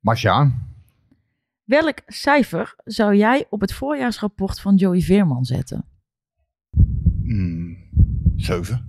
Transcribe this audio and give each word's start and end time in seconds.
Masja, 0.00 0.52
welk 1.64 2.00
cijfer 2.06 2.74
zou 2.84 3.14
jij 3.16 3.46
op 3.50 3.60
het 3.60 3.72
voorjaarsrapport 3.72 4.60
van 4.60 4.74
Joey 4.74 5.00
Veerman 5.00 5.44
zetten? 5.44 5.84
mm, 7.28 7.76
zeven. 8.36 8.86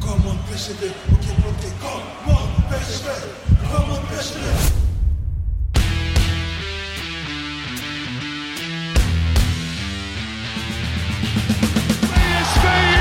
Come 0.00 0.26
on, 0.26 0.38
come 3.70 3.92
on, 3.92 4.89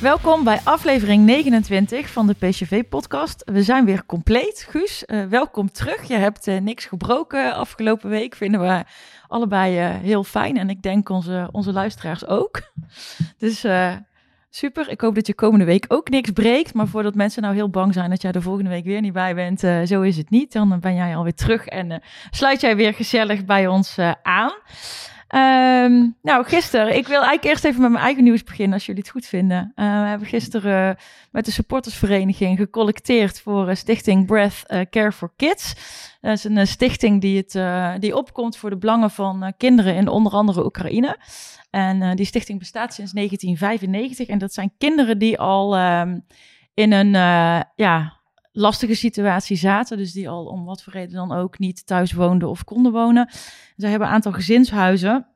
Welkom 0.00 0.44
bij 0.44 0.60
aflevering 0.64 1.24
29 1.24 2.10
van 2.10 2.26
de 2.26 2.34
PCV-podcast. 2.34 3.42
We 3.44 3.62
zijn 3.62 3.84
weer 3.84 4.06
compleet. 4.06 4.66
Guus, 4.70 5.04
eh, 5.04 5.24
welkom 5.24 5.72
terug. 5.72 6.08
Je 6.08 6.14
hebt 6.14 6.46
eh, 6.46 6.60
niks 6.60 6.84
gebroken 6.84 7.54
afgelopen 7.54 8.10
week. 8.10 8.34
Vinden 8.34 8.60
we 8.60 8.84
allebei 9.28 9.78
eh, 9.78 9.88
heel 9.88 10.24
fijn. 10.24 10.56
En 10.56 10.70
ik 10.70 10.82
denk 10.82 11.08
onze, 11.08 11.48
onze 11.52 11.72
luisteraars 11.72 12.26
ook. 12.26 12.60
Dus 13.38 13.66
super. 14.50 14.88
Ik 14.88 15.00
hoop 15.00 15.14
dat 15.14 15.26
je 15.26 15.34
komende 15.34 15.64
week 15.64 15.84
ook 15.88 16.08
niks 16.08 16.30
breekt. 16.30 16.74
Maar 16.74 16.88
voordat 16.88 17.14
mensen 17.14 17.42
nou 17.42 17.54
heel 17.54 17.70
bang 17.70 17.94
zijn 17.94 18.10
dat 18.10 18.22
jij 18.22 18.32
de 18.32 18.42
volgende 18.42 18.70
week 18.70 18.84
weer 18.84 19.00
niet 19.00 19.12
bij 19.12 19.34
bent, 19.34 19.60
zo 19.88 20.00
is 20.00 20.16
het 20.16 20.30
niet. 20.30 20.52
Dan 20.52 20.80
ben 20.80 20.94
jij 20.94 21.16
alweer 21.16 21.34
terug 21.34 21.66
en 21.66 22.02
sluit 22.30 22.60
jij 22.60 22.76
weer 22.76 22.94
gezellig 22.94 23.44
bij 23.44 23.66
ons 23.66 23.98
eh, 23.98 24.12
aan. 24.22 24.52
Ehm, 25.30 26.08
nou, 26.22 26.44
gisteren, 26.44 26.96
ik 26.96 27.06
wil 27.06 27.22
eigenlijk 27.22 27.44
eerst 27.44 27.64
even 27.64 27.80
met 27.80 27.90
mijn 27.90 28.04
eigen 28.04 28.24
nieuws 28.24 28.44
beginnen, 28.44 28.74
als 28.74 28.86
jullie 28.86 29.00
het 29.00 29.10
goed 29.10 29.26
vinden. 29.26 29.72
Eh, 29.74 30.02
we 30.02 30.08
hebben 30.08 30.28
gisteren 30.28 30.96
eh, 30.96 31.02
met 31.30 31.44
de 31.44 31.50
supportersvereniging 31.50 32.58
gecollecteerd 32.58 33.40
voor 33.40 33.68
eh, 33.68 33.74
stichting 33.74 34.26
Breath 34.26 34.62
Care 34.90 35.12
for 35.12 35.32
Kids. 35.36 35.74
Dat 36.20 36.32
is 36.32 36.44
een 36.44 36.66
stichting 36.66 37.20
die, 37.20 37.44
het, 37.46 38.00
die 38.00 38.16
opkomt 38.16 38.56
voor 38.56 38.70
de 38.70 38.76
belangen 38.76 39.10
van 39.10 39.52
kinderen 39.56 39.94
in 39.94 40.08
onder 40.08 40.32
andere 40.32 40.64
Oekraïne. 40.64 41.18
En 41.70 42.16
die 42.16 42.26
stichting 42.26 42.58
bestaat 42.58 42.94
sinds 42.94 43.12
1995 43.12 44.28
en 44.28 44.38
dat 44.38 44.52
zijn 44.52 44.72
kinderen 44.78 45.18
die 45.18 45.38
al 45.38 45.76
ehm, 45.76 46.18
in 46.74 46.92
een 46.92 47.12
ja, 47.74 48.19
lastige 48.52 48.94
situatie 48.94 49.56
zaten. 49.56 49.96
Dus 49.96 50.12
die 50.12 50.28
al 50.28 50.44
om 50.44 50.64
wat 50.64 50.82
voor 50.82 50.92
reden 50.92 51.14
dan 51.14 51.32
ook 51.32 51.58
niet 51.58 51.86
thuis 51.86 52.12
woonden 52.12 52.48
of 52.48 52.64
konden 52.64 52.92
wonen. 52.92 53.30
Ze 53.76 53.86
hebben 53.86 54.08
een 54.08 54.14
aantal 54.14 54.32
gezinshuizen. 54.32 55.26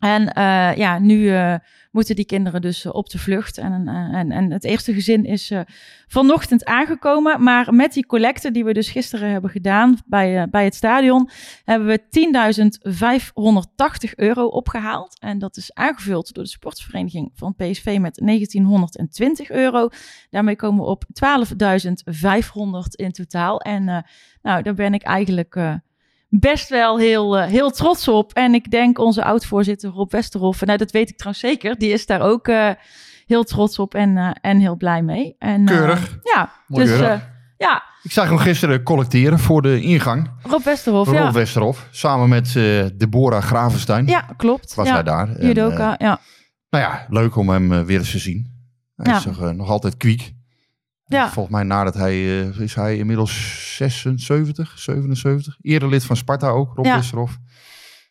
En 0.00 0.32
eh, 0.32 0.76
ja, 0.76 0.98
nu 0.98 1.30
eh, 1.30 1.54
moeten 1.90 2.16
die 2.16 2.24
kinderen 2.24 2.60
dus 2.60 2.84
eh, 2.84 2.94
op 2.94 3.08
de 3.10 3.18
vlucht. 3.18 3.58
En, 3.58 3.88
en, 3.88 4.30
en 4.30 4.50
het 4.50 4.64
eerste 4.64 4.92
gezin 4.92 5.24
is 5.24 5.52
vanochtend 6.06 6.64
aangekomen. 6.64 7.42
Maar 7.42 7.74
met 7.74 7.92
die 7.92 8.06
collecte 8.06 8.50
die 8.50 8.64
we 8.64 8.72
dus 8.72 8.90
gisteren 8.90 9.30
hebben 9.30 9.50
gedaan 9.50 9.98
bij, 10.06 10.48
bij 10.50 10.64
het 10.64 10.74
stadion, 10.74 11.30
hebben 11.64 11.88
we 11.88 12.00
10.580 14.08 14.14
euro 14.14 14.46
opgehaald. 14.46 15.18
En 15.18 15.38
dat 15.38 15.56
is 15.56 15.74
aangevuld 15.74 16.34
door 16.34 16.44
de 16.44 16.50
sportvereniging 16.50 17.30
van 17.34 17.54
PSV 17.54 17.98
met 18.00 18.20
1920 18.24 19.50
euro. 19.50 19.88
Daarmee 20.30 20.56
komen 20.56 20.84
we 20.84 20.90
op 20.90 21.04
12.500 21.04 21.10
in 22.90 23.12
totaal. 23.12 23.60
En 23.60 24.04
nou, 24.42 24.62
daar 24.62 24.74
ben 24.74 24.94
ik 24.94 25.02
eigenlijk 25.02 25.80
best 26.30 26.68
wel 26.68 26.98
heel, 26.98 27.38
eh, 27.38 27.48
heel 27.48 27.70
trots 27.70 28.08
op. 28.08 28.32
En 28.32 28.54
ik 28.54 28.70
denk 28.70 28.98
onze 28.98 29.24
oud-voorzitter 29.24 29.90
Rob 29.90 30.12
Westerhof, 30.12 30.64
nou 30.64 30.78
dat 30.78 30.90
weet 30.90 31.08
ik 31.10 31.16
trouwens 31.16 31.44
zeker, 31.44 31.78
die 31.78 31.92
is 31.92 32.06
daar 32.06 32.20
ook 32.20 32.48
eh, 32.48 32.70
heel 33.26 33.44
trots 33.44 33.78
op 33.78 33.94
en, 33.94 34.16
eh, 34.16 34.30
en 34.40 34.58
heel 34.58 34.76
blij 34.76 35.02
mee. 35.02 35.34
En, 35.38 35.64
Keurig. 35.64 36.18
ja, 36.22 36.52
Mooi 36.66 36.84
dus 36.84 36.96
keurig. 36.98 37.28
ja, 37.56 37.82
Ik 38.02 38.12
zag 38.12 38.28
hem 38.28 38.38
gisteren 38.38 38.82
collecteren 38.82 39.38
voor 39.38 39.62
de 39.62 39.80
ingang. 39.80 40.30
Rob 40.42 40.62
Westerhof, 40.64 41.06
Rob 41.06 41.16
ja. 41.16 41.32
Westerhof. 41.32 41.88
Samen 41.90 42.28
met 42.28 42.52
Deborah 42.94 43.42
Gravenstein. 43.42 44.06
Ja, 44.06 44.20
klopt. 44.36 44.74
Was 44.74 44.86
ja. 44.86 44.92
hij 44.92 45.02
daar. 45.02 45.28
En, 45.36 45.46
Judoka, 45.46 45.98
eh, 45.98 46.06
ja. 46.06 46.20
nou 46.70 46.84
ja, 46.84 47.06
leuk 47.08 47.36
om 47.36 47.48
hem 47.48 47.84
weer 47.84 47.98
eens 47.98 48.10
te 48.10 48.18
zien. 48.18 48.58
Hij 48.96 49.12
Ja. 49.12 49.18
is 49.18 49.24
nog, 49.24 49.52
nog 49.54 49.68
altijd 49.68 49.96
kwiek. 49.96 50.32
Ja. 51.10 51.30
Volgens 51.30 51.54
mij 51.54 51.64
nadat 51.64 51.94
hij, 51.94 52.12
eh, 52.12 52.60
is 52.60 52.74
hij 52.74 52.96
inmiddels 52.96 53.64
76, 53.76 54.78
77. 54.78 55.56
Eerder 55.60 55.88
lid 55.88 56.04
van 56.04 56.16
Sparta 56.16 56.48
ook, 56.48 56.72
Rob 56.74 56.84
Ja. 56.86 57.00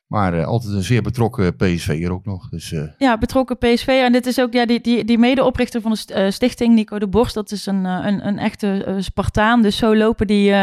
Maar 0.08 0.34
eh, 0.34 0.46
altijd 0.46 0.74
een 0.74 0.84
zeer 0.84 1.02
betrokken 1.02 1.56
PSV'er 1.56 2.12
ook 2.12 2.26
nog. 2.26 2.50
Dus 2.50 2.72
eh, 2.72 2.82
Ja, 2.98 3.18
betrokken 3.18 3.58
PSV. 3.58 3.88
En 3.88 4.12
dit 4.12 4.26
is 4.26 4.40
ook 4.40 4.54
ja, 4.54 4.66
die, 4.66 4.82
die, 4.82 5.06
die 5.06 5.18
medeoprichter 5.18 5.82
van 5.82 5.92
de 5.92 5.98
st- 5.98 6.34
stichting, 6.34 6.76
Nico 6.76 7.00
de 7.00 7.08
Borst. 7.08 7.34
Dat 7.34 7.52
is 7.52 7.66
een, 7.66 7.86
een, 7.86 8.28
een 8.28 8.38
echte 8.40 8.96
Spartaan. 9.00 9.62
Dus 9.62 9.78
zo 9.78 9.96
lopen 9.96 10.28
die, 10.28 10.54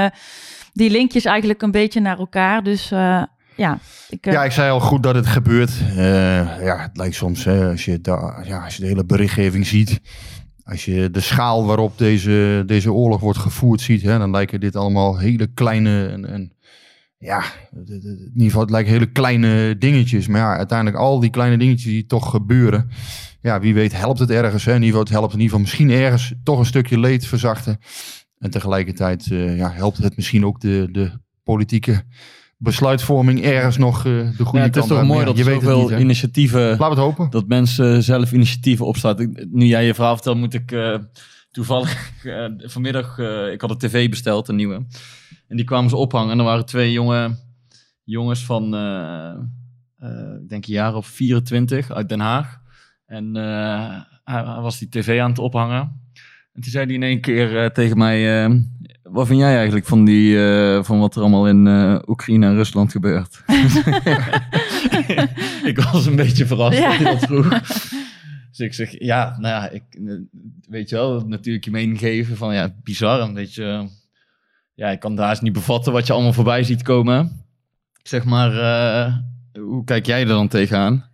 die 0.72 0.90
linkjes 0.90 1.24
eigenlijk 1.24 1.62
een 1.62 1.70
beetje 1.70 2.00
naar 2.00 2.18
elkaar. 2.18 2.62
Dus 2.62 2.88
ja, 3.56 3.78
ik, 4.08 4.24
Ja, 4.24 4.44
ik 4.44 4.52
zei 4.52 4.70
al 4.70 4.80
goed 4.80 5.02
dat 5.02 5.14
het 5.14 5.26
gebeurt. 5.26 5.70
Ja, 5.96 6.78
het 6.80 6.96
lijkt 6.96 7.14
soms, 7.14 7.44
hè, 7.44 7.70
als, 7.70 7.84
je 7.84 8.00
da- 8.00 8.42
ja, 8.44 8.64
als 8.64 8.74
je 8.76 8.80
de 8.82 8.88
hele 8.88 9.04
berichtgeving 9.04 9.66
ziet, 9.66 10.00
als 10.66 10.84
je 10.84 11.10
de 11.10 11.20
schaal 11.20 11.66
waarop 11.66 11.98
deze, 11.98 12.62
deze 12.66 12.92
oorlog 12.92 13.20
wordt 13.20 13.38
gevoerd 13.38 13.80
ziet, 13.80 14.02
hè, 14.02 14.18
dan 14.18 14.30
lijken 14.30 14.60
dit 14.60 14.76
allemaal 14.76 15.18
hele 15.18 15.46
kleine, 15.46 16.06
en, 16.06 16.28
en, 16.28 16.52
ja, 17.18 17.42
in 18.34 18.50
het 18.50 18.70
lijken 18.70 18.92
hele 18.92 19.12
kleine 19.12 19.78
dingetjes. 19.78 20.26
Maar 20.26 20.40
ja, 20.40 20.56
uiteindelijk 20.56 20.98
al 20.98 21.20
die 21.20 21.30
kleine 21.30 21.58
dingetjes 21.58 21.92
die 21.92 22.06
toch 22.06 22.30
gebeuren, 22.30 22.90
ja, 23.40 23.60
wie 23.60 23.74
weet 23.74 23.96
helpt 23.96 24.18
het 24.18 24.30
ergens. 24.30 24.64
Hè? 24.64 24.74
In 24.74 24.82
ieder 24.82 24.88
geval, 24.88 25.04
het 25.04 25.12
helpt 25.12 25.32
in 25.32 25.40
ieder 25.40 25.56
geval 25.56 25.60
misschien 25.60 25.90
ergens 25.90 26.34
toch 26.42 26.58
een 26.58 26.66
stukje 26.66 26.98
leed 27.00 27.26
verzachten. 27.26 27.78
En 28.38 28.50
tegelijkertijd 28.50 29.30
eh, 29.30 29.56
ja, 29.56 29.70
helpt 29.70 29.98
het 29.98 30.16
misschien 30.16 30.46
ook 30.46 30.60
de, 30.60 30.88
de 30.92 31.10
politieke 31.42 32.04
besluitvorming 32.58 33.42
ergens 33.44 33.76
nog 33.76 33.98
eh, 33.98 34.04
de 34.36 34.44
goede 34.44 34.58
Ja, 34.58 34.64
het 34.64 34.76
is 34.76 34.86
toch 34.86 35.02
mooi 35.04 35.24
dat 35.24 35.36
je 35.36 35.44
weet 35.44 35.54
zoveel 35.62 35.88
niet. 35.88 35.98
initiatieven, 36.00 36.60
Laten 36.60 36.78
we 36.78 36.84
het 36.84 36.98
hopen. 36.98 37.30
dat 37.30 37.46
mensen 37.48 38.02
zelf 38.02 38.32
initiatieven 38.32 38.86
opstarten. 38.86 39.30
Ik- 39.30 39.46
Nu 39.50 39.64
jij 39.66 39.86
je 39.86 39.94
verhaal 39.94 40.14
vertelt, 40.14 40.36
moet 40.36 40.54
ik 40.54 40.72
eh, 40.72 40.98
toevallig 41.50 42.10
eh, 42.24 42.44
vanmiddag, 42.58 43.18
ik 43.52 43.60
had 43.60 43.70
een 43.70 43.78
tv 43.78 44.10
besteld, 44.10 44.48
een 44.48 44.56
nieuwe. 44.56 44.86
En 45.48 45.56
die 45.56 45.64
kwamen 45.64 45.90
ze 45.90 45.96
ophangen 45.96 46.30
en 46.32 46.38
er 46.38 46.44
waren 46.44 46.66
twee 46.66 46.92
jonge 46.92 47.36
jongens 48.04 48.44
van, 48.44 48.64
ik 50.42 50.48
denk 50.48 50.66
een 50.66 50.72
jaar 50.72 50.94
of 50.94 51.06
24 51.06 51.90
uit 51.90 52.08
Den 52.08 52.20
Haag. 52.20 52.58
En 53.06 53.34
hij, 54.24 54.44
was 54.60 54.78
die 54.78 54.88
tv 54.88 55.20
aan 55.20 55.28
het 55.30 55.38
ophangen. 55.38 55.78
En 56.52 56.62
toen 56.62 56.70
zei 56.70 56.84
hij 56.86 56.94
in 56.94 57.02
één 57.02 57.20
keer 57.20 57.72
tegen 57.72 57.98
mij, 57.98 58.48
wat 59.10 59.26
vind 59.26 59.38
jij 59.38 59.56
eigenlijk 59.56 59.86
van, 59.86 60.04
die, 60.04 60.46
eh, 60.48 60.82
van 60.84 60.98
wat 60.98 61.14
er 61.14 61.20
allemaal 61.20 61.48
in 61.48 61.66
eh, 61.66 61.98
Oekraïne 62.06 62.46
en 62.46 62.54
Rusland 62.54 62.90
gebeurt? 62.92 63.42
ik 65.70 65.80
was 65.92 66.06
een 66.06 66.16
beetje 66.16 66.46
verrast 66.46 66.78
Ja. 66.78 66.88
dat 66.88 66.96
hij 66.98 67.12
dat 67.12 67.24
vroeg. 67.24 67.48
Dus 68.50 68.58
ik 68.66 68.74
zeg, 68.74 68.94
ja, 68.98 69.36
nou 69.38 69.54
ja, 69.54 69.70
ik, 69.70 69.82
eh, 69.90 70.12
weet 70.68 70.88
je 70.88 70.96
wel, 70.96 71.20
natuurlijk 71.26 71.64
je 71.64 71.70
mening 71.70 71.98
geven 71.98 72.36
van, 72.36 72.54
ja, 72.54 72.74
bizar, 72.82 73.20
een 73.20 73.34
beetje, 73.34 73.88
ja, 74.74 74.88
ik 74.90 75.00
kan 75.00 75.16
daar 75.16 75.30
eens 75.30 75.40
niet 75.40 75.52
bevatten 75.52 75.92
wat 75.92 76.06
je 76.06 76.12
allemaal 76.12 76.32
voorbij 76.32 76.62
ziet 76.62 76.82
komen. 76.82 77.44
Ik 78.02 78.08
zeg 78.08 78.24
maar, 78.24 78.58
eh, 78.58 79.14
hoe 79.62 79.84
kijk 79.84 80.06
jij 80.06 80.20
er 80.20 80.26
dan 80.26 80.48
tegenaan? 80.48 81.04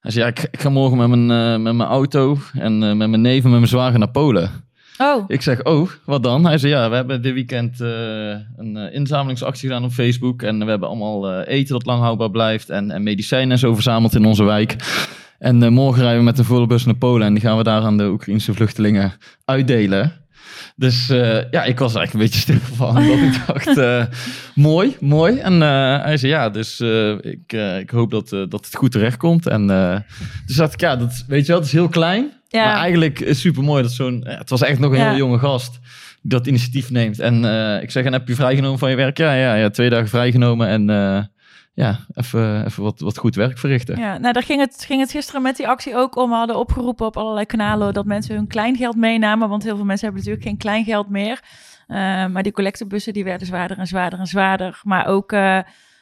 Hij 0.00 0.10
zei, 0.10 0.24
ja, 0.24 0.30
ik, 0.30 0.48
ik 0.50 0.60
ga 0.60 0.68
morgen 0.68 0.98
met 0.98 1.08
mijn, 1.08 1.62
met 1.62 1.74
mijn 1.74 1.88
auto 1.88 2.38
en 2.52 2.78
met 2.78 3.08
mijn 3.08 3.20
neef 3.20 3.44
en 3.44 3.50
met 3.50 3.58
mijn 3.58 3.68
zwager 3.70 3.98
naar 3.98 4.10
Polen. 4.10 4.50
Oh, 4.98 5.24
Ik 5.26 5.42
zeg, 5.42 5.62
oh, 5.62 5.90
wat 6.04 6.22
dan? 6.22 6.46
Hij 6.46 6.58
zei, 6.58 6.72
ja, 6.72 6.88
we 6.88 6.94
hebben 6.94 7.22
dit 7.22 7.32
weekend 7.32 7.80
eh, 7.80 7.88
een 8.56 8.76
eh, 8.76 8.94
inzamelingsactie 8.94 9.68
gedaan 9.68 9.84
op 9.84 9.90
Facebook. 9.90 10.42
En 10.42 10.58
we 10.58 10.70
hebben 10.70 10.88
allemaal 10.88 11.30
eh, 11.30 11.54
eten 11.54 11.72
dat 11.72 11.86
lang 11.86 12.00
houdbaar 12.00 12.30
blijft. 12.30 12.70
En, 12.70 12.90
en 12.90 13.02
medicijnen 13.02 13.50
en 13.50 13.58
zo 13.58 13.74
verzameld 13.74 14.14
in 14.14 14.24
onze 14.24 14.44
wijk. 14.44 14.76
En 15.38 15.72
morgen 15.72 16.02
rijden 16.02 16.18
we 16.18 16.24
met 16.24 16.38
een 16.38 16.44
volle 16.44 16.66
bus 16.66 16.84
naar 16.84 16.94
Polen. 16.94 17.26
En 17.26 17.34
die 17.34 17.42
gaan 17.42 17.56
we 17.56 17.62
daar 17.62 17.82
aan 17.82 17.96
de 17.96 18.08
Oekraïnse 18.08 18.54
vluchtelingen 18.54 19.12
uitdelen. 19.44 20.12
Dus 20.78 21.08
eh, 21.08 21.50
ja, 21.50 21.64
ik 21.64 21.78
was 21.78 21.94
eigenlijk 21.94 22.12
een 22.12 22.18
beetje 22.18 22.40
stil 22.40 22.76
van. 22.86 22.96
omdat 22.96 23.18
ik 23.18 23.46
dacht, 23.46 23.78
eh, 23.78 24.04
mooi, 24.54 24.96
mooi. 25.00 25.38
En 25.38 25.62
eh, 25.62 26.02
hij 26.02 26.16
zei, 26.16 26.32
ja, 26.32 26.50
dus 26.50 26.80
ik, 27.20 27.52
ik 27.80 27.90
hoop 27.90 28.10
dat, 28.10 28.28
dat 28.28 28.64
het 28.64 28.74
goed 28.74 28.92
terecht 28.92 29.16
komt. 29.16 29.46
En 29.46 29.66
dus 30.46 30.56
dacht 30.56 30.72
ik, 30.72 30.80
ja, 30.80 30.96
dat, 30.96 31.24
weet 31.26 31.40
je 31.40 31.46
wel, 31.46 31.56
het 31.56 31.66
is 31.66 31.72
heel 31.72 31.88
klein. 31.88 32.32
Ja. 32.48 32.64
Maar 32.64 32.76
eigenlijk 32.76 33.20
is 33.20 33.40
super 33.40 33.62
mooi 33.62 33.82
dat 33.82 33.92
zo'n. 33.92 34.24
ja, 34.26 34.38
het 34.38 34.50
was 34.50 34.62
echt 34.62 34.78
nog 34.78 34.92
een 34.92 34.98
Ja. 34.98 35.04
hele 35.04 35.16
jonge 35.16 35.38
gast 35.38 35.78
dat 36.22 36.46
initiatief 36.46 36.90
neemt. 36.90 37.18
En 37.18 37.34
ik 37.82 37.90
zeg, 37.90 38.04
en 38.04 38.12
heb 38.12 38.28
je 38.28 38.34
vrijgenomen 38.34 38.78
van 38.78 38.90
je 38.90 38.96
werk? 38.96 39.18
Ja, 39.18 39.34
ja, 39.34 39.54
ja 39.54 39.70
twee 39.70 39.90
dagen 39.90 40.08
vrijgenomen. 40.08 40.68
En 40.68 40.86
ja, 41.76 41.98
even, 42.14 42.64
even 42.64 42.82
wat, 42.82 43.00
wat 43.00 43.18
goed 43.18 43.34
werk 43.34 43.58
verrichten. 43.58 43.98
ja. 43.98 44.18
Nou, 44.18 44.32
daar 44.32 44.42
ging 44.42 44.60
het, 44.60 44.84
ging 44.86 45.00
het 45.00 45.10
gisteren 45.10 45.42
met 45.42 45.56
die 45.56 45.68
actie 45.68 45.96
ook 45.96 46.16
om. 46.16 46.30
We 46.30 46.36
hadden 46.36 46.58
opgeroepen 46.58 47.06
op 47.06 47.16
allerlei 47.16 47.46
kanalen 47.46 47.94
dat 47.94 48.04
mensen 48.04 48.34
hun 48.34 48.46
kleingeld 48.46 48.96
meenamen. 48.96 49.48
Want 49.48 49.62
heel 49.62 49.76
veel 49.76 49.84
mensen 49.84 50.06
hebben 50.06 50.24
natuurlijk 50.24 50.50
geen 50.50 50.70
kleingeld 50.70 51.08
meer. 51.08 51.40
Eh, 51.86 52.26
maar 52.26 52.42
die 52.42 52.52
collectebussen 52.52 53.12
die 53.12 53.24
werden 53.24 53.46
zwaarder 53.46 53.78
en 53.78 53.86
zwaarder 53.86 54.18
en 54.18 54.26
zwaarder. 54.26 54.80
Maar 54.82 55.06
ook 55.06 55.32
eh, 55.32 55.58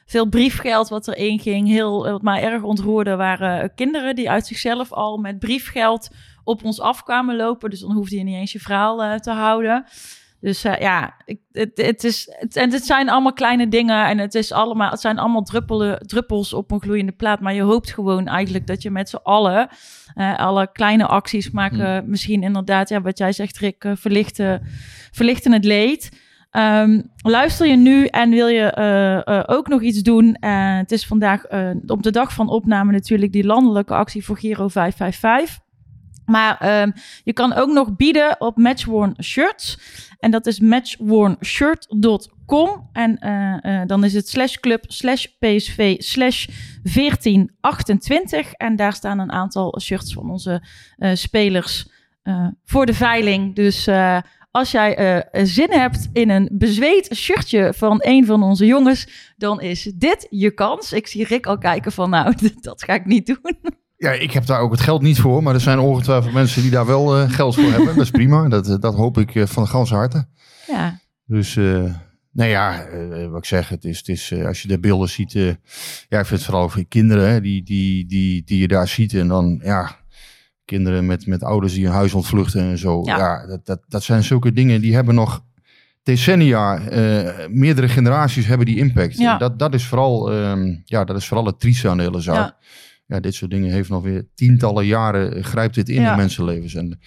veel 0.07 0.29
briefgeld 0.29 0.89
wat 0.89 1.09
erin 1.09 1.39
ging. 1.39 1.69
Heel, 1.69 2.11
wat 2.11 2.23
mij 2.23 2.43
erg 2.43 2.63
ontroerde 2.63 3.17
waren 3.17 3.75
kinderen 3.75 4.15
die 4.15 4.31
uit 4.31 4.47
zichzelf 4.47 4.93
al 4.93 5.17
met 5.17 5.39
briefgeld 5.39 6.09
op 6.45 6.65
ons 6.65 6.81
af 6.81 7.03
kwamen 7.03 7.37
lopen. 7.37 7.71
Dus 7.71 7.81
dan 7.81 7.93
hoefde 7.93 8.17
je 8.17 8.25
niet 8.25 8.37
eens 8.37 8.53
je 8.53 8.61
verhaal 8.61 9.03
eh, 9.03 9.15
te 9.15 9.31
houden. 9.31 9.85
Dus 10.45 10.65
eh, 10.65 10.79
ja, 10.81 11.15
ik, 11.25 11.39
het, 11.53 11.71
het, 11.75 12.05
is, 12.05 12.35
het, 12.39 12.57
en 12.57 12.73
het 12.73 12.85
zijn 12.87 13.09
allemaal 13.09 13.33
kleine 13.33 13.69
dingen 13.69 14.07
en 14.07 14.19
het, 14.19 14.35
is 14.35 14.53
allemaal, 14.53 14.91
het 14.91 15.01
zijn 15.01 15.19
allemaal 15.19 15.43
druppelen, 15.43 16.07
druppels 16.07 16.53
op 16.53 16.71
een 16.71 16.81
gloeiende 16.81 17.13
plaat. 17.13 17.41
Maar 17.41 17.55
je 17.55 17.63
hoopt 17.63 17.93
gewoon 17.93 18.27
eigenlijk 18.27 18.67
dat 18.67 18.83
je 18.83 18.91
met 18.91 19.09
z'n 19.09 19.21
allen 19.23 19.69
eh, 20.15 20.39
alle 20.39 20.73
kleine 20.73 21.07
acties 21.07 21.51
maken. 21.51 22.11
Misschien 22.11 22.43
inderdaad, 22.43 22.89
ja, 22.89 23.01
wat 23.01 23.19
jij 23.19 23.33
zegt 23.33 23.59
Rick, 23.59 23.85
eh, 23.85 23.93
verlichten, 23.95 24.63
verlichten 25.13 25.53
het 25.53 25.65
leed. 25.65 26.23
Ehm, 26.51 27.01
luister 27.17 27.67
je 27.67 27.77
nu 27.77 28.07
en 28.07 28.31
wil 28.31 28.49
je 28.49 29.45
ook 29.47 29.69
nog 29.69 29.83
iets 29.83 30.03
doen? 30.03 30.35
Eh, 30.35 30.77
het 30.77 30.93
is 30.93 31.07
vandaag 31.07 31.45
op 31.87 32.03
de 32.03 32.11
dag 32.11 32.33
van 32.33 32.49
opname 32.49 32.93
natuurlijk 32.93 33.33
die 33.33 33.45
landelijke 33.45 33.95
actie 33.95 34.25
voor 34.25 34.37
Giro 34.37 34.69
555. 34.69 35.64
Maar 36.27 36.59
ehm, 36.59 36.91
je 37.25 37.33
kan 37.33 37.53
ook 37.53 37.69
nog 37.69 37.97
bieden 37.97 38.41
op 38.41 38.57
Matchworn 38.57 39.17
Shirts. 39.23 39.79
En 40.25 40.31
dat 40.31 40.47
is 40.47 40.61
matchwornshirt.com. 40.61 42.89
En 42.93 43.19
eh, 43.19 43.81
eh, 43.81 43.89
dan 43.89 44.05
is 44.05 44.15
het 44.15 44.29
slash 44.29 44.55
club 44.55 44.85
slash 44.87 45.27
psv 45.39 45.95
slash 45.99 46.47
1428. 46.83 48.53
En 48.53 48.77
daar 48.77 48.93
staan 48.93 49.19
een 49.19 49.33
aantal 49.33 49.81
shirts 49.81 50.13
van 50.13 50.31
onze 50.31 50.63
eh, 50.97 51.15
spelers 51.15 51.93
voor 52.65 52.87
de 52.87 52.95
veiling. 52.95 53.55
Dus 53.55 53.89
als 54.51 54.71
jij 54.71 55.25
zin 55.33 55.71
hebt 55.71 56.09
in 56.13 56.31
een 56.31 56.49
bezweet 56.53 57.15
shirtje 57.15 57.73
van 57.77 57.99
een 58.03 58.27
van 58.27 58.43
onze 58.43 58.67
jongens, 58.67 59.33
dan 59.37 59.61
is 59.61 59.83
dit 59.83 60.27
je 60.31 60.51
kans. 60.51 60.93
Ik 60.93 61.07
zie 61.07 61.25
Rick 61.25 61.47
al 61.47 61.59
kijken 61.59 61.93
van, 61.93 62.11
nou, 62.11 62.35
dat 62.61 62.83
ga 62.83 62.95
ik 62.95 63.05
niet 63.05 63.27
doen. 63.27 63.83
Ja, 64.05 64.13
ik 64.13 64.33
heb 64.33 64.47
daar 64.47 64.61
ook 64.61 64.71
het 64.71 64.81
geld 64.81 65.03
niet 65.03 65.21
voor, 65.21 65.43
maar 65.43 65.55
er 65.55 65.61
zijn 65.61 65.79
ongetwijfeld 65.79 66.33
mensen 66.33 66.63
die 66.63 66.71
daar 66.71 66.87
wel 66.87 67.17
eh, 67.17 67.31
geld 67.31 67.55
voor 67.55 67.71
hebben. 67.71 67.95
Dat 67.95 68.05
is 68.05 68.11
prima, 68.11 68.49
dat, 68.49 68.69
eh, 68.69 68.77
dat 68.81 68.95
hoop 68.95 69.19
ik 69.19 69.35
eh, 69.35 69.47
van 69.47 69.69
ganse 69.69 69.95
harte. 69.95 70.27
Ja, 70.67 71.01
Dus, 71.27 71.57
eh 71.57 71.85
nou 72.33 72.51
ja, 72.51 72.87
wat 73.31 73.39
ik 73.39 73.45
zeg, 73.45 73.69
het 73.69 73.85
is, 73.85 73.99
het 73.99 74.09
is 74.09 74.33
als 74.47 74.63
je 74.63 74.69
de 74.69 74.79
beelden 74.79 75.09
ziet, 75.09 75.33
ja, 75.33 76.19
ik 76.19 76.27
vind 76.27 76.29
het 76.29 76.43
vooral 76.43 76.69
voor 76.69 76.85
kinderen, 76.89 77.31
hè, 77.31 77.41
die, 77.41 77.63
die, 77.63 78.07
die, 78.07 78.43
die 78.45 78.59
je 78.59 78.69
daar 78.69 78.89
ziet. 78.89 79.15
En 79.15 79.29
dan, 79.29 79.61
ja, 79.63 79.97
kinderen 80.65 81.07
met, 81.07 81.27
met 81.27 81.43
ouders 81.43 81.73
die 81.75 81.85
hun 81.85 81.95
huis 81.95 82.15
ontvluchten 82.15 82.61
en 82.61 82.79
zo. 82.79 83.03
Ja. 83.05 83.17
Ja, 83.17 83.47
dat, 83.47 83.67
dat, 83.67 83.81
dat 83.89 84.03
zijn 84.03 84.23
zulke 84.23 84.53
dingen, 84.53 84.81
die 84.81 84.95
hebben 84.95 85.15
nog 85.15 85.45
decennia, 86.03 86.81
meerdere 87.51 87.89
generaties 87.89 88.47
hebben 88.47 88.67
die 88.67 88.79
impact. 88.79 89.19
Ja. 89.19 89.39
Dat, 89.39 89.59
dat, 89.59 89.75
is 89.75 89.87
vooral, 89.87 90.33
ehm, 90.33 90.77
ja, 90.85 91.05
dat 91.05 91.17
is 91.17 91.27
vooral 91.27 91.47
het 91.47 91.61
trieste 91.61 91.89
aan 91.89 91.97
de 91.97 92.03
hele 92.03 92.21
zaak. 92.21 92.37
Ja. 92.37 92.57
Ja. 93.07 93.21
dit 93.21 93.35
soort 93.35 93.51
dingen 93.51 93.71
heeft 93.73 93.89
nog 93.89 94.03
weer 94.03 94.27
tientallen 94.35 94.87
jaren, 94.87 95.37
eh, 95.37 95.45
grijpt 95.45 95.75
dit 95.75 95.89
in 95.89 96.01
Ja. 96.01 96.11
in 96.11 96.17
mensenlevens. 96.17 96.75
En 96.75 96.99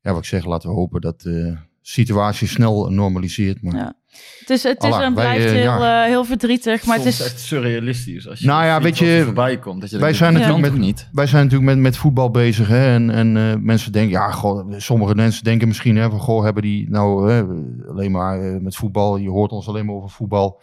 ja, 0.00 0.10
wat 0.12 0.18
ik 0.20 0.24
zeg, 0.28 0.44
laten 0.44 0.68
we 0.68 0.74
hopen 0.74 1.00
dat 1.00 1.20
de 1.20 1.56
situatie 1.82 2.48
snel 2.48 2.90
normaliseert. 2.90 3.62
Maar 3.62 3.74
Ja. 3.76 3.94
het 4.40 4.50
is, 4.50 4.62
het 4.62 4.82
is 4.82 4.90
Allah, 4.90 5.02
en 5.04 5.14
wij, 5.14 5.24
blijft 5.24 5.44
eh, 5.46 5.52
heel, 5.52 5.62
ja. 5.62 6.02
eh, 6.02 6.08
heel 6.08 6.24
verdrietig. 6.24 6.84
Maar 6.86 6.96
het 6.96 7.06
is, 7.06 7.20
echt 7.22 7.40
surrealistisch. 7.40 8.28
Als 8.28 8.38
je 8.38 8.46
Nou 8.46 8.64
ja, 8.64 8.80
weet 8.80 8.98
je, 8.98 9.06
er 9.06 9.24
voorbij 9.24 9.58
komt. 9.58 9.80
Dat 9.80 9.90
je 9.90 9.96
wij 9.96 10.04
denkt, 10.04 10.18
zijn 10.18 10.32
natuurlijk 10.32 10.60
met- 10.72 10.80
niet. 10.80 11.08
wij 11.12 11.26
zijn 11.26 11.44
natuurlijk 11.44 11.70
met, 11.70 11.78
met 11.78 11.96
voetbal 11.96 12.30
bezig. 12.30 12.68
Hè? 12.68 12.94
En, 12.94 13.10
en 13.10 13.36
eh, 13.36 13.54
mensen 13.60 13.92
denken, 13.92 14.10
ja, 14.12 14.30
goh, 14.30 14.72
sommige 14.76 15.14
mensen 15.14 15.44
denken 15.44 15.68
misschien 15.68 15.96
hè, 15.96 16.10
van, 16.10 16.18
goh, 16.20 16.44
hebben 16.44 16.62
die 16.62 16.90
nou 16.90 17.30
hè, 17.30 17.42
alleen 17.90 18.10
maar 18.10 18.40
eh, 18.40 18.60
met 18.60 18.76
voetbal, 18.76 19.16
je 19.16 19.30
hoort 19.30 19.50
ons 19.50 19.68
alleen 19.68 19.86
maar 19.86 19.94
over 19.94 20.10
voetbal. 20.10 20.60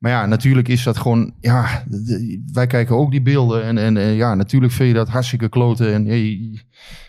Maar 0.00 0.10
ja, 0.10 0.26
natuurlijk 0.26 0.68
is 0.68 0.82
dat 0.82 0.96
gewoon, 0.98 1.32
ja, 1.40 1.84
wij 2.52 2.66
kijken 2.66 2.96
ook 2.96 3.10
die 3.10 3.22
beelden 3.22 3.64
en, 3.64 3.78
en 3.78 4.14
ja, 4.14 4.34
natuurlijk 4.34 4.72
vind 4.72 4.88
je 4.88 4.94
dat 4.94 5.08
hartstikke 5.08 5.48
kloten. 5.48 5.92
En 5.92 6.06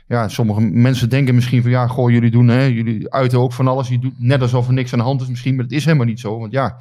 ja, 0.08 0.28
sommige 0.28 0.62
mensen 0.62 1.10
denken 1.10 1.36
misschien 1.36 1.62
van, 1.62 1.72
ja, 1.72 1.88
goh, 1.88 2.10
jullie 2.10 2.32
doen, 2.32 2.48
hè, 2.48 2.64
jullie 2.64 3.12
uiten 3.14 3.40
ook 3.40 3.54
van 3.54 3.68
alles. 3.68 3.88
Je 3.88 4.00
doet 4.00 4.14
net 4.18 4.42
alsof 4.42 4.68
er 4.68 4.74
niks 4.74 4.94
aan 4.94 5.00
de 5.00 5.06
hand 5.06 5.22
is 5.22 5.28
misschien, 5.28 5.56
maar 5.56 5.64
het 5.64 5.74
is 5.74 5.86
helemaal 5.86 6.06
niet 6.06 6.20
zo. 6.20 6.40
Want 6.40 6.52
ja, 6.52 6.78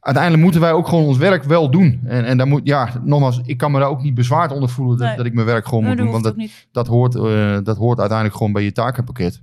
uiteindelijk 0.00 0.42
moeten 0.42 0.60
wij 0.60 0.72
ook 0.72 0.88
gewoon 0.88 1.04
ons 1.04 1.18
werk 1.18 1.44
wel 1.44 1.70
doen. 1.70 2.00
En, 2.04 2.24
en 2.24 2.36
daar 2.36 2.46
moet, 2.46 2.60
ja, 2.64 2.88
nogmaals, 3.04 3.40
ik 3.44 3.56
kan 3.56 3.70
me 3.72 3.78
daar 3.78 3.88
ook 3.88 4.02
niet 4.02 4.14
bezwaard 4.14 4.52
onder 4.52 4.68
voelen 4.68 4.98
dat, 4.98 5.06
Nee. 5.06 5.16
dat 5.16 5.26
ik 5.26 5.34
mijn 5.34 5.46
werk 5.46 5.66
gewoon 5.66 5.84
Nee, 5.84 5.90
moet 5.90 5.98
dat 5.98 6.22
doen. 6.22 6.22
Want 6.22 6.36
dat, 6.36 6.50
dat 6.72 6.86
hoort, 6.86 7.14
eh, 7.14 7.58
dat 7.64 7.76
hoort 7.76 7.98
uiteindelijk 7.98 8.36
gewoon 8.38 8.52
bij 8.52 8.62
je 8.64 8.72
takenpakket. 8.72 9.42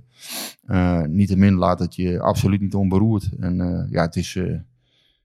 Eh 0.66 1.00
Niettemin 1.00 1.54
laat 1.54 1.78
het 1.78 1.94
je 1.94 2.20
absoluut 2.20 2.60
niet 2.60 2.74
onberoerd. 2.74 3.28
En 3.40 3.60
eh, 3.60 3.90
ja, 3.90 4.02
het 4.02 4.16
is, 4.16 4.38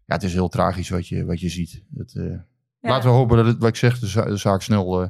ja, 0.10 0.16
het 0.16 0.24
is 0.24 0.34
heel 0.34 0.48
tragisch 0.50 0.90
wat 0.90 1.08
je, 1.08 1.26
wat 1.26 1.40
je 1.40 1.50
ziet. 1.50 1.84
Het, 1.98 2.16
eh, 2.16 2.24
Ja. 2.82 2.90
Laten 2.90 3.10
we 3.10 3.16
hopen 3.16 3.38
dat 3.38 3.46
het, 3.46 3.58
wat 3.58 3.70
ik 3.70 3.76
zeg, 3.76 4.00
de, 4.00 4.08
za- 4.08 4.26
de 4.26 4.38
zaak 4.38 4.62
snel 4.62 5.02
eh, 5.02 5.08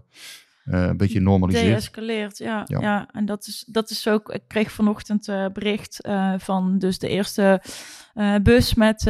eh, 0.66 0.88
een 0.88 0.98
beetje 0.98 1.20
normaliseert. 1.20 1.66
Deescaleert, 1.74 2.38
ja, 2.38 2.64
ja. 2.68 2.80
Ja. 2.80 3.08
en 3.12 3.26
dat 3.26 3.48
is, 3.48 3.64
dat 3.68 3.90
is 3.90 4.08
ook. 4.08 4.30
Ik 4.34 4.44
kreeg 4.48 4.72
vanochtend 4.72 5.26
bericht 5.54 6.08
van 6.38 6.78
dus 6.78 7.00
de 7.00 7.08
eerste 7.08 7.62
bus 8.44 8.74
met 8.74 9.04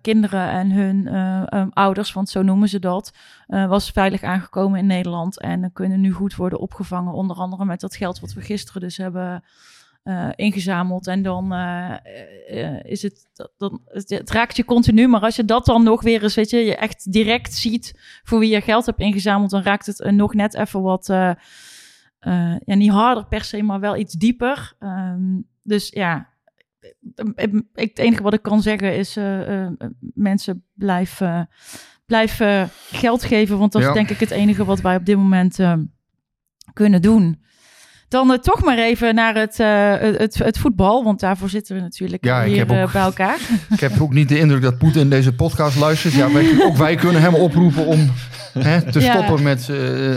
kinderen 0.00 0.48
en 0.50 0.70
hun 0.70 1.06
ehm, 1.08 1.68
ouders, 1.70 2.12
want 2.12 2.28
zo 2.28 2.42
noemen 2.42 2.68
ze 2.68 2.78
dat, 2.78 3.12
was 3.46 3.90
veilig 3.90 4.22
aangekomen 4.22 4.78
in 4.78 4.86
Nederland 4.86 5.40
en 5.40 5.72
kunnen 5.72 6.00
nu 6.00 6.12
goed 6.12 6.34
worden 6.34 6.58
opgevangen. 6.58 7.12
Onder 7.12 7.36
andere 7.36 7.64
met 7.64 7.80
dat 7.80 7.96
geld 7.96 8.20
wat 8.20 8.32
we 8.32 8.40
gisteren 8.40 8.80
dus 8.80 8.96
hebben 8.96 9.44
eh, 10.04 10.28
ingezameld. 10.34 11.06
En 11.06 11.22
dan 11.22 11.52
eh, 11.52 12.84
is 12.84 13.02
het, 13.02 13.28
dan, 13.56 13.80
het, 13.84 14.30
raakt 14.30 14.56
je 14.56 14.64
continu. 14.64 15.08
Maar 15.08 15.20
als 15.20 15.36
je 15.36 15.44
dat 15.44 15.66
dan 15.66 15.82
nog 15.82 16.02
weer 16.02 16.22
eens, 16.22 16.34
weet 16.34 16.50
je, 16.50 16.58
je 16.58 16.76
echt 16.76 17.12
direct 17.12 17.54
ziet 17.54 18.00
voor 18.22 18.38
wie 18.38 18.50
je 18.50 18.60
geld 18.60 18.86
hebt 18.86 19.00
ingezameld, 19.00 19.50
dan 19.50 19.62
raakt 19.62 19.86
het 19.86 20.10
nog 20.10 20.34
net 20.34 20.54
even 20.54 20.82
wat, 20.82 21.06
ja, 21.06 21.38
niet 22.64 22.90
harder 22.90 23.26
per 23.26 23.44
se, 23.44 23.62
maar 23.62 23.80
wel 23.80 23.96
iets 23.96 24.14
dieper. 24.14 24.74
Ehm, 24.78 25.40
dus 25.62 25.88
ja, 25.88 26.28
eh, 27.14 27.52
ik, 27.74 27.88
het 27.88 27.98
enige 27.98 28.22
wat 28.22 28.34
ik 28.34 28.42
kan 28.42 28.62
zeggen 28.62 28.96
is, 28.96 29.18
mensen 30.14 30.64
blijven, 30.74 31.48
blijven 32.06 32.68
geld 32.90 33.24
geven, 33.24 33.58
want 33.58 33.72
dat 33.72 33.82
Ja. 33.82 33.88
is 33.88 33.94
denk 33.94 34.10
ik 34.10 34.20
het 34.20 34.30
enige 34.30 34.64
wat 34.64 34.80
wij 34.80 34.96
op 34.96 35.04
dit 35.06 35.16
moment 35.16 35.58
kunnen 36.72 37.02
doen. 37.02 37.42
Dan 38.14 38.32
eh, 38.32 38.38
toch 38.38 38.62
maar 38.64 38.78
even 38.78 39.14
naar 39.14 39.34
het, 39.34 39.60
eh, 39.60 39.92
het, 39.98 40.18
het, 40.18 40.34
het 40.34 40.58
voetbal, 40.58 41.04
want 41.04 41.20
daarvoor 41.20 41.48
zitten 41.48 41.76
we 41.76 41.82
natuurlijk 41.82 42.24
Ja, 42.24 42.44
hier 42.44 42.70
eh, 42.70 42.82
ook- 42.82 42.92
bij 42.92 43.02
elkaar. 43.02 43.38
Ik 43.70 43.80
heb 43.80 44.00
ook 44.00 44.12
niet 44.12 44.28
de 44.28 44.38
indruk 44.38 44.62
dat 44.62 44.78
Poetin 44.78 45.10
deze 45.10 45.34
podcast 45.34 45.76
luistert. 45.76 46.14
Ja, 46.14 46.32
wij, 46.32 46.64
ook 46.64 46.76
wij 46.76 46.94
kunnen 46.94 47.22
hem 47.22 47.34
oproepen 47.34 47.86
om 47.86 48.10
hè, 48.58 48.92
te 48.92 49.00
Ja. 49.00 49.12
stoppen 49.12 49.42
met 49.42 49.70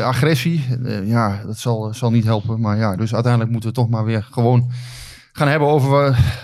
agressie. 0.04 0.66
Ja, 1.04 1.42
dat 1.46 1.58
zal, 1.58 1.94
zal 1.94 2.12
niet 2.12 2.24
helpen. 2.24 2.62
Maar 2.62 2.78
ja, 2.78 2.96
dus 2.96 3.14
uiteindelijk 3.14 3.52
moeten 3.52 3.70
we 3.70 3.76
toch 3.76 3.90
maar 3.90 4.06
weer 4.06 4.28
gewoon 4.32 4.72
gaan 5.32 5.48
hebben 5.48 5.68
over 5.68 5.90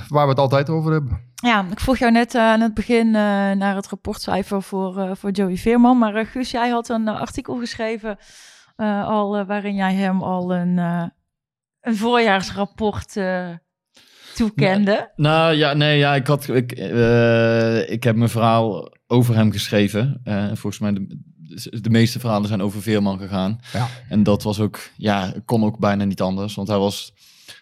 waar, 0.07 0.23
we 0.23 0.29
het 0.29 0.39
altijd 0.39 0.69
over 0.69 0.91
hebben. 0.91 1.19
Ja, 1.35 1.65
ik 1.71 1.79
vroeg 1.79 1.97
jou 1.97 2.11
net 2.11 2.35
aan 2.35 2.61
het 2.61 2.73
begin 2.73 3.11
naar 3.57 3.75
het 3.75 3.87
rapportcijfer 3.87 4.61
voor, 4.61 5.17
voor 5.17 5.31
Joey 5.31 5.57
Veerman. 5.57 5.97
Maar 5.97 6.25
Guus, 6.25 6.51
jij 6.51 6.69
had 6.69 6.89
een 6.89 7.07
artikel 7.07 7.55
geschreven 7.59 8.17
al, 9.05 9.45
waarin 9.45 9.75
jij 9.75 9.93
hem 9.93 10.21
al 10.21 10.53
een, 10.53 10.79
een 11.83 11.95
voorjaarsrapport 11.95 13.17
eh, 13.17 13.49
toekende. 14.35 15.11
Nou 15.15 15.53
ja, 15.53 15.73
nee, 15.73 15.97
ja, 15.97 16.15
ik, 16.15 16.27
had, 16.27 16.47
ik, 16.47 16.71
eh, 16.71 17.89
ik 17.89 18.03
heb 18.03 18.15
mijn 18.15 18.29
verhaal 18.29 18.93
over 19.07 19.35
hem 19.35 19.51
geschreven. 19.51 20.21
Eh, 20.23 20.45
volgens 20.45 20.79
mij 20.79 20.93
de, 20.93 21.79
de 21.81 21.89
meeste 21.89 22.19
verhalen 22.19 22.47
zijn 22.47 22.61
over 22.61 22.81
Veerman 22.81 23.19
gegaan. 23.19 23.59
Ja. 23.73 23.87
En 24.09 24.23
dat 24.23 24.43
was 24.43 24.59
ook, 24.59 24.79
ja, 24.97 25.33
kon 25.45 25.63
ook 25.63 25.79
bijna 25.79 26.03
niet 26.03 26.21
anders. 26.21 26.55
Want 26.55 26.67
hij 26.67 26.77
was, 26.77 27.13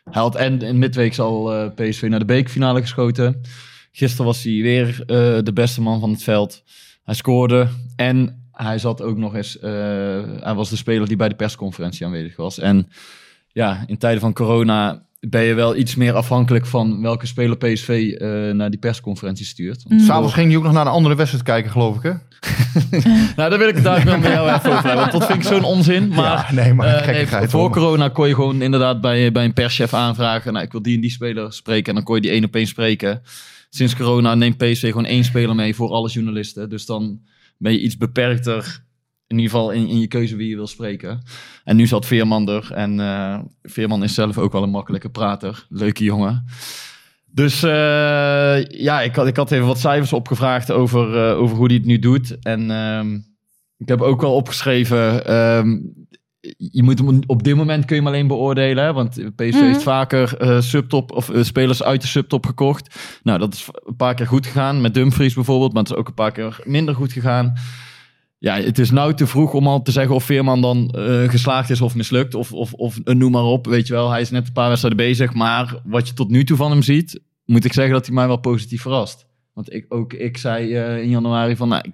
hij 0.04 0.22
had 0.22 0.36
en 0.36 0.62
in 0.62 0.80
midweek 0.80 1.18
al 1.18 1.54
eh, 1.54 1.70
PSV 1.76 2.08
naar 2.10 2.20
de 2.20 2.26
bekerfinale 2.26 2.82
geschoten. 2.82 3.42
Gisteren 3.92 4.26
was 4.26 4.44
hij 4.44 4.54
weer 4.54 5.00
eh, 5.00 5.44
de 5.44 5.54
beste 5.54 5.82
man 5.82 6.00
van 6.00 6.12
het 6.12 6.24
veld. 6.24 6.64
Hij 7.04 7.16
scoorde 7.16 7.68
en 7.96 8.46
hij 8.52 8.78
zat 8.78 9.02
ook 9.02 9.18
nog 9.18 9.36
eens, 9.36 9.60
eh, 9.60 9.72
hij 10.40 10.54
was 10.56 10.70
de 10.70 10.76
speler 10.76 11.08
die 11.08 11.18
bij 11.18 11.30
de 11.30 11.36
persconferentie 11.36 12.06
aanwezig 12.06 12.36
was. 12.36 12.60
En 12.60 12.88
ja, 13.54 13.84
in 13.88 13.98
tijden 13.98 14.22
van 14.22 14.34
corona 14.34 15.06
ben 15.20 15.42
je 15.42 15.54
wel 15.54 15.76
iets 15.76 15.96
meer 15.96 16.14
afhankelijk 16.14 16.66
van 16.66 17.02
welke 17.02 17.26
speler 17.26 17.58
PSV 17.58 18.16
eh, 18.18 18.52
naar 18.56 18.70
die 18.70 18.80
persconferentie 18.80 19.46
stuurt. 19.46 19.84
Want 19.88 20.02
S'avonds 20.02 20.34
ging 20.34 20.52
je 20.52 20.58
ook 20.58 20.64
nog 20.64 20.74
naar 20.74 20.86
een 20.86 20.92
andere 20.92 21.16
wedstrijd 21.16 21.44
kijken, 21.44 21.72
geloof 21.72 21.96
ik, 21.96 22.02
hè? 22.02 22.12
nou, 23.36 23.50
daar 23.50 23.58
wil 23.58 23.68
ik 23.68 23.76
het 23.76 23.84
daar 23.84 24.06
wel 24.06 24.18
met 24.18 24.32
jou 24.32 24.50
even 24.50 24.72
over 24.72 24.84
hebben. 24.84 24.96
Want 24.96 25.12
dat 25.12 25.26
vind 25.26 25.44
ik 25.44 25.48
zo'n 25.48 25.64
onzin. 25.64 26.08
Maar, 26.08 26.24
Ja, 26.24 26.54
nee, 26.54 26.74
maar 26.74 26.88
eh, 26.88 27.48
voor 27.50 27.70
corona 27.70 28.10
kon 28.10 28.28
je 28.28 28.36
gewoon 28.36 28.62
inderdaad 28.62 29.02
bij, 29.02 29.32
bij 29.32 29.46
een 29.46 29.54
perschef 29.54 29.94
aanvragen. 29.94 30.54
Nou, 30.54 30.66
ik 30.66 30.72
wil 30.72 30.82
die 30.82 30.96
en 30.96 31.02
die 31.02 31.12
speler 31.12 31.54
spreken. 31.54 31.88
En 31.88 31.96
dan 31.96 32.04
kon 32.04 32.16
je 32.16 32.22
die 32.22 32.32
één 32.32 32.44
op 32.44 32.56
één 32.56 32.68
spreken. 32.68 33.22
Sinds 33.70 33.96
corona 33.96 34.36
neemt 34.36 34.58
PSV 34.58 34.88
gewoon 34.88 35.06
één 35.06 35.24
speler 35.24 35.56
mee 35.56 35.76
voor 35.76 35.90
alle 35.92 36.10
journalisten. 36.10 36.70
Dus 36.70 36.86
dan 36.86 37.20
ben 37.58 37.72
je 37.72 37.80
iets 37.80 37.98
beperkter. 37.98 38.84
In 39.32 39.38
ieder 39.40 39.52
geval 39.52 39.72
in, 39.72 39.88
in 39.88 40.00
je 40.00 40.08
keuze 40.08 40.36
wie 40.36 40.50
je 40.50 40.56
wil 40.56 40.68
spreken. 40.68 41.22
En 41.64 41.76
nu 41.76 41.88
zat 41.88 42.06
Veerman 42.06 42.50
er. 42.50 42.72
En 42.74 43.00
eh, 43.00 43.40
Veerman 43.64 44.04
is 44.04 44.14
zelf 44.14 44.38
ook 44.38 44.52
wel 44.52 44.64
een 44.64 44.70
makkelijke 44.70 45.10
prater. 45.10 45.66
Leuke 45.70 46.04
jongen. 46.04 46.46
Dus 47.26 47.64
eh, 47.64 48.64
ja, 48.66 49.02
ik 49.02 49.16
had, 49.16 49.28
ik 49.28 49.36
had 49.36 49.52
even 49.52 49.68
wat 49.68 49.80
cijfers 49.80 50.14
opgevraagd 50.14 50.72
over, 50.72 51.28
eh, 51.30 51.38
over 51.38 51.58
hoe 51.58 51.66
hij 51.66 51.76
het 51.76 51.86
nu 51.86 52.00
doet. 52.00 52.40
En 52.42 52.72
ehm, 52.72 53.14
ik 53.78 53.88
heb 53.88 54.02
ook 54.02 54.22
wel 54.22 54.36
opgeschreven. 54.36 55.26
ehm, 55.26 55.78
je 56.58 56.84
moet 56.84 57.00
hem 57.00 57.20
op 57.26 57.44
dit 57.44 57.56
moment 57.56 57.86
kun 57.86 57.96
je 57.96 58.02
hem 58.02 58.12
alleen 58.12 58.28
beoordelen. 58.28 58.84
Hè? 58.84 58.94
Want 58.94 59.10
PSV 59.36 59.54
Mhm. 59.54 59.64
heeft 59.64 59.84
vaker 59.84 60.38
eh, 60.38 60.62
subtop 60.62 61.12
of 61.12 61.32
spelers 61.42 61.84
uit 61.84 62.02
de 62.02 62.08
subtop 62.08 62.46
gekocht. 62.46 62.96
Nou, 63.24 63.40
dat 63.40 63.54
is 63.54 63.68
een 63.86 63.96
paar 63.96 64.14
keer 64.16 64.28
goed 64.28 64.46
gegaan. 64.46 64.82
Met 64.82 64.94
Dumfries 64.94 65.34
bijvoorbeeld. 65.34 65.74
Maar 65.74 65.82
het 65.84 65.92
is 65.92 65.98
ook 65.98 66.08
een 66.08 66.14
paar 66.14 66.32
keer 66.32 66.60
minder 66.64 66.96
goed 66.96 67.12
gegaan. 67.12 67.54
Ja, 68.44 68.56
het 68.56 68.80
is 68.80 68.92
nou 68.92 69.14
te 69.14 69.28
vroeg 69.28 69.54
om 69.54 69.68
al 69.68 69.82
te 69.82 69.92
zeggen 69.92 70.16
of 70.16 70.24
Veerman 70.24 70.62
dan 70.62 70.90
eh, 70.90 71.30
geslaagd 71.30 71.70
is 71.70 71.82
of 71.82 71.96
mislukt. 71.96 72.36
Of, 72.36 72.54
of, 72.54 72.74
of 72.74 73.00
eh, 73.04 73.16
noem 73.16 73.32
maar 73.32 73.44
op. 73.44 73.66
Weet 73.66 73.88
je 73.88 73.94
wel, 73.94 74.10
hij 74.10 74.22
is 74.22 74.30
net 74.30 74.48
een 74.48 74.54
paar 74.54 74.68
wedstrijden 74.68 75.06
bezig. 75.06 75.34
Maar 75.34 75.76
wat 75.84 76.08
je 76.08 76.14
tot 76.14 76.30
nu 76.30 76.44
toe 76.44 76.58
van 76.58 76.72
hem 76.72 76.82
ziet, 76.82 77.22
moet 77.46 77.66
ik 77.66 77.74
zeggen 77.74 77.94
dat 77.94 78.06
hij 78.06 78.16
mij 78.16 78.28
wel 78.28 78.38
positief 78.38 78.82
verrast. 78.82 79.26
Want 79.54 79.74
ik, 79.74 79.86
ook 79.90 80.14
ik 80.14 80.38
zei 80.38 80.76
eh, 80.76 81.02
in 81.02 81.10
januari 81.10 81.56
van, 81.56 81.68
nou, 81.68 81.84
ik 81.88 81.94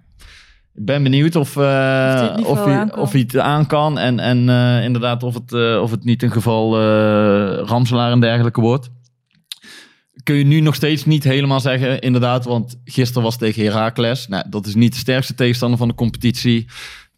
ben 0.85 1.03
benieuwd 1.03 1.35
of, 1.35 1.55
hij 1.55 2.31
het 2.35 2.45
of, 2.45 2.65
hij, 2.65 2.75
aan 2.75 2.89
kan. 2.89 2.99
of 2.99 3.11
hij 3.11 3.21
het 3.21 3.37
aan 3.37 3.65
kan. 3.65 3.97
En, 3.97 4.19
en 4.19 4.37
inderdaad 4.83 5.23
of 5.23 5.33
het, 5.33 5.79
of 5.79 5.91
het 5.91 6.03
niet 6.03 6.23
een 6.23 6.31
geval 6.31 6.79
Ramselaar 7.65 8.11
en 8.11 8.19
dergelijke 8.19 8.61
wordt. 8.61 8.89
Kun 10.27 10.35
je 10.35 10.43
nu 10.45 10.59
nog 10.59 10.75
steeds 10.75 11.05
niet 11.05 11.23
helemaal 11.23 11.59
zeggen, 11.59 11.99
inderdaad. 11.99 12.45
Want 12.45 12.79
gisteren 12.85 13.23
was 13.23 13.37
tegen 13.37 13.63
Heracles. 13.63 14.27
Nou, 14.27 14.45
dat 14.49 14.65
is 14.65 14.75
niet 14.75 14.93
de 14.93 14.99
sterkste 14.99 15.35
tegenstander 15.35 15.77
van 15.77 15.87
de 15.87 15.93
competitie. 15.93 16.65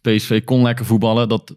PSV 0.00 0.44
kon 0.44 0.62
lekker 0.62 0.84
voetballen. 0.84 1.28
Dat 1.28 1.54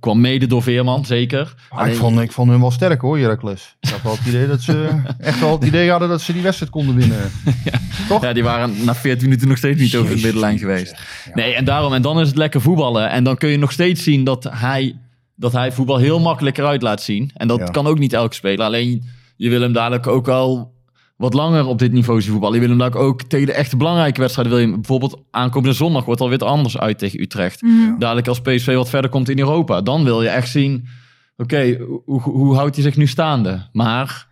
kwam 0.00 0.20
mede 0.20 0.46
door 0.46 0.62
Veerman, 0.62 1.04
zeker. 1.04 1.54
Maar 1.70 1.88
ik, 1.88 1.94
vond, 1.94 2.20
ik 2.20 2.32
vond 2.32 2.50
hun 2.50 2.60
wel 2.60 2.70
sterk 2.70 3.00
hoor, 3.00 3.18
Heracles. 3.18 3.76
Ik 3.80 3.88
had 3.88 4.02
wel 4.02 4.12
het 4.16 4.26
idee 4.26 4.46
dat 4.46 4.60
ze 4.62 4.88
echt 5.18 5.40
wel 5.40 5.52
het 5.52 5.64
idee 5.64 5.90
hadden 5.90 6.08
dat 6.08 6.20
ze 6.22 6.32
die 6.32 6.42
wedstrijd 6.42 6.70
konden 6.72 6.94
winnen. 6.96 7.30
Toch? 8.08 8.22
Ja, 8.22 8.32
die 8.32 8.42
waren 8.42 8.84
na 8.84 8.94
14 8.94 9.24
minuten 9.24 9.48
nog 9.48 9.56
steeds 9.56 9.80
niet 9.80 9.96
over 9.96 10.16
de 10.16 10.22
middenlijn 10.22 10.58
geweest. 10.58 10.90
Ja. 11.24 11.30
Nee, 11.34 11.54
en 11.54 11.64
daarom, 11.64 11.92
en 11.94 12.02
dan 12.02 12.20
is 12.20 12.28
het 12.28 12.36
lekker 12.36 12.60
voetballen. 12.60 13.10
En 13.10 13.24
dan 13.24 13.36
kun 13.36 13.48
je 13.48 13.58
nog 13.58 13.72
steeds 13.72 14.02
zien 14.02 14.24
dat 14.24 14.48
hij, 14.50 14.96
dat 15.36 15.52
hij 15.52 15.72
voetbal 15.72 15.96
heel 15.96 16.20
makkelijk 16.20 16.58
eruit 16.58 16.82
laat 16.82 17.02
zien. 17.02 17.30
En 17.34 17.48
dat 17.48 17.58
Ja. 17.58 17.64
kan 17.64 17.86
ook 17.86 17.98
niet 17.98 18.12
elke 18.12 18.34
speler. 18.34 18.66
Alleen, 18.66 19.04
je 19.36 19.48
wil 19.50 19.60
hem 19.60 19.72
dadelijk 19.72 20.06
ook 20.06 20.26
wel 20.26 20.73
wat 21.16 21.34
langer 21.34 21.66
op 21.66 21.78
dit 21.78 21.92
niveau 21.92 22.20
zien 22.20 22.30
voetballen. 22.30 22.60
Je 22.60 22.68
wil 22.68 22.78
hem 22.78 22.92
ook 22.94 23.22
tegen 23.22 23.46
de 23.46 23.52
echte 23.52 23.76
belangrijke 23.76 24.20
wedstrijden. 24.20 24.54
Wil 24.54 24.66
je 24.66 24.74
bijvoorbeeld 24.74 25.22
aankomende 25.30 25.74
zondag 25.74 26.04
wordt 26.04 26.20
alweer 26.20 26.38
anders 26.38 26.78
uit 26.78 26.98
tegen 26.98 27.20
Utrecht. 27.20 27.62
Mhm. 27.62 27.98
Dadelijk 27.98 28.28
als 28.28 28.40
PSV 28.40 28.74
wat 28.74 28.88
verder 28.88 29.10
komt 29.10 29.28
in 29.28 29.38
Europa. 29.38 29.80
Dan 29.80 30.04
wil 30.04 30.22
je 30.22 30.28
echt 30.28 30.48
zien, 30.48 30.88
oké, 31.36 31.76
hoe, 32.04 32.20
hoe 32.20 32.54
houdt 32.54 32.74
hij 32.74 32.84
zich 32.84 32.96
nu 32.96 33.06
staande? 33.06 33.68
Maar 33.72 34.28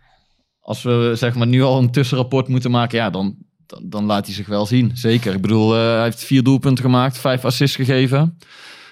als 0.59 0.83
we 0.83 1.11
zeg 1.15 1.35
maar 1.35 1.47
nu 1.47 1.61
al 1.61 1.77
een 1.77 1.91
tussenrapport 1.91 2.47
moeten 2.47 2.71
maken, 2.71 2.97
ja, 2.97 3.09
dan, 3.09 3.35
dan, 3.65 3.89
dan 3.89 4.05
laat 4.05 4.25
hij 4.25 4.35
zich 4.35 4.47
wel 4.47 4.65
zien. 4.65 4.91
Zeker. 4.93 5.33
Ik 5.33 5.41
bedoel, 5.41 5.75
eh, 5.75 5.81
hij 5.81 6.03
heeft 6.03 6.23
vier 6.23 6.43
doelpunten 6.43 6.83
gemaakt, 6.83 7.17
vijf 7.17 7.45
assists 7.45 7.75
gegeven. 7.75 8.37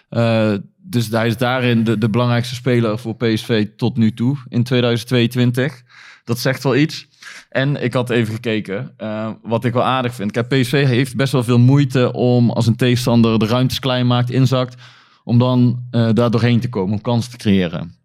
Eh, 0.09 0.53
dus 0.77 1.07
hij 1.07 1.27
is 1.27 1.37
daarin 1.37 1.83
de, 1.83 1.97
de 1.97 2.09
belangrijkste 2.09 2.55
speler 2.55 2.99
voor 2.99 3.15
PSV 3.15 3.67
tot 3.75 3.97
nu 3.97 4.13
toe 4.13 4.37
in 4.47 4.63
2022. 4.63 5.81
Dat 6.23 6.39
zegt 6.39 6.63
wel 6.63 6.75
iets. 6.75 7.07
En 7.51 7.83
ik 7.83 7.93
had 7.93 8.09
even 8.09 8.33
gekeken, 8.33 8.93
eh, 8.97 9.29
wat 9.43 9.65
ik 9.65 9.73
wel 9.73 9.83
aardig 9.83 10.13
vind. 10.13 10.31
Kijk, 10.31 10.47
PSV 10.47 10.85
heeft 10.85 11.15
best 11.15 11.31
wel 11.31 11.43
veel 11.43 11.59
moeite 11.59 12.13
om 12.13 12.49
als 12.49 12.67
een 12.67 12.75
tegenstander 12.75 13.39
de 13.39 13.45
ruimtes 13.45 13.79
klein 13.79 14.07
maakt, 14.07 14.29
inzakt, 14.29 14.81
om 15.23 15.39
dan 15.39 15.83
eh, 15.91 16.09
daar 16.13 16.31
doorheen 16.31 16.59
te 16.59 16.69
komen, 16.69 16.93
om 16.93 17.01
kansen 17.01 17.31
te 17.31 17.37
creëren. 17.37 17.95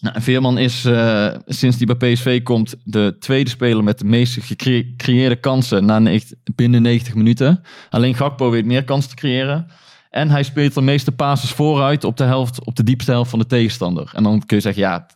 Nou, 0.00 0.20
Veerman 0.20 0.58
is 0.58 0.84
eh, 0.84 1.28
sinds 1.46 1.76
hij 1.76 1.96
bij 1.96 2.12
PSV 2.12 2.42
komt 2.42 2.74
de 2.84 3.16
tweede 3.18 3.50
speler 3.50 3.84
met 3.84 3.98
de 3.98 4.04
meeste 4.04 4.40
gecre- 4.40 4.84
gecreëerde 4.90 5.36
kansen 5.36 5.84
na 5.84 6.18
binnen 6.54 6.82
90 6.82 7.14
minuten. 7.14 7.62
Alleen 7.90 8.14
Gakpo 8.14 8.50
weet 8.50 8.64
meer 8.64 8.84
kansen 8.84 9.10
te 9.10 9.16
creëren. 9.16 9.66
En 10.10 10.30
hij 10.30 10.42
speelt 10.42 10.74
de 10.74 10.82
meeste 10.82 11.12
passes 11.12 11.50
vooruit 11.50 12.04
op 12.04 12.16
de, 12.16 12.24
helft, 12.24 12.64
op 12.64 12.76
de 12.76 12.84
diepste 12.84 13.10
helft 13.10 13.30
van 13.30 13.38
de 13.38 13.46
tegenstander. 13.46 14.10
En 14.14 14.22
dan 14.22 14.46
kun 14.46 14.56
je 14.56 14.62
zeggen, 14.62 14.82
ja, 14.82 15.06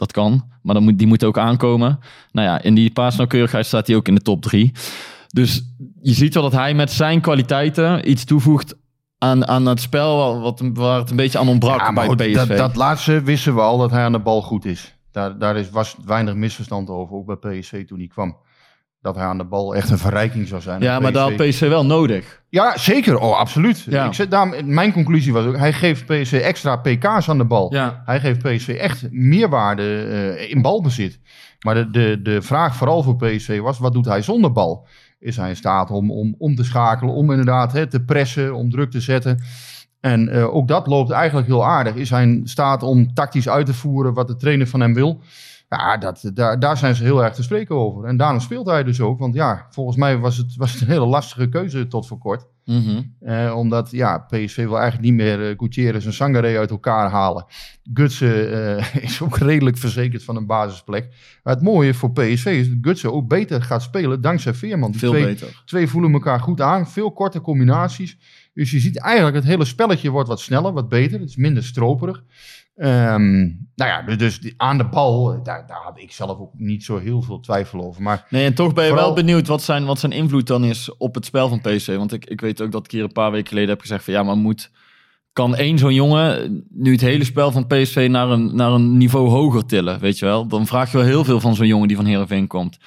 dat 0.00 0.12
kan. 0.12 0.44
Maar 0.62 0.74
dan 0.74 0.84
moet, 0.84 0.98
die 0.98 1.06
moet 1.06 1.24
ook 1.24 1.38
aankomen. 1.38 1.98
Nou 2.32 2.46
ja, 2.48 2.62
in 2.62 2.74
die 2.74 2.90
paasnauwkeurigheid 2.90 3.66
staat 3.66 3.86
hij 3.86 3.96
ook 3.96 4.08
in 4.08 4.14
de 4.14 4.20
top 4.20 4.42
drie. 4.42 4.72
Dus 5.26 5.62
je 6.02 6.12
ziet 6.12 6.34
wel 6.34 6.42
dat 6.42 6.52
hij 6.52 6.74
met 6.74 6.90
zijn 6.90 7.20
kwaliteiten 7.20 8.10
iets 8.10 8.24
toevoegt 8.24 8.74
aan, 9.18 9.46
aan 9.46 9.66
het 9.66 9.80
spel 9.80 10.40
wat, 10.40 10.62
waar 10.74 10.98
het 10.98 11.10
een 11.10 11.16
beetje 11.16 11.38
aan 11.38 11.48
ontbrak 11.48 11.80
Ja, 11.80 11.92
bij 11.92 12.06
goed, 12.06 12.16
PSV. 12.16 12.34
dat, 12.34 12.48
dat 12.48 12.76
laatste 12.76 13.22
wisten 13.22 13.54
we 13.54 13.60
al 13.60 13.78
dat 13.78 13.90
hij 13.90 14.04
aan 14.04 14.12
de 14.12 14.18
bal 14.18 14.42
goed 14.42 14.64
is. 14.64 14.94
Daar, 15.12 15.38
daar 15.38 15.56
is, 15.56 15.70
was 15.70 15.96
weinig 16.04 16.34
misverstand 16.34 16.88
over, 16.90 17.16
ook 17.16 17.40
bij 17.40 17.58
PSV 17.58 17.86
toen 17.86 17.98
hij 17.98 18.06
kwam. 18.06 18.36
Dat 19.00 19.14
hij 19.14 19.24
aan 19.24 19.38
de 19.38 19.44
bal 19.44 19.74
echt 19.74 19.90
een 19.90 19.98
verrijking 19.98 20.48
zou 20.48 20.60
zijn. 20.60 20.82
ja, 20.82 21.00
maar 21.00 21.12
dat 21.12 21.28
had 21.28 21.48
PSV 21.48 21.68
wel 21.68 21.86
nodig. 21.86 22.42
Ja, 22.48 22.78
zeker. 22.78 23.18
Oh, 23.18 23.38
absoluut. 23.38 23.86
Ja. 23.88 24.06
Ik 24.06 24.14
zeg, 24.14 24.28
daarom, 24.28 24.74
mijn 24.74 24.92
conclusie 24.92 25.32
was 25.32 25.44
ook, 25.44 25.56
hij 25.56 25.72
geeft 25.72 26.06
PSV 26.06 26.32
extra 26.32 26.76
PK's 26.76 27.28
aan 27.28 27.38
de 27.38 27.44
bal. 27.44 27.74
Ja. 27.74 28.02
Hij 28.04 28.20
geeft 28.20 28.42
PSV 28.42 28.68
echt 28.68 29.10
meerwaarde 29.10 30.02
eh, 30.02 30.50
in 30.50 30.62
balbezit. 30.62 31.20
Maar 31.60 31.74
de, 31.74 31.90
de, 31.90 32.20
de 32.22 32.42
vraag 32.42 32.76
vooral 32.76 33.02
voor 33.02 33.16
PSV 33.16 33.60
was, 33.60 33.78
wat 33.78 33.92
doet 33.92 34.04
hij 34.04 34.22
zonder 34.22 34.52
bal? 34.52 34.86
Is 35.18 35.36
hij 35.36 35.48
in 35.48 35.56
staat 35.56 35.90
om, 35.90 36.10
om, 36.10 36.34
om 36.38 36.54
te 36.54 36.64
schakelen, 36.64 37.14
om 37.14 37.30
inderdaad 37.30 37.72
hè, 37.72 37.86
te 37.86 38.04
pressen, 38.04 38.54
om 38.54 38.70
druk 38.70 38.90
te 38.90 39.00
zetten? 39.00 39.42
En 40.00 40.28
eh, 40.28 40.54
ook 40.54 40.68
dat 40.68 40.86
loopt 40.86 41.10
eigenlijk 41.10 41.46
heel 41.46 41.66
aardig. 41.66 41.94
Is 41.94 42.10
hij 42.10 42.22
in 42.22 42.40
staat 42.44 42.82
om 42.82 43.14
tactisch 43.14 43.48
uit 43.48 43.66
te 43.66 43.74
voeren 43.74 44.14
wat 44.14 44.28
de 44.28 44.36
trainer 44.36 44.66
van 44.66 44.80
hem 44.80 44.94
wil? 44.94 45.20
Ja, 45.76 45.96
dat, 45.96 46.30
daar, 46.34 46.58
daar 46.58 46.76
zijn 46.76 46.94
ze 46.94 47.02
heel 47.02 47.24
erg 47.24 47.34
te 47.34 47.42
spreken 47.42 47.74
over. 47.74 48.04
En 48.04 48.16
daarom 48.16 48.40
speelt 48.40 48.66
hij 48.66 48.84
dus 48.84 49.00
ook. 49.00 49.18
Want 49.18 49.34
ja, 49.34 49.66
volgens 49.70 49.96
mij 49.96 50.18
was 50.18 50.36
het, 50.36 50.56
was 50.56 50.72
het 50.72 50.80
een 50.80 50.88
hele 50.88 51.06
lastige 51.06 51.48
keuze 51.48 51.86
tot 51.86 52.06
voor 52.06 52.18
kort. 52.18 52.46
Mhm. 52.64 53.02
Eh, 53.20 53.54
omdat 53.56 53.90
ja, 53.90 54.18
PSV 54.18 54.56
wil 54.56 54.78
eigenlijk 54.78 55.02
niet 55.02 55.14
meer 55.14 55.50
uh, 55.50 55.58
Gutierrez 55.58 56.06
en 56.06 56.12
Sangaré 56.12 56.58
uit 56.58 56.70
elkaar 56.70 57.10
halen. 57.10 57.44
Gutsen 57.94 58.52
eh, 58.78 58.94
is 59.04 59.22
ook 59.22 59.38
redelijk 59.38 59.78
verzekerd 59.78 60.24
van 60.24 60.36
een 60.36 60.46
basisplek. 60.46 61.08
Maar 61.42 61.54
het 61.54 61.62
mooie 61.62 61.94
voor 61.94 62.12
PSV 62.12 62.46
is 62.46 62.68
dat 62.68 62.78
Gutsen 62.80 63.12
ook 63.12 63.28
beter 63.28 63.62
gaat 63.62 63.82
spelen 63.82 64.20
dankzij 64.20 64.54
Veerman. 64.54 64.90
Die 64.90 65.00
Veel 65.00 65.10
twee, 65.10 65.24
beter. 65.24 65.62
twee 65.64 65.88
voelen 65.88 66.12
elkaar 66.12 66.40
goed 66.40 66.60
aan. 66.60 66.88
Veel 66.88 67.12
korte 67.12 67.40
combinaties. 67.40 68.18
Dus 68.54 68.70
je 68.70 68.80
ziet 68.80 68.98
eigenlijk 68.98 69.36
het 69.36 69.44
hele 69.44 69.64
spelletje 69.64 70.10
wordt 70.10 70.28
wat 70.28 70.40
sneller, 70.40 70.72
wat 70.72 70.88
beter. 70.88 71.20
Het 71.20 71.28
is 71.28 71.36
minder 71.36 71.64
stroperig. 71.64 72.22
Ehm, 72.80 73.40
nou 73.74 73.90
ja, 73.90 74.02
dus 74.16 74.40
die, 74.40 74.54
aan 74.56 74.78
de 74.78 74.84
bal, 74.88 75.42
daar, 75.42 75.66
daar 75.66 75.80
had 75.82 75.98
ik 76.00 76.12
zelf 76.12 76.38
ook 76.38 76.52
niet 76.56 76.84
zo 76.84 76.98
heel 76.98 77.22
veel 77.22 77.40
twijfel 77.40 77.80
over. 77.84 78.02
Maar 78.02 78.26
Nee, 78.30 78.44
en 78.44 78.54
toch 78.54 78.72
ben 78.74 78.84
je 78.84 78.90
Vooral- 78.90 79.06
wel 79.06 79.24
benieuwd 79.24 79.46
wat 79.46 79.62
zijn, 79.62 79.84
wat 79.84 79.98
zijn 79.98 80.12
invloed 80.12 80.46
dan 80.46 80.64
is 80.64 80.96
op 80.96 81.14
het 81.14 81.24
spel 81.24 81.48
van 81.48 81.60
PSV. 81.60 81.96
Want 81.96 82.12
ik, 82.12 82.24
ik 82.24 82.40
weet 82.40 82.60
ook 82.60 82.72
dat 82.72 82.84
ik 82.84 82.90
hier 82.90 83.02
een 83.02 83.12
paar 83.12 83.30
weken 83.30 83.48
geleden 83.48 83.70
heb 83.70 83.80
gezegd 83.80 84.04
van 84.04 84.12
ja, 84.14 84.22
maar 84.22 84.36
moet, 84.36 84.70
kan 85.32 85.56
één 85.56 85.78
zo'n 85.78 85.94
jongen 85.94 86.64
nu 86.70 86.92
het 86.92 87.00
hele 87.00 87.24
spel 87.24 87.52
van 87.52 87.66
PSV 87.66 88.08
naar 88.10 88.28
een, 88.28 88.54
naar 88.56 88.70
een 88.70 88.96
niveau 88.96 89.28
hoger 89.28 89.66
tillen, 89.66 89.98
weet 90.00 90.18
je 90.18 90.24
wel? 90.24 90.46
Dan 90.46 90.66
vraag 90.66 90.90
je 90.90 90.96
wel 90.96 91.06
heel 91.06 91.24
veel 91.24 91.40
van 91.40 91.54
zo'n 91.54 91.66
jongen 91.66 91.88
die 91.88 91.96
van 91.96 92.06
Heerenveen 92.06 92.46
komt. 92.46 92.78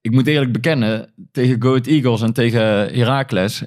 Ik 0.00 0.10
moet 0.12 0.26
eerlijk 0.26 0.52
bekennen, 0.52 1.12
tegen 1.32 1.62
Go 1.62 1.68
Ahead 1.68 1.86
Eagles 1.86 2.22
en 2.22 2.32
tegen 2.32 2.62
Heracles 2.94 3.62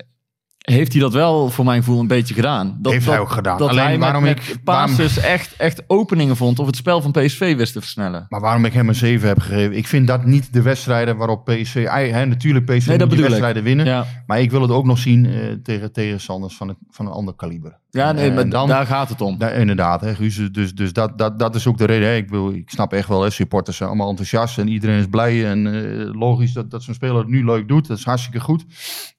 heeft 0.63 0.91
hij 0.93 1.01
dat 1.01 1.13
wel 1.13 1.49
voor 1.49 1.65
mijn 1.65 1.83
gevoel 1.83 1.99
een 1.99 2.07
beetje 2.07 2.33
gedaan. 2.33 2.77
Dat, 2.81 2.91
Heeft 2.91 3.05
dat, 3.05 3.13
hij 3.13 3.23
ook 3.23 3.29
gedaan. 3.31 3.57
Dat 3.57 3.69
Alleen 3.69 3.83
hij 3.83 3.99
waarom 3.99 4.23
met 4.23 4.39
ik- 4.39 4.63
passes 4.63 5.17
echt, 5.17 5.55
echt 5.55 5.83
openingen 5.87 6.35
vond 6.35 6.59
of 6.59 6.65
het 6.65 6.75
spel 6.75 7.01
van 7.01 7.11
PSV 7.11 7.55
wist 7.55 7.73
te 7.73 7.79
versnellen. 7.81 8.25
Maar 8.29 8.39
waarom 8.41 8.65
ik 8.65 8.73
hem 8.73 8.87
een 8.87 8.95
7 8.95 9.27
heb 9.27 9.39
gegeven, 9.39 9.77
ik 9.77 9.87
vind 9.87 10.07
dat 10.07 10.25
niet 10.25 10.53
de 10.53 10.61
wedstrijden 10.61 11.17
waarop 11.17 11.45
PSV... 11.45 11.87
Hè, 11.87 12.25
natuurlijk, 12.25 12.65
PSV 12.65 12.87
Nee, 12.87 12.97
die 12.97 13.07
ik. 13.13 13.19
wedstrijden 13.19 13.63
winnen. 13.63 13.85
Ja, 13.85 14.05
Maar 14.27 14.39
ik 14.41 14.51
wil 14.51 14.61
het 14.61 14.71
ook 14.71 14.85
nog 14.85 14.97
zien 14.97 15.25
eh, 15.25 15.51
tegen 15.63 15.91
tegenstanders 15.91 16.55
van, 16.55 16.67
het, 16.67 16.77
van 16.89 17.05
een 17.05 17.11
ander 17.11 17.33
kaliber. 17.35 17.77
ja 17.89 18.11
nee, 18.11 18.27
Eh, 18.29 18.33
maar 18.35 18.43
en 18.43 18.49
dan- 18.49 18.67
daar 18.67 18.85
gaat 18.85 19.09
het 19.09 19.21
om. 19.21 19.35
Ja, 19.39 19.49
inderdaad, 19.49 20.01
hè, 20.01 20.15
Guus. 20.15 20.47
Dus, 20.51 20.73
dus 20.75 20.93
dat, 20.93 21.17
dat, 21.17 21.39
dat 21.39 21.55
is 21.55 21.67
ook 21.67 21.77
de 21.77 21.85
reden. 21.85 22.07
Hè. 22.07 22.15
Ik, 22.15 22.29
wil, 22.29 22.49
ik 22.53 22.69
snap 22.69 22.93
echt 22.93 23.07
wel, 23.07 23.21
hè, 23.21 23.29
supporters 23.29 23.77
zijn 23.77 23.89
allemaal 23.89 24.09
enthousiast 24.09 24.57
en 24.57 24.67
iedereen 24.67 24.99
is 24.99 25.07
blij. 25.09 25.49
En 25.49 25.67
eh, 25.67 26.19
logisch 26.19 26.53
dat, 26.53 26.71
dat 26.71 26.83
zo'n 26.83 26.93
speler 26.93 27.17
het 27.17 27.27
nu 27.27 27.45
leuk 27.45 27.67
doet. 27.67 27.87
Dat 27.87 27.97
is 27.97 28.03
hartstikke 28.05 28.39
goed. 28.39 28.65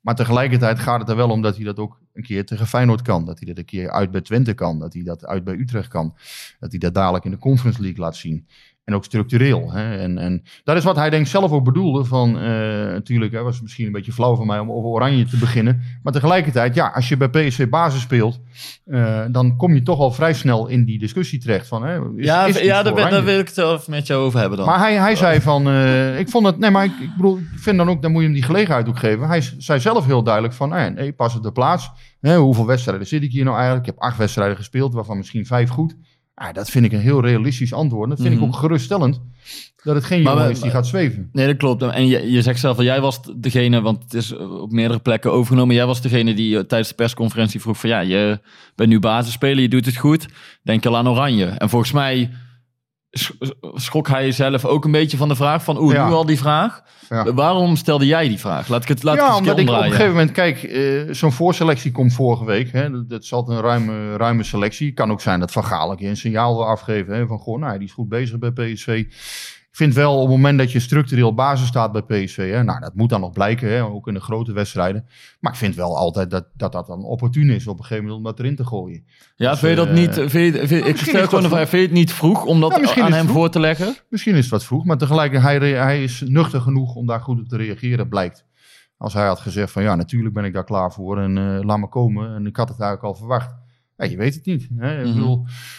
Maar 0.00 0.14
tegelijkertijd 0.14 0.78
gaat 0.78 1.00
het 1.00 1.08
er 1.08 1.16
wel 1.16 1.30
om 1.30 1.33
dat 1.42 1.56
hij 1.56 1.64
dat 1.64 1.78
ook 1.78 2.00
een 2.12 2.22
keer 2.22 2.46
tegen 2.46 2.66
Feyenoord 2.66 3.02
kan. 3.02 3.24
Dat 3.24 3.38
hij 3.38 3.46
dat 3.48 3.58
een 3.58 3.64
keer 3.64 3.90
uit 3.90 4.10
bij 4.10 4.20
Twente 4.20 4.54
kan. 4.54 4.78
Dat 4.78 4.92
hij 4.92 5.02
dat 5.02 5.26
uit 5.26 5.44
bij 5.44 5.54
Utrecht 5.54 5.88
kan. 5.88 6.14
Dat 6.60 6.70
hij 6.70 6.78
dat 6.78 6.94
dadelijk 6.94 7.24
in 7.24 7.30
de 7.30 7.38
Conference 7.38 7.80
League 7.80 8.00
laat 8.00 8.16
zien. 8.16 8.46
En 8.84 8.94
ook 8.94 9.04
structureel. 9.04 9.72
Hè. 9.72 9.96
En, 9.96 10.18
en 10.18 10.42
dat 10.64 10.76
is 10.76 10.84
wat 10.84 10.96
hij 10.96 11.10
denk 11.10 11.26
zelf 11.26 11.52
ook 11.52 11.64
bedoelde. 11.64 12.04
Van, 12.04 12.38
eh, 12.38 12.44
natuurlijk 12.92 13.32
hè, 13.32 13.42
was 13.42 13.54
het 13.54 13.62
misschien 13.62 13.86
een 13.86 13.92
beetje 13.92 14.12
flauw 14.12 14.36
van 14.36 14.46
mij 14.46 14.58
om 14.58 14.70
over 14.70 14.88
Oranje 14.90 15.24
te 15.24 15.36
beginnen. 15.36 15.82
Maar 16.02 16.12
tegelijkertijd, 16.12 16.74
ja, 16.74 16.92
als 16.94 17.08
je 17.08 17.16
bij 17.16 17.28
PSV 17.28 17.68
basis 17.68 18.00
speelt, 18.00 18.40
eh, 18.84 19.24
dan 19.30 19.56
kom 19.56 19.74
je 19.74 19.82
toch 19.82 19.98
al 19.98 20.12
vrij 20.12 20.32
snel 20.32 20.66
in 20.66 20.84
die 20.84 20.98
discussie 20.98 21.38
terecht. 21.40 21.68
Van, 21.68 21.84
hè, 21.84 21.98
is, 22.16 22.24
ja, 22.24 22.46
is 22.46 22.58
ja 22.60 22.82
daar, 22.82 22.82
ben- 22.82 22.92
Oranje? 22.92 23.10
daar 23.10 23.24
wil 23.24 23.38
ik 23.38 23.48
het 23.48 23.58
even 23.58 23.90
met 23.90 24.06
jou 24.06 24.24
over 24.24 24.40
hebben 24.40 24.58
dan. 24.58 24.66
Maar 24.66 24.78
hij, 24.78 24.94
hij 24.94 25.16
zei 25.16 25.40
van, 25.40 25.68
eh, 25.68 26.18
ik 26.18 26.28
vond 26.28 26.46
het, 26.46 26.58
nee, 26.58 26.70
maar 26.70 26.84
ik, 26.84 26.92
ik 27.00 27.14
bedoel, 27.16 27.38
ik 27.38 27.58
vind 27.58 27.76
dan 27.76 27.88
ook, 27.88 28.02
dan 28.02 28.10
moet 28.12 28.20
je 28.20 28.26
hem 28.26 28.36
die 28.36 28.44
gelegenheid 28.44 28.88
ook 28.88 28.98
geven. 28.98 29.28
Hij 29.28 29.42
zei 29.58 29.80
zelf 29.80 30.06
heel 30.06 30.22
duidelijk 30.22 30.54
van, 30.54 30.68
nee, 30.68 30.90
nee 30.90 31.12
pas 31.12 31.36
op 31.36 31.42
de 31.42 31.52
plaats. 31.52 31.90
Hè, 32.20 32.36
hoeveel 32.36 32.66
wedstrijden 32.66 33.06
zit 33.06 33.22
ik 33.22 33.32
hier 33.32 33.44
nou 33.44 33.56
eigenlijk? 33.56 33.86
Ik 33.86 33.94
heb 33.94 34.02
acht 34.02 34.16
wedstrijden 34.16 34.56
gespeeld, 34.56 34.94
waarvan 34.94 35.16
misschien 35.16 35.46
vijf 35.46 35.68
goed. 35.68 35.96
Ah, 36.34 36.52
dat 36.52 36.70
vind 36.70 36.84
ik 36.84 36.92
een 36.92 36.98
heel 37.00 37.20
realistisch 37.20 37.72
antwoord. 37.72 38.08
Dat 38.08 38.20
vind 38.20 38.34
Mhm. 38.34 38.42
ik 38.42 38.48
ook 38.48 38.56
geruststellend. 38.56 39.20
Dat 39.82 39.94
het 39.94 40.04
geen 40.04 40.22
Maar 40.22 40.32
jongen 40.32 40.46
we- 40.48 40.52
is 40.54 40.60
die 40.60 40.70
gaat 40.70 40.86
zweven. 40.86 41.28
Nee, 41.32 41.46
dat 41.46 41.56
klopt. 41.56 41.82
En 41.82 42.06
je, 42.06 42.30
je 42.30 42.42
zegt 42.42 42.60
zelf, 42.60 42.76
van, 42.76 42.84
jij 42.84 43.00
was 43.00 43.20
degene, 43.36 43.80
want 43.80 44.02
het 44.02 44.14
is 44.14 44.32
op 44.36 44.70
meerdere 44.72 45.00
plekken 45.00 45.32
overgenomen. 45.32 45.74
Jij 45.74 45.86
was 45.86 46.00
degene 46.02 46.34
die 46.34 46.56
eh, 46.58 46.64
tijdens 46.64 46.88
de 46.88 46.94
persconferentie 46.94 47.60
vroeg 47.60 47.78
van 47.80 47.90
ja, 47.90 48.00
je 48.00 48.40
bent 48.74 48.88
nu 48.88 48.98
basisspeler, 48.98 49.60
je 49.62 49.68
doet 49.68 49.86
het 49.86 49.96
goed. 49.96 50.26
Denk 50.62 50.86
al 50.86 50.96
aan 50.96 51.08
Oranje. 51.08 51.44
En 51.46 51.68
volgens 51.68 51.92
mij 51.92 52.30
schrok 53.74 54.08
hij 54.08 54.32
zelf 54.32 54.64
ook 54.64 54.84
een 54.84 54.90
beetje 54.90 55.16
van 55.16 55.28
de 55.28 55.34
vraag 55.36 55.64
van 55.64 55.78
oeh, 55.78 55.94
Ja. 55.94 56.06
nu 56.06 56.12
al 56.12 56.26
die 56.26 56.38
vraag. 56.38 56.82
Ja. 57.08 57.32
Waarom 57.32 57.76
stelde 57.76 58.06
jij 58.06 58.28
die 58.28 58.38
vraag? 58.38 58.68
Laat 58.68 58.82
ik 58.82 58.88
het 58.88 59.02
laat 59.02 59.14
ik 59.14 59.20
ja, 59.20 59.28
eens 59.28 59.36
omdat 59.38 59.58
ik 59.58 59.68
op 59.68 59.74
een 59.76 59.82
gegeven 59.82 60.08
moment, 60.08 60.32
kijk, 60.32 60.62
eh, 60.62 61.02
zo'n 61.10 61.32
voorselectie 61.32 61.92
komt 61.92 62.12
vorige 62.14 62.44
week. 62.44 62.72
Hè, 62.72 62.90
dat, 62.90 63.08
dat 63.10 63.22
is 63.22 63.32
altijd 63.32 63.58
een 63.58 63.64
ruime, 63.64 64.16
ruime 64.16 64.42
selectie. 64.42 64.92
kan 64.92 65.10
ook 65.10 65.20
zijn 65.20 65.40
dat 65.40 65.52
Van 65.52 65.64
Gaal 65.64 65.90
een 65.90 65.96
keer 65.96 66.08
een 66.08 66.16
signaal 66.16 66.56
wil 66.56 66.66
afgeven. 66.66 67.14
Hè, 67.14 67.26
van, 67.26 67.38
goh, 67.38 67.58
nou, 67.58 67.78
die 67.78 67.86
is 67.86 67.92
goed 67.92 68.08
bezig 68.08 68.38
bij 68.38 68.50
PSV. 68.50 69.04
Ik 69.74 69.80
vind 69.80 69.94
wel 69.94 70.14
op 70.14 70.20
het 70.20 70.30
moment 70.30 70.58
dat 70.58 70.72
je 70.72 70.80
structureel 70.80 71.34
basis 71.34 71.68
staat 71.68 71.92
bij 71.92 72.02
PSV. 72.02 72.50
Hè, 72.50 72.62
nou, 72.62 72.80
dat 72.80 72.94
moet 72.94 73.08
dan 73.08 73.20
nog 73.20 73.32
blijken, 73.32 73.68
hè, 73.68 73.84
ook 73.84 74.08
in 74.08 74.14
de 74.14 74.20
grote 74.20 74.52
wedstrijden. 74.52 75.06
Maar 75.40 75.52
ik 75.52 75.58
vind 75.58 75.74
wel 75.74 75.96
altijd 75.96 76.30
dat 76.30 76.46
dat, 76.52 76.72
dat 76.72 76.86
dan 76.86 77.04
opportun 77.04 77.50
is 77.50 77.66
op 77.66 77.78
een 77.78 77.84
gegeven 77.84 78.04
moment 78.04 78.24
om 78.24 78.30
dat 78.30 78.38
erin 78.38 78.56
te 78.56 78.64
gooien. 78.64 79.04
Ja, 79.36 79.50
Dus, 79.50 79.58
vind 79.58 79.70
je 79.70 79.76
dat 79.76 79.88
eh, 79.88 79.94
niet? 79.94 80.30
Vind 80.30 80.54
je, 80.54 80.66
vind, 80.66 80.86
ik 80.86 80.96
stel 80.96 81.26
gewoon 81.26 81.50
vind 81.50 81.70
je 81.70 81.76
het 81.76 81.90
niet 81.90 82.12
vroeg 82.12 82.44
om 82.44 82.60
dat 82.60 82.94
Ja, 82.94 83.02
aan 83.02 83.12
hem 83.12 83.24
vroeg. 83.24 83.36
voor 83.36 83.50
te 83.50 83.60
leggen? 83.60 83.96
Misschien 84.08 84.34
is 84.34 84.40
het 84.40 84.50
wat 84.50 84.64
vroeg, 84.64 84.84
maar 84.84 84.96
tegelijkertijd 84.98 85.60
hij, 85.60 85.70
hij 85.72 86.02
is 86.02 86.22
nuchter 86.26 86.60
genoeg 86.60 86.94
om 86.94 87.06
daar 87.06 87.20
goed 87.20 87.40
op 87.40 87.48
te 87.48 87.56
reageren, 87.56 88.08
blijkt. 88.08 88.44
Als 88.96 89.12
hij 89.12 89.26
had 89.26 89.40
gezegd 89.40 89.72
van 89.72 89.82
ja, 89.82 89.94
natuurlijk 89.94 90.34
ben 90.34 90.44
ik 90.44 90.52
daar 90.52 90.64
klaar 90.64 90.92
voor 90.92 91.20
en 91.20 91.38
eh, 91.38 91.64
laat 91.64 91.78
me 91.78 91.88
komen. 91.88 92.34
En 92.34 92.46
ik 92.46 92.56
had 92.56 92.68
het 92.68 92.80
eigenlijk 92.80 93.14
al 93.14 93.18
verwacht. 93.20 93.63
Ja, 93.96 94.04
je 94.04 94.16
weet 94.16 94.34
het 94.34 94.44
niet. 94.44 94.68
Hè? 94.78 95.02
Ik 95.04 95.14
Mhm. 95.14 95.36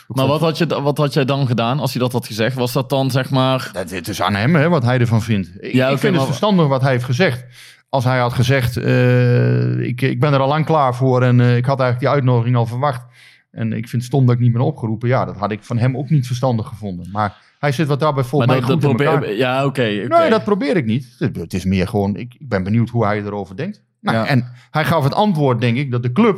Maar 0.08 0.28
wat 0.28 0.40
had, 0.40 0.58
je, 0.58 0.82
wat 0.82 0.98
had 0.98 1.14
jij 1.14 1.26
dan 1.26 1.48
gedaan 1.48 1.80
als 1.80 1.94
hij 1.94 2.02
dat 2.02 2.12
had 2.12 2.28
gezegd? 2.28 2.56
Was 2.56 2.74
dat 2.74 2.90
dan 2.90 3.12
zeg 3.12 3.30
maar... 3.30 3.70
Dat, 3.74 3.90
het 3.90 4.08
is 4.08 4.22
aan 4.22 4.36
hem 4.36 4.56
hè, 4.56 4.70
wat 4.70 4.84
hij 4.84 5.00
ervan 5.00 5.22
vindt. 5.22 5.52
Ik, 5.60 5.74
Ja, 5.74 5.86
ik 5.86 5.92
oké, 5.92 6.00
vind 6.00 6.12
maar- 6.12 6.20
het 6.22 6.30
verstandig 6.30 6.68
wat 6.68 6.82
hij 6.82 6.92
heeft 6.92 7.04
gezegd. 7.04 7.46
Als 7.90 8.04
hij 8.04 8.20
had 8.20 8.34
gezegd, 8.34 8.78
eh, 8.78 9.80
ik, 9.80 10.02
ik 10.02 10.20
ben 10.20 10.34
er 10.34 10.40
al 10.40 10.48
lang 10.48 10.66
klaar 10.66 10.96
voor 10.96 11.24
en 11.24 11.40
eh, 11.40 11.58
ik 11.58 11.66
had 11.66 11.80
eigenlijk 11.80 12.00
die 12.00 12.10
uitnodiging 12.10 12.56
al 12.56 12.66
verwacht. 12.66 13.06
En 13.52 13.68
ik 13.74 13.88
vind 13.90 14.02
het 14.02 14.12
stom 14.12 14.26
dat 14.26 14.36
ik 14.36 14.42
niet 14.42 14.52
ben 14.52 14.62
opgeroepen. 14.62 15.08
Ja, 15.10 15.26
dat 15.26 15.38
had 15.38 15.52
ik 15.52 15.64
van 15.64 15.78
hem 15.78 15.98
ook 15.98 16.10
niet 16.10 16.28
verstandig 16.28 16.68
gevonden. 16.68 17.10
Maar 17.12 17.38
hij 17.60 17.72
zit 17.72 17.88
wat 17.88 18.00
daarbij 18.00 18.24
volgens 18.24 18.52
mij 18.52 18.60
dat, 18.62 18.70
goed 18.72 18.82
dat 18.82 18.92
in 18.92 18.98
elkaar. 18.98 19.18
probeer, 19.20 19.38
ja, 19.38 19.66
oké. 19.66 19.82
Nee, 19.82 20.30
dat 20.30 20.44
probeer 20.44 20.78
ik 20.78 20.86
niet. 20.86 21.16
Het, 21.20 21.54
is 21.54 21.66
meer 21.66 21.88
gewoon, 21.88 22.16
ik, 22.16 22.34
ik 22.38 22.48
ben 22.50 22.64
benieuwd 22.64 22.90
hoe 22.90 23.06
hij 23.06 23.24
erover 23.24 23.56
denkt. 23.58 23.84
Nou, 24.02 24.18
Ja. 24.18 24.26
En 24.26 24.52
hij 24.72 24.86
gaf 24.86 25.04
het 25.04 25.14
antwoord, 25.14 25.62
denk 25.62 25.78
ik, 25.78 25.92
dat 25.92 26.04
de 26.04 26.12
club 26.12 26.38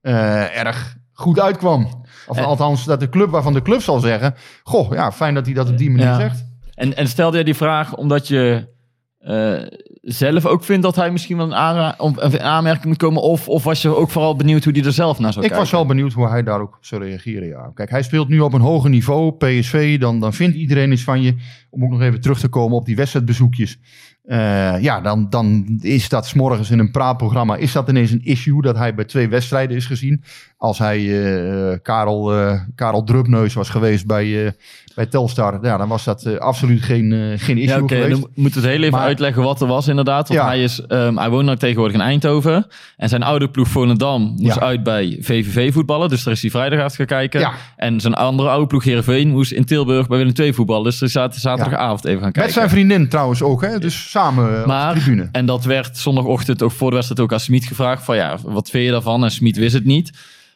eh, 0.00 0.58
erg 0.58 0.96
goed 1.14 1.40
uitkwam. 1.40 2.04
Of 2.26 2.36
En- 2.36 2.44
althans, 2.44 2.84
dat 2.84 3.00
de 3.00 3.08
club 3.08 3.30
waarvan 3.30 3.52
de 3.52 3.62
club 3.62 3.80
zal 3.82 4.00
zeggen... 4.00 4.34
Goh, 4.62 4.92
ja, 4.92 5.12
fijn 5.12 5.34
dat 5.34 5.44
hij 5.46 5.54
dat 5.54 5.68
op 5.70 5.78
die 5.78 5.90
manier 5.90 6.06
Ja. 6.06 6.18
zegt. 6.18 6.44
En, 6.74 6.96
en 6.96 7.08
stelde 7.08 7.34
jij 7.36 7.44
die 7.44 7.54
vraag 7.54 7.96
omdat 7.96 8.28
je 8.28 8.72
eh, 9.18 9.54
zelf 10.02 10.46
ook 10.46 10.64
vindt 10.64 10.82
dat 10.82 10.96
hij 10.96 11.10
misschien 11.10 11.36
wel 11.36 11.52
een, 11.52 11.94
een 12.16 12.40
aanmerking 12.40 12.84
moet 12.86 12.96
komen? 12.96 13.22
Of, 13.22 13.48
of 13.48 13.64
was 13.64 13.82
je 13.82 13.96
ook 13.96 14.10
vooral 14.10 14.36
benieuwd 14.36 14.64
hoe 14.64 14.72
hij 14.72 14.84
er 14.84 14.92
zelf 14.92 15.18
naar 15.18 15.32
zou 15.32 15.44
Ik 15.44 15.50
kijken? 15.50 15.70
was 15.70 15.80
wel 15.80 15.86
benieuwd 15.86 16.12
hoe 16.12 16.28
hij 16.28 16.42
daar 16.42 16.60
ook 16.60 16.78
zou 16.80 17.02
reageren, 17.04 17.48
ja. 17.48 17.70
Kijk, 17.74 17.90
hij 17.90 18.02
speelt 18.02 18.28
nu 18.28 18.40
op 18.40 18.52
een 18.52 18.60
hoger 18.60 18.90
niveau, 18.90 19.32
PSV. 19.36 19.98
Dan, 20.00 20.20
dan 20.20 20.32
vindt 20.32 20.56
iedereen 20.56 20.92
iets 20.92 21.02
van 21.02 21.22
je. 21.22 21.34
Om 21.70 21.84
ook 21.84 21.90
nog 21.90 22.00
even 22.00 22.20
terug 22.20 22.38
te 22.38 22.48
komen 22.48 22.76
op 22.76 22.84
die 22.84 22.96
wedstrijdbezoekjes. 22.96 23.78
Eh, 24.24 24.80
ja, 24.80 25.00
dan, 25.00 25.26
dan 25.30 25.78
is 25.80 26.08
dat 26.08 26.26
's 26.26 26.34
morgens 26.34 26.70
in 26.70 26.78
een 26.78 26.90
praatprogramma... 26.90 27.56
is 27.56 27.72
dat 27.72 27.88
ineens 27.88 28.10
een 28.10 28.24
issue 28.24 28.62
dat 28.62 28.76
hij 28.76 28.94
bij 28.94 29.04
twee 29.04 29.28
wedstrijden 29.28 29.76
is 29.76 29.86
gezien. 29.86 30.22
Als 30.56 30.78
hij 30.78 30.98
eh, 30.98 31.78
Karel, 31.82 32.34
eh, 32.34 32.60
Karel 32.74 33.04
Drupneus 33.04 33.54
was 33.54 33.68
geweest 33.68 34.06
bij, 34.06 34.54
bij 34.94 35.06
Telstar... 35.06 35.58
Ja, 35.62 35.76
dan 35.76 35.88
was 35.88 36.04
dat 36.04 36.24
eh, 36.24 36.36
absoluut 36.38 36.82
geen, 36.82 37.12
eh, 37.12 37.18
geen 37.18 37.58
issue 37.58 37.80
Ja, 37.82 37.86
geweest. 37.88 38.10
Dan 38.20 38.30
moeten 38.34 38.60
we 38.60 38.66
het 38.66 38.76
heel 38.76 38.86
even 38.86 38.98
Maar- 38.98 39.06
uitleggen 39.06 39.42
wat 39.42 39.60
er 39.60 39.66
was 39.66 39.88
inderdaad. 39.88 40.28
Want 40.28 40.40
Ja. 40.40 40.46
hij, 40.46 40.62
is, 40.62 40.80
ehm, 40.80 41.16
hij 41.16 41.30
woont 41.30 41.44
nou 41.44 41.56
tegenwoordig 41.58 41.94
in 41.96 42.00
Eindhoven. 42.02 42.66
En 42.96 43.08
zijn 43.08 43.22
oude 43.22 43.48
ploeg 43.50 43.68
Volendam 43.68 44.22
moest 44.22 44.54
Ja. 44.54 44.60
uit 44.60 44.82
bij 44.82 45.18
VVV 45.20 45.72
voetballen. 45.72 46.08
Dus 46.08 46.22
daar 46.22 46.34
is 46.34 46.40
hij 46.42 46.50
vrijdag 46.50 46.78
uit 46.80 46.94
gaan 46.94 47.06
kijken. 47.06 47.40
Ja. 47.40 47.52
En 47.76 48.00
zijn 48.00 48.14
andere 48.14 48.48
oude 48.48 48.66
ploeg 48.66 48.84
Heerenveen 48.84 49.28
moest 49.28 49.52
in 49.52 49.64
Tilburg 49.64 50.06
bij 50.06 50.18
Willem 50.18 50.32
II 50.36 50.52
voetballen. 50.54 50.84
Dus 50.84 51.00
er 51.00 51.08
zaten 51.08 51.40
zaterdagavond 51.40 52.04
even 52.04 52.22
gaan 52.22 52.32
kijken. 52.32 52.42
Met 52.42 52.52
zijn 52.52 52.70
vriendin 52.70 53.08
trouwens 53.08 53.42
ook, 53.42 53.62
hè? 53.62 53.78
Dus 53.78 54.10
samen 54.10 54.54
eh, 54.54 54.60
op 54.60 54.66
Maar, 54.66 54.94
de 54.94 55.00
tribune. 55.00 55.28
en 55.32 55.46
dat 55.46 55.64
werd 55.64 55.98
zondagochtend 55.98 56.62
ook 56.62 56.70
voor 56.72 56.88
de 56.90 56.94
wedstrijd 56.96 57.20
ook 57.20 57.32
aan 57.32 57.40
Smit 57.40 57.64
gevraagd. 57.64 58.04
Van 58.04 58.16
ja, 58.16 58.36
wat 58.42 58.70
vind 58.70 58.84
je 58.84 58.90
daarvan? 58.90 59.24
En 59.24 59.30
Smit 59.30 59.56
wist 59.56 59.74
het 59.74 59.84
niet. 59.84 60.12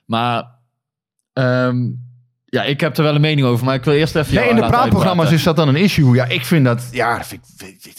Maar 0.06 0.44
ehm, 1.32 1.76
ja, 2.50 2.62
ik 2.62 2.80
heb 2.80 2.96
er 2.96 3.02
wel 3.02 3.14
een 3.14 3.20
mening 3.20 3.46
over. 3.46 3.64
Maar 3.64 3.74
ik 3.74 3.84
wil 3.84 3.94
eerst 3.94 4.16
even 4.16 4.34
Nee, 4.34 4.48
in 4.48 4.56
de 4.56 4.66
praatprogramma's 4.66 5.30
is 5.32 5.42
dat 5.42 5.56
dan 5.56 5.68
een 5.68 5.76
issue. 5.76 6.14
Ja, 6.14 6.24
ik 6.28 6.44
vind 6.44 6.64
dat... 6.64 6.88
Ja, 6.92 7.16
dat 7.16 7.26
vind 7.26 7.40
ik, 7.86 7.96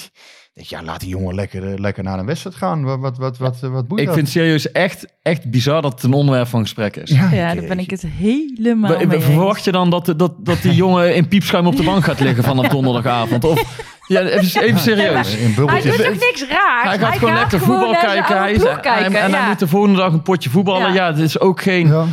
ja 0.53 0.83
laat 0.83 0.99
die 0.99 1.09
jongen 1.09 1.35
lekker, 1.35 1.71
eh, 1.71 1.77
lekker 1.79 2.03
naar 2.03 2.19
een 2.19 2.25
wedstrijd 2.25 2.55
gaan. 2.55 2.83
Wat, 2.83 2.99
wat, 2.99 3.17
wat, 3.17 3.37
wat, 3.37 3.59
wat 3.59 3.87
boeit 3.87 3.99
Ik 4.01 4.05
dat? 4.07 4.15
vind 4.15 4.29
serieus 4.29 4.71
echt, 4.71 5.05
echt 5.21 5.51
bizar 5.51 5.81
dat 5.81 5.91
het 5.93 6.03
een 6.03 6.13
onderwerp 6.13 6.47
van 6.47 6.61
gesprek 6.61 6.95
is. 6.95 7.09
Ja, 7.09 7.29
daar 7.29 7.65
ben 7.67 7.79
ik- 7.79 7.89
het 7.89 8.05
helemaal 8.17 8.91
We- 8.91 8.97
mee 8.97 9.07
we- 9.07 9.21
Verwacht 9.21 9.55
eens. 9.55 9.65
je 9.65 9.71
dan 9.71 9.89
dat, 9.89 10.05
dat, 10.17 10.33
dat 10.39 10.61
die 10.61 10.73
jongen 10.75 11.15
in 11.15 11.27
piepschuim 11.27 11.67
op 11.67 11.75
de 11.75 11.83
bank 11.83 12.03
gaat 12.03 12.19
liggen 12.19 12.43
vanaf 12.43 12.67
donderdagavond? 12.77 13.43
Of, 13.43 13.81
ja, 14.07 14.21
even, 14.21 14.61
even 14.61 14.79
serieus. 14.79 15.35
In 15.35 15.53
Hij 15.53 15.81
doet 15.81 15.95
toch 15.97 16.09
niks 16.19 16.45
raars? 16.49 16.87
Hij 16.89 16.97
gaat 16.99 17.17
gewoon 17.17 17.33
lekker 17.33 17.59
voetbal 17.59 17.91
kijken. 17.91 18.37
Hij 18.37 18.53
kijken. 18.57 18.93
en, 18.93 19.03
en 19.15 19.31
hij 19.31 19.41
ja. 19.41 19.47
moet 19.47 19.59
de 19.59 19.67
volgende 19.67 19.97
dag 19.97 20.13
een 20.13 20.21
potje 20.21 20.49
voetballen. 20.49 20.87
Ja, 20.87 20.93
Ja. 20.93 21.07
het 21.07 21.17
is 21.19 21.39
ook 21.39 21.61
geen 21.61 21.87
Ja. 21.87 22.05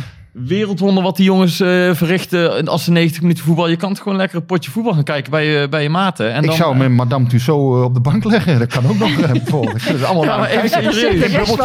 Wereldwonder 0.45 1.03
wat 1.03 1.15
die 1.15 1.25
jongens 1.25 1.59
eh, 1.59 1.93
verrichten 1.93 2.67
als 2.67 2.83
ze 2.83 2.91
90 2.91 3.21
minuten 3.21 3.43
voetbal. 3.43 3.67
Je 3.69 3.75
kan 3.75 3.89
het 3.89 3.99
gewoon 4.01 4.17
lekker 4.17 4.37
een 4.37 4.45
potje 4.45 4.71
voetbal 4.71 4.93
gaan 4.93 5.03
kijken 5.03 5.31
bij 5.31 5.45
je, 5.45 5.69
bij 5.69 5.83
je 5.83 5.89
maten. 5.89 6.33
En 6.33 6.41
Ik 6.41 6.47
dan, 6.47 6.55
zou 6.55 6.75
met 6.75 6.89
Madame 6.91 7.27
Tussaud 7.27 7.75
eh, 7.77 7.83
op 7.83 7.93
de 7.93 7.99
bank 7.99 8.23
leggen. 8.23 8.59
Dat 8.59 8.67
kan 8.67 8.87
ook 8.87 8.97
nog. 8.97 9.09
eh, 9.19 9.31
bijvoorbeeld. 9.31 9.75
Ik 9.75 9.81
vind 9.81 9.99
het 9.99 10.07
allemaal 10.07 10.23
Ja, 10.25 10.37
maar 10.37 10.49
even 10.49 10.69
serieus. 10.69 10.95
Het 11.01 11.31
zo'n 11.31 11.57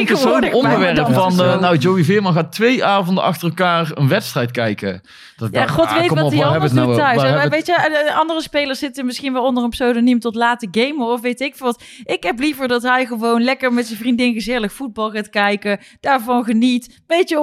tegenwoordig 0.00 0.50
bij 0.50 0.52
onderwerp 0.52 1.12
van... 1.12 1.40
eh, 1.40 1.60
nou, 1.60 1.76
Joey 1.76 2.04
Veerman 2.04 2.32
gaat 2.32 2.52
twee 2.52 2.84
avonden 2.84 3.24
achter 3.24 3.48
elkaar 3.48 3.90
een 3.94 4.08
wedstrijd 4.08 4.50
kijken. 4.50 5.00
Dat 5.36 5.48
ik 5.48 5.54
Ja, 5.54 5.60
dacht, 5.60 5.74
god 5.74 5.84
ah, 5.86 5.98
weet 5.98 6.08
wat 6.08 6.32
hij 6.32 6.44
anders 6.44 6.72
doet 6.72 6.84
nou- 6.84 6.96
thuis. 6.96 7.22
En 7.42 7.50
weet 7.50 7.66
je, 7.66 7.74
eh, 8.08 8.18
andere 8.18 8.42
spelers 8.42 8.78
zitten 8.78 9.06
misschien 9.06 9.32
wel 9.32 9.44
onder 9.44 9.64
een 9.64 9.70
pseudoniem 9.70 10.20
tot 10.20 10.34
laten 10.34 10.68
gamen 10.70 11.06
of 11.06 11.20
weet 11.20 11.40
ik 11.40 11.56
veel 11.56 11.66
wat. 11.66 11.82
Ik 12.04 12.22
heb 12.22 12.38
liever 12.38 12.68
dat 12.68 12.82
hij 12.82 13.06
gewoon 13.06 13.42
lekker 13.42 13.72
met 13.72 13.86
zijn 13.86 13.98
vriendin 13.98 14.32
gezellig 14.32 14.72
voetbal 14.72 15.10
gaat 15.10 15.30
kijken, 15.30 15.78
daarvan 16.00 16.44
geniet, 16.44 17.00
beetje 17.06 17.40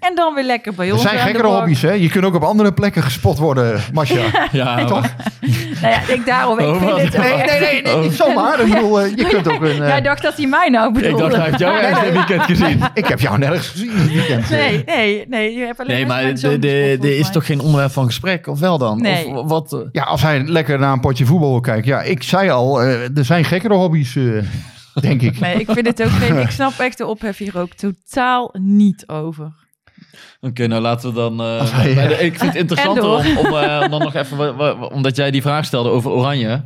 en 0.00 0.14
dan 0.14 0.34
weer 0.34 0.44
lekker 0.44 0.74
bij 0.74 0.86
Er 0.86 0.92
ons 0.92 1.02
zijn 1.02 1.18
aan 1.18 1.24
de 1.26 1.30
gekkere 1.30 1.48
hobby's, 1.54 1.82
hè? 1.82 1.92
Je 1.92 2.08
kunt 2.08 2.24
ook 2.24 2.34
op 2.34 2.42
andere 2.42 2.72
plekken 2.72 3.02
gespot 3.02 3.38
worden, 3.38 3.80
Masha. 3.92 4.20
Ja, 4.52 4.84
Toch? 4.84 5.06
Nou 5.80 5.92
ja, 5.94 6.00
ik 6.14 6.26
daarom, 6.26 6.58
ik 6.58 6.66
Oh, 6.66 6.78
vind 6.96 7.12
het 7.12 7.18
Nee, 7.22 7.36
nee, 7.36 7.60
nee, 7.60 7.82
nee, 7.82 7.96
niet 7.96 8.12
zomaar. 8.12 8.60
Ik 8.60 8.68
bedoel, 8.74 9.00
eh, 9.00 9.16
je 9.16 9.24
kunt 9.26 9.48
ook 9.52 9.60
een... 9.62 9.70
eh, 9.82 9.88
Jij 9.88 10.00
dacht 10.00 10.22
dat 10.22 10.36
hij 10.36 10.46
mij 10.46 10.68
nou 10.68 10.88
ik 10.88 10.94
bedoelde. 10.94 11.18
dacht, 11.22 11.34
hij 11.36 11.44
heeft 11.44 11.58
jou 11.58 11.78
ergens 11.78 12.00
dit 12.00 12.12
weekend 12.12 12.42
gezien. 12.42 12.80
ik 12.94 13.06
heb 13.06 13.20
jou 13.20 13.38
nergens 13.38 13.68
gezien 13.68 13.90
dit 13.96 14.12
weekend. 14.12 14.50
Nee, 14.50 14.82
nee, 14.86 15.24
nee. 15.28 15.54
Je 15.54 15.64
hebt 15.64 15.80
alleen 15.80 15.96
Nee, 15.96 16.06
maar 16.06 16.22
er 16.22 17.18
is 17.18 17.30
toch 17.30 17.46
geen 17.46 17.60
onderwerp 17.60 17.92
van 17.92 18.04
gesprek, 18.06 18.46
of 18.46 18.58
wel 18.60 18.78
dan? 18.78 19.00
Nee. 19.02 19.26
Of 19.26 19.48
wat? 19.48 19.72
eh, 19.72 19.78
Ja, 19.92 20.02
als 20.02 20.22
hij 20.22 20.42
lekker 20.44 20.78
naar 20.78 20.92
een 20.92 21.00
potje 21.00 21.26
voetbal 21.26 21.50
wil 21.50 21.60
kijken. 21.60 21.90
Ja, 21.90 22.02
ik 22.02 22.22
zei 22.22 22.50
al, 22.50 22.82
eh, 22.82 23.16
er 23.18 23.24
zijn 23.24 23.44
gekkere 23.44 23.74
hobby's. 23.74 24.16
denk 25.00 25.22
ik. 25.22 25.40
Nee, 25.40 25.54
ik 25.60 25.70
vind 25.70 25.86
het 25.86 26.02
ook 26.02 26.08
geen... 26.10 26.38
Ik 26.38 26.50
snap 26.50 26.78
echt 26.78 26.98
de 26.98 27.06
ophef 27.06 27.36
hier 27.38 27.58
ook 27.58 27.72
totaal 27.72 28.54
niet 28.58 29.08
over. 29.08 29.52
Oké, 30.40 30.66
nou 30.66 30.82
laten 30.82 31.08
we 31.08 31.14
dan. 31.14 31.40
eh, 31.40 31.86
eh, 32.04 32.08
de- 32.08 32.24
ik 32.24 32.38
vind 32.38 32.52
het 32.52 32.54
interessanter 32.60 33.04
om, 33.04 33.36
om, 33.38 33.46
eh, 33.56 33.90
dan 33.90 34.00
nog 34.00 34.14
even. 34.14 34.90
omdat 34.92 35.16
jij 35.16 35.30
die 35.30 35.42
vraag 35.42 35.64
stelde 35.64 35.88
over 35.88 36.10
Oranje. 36.10 36.64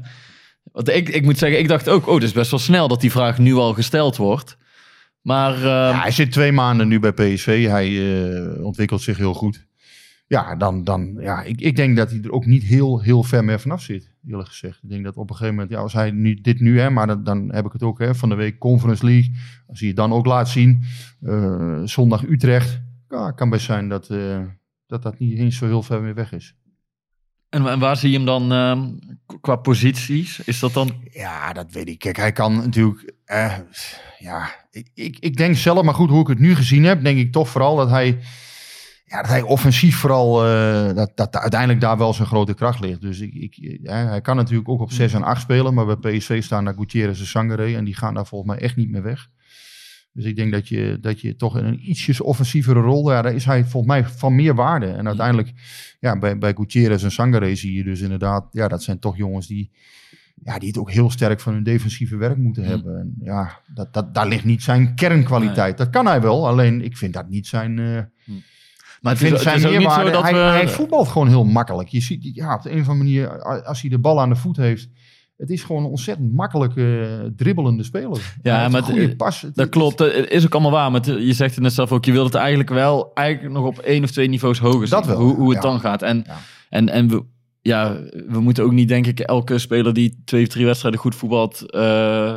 Want 0.73 0.89
ik, 0.89 1.09
ik 1.09 1.23
moet 1.25 1.39
zeggen, 1.39 1.59
ik 1.59 1.69
dacht 1.69 1.89
ook, 1.89 2.07
oh, 2.09 2.15
het 2.15 2.23
is 2.23 2.33
best 2.33 2.51
wel 2.51 2.61
snel 2.61 2.89
dat 2.89 3.01
die 3.01 3.11
vraag 3.11 3.39
nu 3.39 3.55
al 3.55 3.73
gesteld 3.75 4.17
wordt. 4.17 4.57
Maar. 5.23 5.55
eh, 5.55 5.63
Ja, 5.63 6.01
hij 6.01 6.11
zit 6.11 6.33
twee 6.33 6.53
maanden 6.53 6.89
nu 6.89 6.99
bij 7.01 7.13
PSV. 7.13 7.67
Hij 7.69 7.89
eh, 8.25 8.65
ontwikkelt 8.65 9.03
zich 9.03 9.17
heel 9.17 9.35
goed. 9.35 9.67
Ja, 10.35 10.57
dan, 10.57 10.85
dan 10.85 11.17
ja, 11.21 11.43
ik, 11.43 11.61
ik 11.61 11.77
denk 11.77 11.97
dat 11.97 12.11
hij 12.11 12.21
er 12.23 12.31
ook 12.33 12.47
niet 12.47 12.63
heel, 12.63 13.01
heel 13.01 13.23
ver 13.23 13.45
meer 13.45 13.61
vanaf 13.61 13.83
zit, 13.83 14.15
eerlijk 14.27 14.49
gezegd. 14.49 14.83
Ik 14.83 14.89
denk 14.89 15.05
dat 15.05 15.17
op 15.17 15.31
een 15.31 15.37
gegeven 15.37 15.55
moment, 15.55 15.73
ja, 15.73 15.79
als 15.79 15.93
hij 15.93 16.11
nu, 16.11 16.35
dit 16.41 16.61
nu, 16.61 16.81
hè, 16.81 16.91
maar 16.91 17.07
dan, 17.07 17.25
dan 17.25 17.53
heb 17.53 17.67
ik 17.67 17.73
het 17.73 17.83
ook 17.83 17.99
hè, 17.99 18.15
van 18.15 18.29
de 18.29 18.35
week 18.35 18.59
Conference 18.59 19.05
League. 19.05 19.35
Als 19.67 19.79
hij 19.79 19.89
het 19.89 19.97
dan 19.97 20.13
ook 20.13 20.27
laat 20.27 20.49
zien, 20.49 20.83
eh, 21.23 21.81
zondag 21.85 22.25
Utrecht, 22.25 22.81
ja, 23.09 23.31
kan 23.31 23.51
best 23.51 23.65
zijn 23.65 23.89
dat, 23.89 24.11
eh, 24.11 24.41
dat 24.87 25.03
dat 25.03 25.19
niet 25.19 25.39
eens 25.39 25.57
zo 25.57 25.67
heel 25.67 25.83
ver 25.83 26.03
meer 26.03 26.15
weg 26.15 26.33
is. 26.33 26.55
en, 27.49 27.67
en 27.67 27.79
waar 27.79 27.97
zie 27.97 28.11
je 28.11 28.17
hem 28.17 28.27
dan 28.27 28.53
ehm, 28.53 28.91
qua 29.41 29.57
posities? 29.57 30.41
Is 30.41 30.59
dat 30.59 30.73
dan. 30.73 30.91
Ja, 31.11 31.53
dat 31.53 31.73
weet 31.73 31.89
ik. 31.89 31.99
Kijk, 31.99 32.17
hij 32.17 32.33
kan 32.33 32.57
natuurlijk. 32.57 33.15
eh, 33.25 33.55
ja, 34.19 34.67
ik, 34.71 34.91
ik, 34.95 35.19
ik 35.19 35.37
denk 35.37 35.57
zelf, 35.57 35.83
maar 35.83 35.95
goed, 35.95 36.11
hoe 36.11 36.21
ik 36.21 36.27
het 36.27 36.39
nu 36.39 36.55
gezien 36.55 36.85
heb, 36.85 37.03
denk 37.05 37.19
ik 37.19 37.33
toch 37.33 37.49
vooral 37.49 37.77
dat 37.77 37.91
hij. 37.91 38.19
Ja, 39.15 39.21
dat 39.21 39.31
hij 39.31 39.43
offensief 39.43 39.97
vooral. 39.97 40.45
eh, 40.47 40.95
dat, 40.95 41.13
dat 41.15 41.37
uiteindelijk 41.37 41.81
daar 41.81 41.99
wel 41.99 42.13
zijn 42.13 42.29
grote 42.29 42.55
kracht 42.55 42.81
ligt. 42.81 43.01
Dus 43.01 43.21
ik, 43.21 43.35
ik, 43.35 43.55
ja, 43.83 44.07
hij 44.07 44.21
kan 44.21 44.37
natuurlijk 44.37 44.69
ook 44.69 44.81
op 44.81 44.93
6 44.93 45.13
en 45.13 45.23
8 45.23 45.41
spelen. 45.43 45.75
Maar 45.75 45.99
bij 45.99 46.17
PSV 46.17 46.43
staan 46.43 46.65
daar 46.65 46.75
Gutierrez 46.75 47.21
en 47.21 47.27
Sangare. 47.27 47.77
En 47.77 47.85
die 47.85 47.95
gaan 47.97 48.15
daar 48.15 48.27
volgens 48.27 48.51
mij 48.51 48.61
echt 48.61 48.77
niet 48.77 48.91
meer 48.91 49.03
weg. 49.03 49.29
Dus 50.13 50.25
ik 50.25 50.37
denk 50.37 50.53
dat 50.53 50.69
je, 50.69 50.99
dat 51.01 51.21
je 51.21 51.37
toch 51.37 51.59
in 51.59 51.65
een 51.65 51.91
ietsjes 51.91 52.21
offensievere 52.21 52.81
rol. 52.81 53.11
Ja, 53.11 53.23
daar 53.23 53.35
is 53.35 53.45
hij 53.45 53.65
volgens 53.65 53.93
mij 53.93 54.05
van 54.05 54.35
meer 54.35 54.55
waarde. 54.55 54.87
En 54.87 55.07
uiteindelijk, 55.07 55.53
ja, 56.01 56.19
bij, 56.19 56.39
bij 56.39 56.53
Gutierrez 56.55 57.05
en 57.05 57.13
Sangare 57.13 57.55
zie 57.55 57.77
je 57.77 57.85
dus 57.85 58.01
inderdaad. 58.01 58.47
Ja, 58.51 58.69
dat 58.69 58.83
zijn 58.83 58.99
toch 58.99 59.17
jongens 59.17 59.47
die 59.47 59.71
ja, 60.45 60.59
die 60.59 60.69
het 60.69 60.79
ook 60.79 60.91
heel 60.91 61.11
sterk 61.11 61.41
van 61.41 61.53
hun 61.53 61.63
defensieve 61.63 62.17
werk 62.17 62.37
moeten 62.37 62.63
Mm. 62.63 62.69
hebben. 62.69 62.99
En 62.99 63.15
ja, 63.21 63.61
dat, 63.75 63.93
dat, 63.95 64.15
daar 64.15 64.29
ligt 64.29 64.45
niet 64.45 64.63
zijn 64.63 64.95
kernkwaliteit. 64.95 65.79
Dat 65.79 65.91
kan 65.91 66.07
hij 66.07 66.21
wel, 66.21 66.47
alleen 66.49 66.83
ik 66.85 66.97
vind 66.97 67.13
dat 67.13 67.29
niet 67.29 67.47
zijn... 67.47 67.79
eh 67.79 68.35
Maar 69.05 69.13
het 69.13 69.23
is, 69.23 69.31
het 69.31 69.41
zijn 69.41 69.57
is 69.59 69.65
ook 69.65 69.71
niet 69.71 69.81
zo 69.81 69.87
meerwaarde. 69.87 70.11
dat 70.11 70.23
hij, 70.23 70.33
we. 70.33 70.39
hij 70.39 70.69
voetbalt 70.69 71.09
gewoon 71.09 71.29
heel 71.29 71.45
makkelijk. 71.45 71.89
Je 71.89 72.01
ziet, 72.01 72.31
ja, 72.35 72.55
op 72.55 72.63
de 72.63 72.71
een 72.71 72.81
of 72.81 72.89
andere 72.89 73.05
manier, 73.11 73.43
als 73.65 73.81
hij 73.81 73.91
de 73.91 73.99
bal 73.99 74.21
aan 74.21 74.29
de 74.29 74.37
voet 74.37 74.57
heeft... 74.57 74.89
Het 75.37 75.51
is 75.51 75.63
gewoon 75.63 75.83
een 75.85 75.89
ontzettend 75.91 76.33
makkelijke, 76.35 77.01
eh, 77.23 77.31
dribbelende 77.37 77.83
speler. 77.83 78.35
Ja, 78.43 78.69
maar 78.69 78.81
het- 78.81 78.91
goede 78.91 79.09
eh, 79.09 79.17
pas. 79.17 79.41
Het- 79.41 79.55
Dat 79.55 79.65
het- 79.65 79.75
klopt, 79.75 79.99
dat 79.99 80.13
is 80.13 80.45
ook 80.45 80.53
allemaal 80.53 80.71
waar. 80.71 80.91
Maar 80.91 81.01
het- 81.01 81.23
je 81.27 81.33
zegt 81.33 81.55
het 81.55 81.63
net 81.65 81.73
zelf 81.73 81.93
ook, 81.93 82.05
je 82.05 82.13
wilt 82.13 82.27
het 82.33 82.35
eigenlijk 82.35 82.71
wel 82.71 83.11
eigenlijk 83.15 83.55
nog 83.55 83.67
op 83.67 83.79
één 83.79 84.03
of 84.03 84.11
twee 84.11 84.29
niveaus 84.29 84.59
hoger 84.59 84.81
zien. 84.89 84.97
Dat 84.99 85.07
wel, 85.07 85.17
hoe, 85.21 85.35
hoe 85.35 85.55
het 85.55 85.63
ja. 85.63 85.69
dan 85.71 85.81
gaat. 85.81 86.03
En, 86.03 86.25
Ja. 86.27 86.37
en, 86.71 86.89
en 86.89 87.09
we, 87.09 87.23
ja, 87.61 87.97
we 88.29 88.41
moeten 88.41 88.65
ook 88.65 88.73
niet, 88.73 88.89
denk 88.89 89.07
ik, 89.07 89.21
elke 89.21 89.59
speler 89.59 89.93
die 89.95 90.23
twee 90.25 90.43
of 90.43 90.49
drie 90.49 90.65
wedstrijden 90.67 91.01
goed 91.01 91.15
voetbalt... 91.15 91.71
eh, 91.71 92.37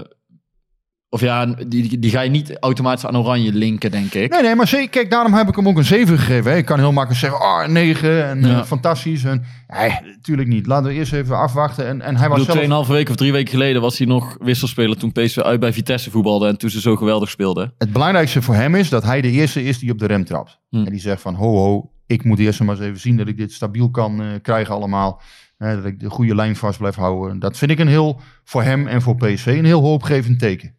of 1.09 1.21
ja, 1.21 1.45
die, 1.45 1.99
die, 1.99 2.11
ga 2.11 2.21
je 2.21 2.29
niet 2.29 2.57
automatisch 2.59 3.05
aan 3.05 3.17
oranje 3.17 3.53
linken, 3.53 3.91
denk 3.91 4.13
ik. 4.13 4.31
Nee, 4.31 4.41
nee, 4.41 4.55
maar 4.55 4.67
zeker, 4.67 4.89
kijk, 4.89 5.11
daarom 5.11 5.33
heb 5.33 5.47
ik 5.47 5.55
hem 5.55 5.67
ook 5.67 5.77
een 5.77 5.83
7 5.83 6.17
gegeven. 6.17 6.51
Hè. 6.51 6.57
Ik 6.57 6.65
kan 6.65 6.79
heel 6.79 6.91
makkelijk 6.91 7.19
zeggen, 7.19 7.39
oh, 7.39 7.63
een 7.63 7.71
9 7.71 8.25
en 8.27 8.43
eh, 8.43 8.49
Ja. 8.49 8.65
fantastisch. 8.65 9.23
En, 9.23 9.43
nee, 9.67 9.89
natuurlijk 10.15 10.47
niet. 10.47 10.67
Laten 10.67 10.87
we 10.87 10.93
eerst 10.93 11.13
even 11.13 11.37
afwachten. 11.37 11.87
En, 11.87 12.01
en 12.01 12.15
hij 12.15 12.29
was 12.29 12.45
bedoel, 12.45 12.65
zelf... 12.65 12.85
2,5 12.87 12.91
weken 12.91 13.09
of 13.09 13.15
drie 13.15 13.31
weken 13.31 13.51
geleden 13.51 13.81
was 13.81 13.97
hij 13.97 14.07
nog 14.07 14.37
wisselspeler 14.39 14.97
toen 14.97 15.11
PSV 15.11 15.37
uit 15.37 15.59
bij 15.59 15.73
Vitesse 15.73 16.11
voetbalde 16.11 16.47
en 16.47 16.57
toen 16.57 16.69
ze 16.69 16.81
zo 16.81 16.95
geweldig 16.95 17.29
speelden. 17.29 17.73
Het 17.77 17.91
belangrijkste 17.91 18.41
voor 18.41 18.55
hem 18.55 18.75
is 18.75 18.89
dat 18.89 19.03
hij 19.03 19.21
de 19.21 19.31
eerste 19.31 19.63
is 19.63 19.79
die 19.79 19.91
op 19.91 19.99
de 19.99 20.05
rem 20.07 20.25
trapt. 20.25 20.59
Hm. 20.69 20.77
En 20.77 20.91
die 20.91 20.99
zegt 20.99 21.21
van, 21.21 21.33
ho 21.35 21.55
ho, 21.55 21.91
ik 22.07 22.23
moet 22.23 22.39
eerst 22.39 22.59
maar 22.59 22.75
eens 22.75 22.85
even 22.85 22.99
zien 22.99 23.17
dat 23.17 23.27
ik 23.27 23.37
dit 23.37 23.51
stabiel 23.51 23.89
kan 23.89 24.21
eh, 24.21 24.27
krijgen 24.41 24.73
allemaal. 24.73 25.21
Hè, 25.57 25.75
dat 25.75 25.85
ik 25.85 25.99
de 25.99 26.09
goede 26.09 26.35
lijn 26.35 26.55
vast 26.55 26.77
blijf 26.77 26.95
houden. 26.95 27.39
Dat 27.39 27.57
vind 27.57 27.71
ik 27.71 27.79
een 27.79 27.87
heel, 27.87 28.19
voor 28.43 28.63
hem 28.63 28.87
en 28.87 29.01
voor 29.01 29.15
PSV, 29.15 29.45
een 29.45 29.65
heel 29.65 29.81
hoopgevend 29.81 30.39
teken. 30.39 30.76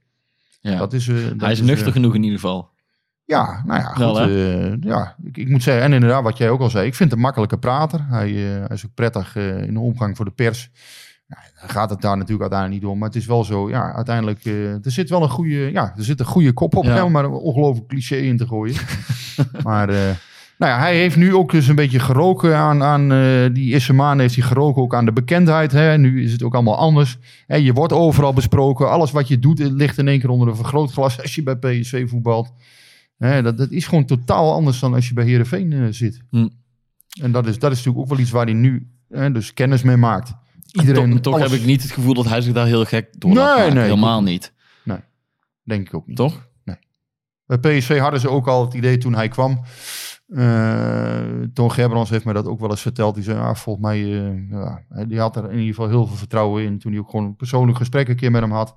Ja. 0.71 0.79
Dat 0.79 0.93
is, 0.93 1.09
eh, 1.09 1.15
dat 1.15 1.41
hij 1.41 1.53
is 1.53 1.61
eh, 1.61 1.67
nuchter 1.67 1.93
genoeg 1.93 2.15
in 2.15 2.23
ieder 2.23 2.39
geval. 2.39 2.71
ja, 3.25 3.63
nou 3.67 3.81
ja, 3.81 3.95
Wel, 3.99 4.15
goed. 4.15 4.29
eh, 4.29 4.73
ja, 4.91 5.17
ik, 5.23 5.37
ik 5.37 5.49
moet 5.49 5.63
zeggen, 5.63 5.83
en 5.85 5.93
inderdaad, 5.93 6.23
wat 6.23 6.39
jij 6.39 6.51
ook 6.51 6.61
al 6.61 6.71
zei, 6.71 6.87
ik 6.87 6.95
vind 6.95 7.11
hem 7.11 7.19
een 7.19 7.25
makkelijke 7.25 7.59
prater. 7.59 8.01
Hij, 8.09 8.29
eh, 8.29 8.59
hij 8.67 8.69
is 8.77 8.85
ook 8.87 8.95
prettig 8.95 9.37
eh, 9.37 9.63
in 9.63 9.75
de 9.75 9.81
omgang 9.81 10.17
voor 10.17 10.25
de 10.25 10.31
pers. 10.31 10.71
Dan 11.61 11.69
gaat 11.71 11.91
het 11.91 12.01
daar 12.01 12.15
natuurlijk 12.17 12.41
uiteindelijk 12.41 12.81
niet 12.83 12.91
om. 12.91 12.99
Maar 12.99 13.09
het 13.09 13.17
is 13.17 13.27
wel 13.27 13.45
zo, 13.45 13.69
ja, 13.69 13.93
uiteindelijk, 13.95 14.45
eh, 14.45 14.73
er 14.85 14.91
zit 14.91 15.11
wel 15.11 15.23
een 15.23 15.29
goede, 15.29 15.71
ja, 15.73 15.93
er 15.97 16.05
zit 16.05 16.21
een 16.21 16.27
goede 16.27 16.53
kop 16.53 16.77
op, 16.77 16.85
Ja. 16.85 16.91
hè, 16.95 17.03
om 17.03 17.13
maar 17.13 17.25
een 17.25 17.31
ongelooflijk 17.31 17.89
cliché 17.89 18.17
in 18.17 18.37
te 18.37 18.47
gooien. 18.47 18.77
maar, 19.63 19.89
eh, 19.89 20.11
nou 20.59 20.73
ja, 20.73 20.79
hij 20.79 20.97
heeft 20.97 21.17
nu 21.17 21.35
ook 21.35 21.51
dus 21.51 21.69
een 21.69 21.75
beetje 21.75 21.99
geroken 21.99 22.57
aan, 22.57 22.83
aan 22.83 23.13
eh, 23.13 23.55
die 23.55 23.73
eerste 23.73 23.93
maanden 23.93 24.21
heeft 24.21 24.35
hij 24.35 24.45
geroken 24.45 24.83
ook 24.83 24.95
aan 24.95 25.05
de 25.05 25.13
bekendheid. 25.13 25.73
Hè. 25.73 25.99
Nu 25.99 26.23
is 26.23 26.33
het 26.33 26.43
ook 26.43 26.55
allemaal 26.55 26.77
anders. 26.77 27.19
Hè, 27.47 27.57
je 27.57 27.73
wordt 27.73 27.93
overal 27.93 28.33
besproken. 28.33 28.91
Alles 28.91 29.11
wat 29.11 29.29
je 29.29 29.39
doet, 29.39 29.59
het 29.59 29.73
ligt 29.73 29.99
in 29.99 30.09
één 30.09 30.21
keer 30.21 30.31
onder 30.31 30.49
een 30.49 30.57
vergrootglas 30.57 31.21
als 31.23 31.35
je 31.35 31.43
bij 31.43 31.57
PSV 31.57 32.09
voetbalt. 32.09 32.53
Hè, 33.17 33.43
dat, 33.43 33.59
dat 33.59 33.71
is 33.71 33.87
gewoon 33.87 34.05
totaal 34.05 34.53
anders 34.53 34.79
dan 34.81 34.95
als 34.95 35.09
je 35.09 35.15
bij 35.15 35.25
Heerenveen 35.25 35.73
eh, 35.73 35.87
zit. 35.91 36.21
Hm. 36.31 36.49
En 37.21 37.33
dat 37.33 37.47
is, 37.47 37.59
dat 37.59 37.71
is 37.71 37.77
natuurlijk 37.77 38.05
ook 38.05 38.11
wel 38.11 38.19
iets 38.19 38.31
waar 38.31 38.45
hij 38.45 38.55
nu 38.55 38.89
hè, 39.09 39.33
dus 39.33 39.55
kennis 39.55 39.83
mee 39.83 39.97
maakt. 39.97 40.33
Iedereen, 40.73 41.11
toch 41.11 41.21
toch 41.21 41.35
alles- 41.35 41.51
heb 41.51 41.61
ik 41.61 41.67
niet 41.67 41.83
het 41.83 41.91
gevoel 41.91 42.15
dat 42.15 42.29
hij 42.29 42.41
zich 42.41 42.53
daar 42.53 42.67
heel 42.67 42.85
gek 42.85 43.09
door 43.19 43.35
Nee, 43.35 43.71
nee, 43.71 43.83
Helemaal 43.83 44.23
niet. 44.23 44.53
Denk 45.63 45.87
ik 45.87 45.95
ook 45.95 46.07
niet. 46.07 46.17
Toch? 46.17 46.47
Bij 47.47 47.59
PSV 47.59 47.99
hadden 47.99 48.21
ze 48.21 48.31
ook 48.31 48.47
al 48.47 48.65
het 48.65 48.75
idee 48.75 48.99
toen 48.99 49.15
hij 49.15 49.29
kwam. 49.29 49.61
Eh 50.29 51.21
Toon 51.55 51.73
Gerbrands 51.73 52.11
heeft 52.11 52.25
mij 52.25 52.35
dat 52.35 52.47
ook 52.47 52.61
wel 52.61 52.71
eens 52.71 52.81
verteld. 52.81 53.15
Die 53.15 53.25
zei, 53.25 53.39
ah, 53.39 53.55
volgens 53.55 53.85
mij, 53.87 53.99
eh, 54.03 54.51
ja, 54.51 55.05
die 55.05 55.19
had 55.21 55.37
er 55.37 55.45
in 55.45 55.51
ieder 55.59 55.75
geval 55.75 55.89
heel 55.89 56.07
veel 56.07 56.17
vertrouwen 56.17 56.63
in. 56.65 56.79
Toen 56.79 56.93
hij 56.93 57.01
ook 57.01 57.11
gewoon 57.11 57.25
een 57.27 57.37
persoonlijk 57.37 57.79
gesprek 57.79 58.09
een 58.09 58.17
keer 58.17 58.31
met 58.31 58.41
hem 58.41 58.53
had. 58.53 58.77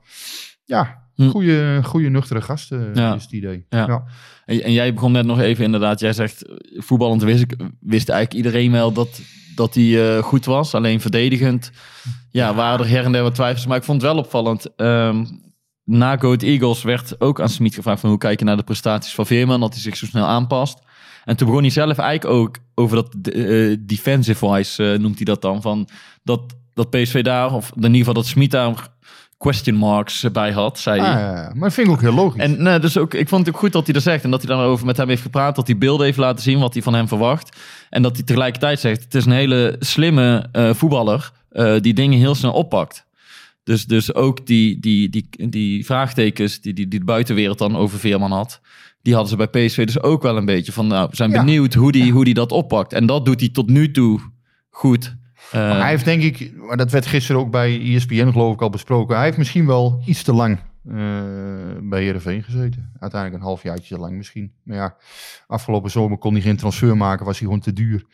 Ja, 0.66 1.00
Hm. 1.16 1.28
goede, 1.30 1.80
goede 1.84 2.10
nuchtere 2.10 2.42
gast 2.42 2.72
eh, 2.72 2.80
Ja. 2.94 3.14
is 3.16 3.24
het 3.24 3.32
idee. 3.32 3.66
Ja. 3.70 3.86
Ja. 3.88 4.04
En, 4.46 4.64
en 4.64 4.72
jij 4.72 4.94
begon 4.94 5.12
net 5.12 5.26
nog 5.26 5.40
even 5.40 5.64
inderdaad. 5.66 6.00
Jij 6.00 6.14
zegt, 6.14 6.46
voetballend 6.76 7.22
wist, 7.24 7.42
ik, 7.42 7.56
wist 7.80 8.10
eigenlijk 8.10 8.46
iedereen 8.46 8.72
wel 8.72 8.92
dat, 8.92 9.22
dat 9.56 9.74
hij 9.76 10.22
goed 10.22 10.46
was. 10.46 10.74
Alleen 10.76 11.02
verdedigend 11.02 11.72
ja, 12.30 12.54
waren 12.56 12.86
er 12.86 12.92
her 12.92 13.06
en 13.06 13.12
der 13.12 13.24
wat 13.24 13.36
twijfels. 13.36 13.66
Maar 13.66 13.78
ik 13.78 13.84
vond 13.84 14.02
het 14.02 14.12
wel 14.12 14.20
opvallend. 14.22 14.76
ehm, 14.76 15.26
na 15.84 16.18
Go 16.18 16.26
Ahead 16.28 16.42
Eagles 16.44 16.84
werd 16.84 17.22
ook 17.22 17.42
aan 17.42 17.50
Smit 17.50 17.74
gevraagd 17.76 18.00
van 18.00 18.10
hoe 18.10 18.20
kijk 18.20 18.40
je 18.40 18.46
naar 18.46 18.58
de 18.58 18.64
prestaties 18.64 19.14
van 19.14 19.26
Veerman. 19.26 19.60
Dat 19.60 19.74
hij 19.74 19.82
zich 19.82 19.98
zo 19.98 20.06
snel 20.06 20.26
aanpast. 20.26 20.80
En 21.26 21.38
toen 21.38 21.48
begon 21.48 21.62
hij 21.62 21.72
zelf 21.72 21.98
eigenlijk 21.98 22.40
ook 22.40 22.56
over 22.76 22.96
dat 22.96 23.34
eh, 23.34 23.76
defensive 23.80 24.52
wise, 24.52 24.92
eh, 24.92 25.00
noemt 25.00 25.16
hij 25.16 25.26
dat 25.26 25.42
dan. 25.42 25.62
Van 25.62 25.88
dat, 26.24 26.42
dat 26.74 26.90
PSV 26.90 27.24
daar, 27.24 27.54
of 27.54 27.72
in 27.76 27.84
ieder 27.84 27.98
geval 27.98 28.14
dat 28.14 28.26
Smit 28.26 28.52
daar 28.52 28.90
question 29.38 29.76
marks 29.76 30.32
bij 30.32 30.52
had, 30.52 30.80
zei 30.80 31.00
hij. 31.00 31.10
Ah, 31.10 31.20
ja, 31.20 31.36
ja. 31.36 31.52
maar 31.54 31.64
dat 31.64 31.74
vind 31.74 31.88
ik 31.88 31.94
ook 31.94 32.02
heel 32.02 32.14
logisch. 32.14 32.42
En 32.42 32.64
nee, 32.64 32.80
dus 32.80 32.98
ook, 32.98 33.14
ik 33.14 33.30
vond 33.30 33.46
het 33.46 33.56
ook 33.56 33.62
goed 33.62 33.72
dat 33.72 33.86
hij 33.86 33.94
dat 33.94 34.04
zegt. 34.04 34.24
En 34.24 34.32
dat 34.32 34.42
hij 34.42 34.56
daarover 34.56 34.86
met 34.86 34.98
hem 34.98 35.10
heeft 35.10 35.22
gepraat. 35.22 35.56
Dat 35.56 35.68
hij 35.68 35.78
beelden 35.78 36.06
heeft 36.06 36.18
laten 36.18 36.44
zien 36.44 36.60
wat 36.60 36.74
hij 36.74 36.84
van 36.84 36.94
hem 36.94 37.08
verwacht. 37.08 37.58
En 37.90 38.02
dat 38.02 38.16
hij 38.16 38.26
tegelijkertijd 38.26 38.80
zegt: 38.80 39.04
Het 39.04 39.16
is 39.16 39.26
een 39.26 39.32
hele 39.32 39.76
slimme 39.80 40.50
eh, 40.52 40.74
voetballer. 40.74 41.32
die 41.82 41.94
dingen 41.94 42.20
heel 42.20 42.36
snel 42.36 42.54
oppakt. 42.54 43.06
Dus, 43.64 43.86
dus 43.86 44.14
ook 44.14 44.46
die, 44.46 44.80
die, 44.80 45.10
die, 45.10 45.50
die 45.50 45.86
vraagtekens 45.86 46.62
die, 46.62 46.74
die, 46.74 46.88
die 46.88 47.00
de 47.00 47.06
buitenwereld 47.06 47.58
dan 47.58 47.76
over 47.76 48.00
Veerman 48.00 48.32
had. 48.32 48.62
Die 49.02 49.14
hadden 49.14 49.32
ze 49.38 49.48
bij 49.48 49.66
PSV 49.66 49.86
dus 49.86 50.02
ook 50.02 50.22
wel 50.22 50.38
een 50.38 50.46
beetje 50.46 50.72
van. 50.72 50.88
Nou, 50.88 51.08
we 51.10 51.16
zijn 51.16 51.32
Ja. 51.32 51.40
benieuwd 51.44 51.74
hoe 51.74 51.92
die, 51.92 52.12
hoe 52.12 52.26
die 52.26 52.34
dat 52.34 52.52
oppakt. 52.52 52.94
En 52.94 53.06
dat 53.06 53.26
doet 53.26 53.40
hij 53.40 53.50
tot 53.50 53.70
nu 53.70 53.92
toe 53.92 54.20
goed. 54.70 55.16
Eh, 55.52 55.80
hij 55.80 55.90
heeft 55.90 56.06
denk 56.06 56.24
ik, 56.24 56.52
maar 56.58 56.78
dat 56.78 56.92
werd 56.92 57.06
gisteren 57.06 57.42
ook 57.42 57.52
bij 57.52 57.82
ESPN 57.82 58.32
geloof 58.32 58.54
ik 58.54 58.62
al 58.62 58.70
besproken. 58.70 59.16
Hij 59.16 59.26
heeft 59.26 59.38
misschien 59.38 59.66
wel 59.66 60.02
iets 60.06 60.24
te 60.24 60.34
lang 60.34 60.58
eh, 60.88 60.94
bij 61.82 62.02
Heerenveen 62.04 62.44
gezeten. 62.44 62.92
Uiteindelijk 63.00 63.42
een 63.42 63.48
halfjaartje 63.48 63.96
te 63.96 64.02
lang 64.02 64.18
misschien. 64.18 64.52
Maar 64.64 64.78
ja, 64.78 64.96
afgelopen 65.48 65.92
zomer 65.92 66.18
kon 66.18 66.34
hij 66.34 66.42
geen 66.42 66.58
transfer 66.58 66.98
maken, 66.98 67.26
was 67.26 67.38
hij 67.40 67.48
gewoon 67.48 67.64
te 67.64 67.74
duur. 67.74 68.06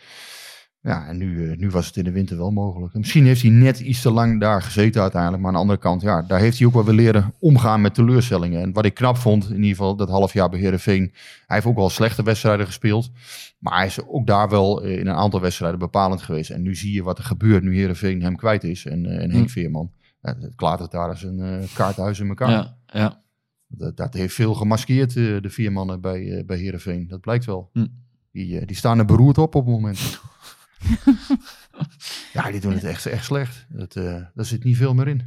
Ja, 0.88 1.08
en 1.08 1.18
nu, 1.18 1.50
eh, 1.50 1.58
nu 1.58 1.70
was 1.70 1.88
het 1.88 1.96
in 1.98 2.04
de 2.04 2.12
winter 2.12 2.38
wel 2.38 2.52
mogelijk. 2.52 2.94
En 2.94 3.00
misschien 3.00 3.26
heeft 3.26 3.42
hij 3.42 3.52
net 3.52 3.80
iets 3.80 4.02
te 4.02 4.12
lang 4.12 4.40
daar 4.40 4.62
gezeten 4.62 5.02
uiteindelijk. 5.02 5.42
Maar 5.42 5.52
aan 5.52 5.56
de 5.56 5.62
andere 5.62 5.80
kant, 5.80 6.02
ja, 6.02 6.22
daar 6.22 6.40
heeft 6.40 6.58
hij 6.58 6.68
ook 6.68 6.74
wel 6.74 6.86
weer 6.86 6.94
leren 6.94 7.34
omgaan 7.40 7.82
met 7.82 7.94
teleurstellingen. 7.94 8.62
En 8.62 8.74
wat 8.74 8.86
ik 8.86 8.94
knap 8.94 9.18
vond, 9.18 9.50
in 9.50 9.56
ieder 9.56 9.70
geval 9.70 9.96
dat 9.96 10.10
half 10.10 10.34
jaar 10.34 10.50
bij 10.50 10.60
Heerenveen. 10.60 11.02
Hij 11.46 11.56
heeft 11.56 11.66
ook 11.66 11.76
wel 11.76 11.90
slechte 11.90 12.24
wedstrijden 12.24 12.66
gespeeld. 12.66 13.12
Maar 13.60 13.78
hij 13.78 13.86
is 13.86 14.06
ook 14.08 14.28
daar 14.28 14.50
wel 14.50 14.84
eh, 14.84 15.00
in 15.00 15.08
een 15.08 15.16
aantal 15.16 15.42
wedstrijden 15.42 15.80
bepalend 15.80 16.22
geweest. 16.22 16.50
En 16.50 16.62
nu 16.62 16.76
zie 16.76 16.94
je 16.94 17.04
wat 17.04 17.18
er 17.18 17.24
gebeurt 17.24 17.64
nu 17.64 17.76
Heerenveen 17.76 18.22
hem 18.22 18.36
kwijt 18.36 18.64
is. 18.64 18.86
En, 18.86 19.06
eh, 19.06 19.24
en 19.24 19.32
Henk 19.32 19.46
Hm. 19.46 19.52
Veerman. 19.52 19.92
Ja, 20.22 20.36
het 20.40 20.56
klaart 20.56 20.80
het 20.80 20.92
daar 20.92 21.10
als 21.10 21.24
een 21.24 21.68
kaarthuis 21.74 22.20
in 22.20 22.28
elkaar. 22.28 22.50
ja, 22.50 22.78
ja. 22.86 23.22
Dat, 23.68 23.98
dat 23.98 24.14
heeft 24.14 24.34
veel 24.34 24.54
gemaskeerd, 24.54 25.14
de 25.14 25.50
vier 25.50 25.72
mannen 25.72 26.02
bij, 26.02 26.44
bij 26.46 26.58
Heerenveen. 26.58 27.08
Dat 27.08 27.22
blijkt 27.22 27.46
wel. 27.46 27.70
Hm. 27.74 27.86
Die, 28.32 28.66
die 28.66 28.76
staan 28.76 29.00
er 29.00 29.06
beroerd 29.06 29.38
op 29.38 29.56
op 29.56 29.66
het 29.66 29.74
moment. 29.74 30.00
ja, 32.34 32.52
die 32.52 32.60
doen 32.62 32.74
het 32.74 32.84
echt, 32.84 33.06
echt 33.06 33.26
slecht. 33.26 33.66
Dat, 33.70 33.96
eh 33.96 34.22
daar 34.34 34.46
zit 34.46 34.64
niet 34.64 34.78
veel 34.78 34.94
meer 34.94 35.08
in. 35.08 35.22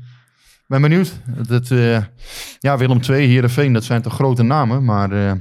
ben 0.66 0.80
benieuwd. 0.82 1.12
Dat, 1.48 1.70
eh, 1.70 2.04
ja, 2.58 2.78
Willem 2.78 3.00
II, 3.08 3.26
Heerenveen, 3.26 3.72
dat 3.72 3.84
zijn 3.84 4.02
toch 4.02 4.14
grote 4.14 4.42
namen. 4.42 4.84
Maar 4.84 5.12
eh, 5.12 5.32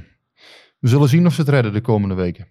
we 0.78 0.88
zullen 0.88 1.08
zien 1.08 1.26
of 1.26 1.34
ze 1.34 1.40
het 1.40 1.50
redden 1.50 1.72
de 1.72 1.80
komende 1.80 2.14
weken. 2.14 2.46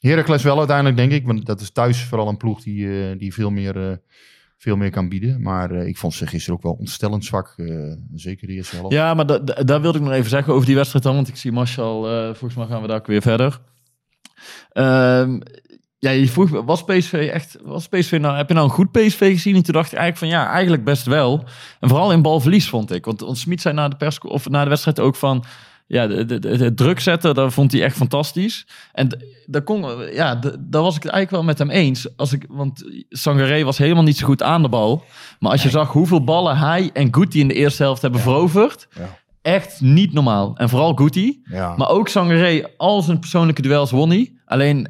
Heracles 0.00 0.42
wel 0.42 0.58
uiteindelijk, 0.58 0.96
denk 0.96 1.12
ik. 1.12 1.26
Want 1.26 1.46
dat 1.46 1.60
is 1.60 1.70
thuis 1.70 2.02
vooral 2.04 2.28
een 2.28 2.36
ploeg 2.36 2.62
die, 2.62 3.16
die 3.16 3.34
veel, 3.34 3.50
meer, 3.50 4.00
veel 4.56 4.76
meer 4.76 4.90
kan 4.90 5.08
bieden. 5.08 5.42
Maar 5.42 5.72
ik 5.72 5.96
vond 5.98 6.14
ze 6.14 6.26
gisteren 6.26 6.56
ook 6.56 6.62
wel 6.62 6.72
ontstellend 6.72 7.24
zwak. 7.24 7.54
zeker 8.14 8.46
de 8.46 8.52
eerste 8.52 8.76
helft. 8.76 8.92
Ja, 8.92 9.14
maar 9.14 9.26
da- 9.26 9.38
da- 9.38 9.62
daar 9.62 9.80
wilde 9.80 9.98
ik 9.98 10.04
nog 10.04 10.12
even 10.12 10.30
zeggen 10.30 10.52
over 10.52 10.66
die 10.66 10.74
wedstrijd 10.74 11.04
dan. 11.04 11.14
Want 11.14 11.28
ik 11.28 11.36
zie 11.36 11.52
eh, 12.10 12.24
volgens 12.26 12.54
mij 12.54 12.66
gaan 12.66 12.82
we 12.82 12.88
daar 12.88 12.98
ook 12.98 13.06
weer 13.06 13.22
verder. 13.22 13.60
Ehm, 14.72 15.40
ja, 16.04 16.10
je 16.10 16.28
vroeg, 16.28 16.50
me, 16.50 16.64
was 16.64 16.84
PSV 16.84 17.12
echt, 17.32 17.56
was 17.62 17.88
PSV 17.88 18.18
nou, 18.20 18.36
heb 18.36 18.48
je 18.48 18.54
nou 18.54 18.66
een 18.66 18.72
goed 18.74 18.90
PSV 18.92 19.32
gezien? 19.32 19.56
En 19.56 19.62
toen 19.62 19.74
dacht 19.74 19.92
ik 19.92 19.98
eigenlijk 19.98 20.32
van 20.32 20.40
ja, 20.42 20.50
eigenlijk 20.50 20.84
best 20.84 21.06
wel. 21.06 21.44
En 21.80 21.88
vooral 21.88 22.12
in 22.12 22.22
balverlies 22.22 22.68
vond 22.68 22.92
ik. 22.92 23.04
Want, 23.04 23.20
want 23.20 23.38
Smit 23.38 23.60
zei 23.60 23.74
na 23.74 23.88
de, 23.88 23.96
pers, 23.96 24.18
of 24.18 24.48
na 24.48 24.62
de 24.62 24.68
wedstrijd 24.68 25.00
ook 25.00 25.16
van, 25.16 25.44
ja, 25.86 26.06
de, 26.06 26.24
de, 26.24 26.38
de, 26.38 26.56
de 26.56 26.74
druk 26.74 27.00
zetten, 27.00 27.34
dat 27.34 27.52
vond 27.52 27.72
hij 27.72 27.82
echt 27.82 27.96
fantastisch. 27.96 28.66
En 28.92 29.18
daar, 29.46 29.62
kon, 29.62 29.84
ja, 30.12 30.34
daar 30.58 30.82
was 30.82 30.96
ik 30.96 31.02
het 31.02 31.12
eigenlijk 31.12 31.30
wel 31.30 31.42
met 31.42 31.58
hem 31.58 31.70
eens. 31.70 32.16
Als 32.16 32.32
ik, 32.32 32.44
want 32.48 32.84
Sangaré 33.08 33.62
was 33.64 33.78
helemaal 33.78 34.02
niet 34.02 34.16
zo 34.18 34.26
goed 34.26 34.42
aan 34.42 34.62
de 34.62 34.68
bal. 34.68 35.04
Maar 35.38 35.50
als 35.50 35.62
je 35.62 35.70
zag 35.70 35.92
hoeveel 35.92 36.24
ballen 36.24 36.56
hij 36.58 36.90
en 36.92 37.14
Guti 37.14 37.40
in 37.40 37.48
de 37.48 37.54
eerste 37.54 37.82
helft 37.82 38.02
hebben 38.02 38.20
veroverd, 38.20 38.88
Ja. 38.98 39.18
echt 39.42 39.80
niet 39.80 40.12
normaal. 40.12 40.56
En 40.56 40.68
vooral 40.68 40.94
Guti. 40.94 41.42
Ja. 41.44 41.74
Maar 41.76 41.88
ook 41.88 42.08
Sangaré, 42.08 42.66
al 42.76 43.02
zijn 43.02 43.18
persoonlijke 43.18 43.62
duels 43.62 43.90
won 43.90 44.08
hij. 44.10 44.32
Alleen, 44.44 44.88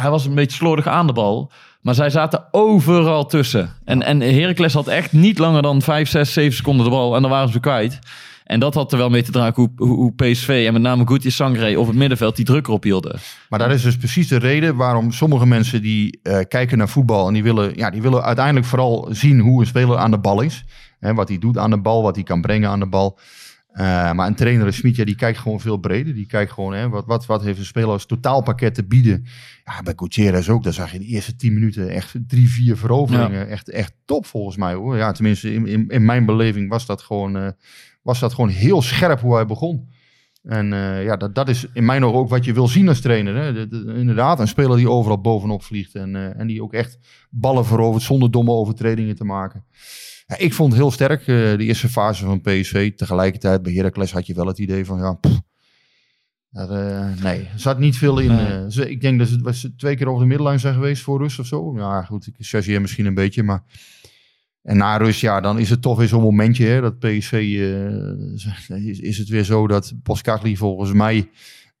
hij 0.00 0.10
was 0.10 0.26
een 0.26 0.34
beetje 0.34 0.56
slordig 0.56 0.86
aan 0.86 1.06
de 1.06 1.12
bal. 1.12 1.50
Maar 1.80 1.94
zij 1.94 2.10
zaten 2.10 2.44
overal 2.50 3.26
tussen. 3.26 3.70
En, 3.84 4.02
en 4.02 4.20
Heracles 4.20 4.72
had 4.72 4.88
echt 4.88 5.12
niet 5.12 5.38
langer 5.38 5.62
dan 5.62 5.82
5, 5.82 6.08
6, 6.08 6.32
7 6.32 6.56
seconden 6.56 6.84
de 6.84 6.90
bal. 6.90 7.14
En 7.16 7.22
dan 7.22 7.30
waren 7.30 7.52
ze 7.52 7.60
kwijt. 7.60 7.98
En 8.44 8.60
dat 8.60 8.74
had 8.74 8.92
er 8.92 8.98
wel 8.98 9.10
mee 9.10 9.22
te 9.22 9.30
dragen 9.30 9.70
hoe, 9.76 9.88
hoe, 9.88 10.12
PSV 10.14 10.64
en 10.66 10.72
met 10.72 10.82
name 10.82 11.06
Guti 11.06 11.26
en 11.26 11.32
Sangaré 11.32 11.78
op 11.78 11.86
het 11.86 11.96
middenveld 11.96 12.36
die 12.36 12.44
druk 12.44 12.66
erop 12.66 12.82
hielden. 12.82 13.18
Maar 13.48 13.58
dat 13.58 13.70
is 13.70 13.82
dus 13.82 13.96
precies 13.96 14.28
de 14.28 14.36
reden 14.36 14.76
waarom 14.76 15.12
sommige 15.12 15.46
mensen 15.46 15.82
die 15.82 16.18
eh, 16.22 16.38
kijken 16.48 16.78
naar 16.78 16.88
voetbal 16.88 17.26
en 17.26 17.32
die 17.32 17.42
willen, 17.42 17.72
ja, 17.76 17.90
die 17.90 18.02
willen 18.02 18.22
uiteindelijk 18.22 18.66
vooral 18.66 19.08
zien 19.10 19.40
hoe 19.40 19.60
een 19.60 19.66
speler 19.66 19.96
aan 19.96 20.10
de 20.10 20.18
bal 20.18 20.40
is. 20.40 20.64
Hè, 21.00 21.14
wat 21.14 21.28
hij 21.28 21.38
doet 21.38 21.58
aan 21.58 21.70
de 21.70 21.80
bal, 21.80 22.02
wat 22.02 22.14
hij 22.14 22.24
kan 22.24 22.40
brengen 22.40 22.70
aan 22.70 22.80
de 22.80 22.86
bal. 22.86 23.18
Eh, 23.76 24.12
maar 24.12 24.26
een 24.26 24.34
trainer 24.34 24.66
als 24.66 24.76
Smit, 24.76 24.96
ja, 24.96 25.04
die 25.04 25.16
kijkt 25.16 25.38
gewoon 25.38 25.60
veel 25.60 25.76
breder. 25.76 26.14
Die 26.14 26.26
kijkt 26.26 26.52
gewoon, 26.52 26.74
hè, 26.74 26.88
wat, 26.88 27.06
wat, 27.06 27.26
wat 27.26 27.42
heeft 27.42 27.58
een 27.58 27.64
speler 27.64 27.88
als 27.88 28.06
totaalpakket 28.06 28.74
te 28.74 28.84
bieden. 28.84 29.24
Ja, 29.64 29.82
bij 29.82 29.92
Gutierrez 29.96 30.48
ook, 30.48 30.62
daar 30.62 30.72
zag 30.72 30.92
je 30.92 30.98
de 30.98 31.04
eerste 31.04 31.36
tien 31.36 31.54
minuten 31.54 31.88
echt 31.88 32.14
drie, 32.26 32.48
vier 32.48 32.76
veroveringen. 32.76 33.48
Echt, 33.48 33.70
echt 33.70 33.92
top 34.04 34.26
volgens 34.26 34.56
mij 34.56 34.74
hoor. 34.74 34.96
Ja, 34.96 35.12
tenminste, 35.12 35.52
in, 35.52 35.66
in, 35.66 35.88
in 35.88 36.04
mijn 36.04 36.24
beleving 36.24 36.68
was 36.68 36.86
dat, 36.86 37.02
gewoon, 37.02 37.36
eh, 37.36 37.48
was 38.02 38.20
dat 38.20 38.34
gewoon 38.34 38.50
heel 38.50 38.82
scherp 38.82 39.20
hoe 39.20 39.34
hij 39.34 39.46
begon. 39.46 39.88
En 40.46 40.72
eh, 40.72 41.04
ja, 41.04 41.16
dat, 41.16 41.34
dat 41.34 41.48
is 41.48 41.66
in 41.72 41.84
mijn 41.84 42.04
ogen 42.04 42.18
ook 42.18 42.28
wat 42.28 42.44
je 42.44 42.52
wil 42.52 42.68
zien 42.68 42.88
als 42.88 43.00
trainer. 43.00 43.36
Hè? 43.36 43.52
De- 43.52 43.68
de- 43.68 43.94
inderdaad, 43.96 44.40
een 44.40 44.48
speler 44.48 44.76
die 44.76 44.90
overal 44.90 45.20
bovenop 45.20 45.62
vliegt. 45.62 45.94
En, 45.94 46.16
eh, 46.16 46.38
en 46.40 46.46
die 46.46 46.62
ook 46.62 46.72
echt 46.72 46.98
ballen 47.30 47.66
verovert 47.66 48.04
zonder 48.04 48.30
domme 48.30 48.50
overtredingen 48.50 49.14
te 49.16 49.24
maken. 49.24 49.64
Ja, 50.26 50.38
ik 50.38 50.52
vond 50.52 50.72
het 50.72 50.80
heel 50.80 50.90
sterk, 50.90 51.20
eh, 51.20 51.26
de 51.26 51.56
eerste 51.64 51.88
fase 51.88 52.24
van 52.24 52.40
PSV. 52.40 52.94
Tegelijkertijd 52.94 53.62
bij 53.62 53.72
Heracles 53.72 54.12
had 54.12 54.26
je 54.26 54.34
wel 54.34 54.46
het 54.46 54.58
idee 54.58 54.84
van, 54.84 54.98
ja, 54.98 55.12
pff, 55.12 55.40
dat, 56.50 56.68
nee, 57.22 57.40
er 57.40 57.50
zat 57.56 57.78
niet 57.78 57.96
veel 57.96 58.18
in. 58.18 58.34
Nee. 58.34 58.90
ik 58.90 59.00
denk 59.00 59.18
dat 59.44 59.54
ze, 59.56 59.74
twee 59.76 59.96
keer 59.96 60.08
over 60.08 60.20
de 60.22 60.28
middellijn 60.28 60.60
zijn 60.60 60.74
geweest 60.74 61.02
voor 61.02 61.18
rust 61.18 61.38
of 61.38 61.46
zo. 61.46 61.76
Ja, 61.76 62.02
goed, 62.02 62.26
ik 62.26 62.34
chargeer 62.38 62.80
misschien 62.80 63.06
een 63.06 63.14
beetje, 63.14 63.42
maar... 63.42 63.62
En 64.66 64.76
na 64.76 64.96
rust, 64.96 65.20
ja, 65.20 65.40
dan 65.40 65.58
is 65.58 65.70
het 65.70 65.82
toch 65.82 65.98
weer 65.98 66.08
zo'n 66.08 66.22
momentje, 66.22 66.66
hè, 66.66 66.80
dat 66.80 66.98
PSV... 66.98 67.32
eh, 67.32 68.86
is, 68.86 68.98
is 69.00 69.18
het 69.18 69.28
weer 69.28 69.44
zo 69.44 69.66
dat 69.66 69.92
Boskagli 70.02 70.56
volgens 70.56 70.92
mij... 70.92 71.28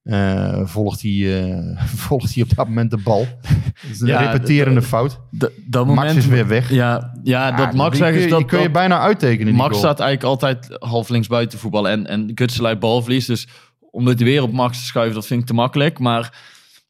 eh, 0.02 0.60
volgt, 0.66 1.02
hij, 1.02 1.42
eh, 1.42 1.82
volgt 2.08 2.34
hij 2.34 2.42
op 2.42 2.54
dat 2.56 2.68
moment 2.68 2.90
de 2.90 2.96
bal. 2.96 3.26
Dat 3.42 3.90
is 3.90 4.00
een 4.00 4.06
Ja, 4.16 4.30
repeterende 4.32 4.82
fout. 4.82 5.20
Dat 5.66 5.86
Max 5.86 6.14
is 6.14 6.26
weer 6.26 6.46
weg. 6.46 6.70
Ja, 6.70 7.12
ja 7.22 7.52
dat 7.52 7.74
Max 7.74 7.96
zeggen 7.98 8.14
kun 8.16 8.24
je- 8.24 8.30
dat... 8.30 8.44
kun 8.44 8.60
je 8.60 8.70
bijna 8.70 9.00
uittekenen. 9.00 9.46
die 9.46 9.54
Max 9.54 9.68
goal. 9.68 9.80
staat 9.80 10.00
eigenlijk 10.00 10.42
altijd 10.42 10.76
half 10.78 11.08
links 11.08 11.26
buiten 11.26 11.58
voetballen. 11.58 11.90
En, 11.90 12.06
en 12.06 12.30
Gutsen 12.34 12.62
lijkt 12.62 12.80
balverlies. 12.80 13.26
Dus 13.26 13.48
om 13.90 14.04
dit 14.04 14.20
weer 14.22 14.42
op 14.42 14.52
Max 14.52 14.78
te 14.78 14.84
schuiven, 14.84 15.14
dat 15.14 15.26
vind 15.26 15.40
ik 15.40 15.46
te 15.46 15.54
makkelijk. 15.54 15.98
Maar 15.98 16.38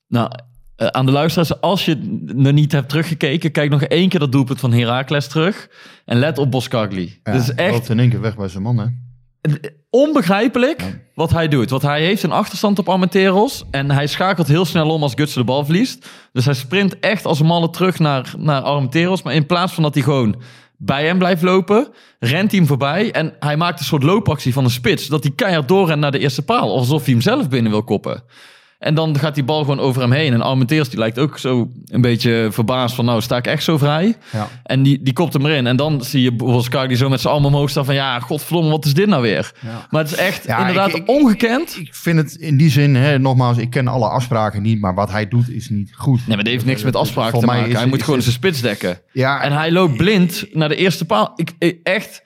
nou, 0.09 0.31
eh, 0.77 0.87
aan 0.87 1.07
de 1.07 1.13
luisteraars, 1.13 1.61
als 1.61 1.85
je 1.85 2.23
er 2.45 2.53
niet 2.53 2.73
hebt 2.73 2.89
teruggekeken... 2.89 3.51
kijk 3.51 3.71
nog 3.71 3.83
één 3.83 4.09
keer 4.09 4.21
dat 4.21 4.33
doelpunt 4.33 4.61
van 4.61 4.73
Heracles 4.73 5.29
terug. 5.29 5.69
En 6.05 6.19
let 6.19 6.39
op 6.39 6.51
Boskagli. 6.51 7.21
Ja, 7.23 7.33
dat 7.33 7.41
is 7.41 7.55
echt 7.55 7.73
loopt 7.73 7.89
in 7.89 7.99
één 7.99 8.11
keer 8.11 8.21
weg 8.21 8.37
bij 8.37 8.49
zijn 8.49 8.63
man, 8.63 8.79
hè? 8.79 8.87
onbegrijpelijk 9.91 11.09
wat 11.15 11.31
hij 11.31 11.49
doet. 11.49 11.71
Want 11.71 11.83
hij 11.83 12.03
heeft 12.03 12.23
een 12.23 12.33
achterstand 12.33 12.79
op 12.79 12.89
Armenteros. 12.89 13.65
En 13.71 13.91
hij 13.91 14.07
schakelt 14.07 14.47
heel 14.47 14.65
snel 14.65 14.91
om 14.91 15.03
als 15.03 15.15
Gutsen 15.15 15.41
de 15.41 15.47
bal 15.47 15.65
verliest. 15.65 16.09
Dus 16.33 16.45
hij 16.45 16.55
sprint 16.55 16.99
echt 16.99 17.25
als 17.25 17.41
een 17.41 17.47
malle 17.47 17.71
terug 17.71 17.99
naar, 17.99 18.35
naar 18.39 18.63
Armenteros. 18.63 19.23
Maar 19.23 19.35
in 19.35 19.47
plaats 19.47 19.73
van 19.73 19.83
dat 19.83 19.95
hij 19.95 20.03
gewoon 20.03 20.43
bij 20.77 21.07
hem 21.07 21.19
blijft 21.19 21.43
lopen, 21.43 21.89
rent 22.19 22.51
hij 22.51 22.59
hem 22.59 22.69
voorbij. 22.69 23.13
En 23.13 23.35
hij 23.41 23.57
maakt 23.57 23.79
een 23.79 23.85
soort 23.85 24.03
loopactie 24.03 24.53
van 24.53 24.65
een 24.65 24.71
spits. 24.71 25.07
Dat 25.07 25.23
hij 25.23 25.33
keihard 25.33 25.69
doorrent 25.69 26.01
naar 26.01 26.13
de 26.13 26.19
eerste 26.19 26.43
paal. 26.43 26.77
Alsof 26.77 27.05
hij 27.05 27.13
hem 27.13 27.23
zelf 27.23 27.49
binnen 27.49 27.73
wil 27.73 27.85
koppen. 27.85 28.23
En 28.79 28.95
dan 28.95 29.19
gaat 29.19 29.35
die 29.35 29.45
bal 29.45 29.61
gewoon 29.61 29.81
over 29.81 30.01
hem 30.03 30.13
heen. 30.13 30.33
En 30.33 30.41
Armenteros 30.43 30.89
die 30.89 30.99
lijkt 30.99 31.19
ook 31.19 31.39
zo 31.39 31.71
een 31.87 32.01
beetje 32.01 32.49
verbaasd 32.51 32.95
van... 32.95 33.05
nou, 33.05 33.21
sta 33.23 33.37
ik 33.37 33.47
echt 33.47 33.63
zo 33.63 33.79
vrij? 33.79 34.15
Ja. 34.33 34.49
En 34.63 34.83
die, 34.83 35.03
die 35.03 35.13
kopt 35.13 35.33
hem 35.33 35.47
erin. 35.47 35.67
En 35.67 35.77
dan 35.77 36.03
zie 36.05 36.23
je 36.23 36.33
Boskar 36.33 36.89
die 36.89 36.97
zo 36.97 37.09
met 37.09 37.21
zijn 37.21 37.35
armen 37.35 37.49
omhoog 37.51 37.71
staan 37.71 37.85
van... 37.85 37.95
ja, 37.95 38.21
godverdomme, 38.21 38.71
wat 38.71 38.85
is 38.85 38.95
dit 38.95 39.07
nou 39.07 39.23
weer? 39.23 39.53
Ja. 39.61 39.87
Maar 39.91 40.03
het 40.03 40.13
is 40.13 40.19
echt 40.19 40.45
Ja, 40.47 40.59
inderdaad 40.59 40.89
ik- 40.89 40.95
ik- 40.97 41.09
ongekend. 41.09 41.77
Ik 41.81 41.95
vind 41.95 42.17
het 42.19 42.35
in 42.35 42.57
die 42.57 42.71
zin, 42.71 42.95
hè, 42.95 43.19
nogmaals, 43.19 43.57
ik 43.59 43.71
ken 43.71 43.89
alle 43.89 44.09
afspraken 44.09 44.63
niet, 44.63 44.81
maar 44.81 44.95
wat 44.95 45.11
hij 45.11 45.29
doet 45.29 45.51
is 45.51 45.69
niet 45.69 45.91
goed. 45.95 46.19
nee, 46.19 46.27
maar 46.37 46.45
dat 46.45 46.53
heeft 46.53 46.65
niks 46.65 46.83
met 46.83 46.97
afspraken 46.97 47.41
te 47.41 47.47
maken. 47.47 47.69
is- 47.71 47.77
hij 47.77 47.87
moet 47.87 47.99
is 47.99 48.05
gewoon 48.05 48.23
zijn 48.23 48.35
spits 48.35 48.61
dekken. 48.61 49.01
Ja, 49.13 49.43
En 49.43 49.53
hij 49.53 49.71
loopt 49.73 49.97
blind 49.97 50.45
naar 50.53 50.69
de 50.69 50.77
eerste 50.77 51.05
paal. 51.05 51.33
Ik- 51.59 51.77
echt, 51.83 52.23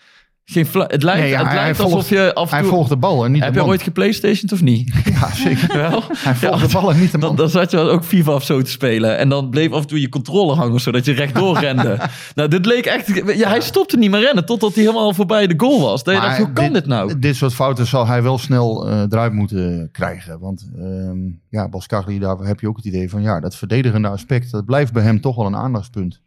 geen 0.50 0.66
het 0.86 1.02
lijkt, 1.02 1.20
Nee, 1.20 1.30
ja, 1.30 1.38
het 1.38 1.46
hij- 1.46 1.56
lijkt 1.56 1.76
hij 1.76 1.84
alsof 1.86 1.90
volgt- 1.90 2.08
je 2.08 2.34
af 2.34 2.44
en 2.48 2.54
hij 2.54 2.60
toe... 2.60 2.70
volgt 2.70 2.88
de 2.88 2.96
bal 2.96 3.24
en 3.24 3.32
niet 3.32 3.42
heb 3.44 3.54
je 3.54 3.64
ooit 3.64 3.82
geplaystationed 3.82 4.52
of 4.52 4.60
niet? 4.62 4.92
Ja, 5.20 5.34
zeker. 5.34 5.76
Wel? 5.76 6.02
Hij 6.08 6.34
volgt 6.34 6.60
Ja, 6.60 6.66
de 6.66 6.72
bal 6.72 6.90
en 6.90 7.00
niet 7.00 7.12
de 7.12 7.18
Dan, 7.18 7.28
man. 7.28 7.36
dan 7.36 7.48
zat 7.48 7.70
je 7.70 7.78
ook 7.78 8.04
FIFA 8.04 8.32
of 8.32 8.44
zo 8.44 8.62
te 8.62 8.70
spelen. 8.70 9.18
En 9.18 9.28
dan 9.28 9.50
bleef 9.50 9.72
af 9.72 9.80
en 9.80 9.86
toe 9.86 10.00
je 10.00 10.08
controle 10.08 10.54
hangen, 10.54 10.80
zodat 10.80 11.04
je 11.04 11.12
rechtdoor 11.12 11.58
rende. 11.66 11.98
nou, 12.34 12.48
dit 12.48 12.66
leek 12.66 12.86
echt... 12.86 13.36
Ja, 13.36 13.48
hij 13.48 13.60
stopte 13.60 13.96
niet 13.98 14.10
meer 14.10 14.20
rennen, 14.20 14.46
totdat 14.46 14.74
hij 14.74 14.82
helemaal 14.84 15.14
voorbij 15.14 15.46
de 15.46 15.54
goal 15.56 15.80
was. 15.80 16.04
Dat 16.04 16.14
je 16.14 16.20
Maar 16.20 16.28
dacht, 16.28 16.42
hoe 16.42 16.52
kan 16.52 16.72
dit, 16.72 16.86
nou? 16.86 17.18
Dit 17.18 17.36
soort 17.36 17.54
fouten 17.54 17.86
zal 17.86 18.06
hij 18.06 18.22
wel 18.22 18.38
snel 18.38 18.88
eh 18.88 19.00
eruit 19.08 19.32
moeten 19.32 19.88
krijgen. 19.92 20.38
Want 20.38 20.68
ehm 20.78 21.18
ja, 21.48 21.68
Boskagli, 21.68 22.18
daar 22.18 22.36
heb 22.38 22.60
je 22.60 22.68
ook 22.68 22.76
het 22.76 22.84
idee 22.84 23.10
van... 23.10 23.22
ja, 23.22 23.40
dat 23.40 23.56
verdedigende 23.56 24.08
aspect, 24.08 24.50
dat 24.50 24.64
blijft 24.64 24.92
bij 24.92 25.02
hem 25.02 25.20
toch 25.20 25.36
wel 25.36 25.46
een 25.46 25.56
aandachtspunt. 25.56 26.20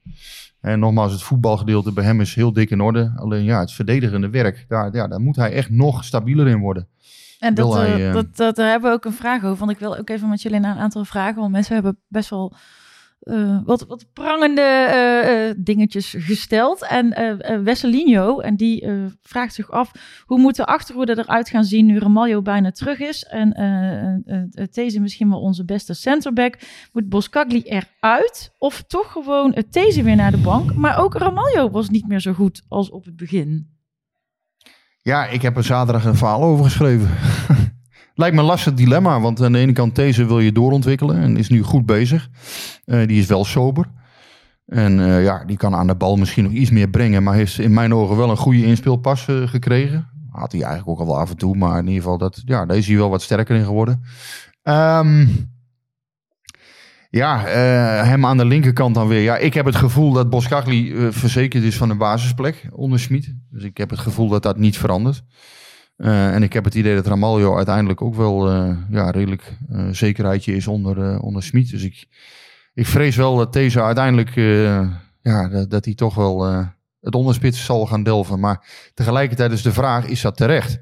En 0.63 0.80
nogmaals, 0.80 1.12
het 1.12 1.21
voetbalgedeelte 1.21 1.91
bij 1.91 2.04
hem 2.04 2.21
is 2.21 2.36
heel 2.36 2.54
dik 2.54 2.69
in 2.69 2.82
orde. 2.82 3.13
Alleen 3.15 3.43
ja, 3.43 3.60
het 3.60 3.71
verdedigende 3.71 4.30
werk, 4.30 4.65
daar, 4.67 4.95
ja, 4.95 5.08
daar 5.08 5.19
moet 5.19 5.36
hij 5.36 5.52
echt 5.52 5.69
nog 5.69 6.04
stabieler 6.04 6.47
in 6.47 6.60
worden. 6.60 6.88
En 7.39 7.54
dat, 7.54 7.73
hij, 7.73 7.93
eh, 7.93 8.08
eh, 8.08 8.13
dat, 8.13 8.36
dat, 8.36 8.56
daar 8.56 8.69
hebben 8.69 8.89
we 8.89 8.95
ook 8.95 9.06
een 9.06 9.13
vraag 9.13 9.43
over. 9.43 9.58
Want 9.58 9.71
ik 9.71 9.80
wil 9.80 9.97
ook 9.97 10.10
even 10.10 10.30
met 10.30 10.41
jullie 10.41 10.60
naar 10.60 10.76
een 10.76 10.82
aantal 10.82 11.06
vragen. 11.06 11.39
Want 11.39 11.52
mensen 11.52 11.73
hebben 11.73 11.97
best 12.08 12.30
wel 12.30 12.54
eh, 13.24 13.58
wat, 13.66 13.86
wat 13.88 14.06
prangende 14.14 14.62
eh, 14.62 15.50
eh, 15.50 15.56
dingetjes 15.58 16.16
gesteld. 16.18 16.88
En 16.88 17.14
Wesselinho, 17.64 18.40
en 18.40 18.56
die 18.56 18.88
vraagt 19.22 19.54
zich 19.54 19.72
af... 19.72 19.92
hoe 20.26 20.40
moet 20.40 20.56
de 20.56 20.66
achterhoede 20.66 21.18
eruit 21.18 21.50
gaan 21.50 21.64
zien 21.64 21.86
nu 21.86 22.00
Ramaljo 22.00 22.42
bijna 22.42 22.72
terug 22.72 23.00
is? 23.00 23.24
En 23.24 23.52
These 24.72 25.00
misschien 25.00 25.30
wel 25.30 25.40
onze 25.40 25.66
beste 25.66 25.94
centerback. 25.94 26.58
Moet 26.92 27.10
Boskagli 27.10 27.62
eruit? 27.62 28.52
Of 28.58 28.84
toch 28.88 29.12
gewoon 29.12 29.56
These 29.70 30.04
weer 30.04 30.16
naar 30.16 30.32
de 30.32 30.38
bank? 30.42 30.76
Maar 30.76 31.00
ook 31.00 31.18
Ramaljo 31.18 31.70
was 31.70 31.90
niet 31.90 32.08
meer 32.08 32.20
zo 32.20 32.34
goed 32.34 32.64
als 32.68 32.90
op 32.90 33.06
het 33.06 33.16
begin. 33.16 33.68
Ja, 35.02 35.26
ik 35.26 35.42
heb 35.42 35.58
er 35.58 35.64
zaterdag 35.64 36.06
een 36.06 36.16
verhaal 36.16 36.44
over 36.44 36.64
geschreven. 36.64 37.10
Lijkt 38.15 38.36
me 38.36 38.41
een 38.41 38.47
lastig 38.47 38.73
dilemma, 38.73 39.19
want 39.19 39.41
aan 39.41 39.52
de 39.52 39.58
ene 39.58 39.71
kant 39.71 39.95
deze 39.95 40.26
wil 40.26 40.39
je 40.39 40.52
doorontwikkelen 40.52 41.17
en 41.17 41.38
is 41.38 41.49
nu 41.49 41.62
goed 41.62 41.86
bezig. 41.86 42.30
Eh, 42.86 43.08
die 43.08 43.19
is 43.19 43.26
wel 43.26 43.45
sober. 43.45 43.86
En 44.65 44.99
eh, 44.99 45.23
ja, 45.23 45.43
die 45.45 45.58
kan 45.58 45.76
aan 45.76 45.88
de 45.88 45.95
bal 45.95 46.15
misschien 46.15 46.43
nog 46.43 46.54
iets 46.54 46.69
meer 46.69 46.89
brengen, 46.89 47.23
maar 47.23 47.34
heeft 47.34 47.60
in 47.60 47.73
mijn 47.73 47.93
ogen 47.93 48.17
wel 48.17 48.30
een 48.30 48.38
goede 48.38 48.65
inspeelpas 48.65 49.28
eh, 49.28 49.47
gekregen. 49.47 50.10
Had 50.30 50.52
hij 50.52 50.62
eigenlijk 50.62 50.89
ook 50.89 50.99
al 50.99 51.13
wel 51.13 51.19
af 51.19 51.30
en 51.30 51.38
toe, 51.38 51.56
maar 51.56 51.80
in 51.80 51.88
ieder 51.88 52.02
geval, 52.02 52.17
dat, 52.17 52.41
ja, 52.45 52.65
daar 52.65 52.78
is 52.78 52.88
hij 52.88 52.97
wel 52.97 53.10
wat 53.10 53.21
sterker 53.21 53.56
in 53.56 53.65
geworden. 53.65 54.04
Ehm, 54.63 55.28
ja, 57.10 57.39
hem 58.06 58.26
aan 58.26 58.38
de 58.38 58.45
linkerkant 58.45 58.95
dan 58.95 59.08
weer. 59.08 59.21
Ja, 59.21 59.38
ik 59.38 59.54
heb 59.54 59.65
het 59.65 59.76
gevoel 59.76 60.12
dat 60.13 60.30
Boskagli 60.30 60.95
verzekerd 61.12 61.63
is 61.63 61.78
van 61.78 61.89
een 61.89 61.97
basisplek 61.97 62.67
onder 62.71 62.99
Schmid. 62.99 63.36
Dus 63.49 63.63
ik 63.63 63.78
heb 63.78 63.89
het 63.89 63.99
gevoel 63.99 64.28
dat 64.28 64.43
dat 64.43 64.58
niet 64.58 64.78
verandert. 64.78 65.23
Uh, 65.97 66.34
en 66.34 66.43
ik 66.43 66.53
heb 66.53 66.63
het 66.63 66.75
idee 66.75 66.95
dat 66.95 67.08
Ramaljo 67.08 67.56
uiteindelijk 67.56 68.01
ook 68.01 68.15
wel 68.15 68.53
uh, 68.53 68.77
ja, 68.89 69.12
redelijk 69.12 69.58
uh, 69.71 69.88
zekerheidje 69.91 70.56
is 70.56 70.67
onder, 70.67 71.19
onder 71.19 71.43
Smit. 71.43 71.69
Dus 71.69 71.84
ik, 71.84 72.08
ik 72.73 72.86
vrees 72.86 73.15
wel 73.15 73.38
dat 73.38 73.53
deze 73.53 73.82
uiteindelijk, 73.82 74.36
ja, 75.21 75.47
dat, 75.47 75.69
dat 75.69 75.86
hij 75.86 75.93
toch 75.93 76.15
wel 76.15 76.67
het 77.03 77.15
onderspits 77.15 77.65
zal 77.65 77.86
gaan 77.86 78.03
delven. 78.03 78.39
Maar 78.39 78.65
tegelijkertijd 78.93 79.51
is 79.51 79.62
de 79.62 79.73
vraag, 79.73 80.06
is 80.06 80.21
dat 80.21 80.38
terecht? 80.38 80.79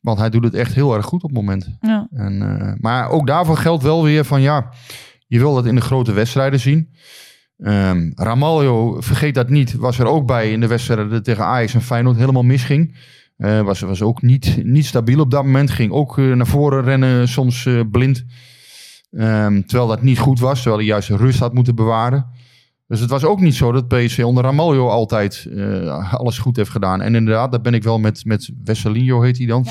Want 0.00 0.18
hij 0.18 0.30
doet 0.30 0.44
het 0.44 0.54
echt 0.54 0.74
heel 0.74 0.94
erg 0.94 1.04
goed 1.04 1.22
op 1.22 1.30
het 1.30 1.38
moment. 1.38 1.76
Ja. 1.80 2.08
En, 2.12 2.42
eh, 2.42 2.72
maar 2.76 3.08
ook 3.08 3.26
daarvoor 3.26 3.56
geldt 3.56 3.82
wel 3.82 4.02
weer 4.02 4.24
van 4.24 4.40
ja, 4.40 4.72
je 5.26 5.38
wil 5.38 5.54
dat 5.54 5.66
in 5.66 5.74
de 5.74 5.80
grote 5.80 6.12
wedstrijden 6.12 6.60
zien. 6.60 6.92
Ramaljo, 8.14 9.00
vergeet 9.00 9.34
dat 9.34 9.48
niet, 9.48 9.74
was 9.74 9.98
er 9.98 10.06
ook 10.06 10.26
bij 10.26 10.52
in 10.52 10.60
de 10.60 10.66
wedstrijden 10.66 11.22
tegen 11.22 11.44
Ajax 11.44 11.74
en 11.74 11.82
Feyenoord 11.82 12.16
helemaal 12.16 12.42
misging. 12.42 12.96
Eh 13.36 13.60
was, 13.60 13.80
was 13.80 14.02
ook 14.02 14.22
niet, 14.22 14.64
niet 14.64 14.86
stabiel 14.86 15.20
op 15.20 15.30
dat 15.30 15.44
moment. 15.44 15.70
Ging 15.70 15.92
ook 15.92 16.18
eh, 16.18 16.32
naar 16.32 16.46
voren 16.46 16.82
rennen, 16.82 17.28
soms 17.28 17.66
eh, 17.66 17.80
blind. 17.90 18.24
Ehm, 19.10 19.62
terwijl 19.62 19.88
dat 19.88 20.02
niet 20.02 20.18
goed 20.18 20.40
was, 20.40 20.54
terwijl 20.54 20.76
hij 20.76 20.86
juist 20.86 21.08
rust 21.08 21.38
had 21.38 21.54
moeten 21.54 21.74
bewaren. 21.74 22.26
Dus 22.86 23.00
het 23.00 23.10
was 23.10 23.24
ook 23.24 23.40
niet 23.40 23.54
zo 23.54 23.72
dat 23.72 23.88
PSV 23.88 24.22
onder 24.24 24.44
Ramaljo 24.44 24.88
altijd 24.88 25.48
alles 26.10 26.38
goed 26.38 26.56
heeft 26.56 26.70
gedaan. 26.70 27.00
En 27.02 27.14
inderdaad, 27.14 27.50
daar 27.50 27.60
ben 27.60 27.74
ik 27.74 27.82
wel 27.82 27.98
met, 27.98 28.24
met 28.24 28.50
Wesselinho, 28.64 29.22
heet 29.22 29.38
hij 29.38 29.46
dan, 29.46 29.66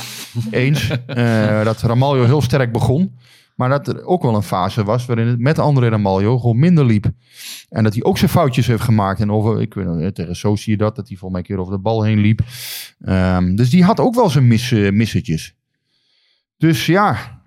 eens. 0.52 0.88
dat 1.64 1.82
Ramaljo 1.82 2.26
heel 2.26 2.42
sterk 2.42 2.72
begon. 2.72 3.18
Maar 3.56 3.70
dat 3.70 3.88
er 3.88 4.06
ook 4.06 4.22
wel 4.22 4.36
een 4.36 4.44
fase 4.44 4.84
was 4.84 5.06
waarin 5.06 5.28
het 5.28 5.40
met 5.40 5.60
André 5.60 5.90
Ramaljo 5.90 6.40
gewoon 6.40 6.60
minder 6.60 6.86
liep. 6.86 7.12
En 7.70 7.84
dat 7.84 7.94
hij 7.94 8.04
ook 8.04 8.18
zijn 8.18 8.32
foutjes 8.32 8.68
heeft 8.68 8.84
gemaakt. 8.84 9.20
En 9.20 9.32
over, 9.32 9.62
ik 9.62 9.74
weet 9.74 9.86
nog, 9.86 10.12
tegen 10.12 10.36
zo 10.36 10.56
zie 10.56 10.72
je 10.72 10.78
dat, 10.78 10.96
dat 10.96 11.08
hij 11.08 11.18
volgens 11.18 11.32
mij 11.32 11.40
een 11.40 11.46
keer 11.46 11.60
over 11.60 11.74
de 11.74 11.90
bal 11.90 12.04
heen 12.04 12.20
liep. 12.20 12.40
Ehm, 13.00 13.56
dus 13.56 13.70
die 13.70 13.84
had 13.84 14.00
ook 14.00 14.16
wel 14.16 14.30
zijn 14.30 14.48
mis, 14.48 14.72
eh, 14.72 14.92
missetjes. 14.92 15.56
Dus 16.58 16.86
ja, 16.86 17.42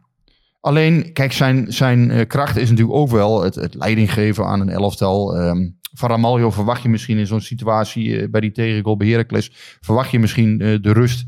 alleen, 0.60 1.12
kijk, 1.12 1.32
zijn, 1.32 1.72
zijn 1.72 2.10
eh, 2.10 2.26
kracht 2.26 2.56
is 2.56 2.70
natuurlijk 2.70 2.96
ook 2.96 3.10
wel 3.10 3.42
het, 3.42 3.54
het 3.54 3.74
leiding 3.74 4.12
geven 4.12 4.46
aan 4.46 4.60
een 4.60 4.70
elftal. 4.70 5.36
Ehm, 5.36 5.70
van 5.92 6.08
Ramaljo 6.08 6.50
verwacht 6.50 6.82
je 6.82 6.88
misschien 6.88 7.18
in 7.18 7.26
zo'n 7.26 7.40
situatie 7.40 8.20
eh, 8.20 8.30
bij 8.30 8.40
die 8.40 8.52
tegengoal 8.52 8.96
bij 8.96 9.08
Heracles, 9.08 9.50
verwacht 9.80 10.10
je 10.10 10.18
misschien 10.18 10.58
de 10.58 10.92
rust. 10.92 11.24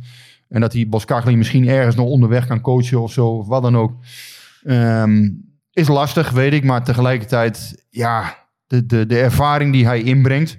En 0.48 0.60
dat 0.60 0.72
die 0.72 0.88
Boskagli 0.88 1.36
misschien 1.36 1.68
ergens 1.68 1.96
nog 1.96 2.06
onderweg 2.06 2.46
kan 2.46 2.60
coachen 2.60 3.00
of 3.00 3.12
zo, 3.12 3.26
of 3.26 3.46
wat 3.46 3.62
dan 3.62 3.76
ook. 3.76 3.92
Ehm, 4.62 5.28
is 5.72 5.88
lastig, 5.88 6.30
weet 6.30 6.52
ik, 6.52 6.64
maar 6.64 6.84
tegelijkertijd, 6.84 7.84
ja, 7.90 8.36
de, 8.66 8.86
de, 8.86 9.06
de 9.06 9.18
ervaring 9.18 9.72
die 9.72 9.86
hij 9.86 10.02
inbrengt 10.02 10.58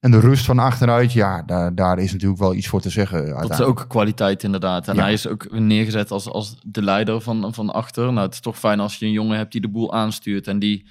en 0.00 0.10
de 0.10 0.20
rust 0.20 0.44
van 0.44 0.58
achteruit, 0.58 1.12
ja, 1.12 1.42
daar, 1.42 1.74
daar 1.74 1.98
is 1.98 2.12
natuurlijk 2.12 2.40
wel 2.40 2.54
iets 2.54 2.66
voor 2.66 2.80
te 2.80 2.90
zeggen. 2.90 3.28
Dat 3.28 3.50
is 3.50 3.60
ook 3.60 3.84
kwaliteit 3.88 4.42
inderdaad. 4.42 4.88
En 4.88 4.94
Ja. 4.94 5.02
hij 5.02 5.12
is 5.12 5.28
ook 5.28 5.50
neergezet 5.50 6.10
als, 6.10 6.28
als 6.28 6.56
de 6.66 6.82
leider 6.82 7.20
van, 7.20 7.54
van 7.54 7.70
achter. 7.70 8.12
Nou, 8.12 8.26
het 8.26 8.34
is 8.34 8.40
toch 8.40 8.58
fijn 8.58 8.80
als 8.80 8.96
je 8.96 9.06
een 9.06 9.12
jongen 9.12 9.36
hebt 9.36 9.52
die 9.52 9.60
de 9.60 9.68
boel 9.68 9.92
aanstuurt 9.92 10.46
en 10.46 10.58
die 10.58 10.86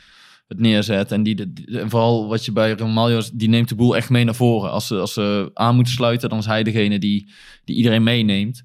het 0.47 0.59
neerzet. 0.59 1.11
En, 1.11 1.23
die 1.23 1.35
de, 1.35 1.83
vooral 1.87 2.27
wat 2.27 2.45
je 2.45 2.51
bij 2.51 2.71
Romaglio, 2.71 3.21
die 3.33 3.49
neemt 3.49 3.69
de 3.69 3.75
boel 3.75 3.95
echt 3.95 4.09
mee 4.09 4.23
naar 4.23 4.35
voren. 4.35 4.71
Als 4.71 4.87
ze, 4.87 4.99
als 4.99 5.13
ze 5.13 5.51
aan 5.53 5.75
moeten 5.75 5.93
sluiten, 5.93 6.29
dan 6.29 6.37
is 6.37 6.45
hij 6.45 6.63
degene 6.63 6.99
die, 6.99 7.31
die 7.63 7.75
iedereen 7.75 8.03
meeneemt. 8.03 8.63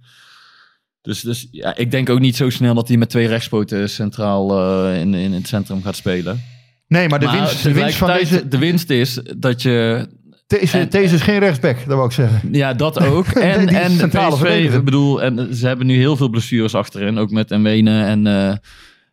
Dus, 1.03 1.21
dus 1.21 1.49
ja, 1.51 1.77
ik 1.77 1.91
denk 1.91 2.11
ook 2.11 2.21
niet 2.21 2.37
zo 2.37 2.51
snel 2.51 2.75
dat 2.75 2.89
hij 2.89 2.97
met 2.97 3.11
twee 3.11 3.27
rechtspoten 3.27 3.91
centraal 3.91 4.59
eh, 4.59 5.01
in, 5.01 5.15
in 5.15 5.33
het 5.33 5.49
centrum 5.49 5.83
gaat 5.83 5.97
spelen. 5.97 6.43
Nee, 6.89 7.09
maar 7.09 7.19
de 7.19 7.27
Maar 7.27 7.39
winst, 7.39 7.63
de 7.63 7.73
winst 7.73 7.97
van 7.97 8.13
deze... 8.13 8.49
de 8.49 8.59
winst 8.59 8.91
is 8.91 9.21
dat 9.37 9.63
je 9.63 10.07
Deze, 10.47 10.89
deze 10.89 11.15
is 11.15 11.23
geen 11.23 11.39
rechtsback, 11.39 11.77
dat 11.77 11.95
wou 11.95 12.07
ik 12.07 12.13
zeggen. 12.13 12.49
Ja, 12.53 12.75
dat 12.75 13.01
ook. 13.01 13.27
En, 13.53 13.67
Die 13.67 13.79
en 13.79 13.91
centrale 13.91 14.37
PSV, 14.37 14.71
ik 14.75 14.85
bedoel, 14.85 15.23
en 15.23 15.55
ze 15.55 15.67
hebben 15.67 15.87
nu 15.87 15.97
heel 15.97 16.17
veel 16.17 16.29
blessures 16.29 16.75
achterin. 16.75 17.19
Ook 17.19 17.31
met 17.31 17.49
Nwene 17.49 18.05
en, 18.05 18.27
eh 18.27 18.55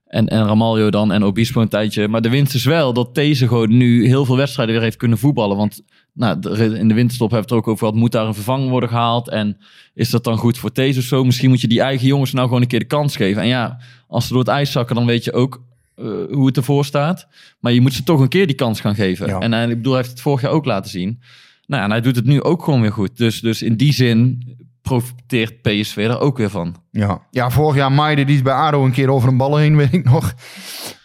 en, 0.08 0.28
en 0.28 0.46
Ramaljo 0.46 0.90
dan 0.90 1.12
en 1.12 1.24
Obispo 1.24 1.62
een 1.62 1.68
tijdje. 1.68 2.08
Maar 2.08 2.22
de 2.22 2.30
winst 2.30 2.54
is 2.54 2.66
wel 2.66 2.94
dat 2.94 3.16
deze 3.16 3.48
gewoon 3.48 3.78
nu 3.78 4.08
heel 4.08 4.26
veel 4.26 4.38
wedstrijden 4.38 4.76
weer 4.76 4.84
heeft 4.84 4.98
kunnen 4.98 5.18
voetballen. 5.18 5.58
Want 5.58 5.82
nou, 6.18 6.60
in 6.60 6.88
de 6.88 6.94
winterstop 6.94 7.32
hebben 7.32 7.50
we 7.50 7.56
het 7.56 7.66
er 7.66 7.68
ook 7.68 7.68
over 7.68 7.78
gehad. 7.78 7.96
Moet 7.96 8.12
daar 8.12 8.26
een 8.26 8.34
vervanger 8.34 8.70
worden 8.70 8.90
gehaald? 8.90 9.30
En 9.30 9.58
is 9.94 10.10
dat 10.10 10.24
dan 10.24 10.38
goed 10.38 10.58
voor 10.58 10.74
deze 10.74 11.00
of 11.00 11.06
zo? 11.06 11.24
Misschien 11.24 11.50
moet 11.50 11.62
je 11.62 11.68
die 11.68 11.82
eigen 11.82 12.08
jongens 12.08 12.32
nou 12.32 12.48
gewoon 12.48 12.62
een 12.62 12.68
keer 12.68 12.80
de 12.80 12.86
kans 12.86 13.16
geven. 13.16 13.42
En 13.42 13.48
ja, 13.48 13.80
als 14.08 14.24
ze 14.24 14.30
door 14.30 14.40
het 14.40 14.52
ijs 14.52 14.72
zakken, 14.72 14.96
dan 14.96 15.06
weet 15.06 15.24
je 15.24 15.34
ook 15.34 15.62
eh, 15.96 16.06
hoe 16.32 16.46
het 16.46 16.58
ervoor 16.58 16.86
staat. 16.86 17.28
Maar 17.60 17.72
je 17.72 17.82
moet 17.82 17.94
ze 17.94 18.04
toch 18.04 18.20
een 18.20 18.28
keer 18.28 18.48
die 18.48 18.56
kans 18.56 18.80
gaan 18.80 18.96
geven. 18.96 19.28
Ja. 19.28 19.40
En 19.40 19.52
hij, 19.52 19.64
ik 19.68 19.76
bedoel, 19.76 19.94
hij 19.94 20.02
heeft 20.02 20.14
het 20.14 20.22
vorig 20.22 20.42
jaar 20.42 20.52
ook 20.52 20.66
laten 20.66 20.92
zien. 20.92 21.22
Nou, 21.66 21.82
ja, 21.82 21.88
en 21.88 21.92
hij 21.92 22.02
doet 22.02 22.16
het 22.16 22.26
nu 22.26 22.44
ook 22.44 22.64
gewoon 22.64 22.82
weer 22.82 22.92
goed. 22.92 23.18
Dus, 23.18 23.40
dus 23.40 23.62
in 23.62 23.76
die 23.76 23.94
zin 23.94 24.44
profiteert 24.82 25.62
PSV 25.62 25.98
er 25.98 26.20
ook 26.20 26.38
weer 26.38 26.50
van. 26.50 26.76
Ja, 26.92 27.22
ja 27.32 27.50
vorig 27.50 27.76
jaar 27.76 27.92
maaide 27.92 28.26
die 28.26 28.36
is 28.36 28.42
bij 28.42 28.54
ADO 28.54 28.86
een 28.86 28.92
keer 28.92 29.10
over 29.10 29.30
een 29.30 29.38
bal 29.38 29.58
heen, 29.58 29.76
weet 29.76 29.94
ik 29.94 30.04
nog. 30.04 30.34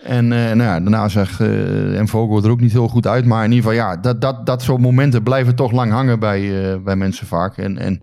En 0.05 0.33
eh, 0.33 0.39
nou 0.39 0.63
ja, 0.63 0.81
daarna 0.81 1.09
zag 1.09 1.41
eh 1.41 1.99
en 1.99 2.09
Vogel 2.09 2.45
er 2.45 2.51
ook 2.51 2.61
niet 2.61 2.73
heel 2.73 2.89
goed 2.89 3.07
uit. 3.07 3.25
Maar 3.25 3.45
in 3.45 3.53
ieder 3.53 3.71
geval, 3.71 3.87
ja, 3.87 3.97
dat, 3.97 4.21
dat, 4.21 4.47
dat 4.47 4.63
soort 4.63 4.81
momenten 4.81 5.23
blijven 5.23 5.55
toch 5.55 5.73
lang 5.73 5.93
hangen 5.93 6.19
bij, 6.19 6.71
eh, 6.73 6.79
bij 6.83 6.97
mensen 6.97 7.27
vaak. 7.27 7.57
En, 7.57 7.79
en 7.79 8.03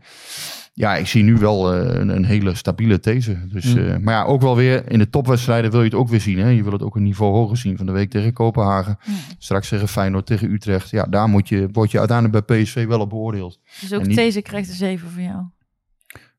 ja, 0.74 0.96
ik 0.96 1.08
zie 1.08 1.24
nu 1.24 1.36
wel 1.38 1.74
een, 1.76 2.10
een 2.10 2.26
hele 2.26 2.56
stabiele 2.56 3.00
these. 3.00 3.38
Dus, 3.48 3.74
Mm. 3.76 4.04
maar 4.04 4.14
ja, 4.14 4.24
ook 4.24 4.42
wel 4.42 4.56
weer 4.56 4.92
in 4.92 5.00
de 5.00 5.10
topwedstrijden 5.10 5.72
wil 5.72 5.80
je 5.80 5.86
het 5.86 5.96
ook 5.96 6.10
weer 6.10 6.22
zien. 6.22 6.40
Hè? 6.40 6.50
Je 6.50 6.64
wil 6.64 6.72
het 6.72 6.82
ook 6.84 6.96
een 6.96 7.04
niveau 7.04 7.34
hoger 7.34 7.58
zien. 7.58 7.78
Van 7.78 7.86
de 7.86 7.92
week 7.92 8.10
tegen 8.10 8.34
Kopenhagen. 8.34 8.98
Straks 9.38 9.70
tegen 9.70 9.88
Feyenoord, 9.88 10.26
tegen 10.26 10.52
Utrecht. 10.52 10.90
Ja, 10.90 11.04
daar 11.04 11.28
moet 11.30 11.50
je, 11.50 11.70
word 11.72 11.92
je 11.92 12.00
uiteindelijk 12.00 12.46
bij 12.46 12.62
PSV 12.64 12.86
wel 12.88 13.00
op 13.00 13.10
beoordeeld. 13.10 13.60
Dus 13.82 13.94
ook 13.94 14.06
niet- 14.08 14.16
deze 14.16 14.42
krijgt 14.42 14.70
een 14.70 14.76
7 14.76 15.10
van 15.12 15.24
jou. 15.24 15.44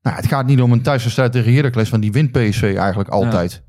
Nou, 0.03 0.17
het 0.17 0.27
gaat 0.27 0.47
niet 0.47 0.61
om 0.61 0.73
een 0.73 0.83
thuiswedstrijd 0.83 1.33
tegen 1.33 1.55
Heracles, 1.55 1.91
want 1.91 2.03
die 2.03 2.13
wint 2.13 2.31
PSV 2.33 2.63
eigenlijk 2.79 3.09
altijd. 3.09 3.63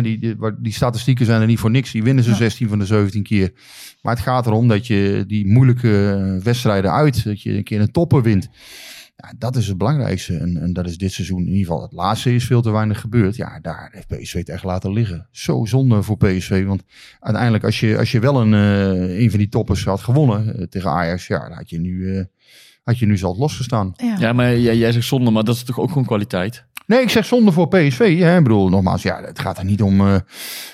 Die, 0.00 0.36
die, 0.58 0.72
statistieken 0.72 1.26
zijn 1.26 1.40
er 1.40 1.46
niet 1.46 1.58
voor 1.58 1.70
niks. 1.70 1.92
Die 1.92 2.02
winnen 2.02 2.24
ze 2.24 2.30
Ja. 2.30 2.36
16 2.36 2.68
van 2.68 2.78
de 2.78 2.86
17 2.86 3.22
keer. 3.22 3.52
Maar 4.02 4.14
het 4.14 4.22
gaat 4.22 4.46
erom 4.46 4.68
dat 4.68 4.86
je 4.86 5.24
die 5.26 5.46
moeilijke 5.46 6.12
eh, 6.12 6.44
wedstrijden 6.44 6.92
uit, 6.92 7.24
dat 7.24 7.42
je 7.42 7.56
een 7.56 7.64
keer 7.64 7.80
een 7.80 7.90
topper 7.90 8.22
wint. 8.22 8.48
Ja, 9.16 9.32
dat 9.38 9.56
is 9.56 9.68
het 9.68 9.78
belangrijkste. 9.78 10.36
En, 10.36 10.56
en 10.56 10.72
dat 10.72 10.86
is 10.86 10.98
dit 10.98 11.12
seizoen 11.12 11.40
in 11.40 11.46
ieder 11.46 11.66
geval. 11.66 11.82
Het 11.82 11.92
laatste 11.92 12.34
is 12.34 12.44
veel 12.46 12.62
te 12.62 12.70
weinig 12.70 13.00
gebeurd. 13.00 13.36
Ja, 13.36 13.58
daar 13.60 13.88
heeft 13.92 14.08
PSV 14.08 14.34
het 14.34 14.48
echt 14.48 14.64
laten 14.64 14.92
liggen. 14.92 15.28
Zo 15.30 15.64
zonde 15.64 16.02
voor 16.02 16.16
PSV. 16.16 16.64
Want 16.64 16.82
uiteindelijk, 17.20 17.64
als 17.64 17.80
je, 17.80 17.98
als 17.98 18.12
je 18.12 18.20
wel 18.20 18.40
een, 18.40 18.54
eh, 18.54 19.20
een 19.20 19.30
van 19.30 19.38
die 19.38 19.48
toppers 19.48 19.84
had 19.84 20.00
gewonnen 20.00 20.56
eh, 20.56 20.66
tegen 20.66 20.90
Ajax, 20.90 21.26
ja, 21.26 21.48
dan 21.48 21.56
had 21.56 21.70
je 21.70 21.78
nu, 21.78 22.26
had 22.82 22.98
je 22.98 23.06
nu 23.06 23.16
zelf 23.16 23.38
losgestaan. 23.38 23.92
Ja. 23.96 24.16
Ja, 24.18 24.32
maar 24.32 24.58
jij, 24.58 24.76
jij 24.76 24.92
zegt 24.92 25.06
zonde, 25.06 25.30
maar 25.30 25.44
dat 25.44 25.54
is 25.54 25.62
toch 25.62 25.80
ook 25.80 25.88
gewoon 25.88 26.04
kwaliteit? 26.06 26.64
Nee, 26.86 27.00
ik 27.02 27.08
zeg 27.10 27.24
zonde 27.24 27.52
voor 27.52 27.68
PSV. 27.68 28.18
Hè. 28.18 28.36
Ik 28.36 28.42
bedoel, 28.42 28.68
nogmaals, 28.68 29.02
ja, 29.02 29.20
het 29.22 29.38
gaat 29.38 29.58
er 29.58 29.64
niet 29.64 29.82
om 29.82 30.00
eh, 30.00 30.16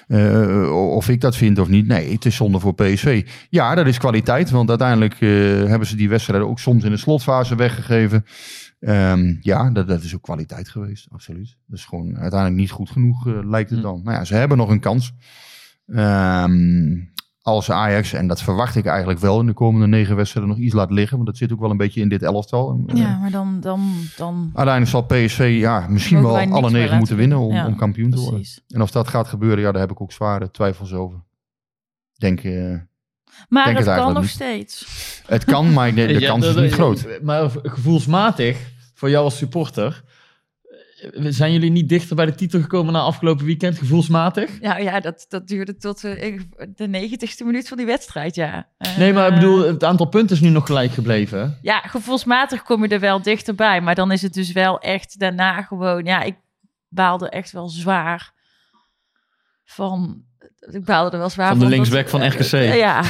eh, 0.08 0.72
of 0.94 1.08
ik 1.08 1.20
dat 1.20 1.36
vind 1.36 1.58
of 1.58 1.68
niet. 1.68 1.86
Nee, 1.86 2.12
het 2.12 2.24
is 2.24 2.36
zonde 2.36 2.58
voor 2.60 2.74
PSV. 2.74 3.26
Ja, 3.50 3.74
dat 3.74 3.86
is 3.86 3.98
kwaliteit, 3.98 4.50
want 4.50 4.68
uiteindelijk 4.68 5.14
eh, 5.14 5.28
hebben 5.64 5.86
ze 5.86 5.96
die 5.96 6.08
wedstrijden 6.08 6.48
ook 6.48 6.58
soms 6.58 6.84
in 6.84 6.90
de 6.90 6.96
slotfase 6.96 7.54
weggegeven. 7.56 8.24
Ehm, 8.80 9.34
ja, 9.40 9.70
dat, 9.70 9.88
dat 9.88 10.02
is 10.02 10.14
ook 10.14 10.22
kwaliteit 10.22 10.68
geweest, 10.68 11.06
absoluut. 11.10 11.56
Dat 11.66 11.78
is 11.78 11.84
gewoon 11.84 12.18
uiteindelijk 12.18 12.60
niet 12.60 12.70
goed 12.70 12.90
genoeg, 12.90 13.26
eh, 13.26 13.32
lijkt 13.42 13.70
het 13.70 13.78
Hm. 13.78 13.84
dan. 13.84 14.00
Nou 14.04 14.16
ja, 14.16 14.24
ze 14.24 14.34
hebben 14.34 14.58
nog 14.58 14.68
een 14.70 14.80
kans. 14.80 15.12
Ehm, 15.86 16.96
als 17.54 17.70
Ajax, 17.70 18.12
en 18.12 18.26
dat 18.26 18.42
verwacht 18.42 18.76
ik 18.76 18.86
eigenlijk 18.86 19.18
wel 19.20 19.40
in 19.40 19.46
de 19.46 19.52
komende 19.52 19.86
negen 19.86 20.16
wedstrijden, 20.16 20.50
nog 20.52 20.60
iets 20.62 20.74
laat 20.74 20.90
liggen. 20.90 21.16
Want 21.16 21.28
dat 21.28 21.36
zit 21.36 21.52
ook 21.52 21.60
wel 21.60 21.70
een 21.70 21.76
beetje 21.76 22.00
in 22.00 22.08
dit 22.08 22.22
elftal. 22.22 22.80
Eh, 22.86 22.96
Ja, 22.96 23.18
maar 23.18 23.30
dan, 23.30 23.60
dan, 23.60 23.92
dan 24.16 24.50
Uiteindelijk 24.54 24.88
zal 24.90 25.02
PSV 25.26 25.56
ja, 25.60 25.86
misschien 25.88 26.22
wel 26.22 26.36
alle 26.38 26.70
negen 26.70 26.80
moeten 26.80 26.98
laten 26.98 27.16
winnen 27.16 27.38
om. 27.38 27.52
Ja, 27.54 27.66
om 27.66 27.76
kampioen 27.76 28.10
te 28.10 28.20
worden. 28.20 28.42
En 28.68 28.82
of 28.82 28.90
dat 28.90 29.08
gaat 29.08 29.28
gebeuren, 29.28 29.60
ja, 29.60 29.72
daar 29.72 29.80
heb 29.80 29.90
ik 29.90 30.00
ook 30.00 30.12
zware 30.12 30.50
twijfels 30.50 30.92
over. 30.92 31.24
Denk, 32.16 32.40
eh, 32.40 32.52
Maar 33.48 33.64
Denk 33.64 33.76
het 33.78 33.86
het 33.86 33.96
kan 33.96 34.04
eigenlijk 34.04 34.12
nog 34.12 34.22
niet. 34.22 34.30
steeds. 34.30 34.86
het 35.26 35.44
kan, 35.44 35.72
maar 35.72 35.94
de, 35.94 36.06
de 36.06 36.12
Ja, 36.20 36.28
kans 36.28 36.46
is 36.46 36.54
dat- 36.54 36.62
niet 36.62 36.72
groot. 36.72 37.18
Maar 37.22 37.50
gevoelsmatig, 37.62 38.70
voor 38.94 39.10
jou 39.10 39.24
als 39.24 39.36
supporter, 39.36 40.02
eh, 40.04 40.07
zijn 41.12 41.52
jullie 41.52 41.70
niet 41.70 41.88
dichter 41.88 42.16
bij 42.16 42.26
de 42.26 42.34
titel 42.34 42.60
gekomen 42.60 42.92
na 42.92 43.00
afgelopen 43.00 43.44
weekend, 43.44 43.78
gevoelsmatig? 43.78 44.50
Ja, 44.60 44.76
ja 44.76 45.00
dat, 45.00 45.26
dat 45.28 45.48
duurde 45.48 45.76
tot 45.76 46.04
eh, 46.04 46.40
de 46.74 46.88
negentigste 46.88 47.44
minuut 47.44 47.68
van 47.68 47.76
die 47.76 47.86
wedstrijd, 47.86 48.34
ja. 48.34 48.68
Nee, 48.98 49.12
maar 49.12 49.26
ik 49.26 49.32
eh, 49.32 49.40
bedoel, 49.40 49.66
het 49.66 49.84
aantal 49.84 50.06
punten 50.06 50.36
is 50.36 50.42
nu 50.42 50.48
nog 50.48 50.66
gelijk 50.66 50.92
gebleven. 50.92 51.58
Ja, 51.62 51.80
gevoelsmatig 51.80 52.62
kom 52.62 52.82
je 52.82 52.88
er 52.88 53.00
wel 53.00 53.22
dichterbij. 53.22 53.80
Maar 53.80 53.94
dan 53.94 54.12
is 54.12 54.22
het 54.22 54.34
dus 54.34 54.52
wel 54.52 54.78
echt 54.78 55.18
daarna 55.18 55.62
gewoon... 55.62 56.04
Ja, 56.04 56.22
ik 56.22 56.36
baalde 56.88 57.28
echt 57.28 57.52
wel 57.52 57.68
zwaar 57.68 58.32
van... 59.64 60.26
Ik 60.70 60.84
baalde 60.84 61.10
er 61.10 61.18
wel 61.18 61.30
zwaar 61.30 61.48
Van 61.48 61.58
de 61.58 61.66
linksback 61.66 62.08
van 62.08 62.26
RKC. 62.26 62.52
Eh, 62.52 62.76
ja, 62.76 63.02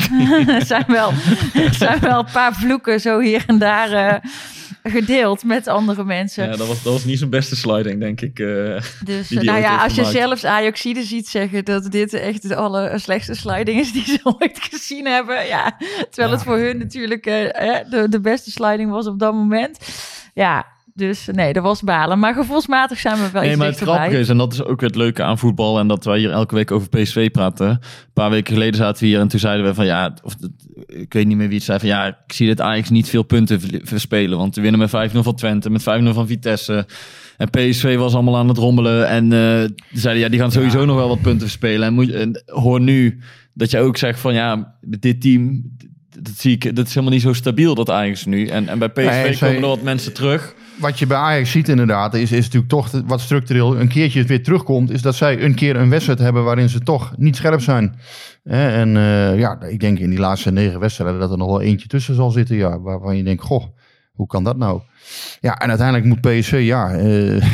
er 0.56 0.66
zijn 0.66 0.84
wel, 0.86 1.10
er 1.54 1.74
zijn 1.74 2.00
wel 2.00 2.18
een 2.18 2.32
paar 2.32 2.54
vloeken 2.54 3.00
zo 3.00 3.20
hier 3.20 3.44
en 3.46 3.58
daar 3.58 3.92
eh, 3.92 4.30
gedeeld 4.90 5.44
met 5.44 5.68
andere 5.68 6.04
mensen. 6.04 6.44
Ja, 6.44 6.56
dat 6.56 6.66
was, 6.66 6.82
dat 6.82 6.92
was 6.92 7.04
niet 7.04 7.18
zijn 7.18 7.30
beste 7.30 7.56
sliding, 7.56 8.00
denk 8.00 8.20
ik. 8.20 8.38
eh. 8.38 8.46
Dus 9.04 9.28
die 9.28 9.38
eh, 9.38 9.42
die 9.42 9.50
nou 9.50 9.60
ja, 9.60 9.82
als 9.82 9.94
je 9.94 10.04
gemaakt. 10.04 10.16
zelfs 10.16 10.44
Ajaxide 10.44 11.02
ziet 11.02 11.28
zeggen 11.28 11.64
dat 11.64 11.90
dit 11.92 12.12
echt 12.12 12.48
de 12.48 12.56
aller 12.56 13.00
slechtste 13.00 13.34
sliding 13.34 13.80
is 13.80 13.92
die 13.92 14.04
ze 14.04 14.20
ooit 14.40 14.58
gezien 14.70 15.06
hebben. 15.06 15.46
Ja, 15.46 15.76
terwijl 16.10 16.30
het 16.30 16.42
voor 16.42 16.58
hun 16.58 16.78
natuurlijk 16.78 17.26
eh, 17.26 17.78
eh, 17.78 17.90
de, 17.90 18.08
de 18.08 18.20
beste 18.20 18.50
sliding 18.50 18.90
was 18.90 19.06
op 19.06 19.18
dat 19.18 19.32
moment. 19.32 19.78
Ja, 20.34 20.66
Dus 20.96 21.28
nee, 21.32 21.52
dat 21.52 21.62
was 21.62 21.82
balen. 21.82 22.18
Maar 22.18 22.34
gevoelsmatig 22.34 22.98
zijn 22.98 23.16
we 23.16 23.30
wel 23.32 23.40
Nee, 23.42 23.50
iets 23.50 23.58
maar 23.58 23.68
het 23.68 23.78
grappige 23.78 24.18
is, 24.18 24.28
en 24.28 24.36
dat 24.36 24.52
is 24.52 24.64
ook 24.64 24.80
het 24.80 24.94
leuke 24.96 25.22
aan 25.22 25.38
voetbal, 25.38 25.78
en 25.78 25.88
dat 25.88 26.04
wij 26.04 26.18
hier 26.18 26.30
elke 26.30 26.54
week 26.54 26.70
over 26.70 26.88
PSV 26.88 27.30
praten. 27.30 27.68
Een 27.68 27.78
paar 28.12 28.30
weken 28.30 28.52
geleden 28.52 28.74
zaten 28.76 29.02
we 29.02 29.08
hier 29.08 29.20
en 29.20 29.28
toen 29.28 29.40
zeiden 29.40 29.66
we 29.66 29.74
van 29.74 29.86
ja, 29.86 30.14
of 30.22 30.34
ik 30.86 31.12
weet 31.12 31.26
niet 31.26 31.36
meer 31.36 31.46
wie 31.48 31.56
het 31.56 31.64
zei, 31.66 31.78
van 31.78 31.88
ja, 31.88 32.06
ik 32.06 32.32
zie 32.32 32.46
dit 32.46 32.60
Ajax 32.60 32.90
niet 32.90 33.08
veel 33.08 33.22
punten 33.22 33.60
ver- 33.60 33.80
verspelen. 33.82 34.38
Want 34.38 34.54
we 34.54 34.60
winnen 34.60 34.80
met 34.80 35.10
5-0 35.12 35.18
van 35.22 35.34
Twente, 35.34 35.70
met 35.70 35.80
5-0 35.82 35.84
van 36.14 36.26
Vitesse. 36.26 36.86
En 37.36 37.50
PSV 37.50 37.96
was 37.96 38.14
allemaal 38.14 38.36
aan 38.36 38.48
het 38.48 38.58
rommelen 38.58 39.08
en 39.08 39.32
eh 39.32 39.68
zeiden 39.92 40.22
ja, 40.22 40.28
die 40.28 40.40
gaan 40.40 40.52
sowieso 40.52 40.84
nog 40.84 40.96
wel 40.96 41.08
wat 41.08 41.20
punten 41.20 41.46
verspelen. 41.46 41.86
En, 41.88 41.94
moet, 41.94 42.10
en 42.12 42.42
hoor 42.46 42.80
nu 42.80 43.20
dat 43.54 43.70
je 43.70 43.78
ook 43.78 43.96
zegt 43.96 44.20
van 44.20 44.34
ja, 44.34 44.74
dit 44.80 45.20
team, 45.20 45.62
dat 46.20 46.34
zie 46.36 46.52
ik, 46.52 46.76
dat 46.76 46.86
is 46.86 46.94
helemaal 46.94 47.14
niet 47.14 47.22
zo 47.22 47.32
stabiel, 47.32 47.74
dat 47.74 47.90
Ajax 47.90 48.24
nu. 48.24 48.46
En, 48.46 48.68
en 48.68 48.78
bij 48.78 48.88
PSV 48.88 49.04
Nee, 49.06 49.38
komen 49.38 49.62
er 49.62 49.68
wat 49.68 49.82
mensen 49.82 50.12
terug. 50.14 50.54
Wat 50.78 50.98
je 50.98 51.06
bij 51.06 51.16
Ajax 51.16 51.50
ziet 51.50 51.68
inderdaad, 51.68 52.14
is, 52.14 52.32
is 52.32 52.44
natuurlijk 52.44 52.72
toch 52.72 52.90
wat 53.06 53.20
structureel 53.20 53.80
een 53.80 53.88
keertje 53.88 54.24
weer 54.24 54.42
terugkomt, 54.42 54.90
is 54.90 55.02
dat 55.02 55.14
zij 55.14 55.42
een 55.42 55.54
keer 55.54 55.76
een 55.76 55.90
wedstrijd 55.90 56.18
hebben 56.18 56.44
waarin 56.44 56.68
ze 56.68 56.80
toch 56.80 57.14
niet 57.16 57.36
scherp 57.36 57.60
zijn. 57.60 57.98
En 58.44 58.96
eh, 58.96 59.38
ja, 59.38 59.60
ik 59.62 59.80
denk 59.80 59.98
in 59.98 60.10
die 60.10 60.18
laatste 60.18 60.52
negen 60.52 60.80
wedstrijden 60.80 61.20
dat 61.20 61.30
er 61.30 61.38
nog 61.38 61.48
wel 61.48 61.60
eentje 61.60 61.88
tussen 61.88 62.14
zal 62.14 62.30
zitten, 62.30 62.56
ja, 62.56 62.80
waarvan 62.80 63.16
je 63.16 63.22
denkt, 63.22 63.42
goh, 63.42 63.64
hoe 64.12 64.26
kan 64.26 64.44
dat 64.44 64.56
nou? 64.56 64.80
Ja, 65.40 65.58
en 65.58 65.68
uiteindelijk 65.68 66.06
moet 66.06 66.20
PSV, 66.20 66.60
ja, 66.62 66.92
eh, 66.94 67.44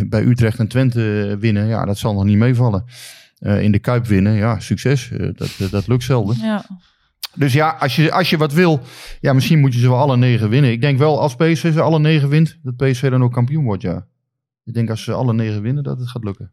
bij 0.12 0.22
Utrecht 0.22 0.58
en 0.58 0.68
Twente 0.68 1.36
winnen, 1.40 1.66
ja, 1.66 1.84
dat 1.84 1.98
zal 1.98 2.14
nog 2.14 2.24
niet 2.24 2.38
meevallen. 2.38 2.84
Eh, 3.38 3.62
in 3.62 3.72
de 3.72 3.78
Kuip 3.78 4.06
winnen, 4.06 4.32
ja, 4.32 4.60
succes. 4.60 5.10
Dat, 5.34 5.70
dat 5.70 5.86
lukt 5.86 6.02
zelden. 6.02 6.36
Ja. 6.40 6.64
Dus 7.38 7.52
ja, 7.52 7.76
als 7.78 7.96
je, 7.96 8.12
als 8.12 8.30
je 8.30 8.36
wat 8.36 8.52
wil, 8.52 8.80
ja, 9.20 9.32
misschien 9.32 9.58
moet 9.60 9.74
je 9.74 9.80
ze 9.80 9.88
wel 9.88 9.98
alle 9.98 10.16
negen 10.16 10.48
winnen. 10.48 10.70
Ik 10.70 10.80
denk 10.80 10.98
wel, 10.98 11.20
als 11.20 11.34
PSV 11.36 11.72
ze 11.72 11.80
alle 11.80 11.98
negen 11.98 12.28
wint, 12.28 12.58
dat 12.62 12.76
PSV 12.76 13.10
dan 13.10 13.22
ook 13.22 13.32
kampioen 13.32 13.64
wordt, 13.64 13.82
ja. 13.82 14.06
Ik 14.64 14.74
denk 14.74 14.90
als 14.90 15.04
ze 15.04 15.12
alle 15.12 15.32
negen 15.34 15.62
winnen, 15.62 15.82
dat 15.82 15.98
het 15.98 16.08
gaat 16.08 16.24
lukken. 16.24 16.52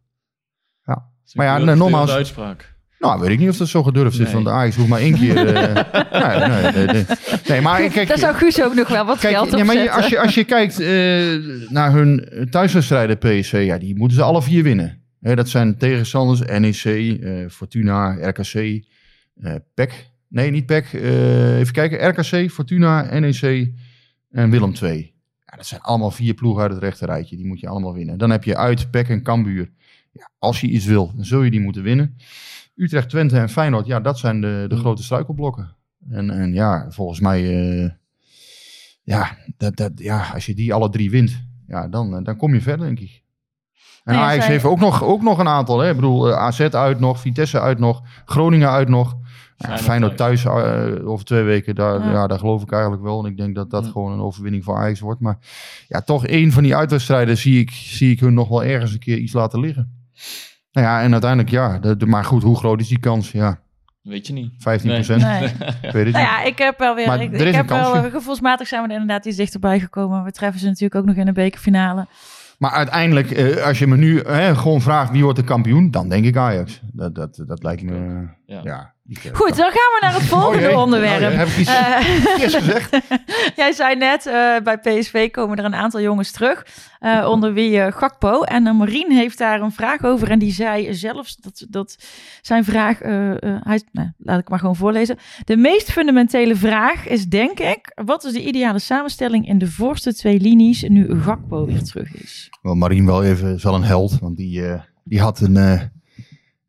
Ja. 0.84 1.04
Maar 1.34 1.46
ja, 1.46 1.52
Dat 1.58 1.62
is 1.66 1.72
een 1.72 1.78
nogmaals- 1.78 2.10
uitspraak. 2.10 2.74
Nou, 2.98 3.20
weet 3.20 3.30
ik 3.30 3.38
niet 3.38 3.48
of 3.48 3.56
dat 3.56 3.68
zo 3.68 3.82
gedurfd 3.82 4.18
is, 4.18 4.24
Nee. 4.24 4.32
want 4.32 4.44
de 4.44 4.50
Ajax 4.50 4.76
hoeft 4.76 4.88
maar 4.88 5.00
één 5.00 5.14
keer... 5.14 5.36
eh, 5.54 5.74
nee, 6.48 6.72
nee, 6.72 6.86
nee, 6.86 7.04
nee. 7.48 7.60
maar 7.60 7.88
kijk... 7.88 8.08
Daar 8.08 8.18
zou 8.18 8.34
Guus 8.34 8.62
ook 8.62 8.74
nog 8.74 8.88
wel 8.88 9.04
wat 9.06 9.18
Kijk, 9.18 9.34
geld 9.34 9.52
op 9.52 9.58
ja, 9.58 9.64
maar 9.64 9.74
je- 9.76 9.90
als, 9.90 10.08
je, 10.08 10.20
als 10.20 10.34
je 10.34 10.44
kijkt 10.44 10.80
eh, 10.80 11.68
naar 11.70 11.92
hun 11.92 12.28
thuiswedstrijden 12.50 13.18
PSV, 13.18 13.62
ja, 13.66 13.78
die 13.78 13.96
moeten 13.96 14.16
ze 14.16 14.22
alle 14.22 14.42
vier 14.42 14.62
winnen. 14.62 15.02
Hè, 15.20 15.34
dat 15.34 15.48
zijn 15.48 15.78
tegenstanders 15.78 16.40
NEC, 16.58 16.84
eh, 17.20 17.48
Fortuna, 17.48 18.28
RKC, 18.28 18.54
eh 18.54 19.54
PEC. 19.74 20.06
Nee, 20.28 20.50
niet 20.50 20.66
PEC. 20.66 20.92
eh, 20.92 21.58
even 21.58 21.72
kijken. 21.72 22.08
RKC, 22.08 22.50
Fortuna, 22.50 23.18
NEC 23.18 23.72
en 24.30 24.50
Willem 24.50 24.72
II. 24.82 25.14
Ja, 25.46 25.56
dat 25.56 25.66
zijn 25.66 25.80
allemaal 25.80 26.10
vier 26.10 26.34
ploegen 26.34 26.62
uit 26.62 26.72
het 26.72 26.82
rechterrijtje. 26.82 27.36
Die 27.36 27.46
moet 27.46 27.60
je 27.60 27.68
allemaal 27.68 27.94
winnen. 27.94 28.18
Dan 28.18 28.30
heb 28.30 28.44
je 28.44 28.56
uit 28.56 28.90
PEC 28.90 29.08
en 29.08 29.22
Cambuur. 29.22 29.70
Ja, 30.12 30.30
als 30.38 30.60
je 30.60 30.66
iets 30.66 30.84
wil, 30.84 31.12
dan 31.14 31.24
zul 31.24 31.42
je 31.42 31.50
die 31.50 31.60
moeten 31.60 31.82
winnen. 31.82 32.16
Utrecht, 32.74 33.08
Twente 33.08 33.38
en 33.38 33.48
Feyenoord, 33.48 33.86
ja, 33.86 34.00
dat 34.00 34.18
zijn 34.18 34.40
de, 34.40 34.64
de 34.68 34.76
grote 34.76 35.02
struikelblokken. 35.02 35.76
En, 36.10 36.30
en 36.30 36.52
ja, 36.52 36.86
volgens 36.90 37.20
mij... 37.20 37.42
eh, 37.84 37.90
ja, 39.02 39.36
dat, 39.56 39.76
dat, 39.76 39.92
ja, 39.94 40.30
als 40.34 40.46
je 40.46 40.54
die 40.54 40.74
alle 40.74 40.88
drie 40.90 41.10
wint, 41.10 41.42
ja, 41.66 41.88
dan, 41.88 42.16
eh, 42.16 42.24
dan 42.24 42.36
kom 42.36 42.54
je 42.54 42.60
verder, 42.60 42.86
denk 42.86 43.00
ik. 43.00 43.22
En 44.04 44.14
Nou 44.14 44.26
ja, 44.26 44.30
Ajax 44.30 44.46
heeft 44.46 44.64
ook 44.64 44.78
nog, 44.80 45.02
ook 45.04 45.22
nog 45.22 45.38
een 45.38 45.48
aantal. 45.48 45.78
Hè? 45.78 45.88
Ik 45.90 45.94
bedoel, 45.96 46.34
AZ 46.34 46.60
uit 46.60 47.00
nog, 47.00 47.20
Vitesse 47.20 47.60
uit 47.60 47.78
nog, 47.78 48.02
Groningen 48.24 48.70
uit 48.70 48.88
nog. 48.88 49.16
Ja, 49.58 49.64
Feyenoord 49.78 49.82
Feyenoord 49.84 50.16
thuis 50.16 50.44
eh, 50.44 51.08
over 51.08 51.24
twee 51.24 51.42
weken, 51.42 51.74
daar, 51.74 51.98
Ja. 52.04 52.10
ja. 52.12 52.26
daar 52.26 52.38
geloof 52.38 52.62
ik 52.62 52.72
eigenlijk 52.72 53.02
wel. 53.02 53.24
En 53.24 53.30
ik 53.30 53.36
denk 53.36 53.54
dat 53.54 53.70
dat 53.70 53.84
Ja. 53.84 53.90
gewoon 53.90 54.12
een 54.12 54.20
overwinning 54.20 54.64
voor 54.64 54.76
Ajax 54.76 55.00
wordt. 55.00 55.20
Maar 55.20 55.38
ja, 55.88 56.00
toch 56.00 56.26
één 56.26 56.52
van 56.52 56.62
die 56.62 56.76
uitwedstrijden 56.76 57.36
zie 57.36 57.60
ik, 57.60 57.70
zie 57.70 58.10
ik 58.10 58.20
hun 58.20 58.34
nog 58.34 58.48
wel 58.48 58.64
ergens 58.64 58.92
een 58.92 58.98
keer 58.98 59.18
iets 59.18 59.32
laten 59.32 59.60
liggen. 59.60 60.08
Nou 60.72 60.86
ja, 60.86 61.02
en 61.02 61.12
uiteindelijk 61.12 61.50
ja. 61.50 61.78
De, 61.78 61.96
de- 61.96 62.06
maar 62.06 62.24
goed, 62.24 62.42
hoe 62.42 62.56
groot 62.56 62.80
is 62.80 62.88
die 62.88 62.98
kans? 63.00 63.30
Ja, 63.32 63.60
Weet 64.02 64.26
je 64.26 64.32
niet. 64.32 64.52
15 64.58 64.88
Nee. 64.90 65.04
procent. 65.04 65.22
Nee. 65.22 65.42
Ik 65.82 65.92
weet 65.92 65.92
het 65.92 65.92
Nou 65.92 66.04
niet. 66.04 66.14
ja, 66.14 66.42
ik 66.44 66.58
heb 66.58 66.78
wel 66.78 66.94
weer. 66.94 67.06
Maar 67.06 67.22
ik, 67.22 67.32
er 67.40 67.54
heb 67.54 67.70
een 67.70 67.76
wel 67.76 67.92
kansje. 67.92 68.10
gevoelsmatig 68.10 68.66
zijn 68.66 68.82
we 68.82 68.88
er 68.88 69.00
inderdaad 69.00 69.24
iets 69.26 69.36
dichterbij 69.36 69.80
gekomen. 69.80 70.24
We 70.24 70.30
treffen 70.30 70.60
ze 70.60 70.66
natuurlijk 70.66 70.94
ook 70.94 71.04
nog 71.04 71.16
in 71.16 71.24
de 71.26 71.32
bekerfinale. 71.32 72.06
Maar 72.58 72.70
uiteindelijk, 72.70 73.30
eh, 73.30 73.64
als 73.64 73.78
je 73.78 73.86
me 73.86 73.96
nu 73.96 74.20
hè, 74.20 74.54
gewoon 74.56 74.80
vraagt 74.80 75.10
wie 75.12 75.22
wordt 75.22 75.38
de 75.38 75.44
kampioen, 75.44 75.90
dan 75.90 76.08
denk 76.08 76.24
ik 76.24 76.36
Ajax. 76.36 76.80
Dat, 76.92 77.14
dat, 77.14 77.42
dat 77.46 77.62
lijkt 77.62 77.82
me. 77.82 78.26
Ja. 78.46 78.60
Ja. 78.62 78.94
Goed, 79.14 79.56
dan 79.56 79.70
gaan 79.70 79.72
we 79.72 79.98
naar 80.00 80.14
het 80.14 80.22
volgende 80.36 80.70
Oh 80.70 80.82
onderwerp. 80.82 81.32
Oh 81.32 81.38
heb 81.38 81.48
ik 81.48 81.56
iets 81.56 81.70
Eh, 81.70 81.98
gezegd? 82.60 82.98
Jij 83.56 83.72
zei 83.72 83.96
net, 83.96 84.26
eh, 84.26 84.56
bij 84.64 84.78
PSV 84.78 85.30
komen 85.30 85.58
er 85.58 85.64
een 85.64 85.74
aantal 85.74 86.00
jongens 86.00 86.30
terug. 86.30 86.66
eh, 86.98 87.26
onder 87.30 87.52
wie 87.52 87.92
Gakpo. 87.92 88.42
En 88.42 88.76
Marien 88.76 89.12
heeft 89.12 89.38
daar 89.38 89.60
een 89.60 89.72
vraag 89.72 90.04
over. 90.04 90.30
En 90.30 90.38
die 90.38 90.52
zei 90.52 90.94
zelfs 90.94 91.36
dat, 91.36 91.66
dat 91.68 91.96
zijn 92.42 92.64
vraag... 92.64 92.98
hij, 92.98 93.82
nou, 93.92 94.10
laat 94.16 94.40
ik 94.40 94.48
maar 94.48 94.58
gewoon 94.58 94.76
voorlezen. 94.76 95.18
De 95.44 95.56
meest 95.56 95.92
fundamentele 95.92 96.56
vraag 96.56 97.08
is 97.08 97.26
denk 97.26 97.58
ik... 97.58 97.92
Wat 98.04 98.24
is 98.24 98.32
de 98.32 98.44
ideale 98.44 98.78
samenstelling 98.78 99.48
in 99.48 99.58
de 99.58 99.70
voorste 99.70 100.14
twee 100.14 100.40
linies... 100.40 100.82
nu 100.82 101.20
Gakpo 101.20 101.66
weer 101.66 101.82
terug 101.82 102.14
is? 102.14 102.48
Wel, 102.62 102.74
Marien 102.74 103.06
wel 103.06 103.24
even, 103.24 103.54
is 103.54 103.62
wel 103.62 103.74
een 103.74 103.82
held. 103.82 104.18
Want 104.18 104.36
die, 104.36 104.62
die, 105.04 105.20
had 105.20 105.40
een, 105.40 105.90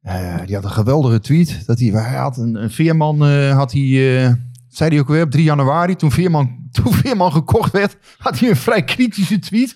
eh, 0.08 0.45
die 0.45 0.55
had 0.55 0.64
een 0.64 0.72
geweldige 0.72 1.20
tweet. 1.20 1.64
Dat 1.66 1.80
hij, 1.80 1.88
hij 1.88 2.18
had 2.18 2.38
een, 2.38 2.55
een 2.55 2.72
Veerman, 2.72 3.26
eh, 3.26 3.55
had 3.55 3.72
hij, 3.72 3.82
eh, 4.26 4.34
zei 4.68 4.89
hij 4.89 4.99
ook 4.99 5.08
weer 5.08 5.24
op 5.24 5.32
3 5.32 5.43
januari, 5.43 5.95
toen 5.95 6.12
Veerman, 6.12 6.55
toen 6.72 6.93
Veerman 6.93 7.32
gekocht 7.32 7.72
werd, 7.72 7.97
had 8.18 8.39
hij 8.39 8.49
een 8.49 8.55
vrij 8.55 8.84
kritische 8.84 9.39
tweet. 9.39 9.76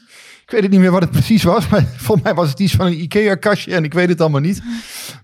Ik 0.52 0.58
weet 0.58 0.66
het 0.66 0.76
niet 0.76 0.86
meer 0.86 1.00
wat 1.00 1.02
het 1.02 1.12
precies 1.12 1.44
was, 1.44 1.68
maar 1.68 1.86
volgens 2.06 2.22
mij 2.24 2.34
was 2.34 2.50
het 2.50 2.60
iets 2.60 2.74
van 2.74 2.86
een 2.86 3.02
IKEA-kastje 3.02 3.76
en 3.76 3.84
ik 3.84 3.94
weet 3.94 4.10
het 4.10 4.22
allemaal 4.22 4.42
niet. 4.42 4.62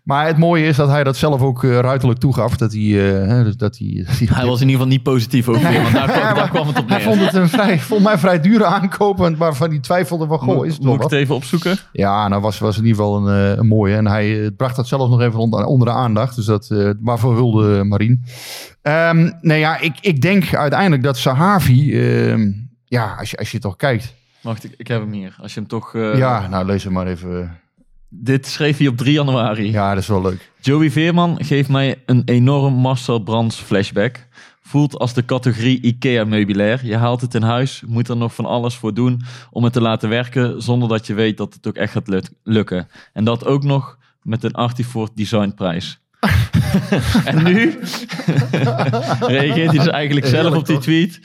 Maar 0.03 0.25
het 0.25 0.37
mooie 0.37 0.65
is 0.65 0.75
dat 0.75 0.89
hij 0.89 1.03
dat 1.03 1.17
zelf 1.17 1.41
ook 1.41 1.63
eh, 1.63 1.79
ruiterlijk 1.79 2.19
toegaf. 2.19 2.57
Dat 2.57 2.71
hij, 2.71 2.81
eh, 2.81 3.27
hè, 3.27 3.43
dus 3.43 3.55
dat 3.55 3.77
hij, 3.77 4.03
dat 4.07 4.17
hij, 4.17 4.27
Hij 4.31 4.45
was 4.45 4.61
in 4.61 4.67
ieder 4.67 4.81
geval 4.81 4.87
niet 4.87 5.03
positief 5.03 5.47
over 5.47 5.61
want 5.81 5.93
daar 5.93 6.11
kwam, 6.19 6.35
daar 6.35 6.49
kwam 6.49 6.67
het 6.67 6.79
op 6.79 6.89
hij 6.89 6.97
neer. 6.97 7.07
vond 7.07 7.21
het 7.21 7.33
een 7.33 7.49
vrij, 7.49 7.79
volgens 7.79 8.09
mij 8.09 8.17
vrij 8.17 8.39
dure 8.39 8.65
aankoop, 8.65 9.35
waarvan 9.37 9.69
hij 9.69 9.79
twijfelde 9.79 10.27
van, 10.27 10.39
goh, 10.39 10.65
is 10.65 10.73
het 10.73 10.83
Moet 10.83 10.93
ik 10.93 11.01
wat? 11.01 11.11
het 11.11 11.19
even 11.19 11.35
opzoeken? 11.35 11.77
Ja, 11.91 12.27
nou 12.27 12.41
was, 12.41 12.59
was 12.59 12.77
in 12.77 12.85
ieder 12.85 12.97
geval 13.03 13.27
een, 13.27 13.51
eh, 13.51 13.57
een 13.57 13.67
mooie. 13.67 13.95
En 13.95 14.07
hij 14.07 14.51
bracht 14.57 14.75
dat 14.75 14.87
zelfs 14.87 15.09
nog 15.09 15.21
even 15.21 15.39
onder, 15.39 15.65
onder 15.65 15.87
de 15.87 15.93
aandacht. 15.93 16.35
Dus 16.35 16.45
dat, 16.45 16.69
eh 16.69 16.89
waarvoor 16.99 17.35
hulde 17.35 17.83
Marien. 17.83 18.23
Ehm 18.81 19.31
nee, 19.41 19.59
ja, 19.59 19.79
ik, 19.79 19.95
ik 20.01 20.21
denk 20.21 20.55
uiteindelijk 20.55 21.03
dat 21.03 21.17
Sahavi... 21.17 21.99
ehm, 21.99 22.51
ja, 22.85 23.15
als 23.19 23.31
je, 23.31 23.37
als 23.37 23.51
je 23.51 23.59
toch 23.59 23.75
kijkt. 23.75 24.15
Wacht, 24.47 24.63
ik, 24.63 24.73
ik 24.77 24.87
heb 24.87 24.99
hem 25.01 25.11
hier. 25.11 25.35
Als 25.41 25.53
je 25.53 25.59
hem 25.59 25.69
toch... 25.69 25.95
eh, 25.95 26.17
ja, 26.17 26.47
nou 26.47 26.65
lees 26.65 26.83
hem 26.83 26.93
maar 26.93 27.07
even. 27.07 27.59
Dit 28.09 28.47
schreef 28.47 28.77
hij 28.77 28.87
op 28.87 28.97
3 28.97 29.13
januari. 29.13 29.71
Ja, 29.71 29.93
dat 29.93 30.03
is 30.03 30.09
wel 30.09 30.21
leuk. 30.21 30.51
Joey 30.59 30.91
Veerman 30.91 31.43
geeft 31.43 31.69
mij 31.69 32.03
een 32.05 32.21
enorm 32.25 32.73
Marcel 32.73 33.19
Brands 33.19 33.55
flashback. 33.55 34.27
Voelt 34.61 34.99
als 34.99 35.13
de 35.13 35.25
categorie 35.25 35.81
IKEA 35.81 36.23
meubilair. 36.23 36.85
Je 36.85 36.95
haalt 36.97 37.21
het 37.21 37.35
in 37.35 37.41
huis, 37.41 37.83
moet 37.87 38.09
er 38.09 38.17
nog 38.17 38.35
van 38.35 38.45
alles 38.45 38.75
voor 38.75 38.93
doen 38.93 39.21
om 39.51 39.63
het 39.63 39.73
te 39.73 39.81
laten 39.81 40.09
werken, 40.09 40.61
zonder 40.61 40.89
dat 40.89 41.07
je 41.07 41.13
weet 41.13 41.37
dat 41.37 41.53
het 41.53 41.67
ook 41.67 41.75
echt 41.75 41.91
gaat 41.91 42.29
lukken. 42.43 42.87
En 43.13 43.23
dat 43.23 43.45
ook 43.45 43.63
nog 43.63 43.97
met 44.21 44.43
een 44.43 44.53
Artifort 44.53 45.11
designprijs. 45.15 45.99
en 47.25 47.43
nu 47.43 47.79
reageert 49.37 49.71
hij 49.71 49.77
dus 49.77 49.87
eigenlijk 49.87 50.25
zelf 50.25 50.55
op 50.55 50.65
die 50.65 50.77
tweet. 50.77 51.19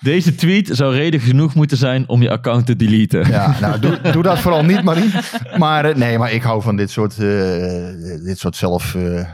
Deze 0.00 0.34
tweet 0.34 0.68
zou 0.72 0.94
reden 0.94 1.20
genoeg 1.20 1.54
moeten 1.54 1.76
zijn 1.76 2.08
om 2.08 2.22
je 2.22 2.30
account 2.30 2.66
te 2.66 2.76
deleten. 2.76 3.28
Ja, 3.28 3.56
nou 3.60 3.78
doe, 3.80 4.00
doe 4.12 4.22
dat 4.22 4.38
vooral 4.38 4.64
niet, 4.64 4.82
Marien. 4.82 5.10
Maar 5.58 5.84
eh, 5.84 5.96
nee, 5.96 6.18
maar 6.18 6.32
ik 6.32 6.42
hou 6.42 6.62
van 6.62 6.76
dit 6.76 6.90
soort, 6.90 7.12
eh, 7.18 8.24
dit 8.24 8.38
soort 8.38 8.56
zelf... 8.56 8.94
eh, 8.94 9.20
eh, 9.20 9.26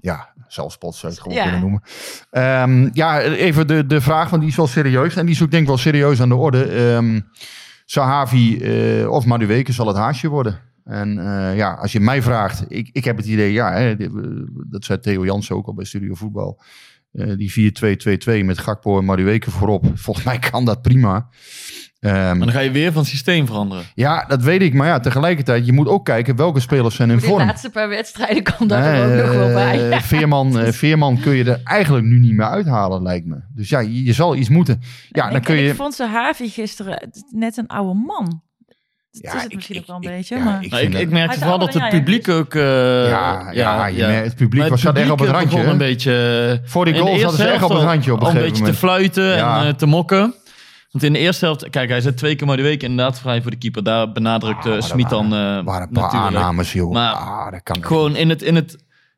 ja, 0.00 0.28
zelfspot 0.48 0.94
zou 0.94 1.12
je 1.12 1.18
het 1.18 1.26
gewoon 1.28 1.36
Ja. 1.38 1.42
kunnen 1.50 1.60
noemen. 1.60 1.82
Ehm, 2.30 2.88
ja, 2.92 3.20
even 3.20 3.66
de, 3.66 3.86
de 3.86 4.00
vraag, 4.00 4.30
want 4.30 4.42
die 4.42 4.50
is 4.50 4.56
wel 4.56 4.66
serieus. 4.66 5.16
En 5.16 5.26
die 5.26 5.34
is 5.34 5.42
ook 5.42 5.50
denk 5.50 5.62
ik 5.62 5.68
wel 5.68 5.78
serieus 5.78 6.20
aan 6.20 6.28
de 6.28 6.34
orde. 6.34 6.62
Ehm 6.64 7.20
Sahavi 7.88 8.58
eh, 8.58 9.10
of 9.10 9.24
Maduweke 9.26 9.72
zal 9.72 9.86
het 9.86 9.96
haasje 9.96 10.28
worden. 10.28 10.58
En 10.84 11.18
eh, 11.18 11.56
ja, 11.56 11.72
als 11.72 11.92
je 11.92 12.00
mij 12.00 12.22
vraagt, 12.22 12.64
ik, 12.68 12.88
ik 12.92 13.04
heb 13.04 13.16
het 13.16 13.26
idee, 13.26 13.52
ja, 13.52 13.72
hè, 13.72 13.94
dat 14.70 14.84
zei 14.84 15.00
Theo 15.00 15.24
Jansen 15.24 15.56
ook 15.56 15.66
al 15.66 15.74
bij 15.74 15.84
Studio 15.84 16.14
Voetbal. 16.14 16.60
Eh, 17.16 17.26
die 17.36 17.52
4-2-2-2 18.40 18.44
met 18.44 18.58
Gakpo 18.58 18.98
en 18.98 19.04
Maduweke 19.04 19.50
voorop. 19.50 19.86
Volgens 19.94 20.24
mij 20.26 20.38
kan 20.38 20.64
dat 20.64 20.82
prima. 20.82 21.28
Ehm, 22.00 22.14
Maar 22.14 22.38
dan 22.38 22.50
ga 22.50 22.60
je 22.60 22.70
weer 22.70 22.92
van 22.92 23.04
systeem 23.04 23.46
veranderen. 23.46 23.84
ja, 23.94 24.24
dat 24.28 24.42
weet 24.42 24.62
ik. 24.62 24.74
Maar 24.74 24.86
ja, 24.86 25.00
tegelijkertijd, 25.00 25.66
je 25.66 25.72
moet 25.72 25.88
ook 25.88 26.04
kijken 26.04 26.36
welke 26.36 26.60
spelers 26.60 26.94
zijn 26.94 27.10
in 27.10 27.16
De 27.16 27.22
vorm. 27.22 27.46
laatste 27.46 27.70
paar 27.70 27.88
wedstrijden 27.88 28.42
kwam 28.42 28.68
dat 28.68 28.78
er 28.78 28.94
Eh, 28.94 29.18
ook 29.20 29.26
nog 29.26 29.34
wel 29.34 29.52
bij. 29.52 30.00
Veerman, 30.00 30.58
eh, 30.58 30.72
Veerman 30.72 31.20
kun 31.20 31.32
je 31.34 31.44
er 31.44 31.60
eigenlijk 31.64 32.06
nu 32.06 32.18
niet 32.18 32.32
meer 32.32 32.46
uithalen, 32.46 33.02
lijkt 33.02 33.26
me. 33.26 33.36
Dus 33.54 33.68
ja, 33.68 33.78
je, 33.78 34.04
je 34.04 34.12
zal 34.12 34.36
iets 34.36 34.48
moeten. 34.48 34.80
Ja, 35.08 35.22
En 35.22 35.28
dan 35.28 35.38
ik, 35.38 35.44
kun 35.44 35.56
je... 35.56 35.68
ik 35.68 35.74
vond 35.74 35.94
ze 35.94 36.06
Havi 36.06 36.48
gisteren 36.48 37.10
net 37.30 37.56
een 37.56 37.66
oude 37.66 38.00
man. 38.00 38.42
Ja, 39.22 39.28
het 39.30 39.36
is 39.36 39.42
het 39.42 39.50
ik- 39.50 39.54
misschien 39.56 39.74
ik- 39.76 39.80
ook 39.80 39.86
wel 39.86 39.96
een 39.96 40.02
ik- 40.02 40.08
beetje, 40.10 40.36
ja, 40.36 40.44
maar... 40.44 40.64
ik 40.64 40.70
Nou, 40.70 40.82
ik, 40.96 41.10
merkte 41.10 41.38
vooral 41.38 41.58
dat 41.58 41.74
het 41.74 41.88
publiek 41.88 42.28
ook... 42.28 42.54
eh, 42.54 42.62
Ja, 43.08 43.50
ja, 43.52 43.86
je 43.86 44.06
merkt- 44.06 44.26
het 44.26 44.36
publiek 44.36 44.68
was- 44.68 44.80
zat 44.80 44.96
echt 44.96 45.10
op 45.10 45.18
het 45.18 45.28
randje, 45.28 45.62
een 45.64 45.78
beetje... 45.78 46.60
Voor 46.64 46.84
die 46.84 46.98
goal 46.98 47.18
zaten 47.18 47.36
ze 47.36 47.44
echt 47.48 47.62
op 47.62 47.70
het 47.70 47.82
randje 47.82 48.12
op 48.12 48.20
een 48.20 48.26
een 48.26 48.32
gegeven 48.32 48.52
beetje 48.52 48.72
te 48.72 48.78
fluiten 48.78 49.24
Ja. 49.24 49.60
en 49.60 49.66
eh, 49.66 49.72
te 49.74 49.86
mokken. 49.86 50.34
Want 50.90 51.04
in 51.04 51.12
de 51.12 51.18
eerste 51.18 51.44
helft, 51.44 51.70
kijk, 51.70 51.88
hij 51.88 52.00
zet 52.00 52.16
twee 52.16 52.34
keer 52.36 52.46
maar 52.46 52.56
de 52.56 52.62
week 52.62 52.82
inderdaad 52.82 53.20
vrij 53.20 53.42
voor 53.42 53.50
de 53.50 53.56
keeper. 53.56 53.82
Daar 53.84 54.12
benadrukt 54.12 54.66
Ah, 54.66 54.74
uh, 54.74 54.80
Smit 54.80 55.08
dan 55.08 55.24
eh, 55.24 55.30
waren 55.30 55.62
een 55.62 55.64
paar 55.64 55.86
natuurlijk. 55.92 56.36
aannames, 56.36 56.72
joh. 56.72 56.92
Maar 56.92 57.12
ah, 57.12 57.50
dat 57.52 57.62
kan 57.62 57.84
Gewoon 57.84 58.16
in 58.16 58.28
het, 58.28 58.42
in 58.42 58.54
het, 58.54 58.76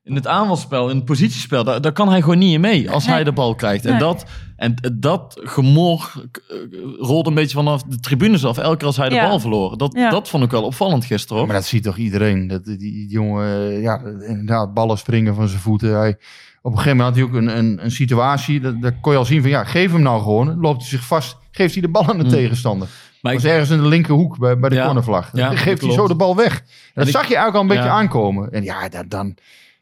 in 0.08 0.14
het 0.14 0.26
aanvalspel, 0.26 0.90
in 0.90 0.96
het 0.96 1.04
positiespel, 1.04 1.64
daar, 1.64 1.80
daar 1.80 1.92
kan 1.92 2.08
hij 2.08 2.20
gewoon 2.20 2.38
niet 2.38 2.52
in 2.54 2.60
mee 2.60 2.90
als 2.90 3.04
Nee. 3.04 3.14
hij 3.14 3.24
de 3.24 3.32
bal 3.32 3.54
krijgt. 3.54 3.84
En 3.84 3.90
Nee. 3.90 4.00
dat, 4.00 4.24
en 4.56 4.74
dat 4.94 5.40
gemor 5.42 6.12
eh, 6.48 6.56
rolt 6.98 7.26
een 7.26 7.34
beetje 7.34 7.56
vanaf 7.56 7.82
de 7.82 8.00
tribunes 8.00 8.44
af, 8.44 8.58
elke 8.58 8.76
keer 8.76 8.86
als 8.86 8.96
hij 8.96 9.08
de 9.08 9.14
Ja. 9.14 9.28
bal 9.28 9.40
verloor. 9.40 9.78
Dat, 9.78 9.92
Ja. 9.94 10.10
dat 10.10 10.28
vond 10.28 10.44
ik 10.44 10.50
wel 10.50 10.62
opvallend 10.64 11.04
gisteren. 11.04 11.36
Hoor. 11.36 11.46
Maar 11.46 11.56
dat 11.56 11.64
ziet 11.66 11.82
toch 11.82 11.96
iedereen? 11.96 12.46
Dat, 12.46 12.64
die, 12.64 12.78
die 12.78 13.08
jongen, 13.08 13.70
eh, 13.70 13.82
ja, 13.82 14.00
inderdaad, 14.04 14.74
ballen 14.74 14.98
springen 14.98 15.34
van 15.34 15.48
zijn 15.48 15.60
voeten. 15.60 15.96
Hij, 15.98 16.16
op 16.62 16.72
een 16.72 16.78
gegeven 16.78 16.96
moment 16.98 17.16
had 17.16 17.26
hij 17.28 17.34
ook 17.36 17.42
een, 17.42 17.58
een, 17.58 17.84
een 17.84 17.90
situatie, 17.90 18.60
dat, 18.60 18.82
dat 18.82 18.92
kon 19.00 19.12
je 19.12 19.18
al 19.18 19.24
zien 19.24 19.40
van, 19.40 19.50
ja, 19.50 19.64
geef 19.64 19.92
hem 19.92 20.02
nou 20.02 20.22
gewoon. 20.22 20.60
Loopt 20.60 20.80
hij 20.80 20.88
zich 20.88 21.04
vast, 21.06 21.36
geeft 21.50 21.72
hij 21.72 21.82
de 21.82 21.88
bal 21.88 22.08
aan 22.08 22.18
de 22.18 22.24
Mm. 22.24 22.30
tegenstander. 22.30 22.88
Maar 23.22 23.32
Dat 23.32 23.42
ik- 23.42 23.48
was 23.48 23.56
ergens 23.58 23.76
in 23.76 23.82
de 23.82 23.88
linkerhoek 23.88 24.38
bij, 24.38 24.58
bij 24.58 24.68
de 24.68 24.74
Ja. 24.74 24.84
cornervlag. 24.84 25.30
Dan 25.30 25.40
Ja, 25.50 25.56
geeft 25.56 25.82
hij 25.82 25.92
zo 25.92 26.08
de 26.08 26.14
bal 26.14 26.36
weg. 26.36 26.58
En 26.58 26.64
dat 26.94 27.06
ik- 27.06 27.12
zag 27.12 27.28
je 27.28 27.34
eigenlijk 27.36 27.54
al 27.54 27.60
een 27.60 27.76
beetje 27.76 27.98
aankomen. 27.98 28.50
En 28.52 28.62
ja, 28.64 28.88
dan, 28.88 29.04
dan, 29.08 29.34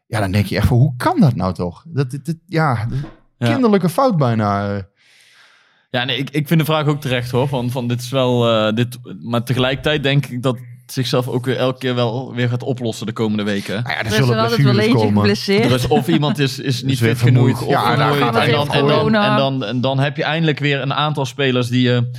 ja, 0.07 0.21
dan 0.21 0.31
denk 0.31 0.47
je 0.47 0.57
echt 0.57 0.67
van, 0.67 0.77
hoe 0.79 0.95
kan 0.97 1.21
dat 1.21 1.35
nou 1.35 1.55
toch? 1.55 1.85
Dat, 1.87 2.11
dat, 2.11 2.25
dat- 2.27 2.37
ja, 2.47 2.87
de 2.89 2.97
Ja. 3.39 3.53
kinderlijke 3.53 3.89
fout 3.89 4.17
bijna. 4.17 4.75
eh. 4.77 4.83
Ja, 5.91 6.05
nee, 6.05 6.19
ik, 6.19 6.31
ik 6.31 6.49
vind 6.49 6.61
de 6.61 6.67
vraag 6.67 6.87
ook 6.87 7.01
terecht 7.01 7.31
hoor. 7.31 7.49
Van, 7.49 7.71
van 7.71 7.89
dit 7.89 8.01
is 8.01 8.09
wel. 8.11 8.49
eh, 8.51 8.75
dit, 8.75 8.99
maar 9.23 9.43
tegelijkertijd 9.45 10.03
denk 10.03 10.27
ik 10.27 10.43
dat 10.43 10.55
het 10.83 10.93
zichzelf 10.95 11.29
ook 11.29 11.45
weer 11.45 11.57
elke 11.57 11.79
keer 11.79 11.95
wel 11.95 12.35
weer 12.35 12.49
gaat 12.49 12.63
oplossen 12.63 13.07
de 13.07 13.13
komende 13.13 13.43
weken. 13.43 13.75
Nou 13.83 13.89
ja, 13.95 13.99
er 13.99 14.07
Er 14.07 14.13
zullen 14.13 14.39
altijd 14.39 14.63
wel 14.63 14.79
eentje 14.79 14.95
komen. 14.95 15.15
geblesseerd. 15.17 15.69
Dus 15.69 15.89
of 15.89 16.09
iemand 16.09 16.39
is, 16.39 16.59
is 16.59 16.83
niet 16.91 16.99
fit 16.99 17.19
genoeg. 17.19 17.63
Of 17.63 17.69
Ja, 17.69 17.97
daar 17.97 18.13
gaat 18.15 18.37
en, 18.37 18.51
dan, 18.51 18.73
en, 18.73 18.87
dan, 18.87 19.15
en, 19.15 19.37
dan, 19.37 19.65
en 19.65 19.81
dan 19.81 19.99
heb 19.99 20.17
je 20.17 20.25
eindelijk 20.25 20.59
weer 20.59 20.81
een 20.81 20.95
aantal 20.95 21.25
spelers 21.27 21.69
die 21.69 21.83
je. 21.83 22.11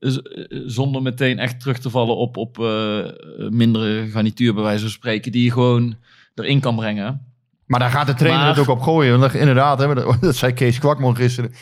z- 0.00 0.18
zonder 0.66 1.02
meteen 1.02 1.38
echt 1.38 1.60
terug 1.60 1.78
te 1.78 1.90
vallen 1.90 2.16
op, 2.16 2.36
op 2.36 2.58
eh, 2.58 2.98
mindere 3.50 4.08
garnituur, 4.10 4.54
bij 4.54 4.62
wijze 4.62 4.82
van 4.82 4.90
spreken, 4.90 5.32
die 5.32 5.44
je 5.44 5.52
gewoon 5.52 5.96
erin 6.34 6.60
kan 6.60 6.76
brengen. 6.76 7.26
Maar 7.72 7.80
daar 7.80 7.90
gaat 7.90 8.06
de 8.06 8.14
trainer 8.14 8.40
Maar- 8.40 8.48
het 8.56 8.58
ook 8.58 8.68
op 8.76 8.82
gooien. 8.82 9.18
Want 9.20 9.34
inderdaad, 9.34 9.78
hè, 9.78 9.94
dat, 9.94 10.16
dat 10.20 10.36
zei 10.36 10.52
Kees 10.52 10.78
Kwakman 10.78 11.16
gisteren. 11.16 11.52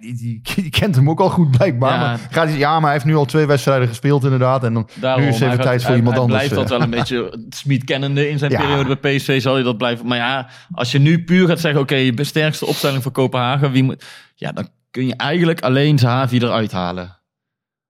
Die, 0.00 0.14
die, 0.16 0.40
die 0.54 0.70
kent 0.70 0.94
hem 0.96 1.10
ook 1.10 1.20
al 1.20 1.28
goed 1.30 1.50
blijkbaar. 1.50 1.92
Ja. 1.92 1.98
Maar 2.00 2.18
gaat 2.30 2.48
hij, 2.48 2.58
ja, 2.58 2.72
maar 2.72 2.82
hij 2.82 2.92
heeft 2.92 3.04
nu 3.04 3.14
al 3.16 3.24
twee 3.24 3.46
wedstrijden 3.46 3.88
gespeeld 3.88 4.24
inderdaad. 4.24 4.64
En 4.64 4.74
dan, 4.74 4.88
Daarom, 4.94 5.22
nu 5.22 5.28
is 5.28 5.34
het 5.34 5.42
even 5.42 5.54
hij 5.56 5.64
tijd 5.64 5.70
gaat- 5.72 5.80
voor 5.80 5.88
hij- 5.90 5.96
iemand 5.98 6.14
hij 6.16 6.24
anders. 6.24 6.46
blijft 6.48 6.54
dat 6.54 6.70
eh. 6.70 6.78
wel 6.78 6.80
een 6.86 6.98
beetje 6.98 7.44
Smit 7.62 7.84
kennende 7.84 8.28
in 8.30 8.38
zijn 8.38 8.50
Ja. 8.50 8.60
periode 8.60 8.98
bij 9.00 9.16
PSV 9.16 9.42
zal 9.42 9.58
je 9.58 9.64
dat 9.64 9.78
blijven. 9.78 10.06
Maar 10.06 10.18
ja, 10.18 10.48
als 10.72 10.92
je 10.92 10.98
nu 10.98 11.24
puur 11.24 11.48
gaat 11.48 11.60
zeggen, 11.60 11.80
oké, 11.80 11.94
je 11.94 12.24
sterkste 12.24 12.66
opstelling 12.66 13.02
voor 13.02 13.12
Kopenhagen, 13.12 13.72
wie 13.72 13.82
moet, 13.82 14.04
ja, 14.34 14.52
dan 14.52 14.68
kun 14.90 15.06
je 15.06 15.16
eigenlijk 15.16 15.60
alleen 15.60 15.98
Zahavi 15.98 16.38
eruit 16.38 16.72
halen. 16.72 17.18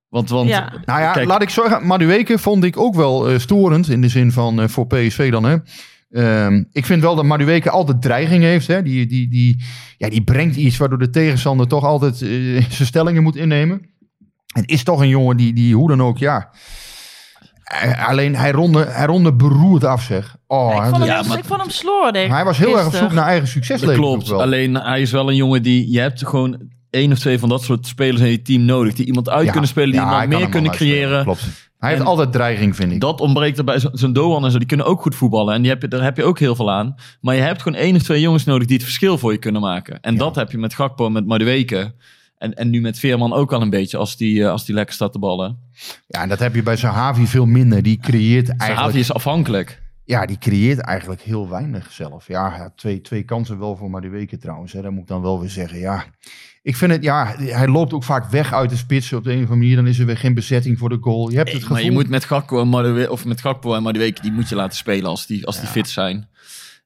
Want, 0.08 0.28
want 0.30 0.48
Ja. 0.48 0.72
Nou 0.84 1.00
ja, 1.00 1.12
kijk, 1.12 1.26
laat 1.28 1.42
ik 1.42 1.50
zeggen, 1.50 1.86
Madueke 1.86 2.38
vond 2.38 2.64
ik 2.64 2.76
ook 2.78 2.94
wel 2.94 3.28
eh, 3.28 3.38
storend. 3.38 3.88
In 3.88 4.00
de 4.00 4.08
zin 4.08 4.32
van 4.32 4.60
eh, 4.60 4.68
voor 4.68 4.86
PSV 4.86 5.30
dan. 5.30 5.44
Hè. 5.44 5.56
Ehm, 6.10 6.64
ik 6.72 6.86
vind 6.86 7.02
wel 7.02 7.14
dat 7.14 7.24
Madueke 7.24 7.70
altijd 7.70 8.02
dreiging 8.02 8.42
heeft. 8.42 8.66
Hè. 8.66 8.82
Die, 8.82 9.06
die, 9.06 9.28
die, 9.28 9.62
ja, 9.96 10.08
die 10.08 10.22
brengt 10.24 10.56
iets 10.56 10.76
waardoor 10.76 10.98
de 10.98 11.10
tegenstander 11.10 11.66
toch 11.68 11.84
altijd 11.84 12.22
eh, 12.22 12.28
zijn 12.70 12.88
stellingen 12.88 13.22
moet 13.22 13.36
innemen. 13.36 13.80
En 14.54 14.64
is 14.64 14.82
toch 14.84 15.00
een 15.00 15.08
jongen 15.08 15.36
die, 15.36 15.52
die 15.52 15.74
hoe 15.74 15.88
dan 15.88 16.02
ook, 16.02 16.18
ja... 16.18 16.50
eh, 17.64 18.08
Alleen 18.08 18.36
hij 18.36 18.50
ronde, 18.50 18.84
hij 18.88 19.06
ronde 19.06 19.34
beroerd 19.34 19.84
af, 19.84 20.02
zeg. 20.02 20.36
Oh, 20.46 20.74
ik, 20.76 20.82
vond 20.82 20.96
hem, 20.96 21.06
Ja, 21.06 21.22
maar- 21.22 21.38
ik 21.38 21.44
vond 21.44 21.60
hem 21.60 21.70
slordig. 21.70 22.28
hij 22.28 22.44
was 22.44 22.58
heel 22.58 22.76
erg 22.78 22.86
op 22.86 22.94
zoek 22.94 23.12
naar 23.12 23.26
eigen 23.26 23.48
succes. 23.48 23.80
klopt. 23.80 24.28
wel. 24.28 24.40
Alleen 24.42 24.74
hij 24.74 25.00
is 25.00 25.10
wel 25.10 25.28
een 25.28 25.36
jongen 25.36 25.62
die, 25.62 25.92
je 25.92 26.00
hebt 26.00 26.26
gewoon 26.26 26.70
één 26.90 27.12
of 27.12 27.18
twee 27.18 27.38
van 27.38 27.48
dat 27.48 27.62
soort 27.62 27.86
spelers 27.86 28.20
in 28.20 28.30
je 28.30 28.42
team 28.42 28.64
nodig. 28.64 28.94
Die 28.94 29.06
iemand 29.06 29.28
uit 29.28 29.44
Ja, 29.44 29.50
kunnen 29.50 29.68
spelen, 29.70 29.90
die 29.90 30.00
ja, 30.00 30.26
meer 30.26 30.48
kunnen 30.48 30.70
creëren. 30.70 31.22
Klopt. 31.24 31.46
Hij 31.78 31.90
heeft 31.90 32.04
altijd 32.04 32.32
dreiging, 32.32 32.76
vind 32.76 32.92
ik. 32.92 33.00
Dat 33.00 33.20
ontbreekt 33.20 33.58
er 33.58 33.64
bij 33.64 33.80
zo'n 33.92 34.12
Doan 34.12 34.44
en 34.44 34.50
zo. 34.50 34.58
Die 34.58 34.66
kunnen 34.66 34.86
ook 34.86 35.02
goed 35.02 35.14
voetballen. 35.14 35.54
En 35.54 35.62
die 35.62 35.70
heb 35.70 35.82
je, 35.82 35.88
daar 35.88 36.02
heb 36.02 36.16
je 36.16 36.24
ook 36.24 36.38
heel 36.38 36.54
veel 36.54 36.70
aan. 36.70 36.94
Maar 37.20 37.34
je 37.34 37.40
hebt 37.40 37.62
gewoon 37.62 37.78
één 37.78 37.96
of 37.96 38.02
twee 38.02 38.20
jongens 38.20 38.44
nodig 38.44 38.66
die 38.66 38.76
het 38.76 38.84
verschil 38.84 39.18
voor 39.18 39.32
je 39.32 39.38
kunnen 39.38 39.60
maken. 39.60 40.00
En 40.00 40.12
Ja. 40.12 40.18
dat 40.18 40.34
heb 40.34 40.50
je 40.50 40.58
met 40.58 40.74
Gakpo 40.74 41.06
en 41.06 41.12
met 41.12 41.26
Madueke. 41.26 41.94
En, 42.38 42.54
en 42.54 42.70
nu 42.70 42.80
met 42.80 42.98
Veerman 42.98 43.32
ook 43.32 43.52
al 43.52 43.62
een 43.62 43.70
beetje 43.70 43.96
als 43.96 44.16
die, 44.16 44.44
eh, 44.44 44.50
als 44.50 44.64
die 44.64 44.74
lekker 44.74 44.94
staat 44.94 45.12
te 45.12 45.18
ballen. 45.18 45.58
Ja, 46.06 46.22
en 46.22 46.28
dat 46.28 46.38
heb 46.38 46.54
je 46.54 46.62
bij 46.62 46.76
Zahavi 46.76 47.26
veel 47.26 47.46
minder. 47.46 47.82
Die 47.82 47.98
creëert 47.98 48.48
eigenlijk... 48.48 48.78
Zahavi 48.78 48.98
is 48.98 49.12
afhankelijk. 49.12 49.82
Ja, 50.04 50.26
die 50.26 50.38
creëert 50.38 50.78
eigenlijk 50.78 51.20
heel 51.20 51.48
weinig 51.48 51.92
zelf. 51.92 52.26
Ja, 52.28 52.56
ja, 52.56 52.72
twee, 52.76 53.00
twee 53.00 53.22
kansen 53.22 53.58
wel 53.58 53.76
voor 53.76 53.90
Madueke 53.90 54.38
trouwens. 54.38 54.72
Hè. 54.72 54.82
Dat 54.82 54.90
moet 54.92 55.02
ik 55.02 55.08
dan 55.08 55.22
wel 55.22 55.40
weer 55.40 55.50
zeggen. 55.50 55.78
Ja, 55.78 56.04
ik 56.62 56.76
vind 56.76 56.92
het, 56.92 57.02
ja, 57.02 57.34
hij 57.38 57.68
loopt 57.68 57.92
ook 57.92 58.04
vaak 58.04 58.30
weg 58.30 58.52
uit 58.52 58.70
de 58.70 58.76
spits 58.76 59.12
op 59.12 59.24
de 59.24 59.30
een 59.30 59.36
of 59.36 59.42
andere 59.42 59.58
manier. 59.58 59.76
Dan 59.76 59.86
is 59.86 59.98
er 59.98 60.06
weer 60.06 60.16
geen 60.16 60.34
bezetting 60.34 60.78
voor 60.78 60.88
de 60.88 60.98
goal. 61.00 61.30
Je 61.30 61.36
hebt 61.36 61.52
het 61.52 61.60
gevoel... 61.60 61.76
maar 61.76 61.84
je 61.84 61.90
moet 61.90 62.08
met 62.08 62.24
Gakpo 62.24 62.60
en 62.60 62.68
Madueke, 62.68 63.10
of 63.10 63.24
met 63.24 63.40
Gakpo 63.40 63.74
en 63.74 63.82
Madueke, 63.82 64.22
die 64.22 64.32
moet 64.32 64.48
je 64.48 64.54
laten 64.54 64.76
spelen 64.76 65.10
als 65.10 65.26
die, 65.26 65.46
als 65.46 65.60
die 65.60 65.68
fit 65.68 65.88
zijn. 65.88 66.28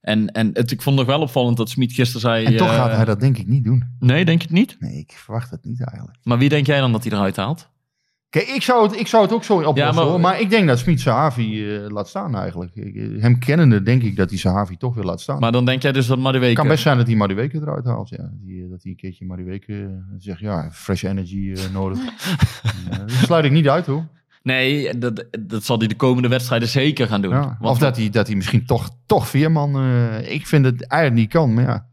En, 0.01 0.33
en 0.33 0.51
het, 0.53 0.71
ik 0.71 0.83
vond 0.83 0.99
het 0.99 1.07
nog 1.07 1.17
wel 1.17 1.25
opvallend 1.25 1.57
dat 1.57 1.71
Smit 1.71 1.93
gisteren 1.93 2.21
zei... 2.21 2.45
En 2.45 2.57
toch 2.57 2.69
eh, 2.69 2.75
gaat 2.75 2.97
hij 2.97 3.05
dat 3.05 3.21
denk 3.21 3.39
ik 3.39 3.47
niet 3.47 3.65
doen. 3.65 3.85
Nee, 3.99 4.25
denk 4.25 4.41
je 4.41 4.47
het 4.47 4.57
niet? 4.57 4.77
Nee, 4.79 4.99
ik 4.99 5.13
verwacht 5.13 5.51
het 5.51 5.65
niet 5.65 5.85
eigenlijk. 5.85 6.19
Maar 6.23 6.39
wie 6.39 6.49
denk 6.49 6.67
jij 6.67 6.81
dan 6.81 6.93
dat 6.93 7.05
hij 7.05 7.13
eruit 7.13 7.37
haalt? 7.37 7.69
Kijk, 8.35 8.49
ik 8.49 8.63
zou 8.63 8.83
het, 8.83 9.01
ik 9.01 9.07
zou 9.07 9.23
het 9.23 9.33
ook 9.33 9.45
zo 9.45 9.55
oplossen. 9.55 9.85
Ja, 9.85 9.93
maar- 9.93 10.05
hoor. 10.05 10.21
maar, 10.21 10.41
ik 10.41 10.51
denk 10.51 10.67
dat 10.69 10.79
Smit 10.79 11.01
Sahavi 11.01 11.75
eh, 11.75 11.91
laat 11.91 12.09
staan 12.09 12.37
eigenlijk. 12.37 12.75
Ik, 12.75 12.95
eh, 12.95 13.23
hem 13.23 13.39
kennende 13.39 13.83
denk 13.83 14.03
ik 14.03 14.17
dat 14.17 14.31
hij 14.31 14.39
Sahavi 14.39 14.77
toch 14.77 14.95
weer 14.95 15.05
laat 15.05 15.21
staan. 15.21 15.39
Maar 15.41 15.53
dan 15.53 15.65
denk 15.65 15.83
jij 15.83 15.93
dus 15.93 16.07
dat 16.07 16.19
Madueke... 16.19 16.47
Het 16.47 16.57
kan 16.57 16.69
best 16.69 16.83
zijn 16.83 16.97
dat 16.97 17.07
hij 17.07 17.17
Madueke 17.17 17.61
eruit 17.61 17.85
haalt. 17.85 18.09
Ja. 18.09 18.31
Die, 18.33 18.65
eh, 18.65 18.71
dat 18.71 18.83
hij 18.83 18.91
een 18.91 18.97
keertje 18.97 19.27
Madueke 19.27 19.73
eh, 19.73 19.89
zegt, 20.19 20.41
ja, 20.41 20.71
fresh 20.73 21.05
energy 21.05 21.55
nodig. 21.73 21.99
Dat 22.99 23.11
sluit 23.11 23.45
ik 23.45 23.51
niet 23.51 23.69
uit 23.69 23.87
hoor. 23.87 24.07
Nee, 24.43 24.99
dat, 24.99 25.25
dat 25.41 25.65
zal 25.65 25.79
hij 25.79 25.87
de 25.87 25.97
komende 25.97 26.29
wedstrijden 26.29 26.69
zeker 26.69 27.07
gaan 27.07 27.23
doen. 27.23 27.33
Ja. 27.33 27.59
Of 27.61 27.79
dat 27.79 27.97
hij, 27.97 28.11
dat 28.11 28.27
hij 28.27 28.37
misschien 28.37 28.67
toch, 28.67 28.91
toch 29.07 29.29
Veerman... 29.29 29.85
ik 30.25 30.47
vind 30.47 30.65
het 30.65 30.87
eigenlijk 30.87 31.21
niet 31.23 31.33
kan, 31.33 31.55
maar 31.55 31.65
ja. 31.65 31.87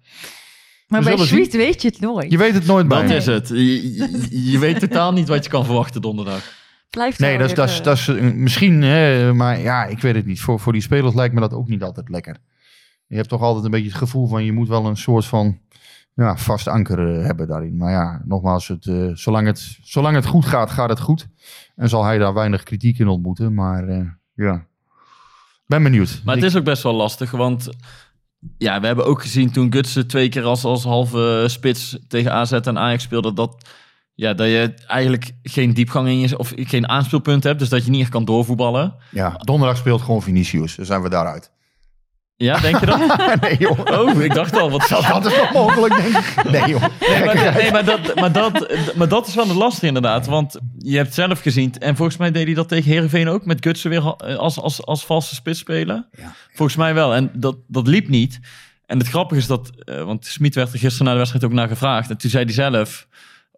Maar 0.92 1.04
bij 1.04 1.18
Sweet 1.18 1.54
weet 1.56 1.82
je 1.82 1.88
het 1.88 2.00
nooit. 2.00 2.32
Je 2.32 2.38
weet 2.38 2.54
het 2.54 2.66
nooit 2.66 2.88
bij 2.88 3.02
Dat 3.02 3.12
is 3.12 3.26
het. 3.26 3.48
Je, 3.48 3.94
je- 3.96 4.52
je 4.52 4.60
weet 4.60 4.80
totaal 4.80 5.14
niet 5.14 5.28
wat 5.28 5.44
je 5.44 5.50
kan 5.50 5.66
verwachten 5.66 6.02
donderdag. 6.02 6.54
Blijft 6.89 7.20
Nee, 7.20 7.38
dat 7.38 7.50
is, 7.50 7.56
dat 7.56 7.70
is, 7.70 7.82
dat 7.82 7.98
is 7.98 8.08
eh, 8.08 8.34
misschien, 8.34 8.82
hè, 8.82 9.34
maar 9.34 9.60
ja, 9.60 9.86
ik 9.86 10.00
weet 10.00 10.16
het 10.16 10.26
niet. 10.26 10.42
Voor, 10.42 10.60
voor 10.60 10.74
die 10.74 10.82
spelers 10.82 11.16
lijkt 11.16 11.34
me 11.34 11.39
dat 11.39 11.54
ook 11.54 11.68
niet 11.68 11.84
altijd 11.84 12.10
lekker. 12.10 12.38
Je 13.08 13.16
hebt 13.16 13.30
toch 13.30 13.42
altijd 13.42 13.66
een 13.66 13.72
beetje 13.72 13.88
het 13.88 13.98
gevoel 13.98 14.28
van 14.28 14.44
je 14.46 14.52
moet 14.54 14.68
wel 14.68 14.86
een 14.86 14.98
soort 14.98 15.26
van 15.26 15.60
ja, 16.16 16.38
vast 16.38 16.68
anker 16.68 17.16
eh, 17.20 17.26
hebben 17.26 17.48
daarin. 17.48 17.78
Maar 17.78 17.92
ja, 17.92 18.22
nogmaals, 18.26 18.68
het, 18.68 18.86
eh, 18.88 19.10
zolang, 19.14 19.48
het, 19.48 19.78
zolang 19.84 20.16
het 20.16 20.26
goed 20.26 20.46
gaat, 20.46 20.70
gaat 20.72 20.89
het 20.89 21.00
goed. 21.00 21.28
En 21.76 21.89
zal 21.89 22.04
hij 22.04 22.18
daar 22.18 22.34
weinig 22.34 22.64
kritiek 22.64 23.00
in 23.00 23.08
ontmoeten. 23.08 23.54
Maar 23.54 23.88
eh, 23.88 24.06
ja, 24.34 24.66
ben 25.66 25.84
benieuwd. 25.84 26.22
Maar 26.26 26.36
het 26.36 26.44
is 26.44 26.56
ook 26.56 26.64
best 26.64 26.84
wel 26.84 26.94
lastig, 26.94 27.32
want 27.32 27.70
ja, 28.58 28.80
we 28.80 28.86
hebben 28.86 29.06
ook 29.06 29.22
gezien 29.22 29.52
toen 29.52 29.72
Gutsen 29.72 30.08
twee 30.08 30.30
keer 30.30 30.44
als, 30.44 30.64
als 30.64 30.84
halve 30.84 31.44
spits 31.48 31.98
tegen 32.08 32.32
AZ 32.32 32.52
en 32.52 32.80
Ajax 32.80 33.04
speelde, 33.04 33.34
dat, 33.34 33.70
ja, 34.16 34.34
dat 34.34 34.48
je 34.48 34.74
eigenlijk 34.88 35.32
geen 35.44 35.74
diepgang 35.74 36.08
in 36.08 36.20
je, 36.20 36.38
of 36.38 36.54
geen 36.56 36.88
aanspeelpunt 36.88 37.44
hebt, 37.44 37.60
dus 37.60 37.70
dat 37.70 37.86
je 37.86 37.92
niet 37.92 38.02
echt 38.02 38.10
kan 38.10 38.26
doorvoetballen. 38.26 38.96
ja, 39.10 39.30
donderdag 39.30 39.78
speelt 39.78 40.02
gewoon 40.02 40.22
Vinicius. 40.22 40.76
Dan 40.76 40.86
zijn 40.86 41.02
we 41.02 41.10
daaruit. 41.10 41.52
Ja, 42.42 42.60
denk 42.60 42.80
je 42.80 42.86
dat? 42.86 43.00
nee 43.42 43.58
joh. 43.58 43.80
Oh, 43.80 44.22
ik 44.22 44.34
dacht 44.34 44.58
al, 44.60 44.72
wat 44.72 44.88
Dat 44.89 45.26
is 45.26 45.38
nog 45.38 45.54
mogelijk, 45.54 45.96
denk 45.96 46.18
ik. 46.18 46.52
Nee 46.52 46.70
joh. 46.70 46.82
Nee, 47.10 47.26
maar, 47.26 47.54
nee, 47.54 47.72
maar, 47.72 47.86
dat, 47.86 48.16
maar, 48.16 48.32
dat, 48.32 48.68
maar 48.96 49.08
dat 49.08 49.28
is 49.28 49.36
wel 49.36 49.48
het 49.48 49.56
lastige 49.58 49.86
inderdaad. 49.88 50.26
Want 50.26 50.60
je 50.78 50.98
hebt 50.98 51.14
zelf 51.14 51.42
gezien, 51.42 51.74
en 51.80 51.96
volgens 51.96 52.18
mij 52.18 52.32
deed 52.32 52.46
hij 52.46 52.54
dat 52.54 52.68
tegen 52.68 52.92
Herenveen 52.92 53.28
ook, 53.28 53.46
met 53.46 53.64
Gutsen 53.66 53.89
weer 53.89 54.02
ha- 54.04 54.36
als, 54.36 54.60
als, 54.60 54.86
als 54.86 55.06
valse 55.06 55.36
spits 55.36 55.60
spelen. 55.60 56.08
Ja. 56.18 56.34
Volgens 56.54 56.78
mij 56.78 56.94
wel. 56.94 57.14
En 57.16 57.32
dat, 57.34 57.56
dat 57.68 57.88
liep 57.88 58.08
niet. 58.08 58.39
En 58.86 58.98
het 58.98 59.08
grappige 59.08 59.39
is 59.39 59.48
dat, 59.48 59.70
eh, 59.86 60.04
want 60.04 60.26
Smit 60.26 60.56
werd 60.56 60.74
er 60.74 60.80
gisteren 60.80 61.06
na 61.06 61.12
de 61.12 61.18
wedstrijd 61.18 61.46
ook 61.46 61.54
naar 61.54 61.68
gevraagd. 61.68 62.10
En 62.10 62.18
toen 62.18 62.30
zei 62.30 62.44
hij 62.44 62.54
zelf 62.54 63.08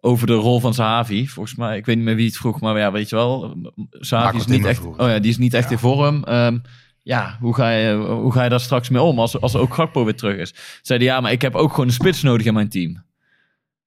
over 0.00 0.26
de 0.26 0.34
rol 0.34 0.60
van 0.60 0.74
Sahavi. 0.74 1.28
Volgens 1.28 1.54
mij, 1.54 1.76
ik 1.76 1.86
weet 1.86 1.96
niet 1.96 2.04
meer 2.04 2.16
wie 2.16 2.26
het 2.26 2.36
vroeg, 2.36 2.60
maar 2.60 2.78
ja, 2.78 2.92
weet 2.92 3.08
je 3.08 3.16
wel. 3.16 3.56
Sahavi 3.90 4.36
Marco 4.36 4.38
is 4.50 4.56
niet 4.56 4.66
echt, 4.66 4.78
vroeg. 4.80 4.98
oh 4.98 5.08
ja, 5.08 5.18
die 5.18 5.30
is 5.30 5.38
niet 5.38 5.54
echt 5.54 5.70
in 5.70 5.78
vorm. 5.78 6.24
Ehm, 6.24 6.58
ja, 7.04 7.36
hoe 7.40 7.54
ga, 7.54 7.70
je, 7.70 7.94
hoe 7.94 8.32
ga 8.32 8.42
je 8.42 8.48
daar 8.48 8.60
straks 8.60 8.88
mee 8.88 9.02
om 9.02 9.18
als, 9.18 9.40
als 9.40 9.56
ook 9.56 9.74
Gakpo 9.74 10.04
weer 10.04 10.14
terug 10.16 10.36
is? 10.36 10.54
Zei 10.82 10.98
hij, 10.98 11.08
ja, 11.08 11.20
maar 11.20 11.32
ik 11.32 11.42
heb 11.42 11.54
ook 11.54 11.70
gewoon 11.70 11.86
een 11.86 11.92
spits 11.92 12.22
nodig 12.22 12.46
in 12.46 12.54
mijn 12.54 12.68
team. 12.68 13.02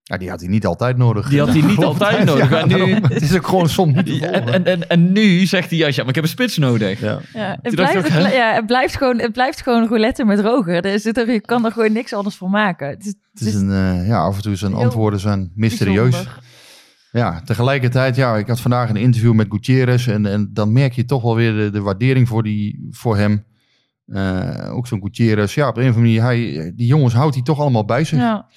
Ja, 0.04 0.18
die 0.18 0.30
had 0.30 0.40
hij 0.40 0.50
niet 0.50 0.66
altijd 0.66 0.98
nodig. 0.98 1.30
Die 1.30 1.40
had 1.40 1.50
hij 1.50 1.62
niet 1.62 1.84
altijd 1.92 2.24
nodig. 2.24 2.50
Ja, 2.50 2.60
En 2.60 2.68
nu- 2.68 2.94
het 2.94 3.22
is 3.22 3.36
ook 3.36 3.48
gewoon 3.48 3.70
soms 3.70 3.94
niet 4.04 4.24
en, 4.24 4.48
en, 4.54 4.66
en, 4.66 4.90
en 4.90 5.12
nu 5.12 5.46
zegt 5.46 5.70
hij, 5.70 5.80
ja, 5.80 5.86
maar 5.98 6.08
ik 6.08 6.16
heb 6.16 6.24
een 6.24 6.30
spits 6.30 6.58
nodig. 6.58 7.00
Ja. 7.00 7.20
Ja, 7.34 7.58
het, 7.62 7.76
blijft, 7.76 7.92
ik 7.94 7.98
ook, 8.00 8.04
het, 8.04 8.14
hè? 8.14 8.22
bl- 8.30 8.36
ja, 8.36 8.54
het, 8.54 8.66
blijft 8.66 8.96
gewoon, 8.98 9.20
het 9.20 9.32
blijft 9.32 9.62
gewoon 9.62 9.88
roulette 9.88 10.26
met 10.26 10.40
roger. 10.40 10.86
Er 10.86 11.00
zit 11.00 11.18
er, 11.18 11.32
je 11.32 11.42
kan 11.42 11.66
er 11.66 11.72
gewoon 11.72 11.92
niks 11.92 12.14
anders 12.14 12.36
voor 12.36 12.50
maken. 12.50 12.88
Het 12.90 13.06
is, 13.06 13.14
Het 13.34 13.42
is 13.42 13.54
een, 13.54 13.72
eh, 13.72 14.08
ja, 14.08 14.18
af 14.20 14.36
en 14.36 14.42
toe 14.42 14.56
zijn 14.56 14.74
antwoorden 14.74 15.20
zijn 15.20 15.52
mysterieus. 15.56 16.10
bijzonder. 16.10 16.40
Ja, 17.18 17.42
tegelijkertijd, 17.42 18.16
ja, 18.16 18.36
ik 18.36 18.48
had 18.48 18.60
vandaag 18.60 18.90
een 18.90 18.96
interview 18.96 19.34
met 19.34 19.48
Gutierrez 19.50 20.08
en, 20.08 20.26
en 20.26 20.50
dan 20.54 20.72
merk 20.72 20.94
je 20.94 21.06
toch 21.06 21.22
wel 21.22 21.36
weer 21.36 21.54
de, 21.54 21.70
de 21.70 21.82
waardering 21.82 22.28
voor, 22.28 22.44
die, 22.44 22.88
voor 22.92 23.18
hem. 23.18 23.46
Eh, 24.06 24.76
ook 24.76 24.88
zo'n 24.88 25.02
Gutierrez, 25.02 25.56
ja, 25.56 25.68
op 25.68 25.78
een 25.78 25.90
of 25.90 25.96
andere 25.96 26.06
manier, 26.06 26.22
hij, 26.22 26.72
die 26.76 26.88
jongens 26.88 27.14
houdt 27.14 27.36
hij 27.36 27.44
toch 27.44 27.60
allemaal 27.60 27.86
bij 27.86 28.04
zich. 28.04 28.20
Ja. 28.20 28.50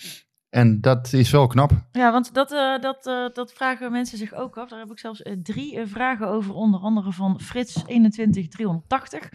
En 0.51 0.81
dat 0.81 1.13
is 1.13 1.31
wel 1.31 1.47
knap. 1.47 1.71
Ja, 1.93 2.13
want 2.13 2.35
dat, 2.35 2.53
eh, 2.53 2.79
dat, 2.81 3.07
eh, 3.07 3.15
dat 3.33 3.53
vragen 3.53 3.93
mensen 3.93 4.19
zich 4.19 4.35
ook 4.35 4.59
af. 4.59 4.69
Daar 4.69 4.79
heb 4.79 4.91
ik 4.91 4.99
zelfs 4.99 5.23
eh, 5.23 5.33
drie 5.43 5.79
vragen 5.87 6.29
over, 6.29 6.55
onder 6.55 6.81
andere 6.81 7.13
van 7.13 7.41
Frits21380. 7.43 9.29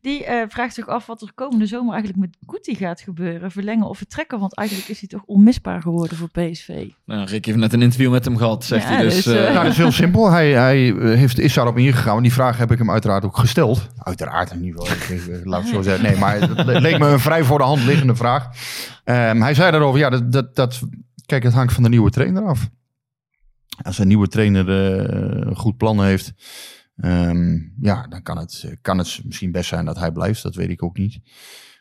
Die 0.00 0.24
eh, 0.24 0.42
vraagt 0.48 0.74
zich 0.74 0.86
af 0.88 1.06
wat 1.06 1.22
er 1.22 1.32
komende 1.34 1.66
zomer 1.66 1.92
eigenlijk 1.92 2.22
met 2.22 2.36
Guti 2.46 2.74
gaat 2.74 3.00
gebeuren. 3.00 3.50
Verlengen 3.50 3.88
of 3.88 3.96
vertrekken, 3.98 4.38
want 4.38 4.54
eigenlijk 4.56 4.88
is 4.88 4.98
hij 5.00 5.08
toch 5.08 5.22
onmisbaar 5.26 5.82
geworden 5.82 6.16
voor 6.16 6.28
PSV. 6.30 6.86
Nou, 7.04 7.24
Rick 7.26 7.44
heeft 7.44 7.58
net 7.58 7.72
een 7.72 7.82
interview 7.82 8.10
met 8.10 8.24
hem 8.24 8.36
gehad, 8.36 8.64
zegt 8.64 8.82
Ja, 8.88 8.88
hij. 8.94 9.02
Dus, 9.02 9.14
dus, 9.14 9.26
eh, 9.34 9.46
eh, 9.46 9.52
Nou, 9.52 9.62
dat 9.62 9.72
is 9.72 9.78
heel 9.78 9.92
simpel. 9.92 10.30
Hij, 10.30 10.50
hij 10.52 10.78
heeft, 11.16 11.38
is 11.38 11.54
daarop 11.54 11.78
ingegaan. 11.78 12.12
Want 12.12 12.22
die 12.22 12.32
vraag 12.32 12.58
heb 12.58 12.70
ik 12.72 12.78
hem 12.78 12.90
uiteraard 12.90 13.24
ook 13.24 13.36
gesteld. 13.36 13.86
Uiteraard 13.98 14.50
in 14.50 14.64
ieder 14.64 14.80
geval. 14.86 15.16
Ik, 15.16 15.28
eh, 15.28 15.44
Laat 15.46 15.62
ik 15.62 15.68
zo 15.74 15.82
zeggen. 15.82 16.04
Nee, 16.04 16.16
maar 16.16 16.40
het 16.40 16.64
le- 16.64 16.78
leek 16.80 16.98
me 16.98 17.08
een 17.08 17.20
vrij 17.20 17.44
voor 17.44 17.58
de 17.58 17.64
hand 17.64 17.84
liggende 17.84 18.14
vraag. 18.16 18.48
Ehm, 19.04 19.40
hij 19.40 19.54
zei 19.54 19.70
daarover, 19.70 20.00
ja, 20.00 20.10
dat, 20.10 20.32
dat, 20.32 20.54
dat, 20.56 20.80
kijk, 21.26 21.42
het 21.42 21.52
hangt 21.52 21.72
van 21.72 21.82
de 21.82 21.88
nieuwe 21.88 22.10
trainer 22.10 22.42
af. 22.42 22.68
Als 23.82 23.98
een 23.98 24.08
nieuwe 24.08 24.28
trainer 24.28 24.68
eh, 25.48 25.56
goed 25.56 25.76
plan 25.76 26.04
heeft, 26.04 26.32
ehm, 26.96 27.58
ja, 27.80 28.06
dan 28.08 28.22
kan 28.22 28.38
het, 28.38 28.74
kan 28.82 28.98
het 28.98 29.20
misschien 29.24 29.52
best 29.52 29.68
zijn 29.68 29.84
dat 29.84 29.98
hij 29.98 30.12
blijft. 30.12 30.42
Dat 30.42 30.54
weet 30.54 30.70
ik 30.70 30.82
ook 30.82 30.96
niet. 30.96 31.20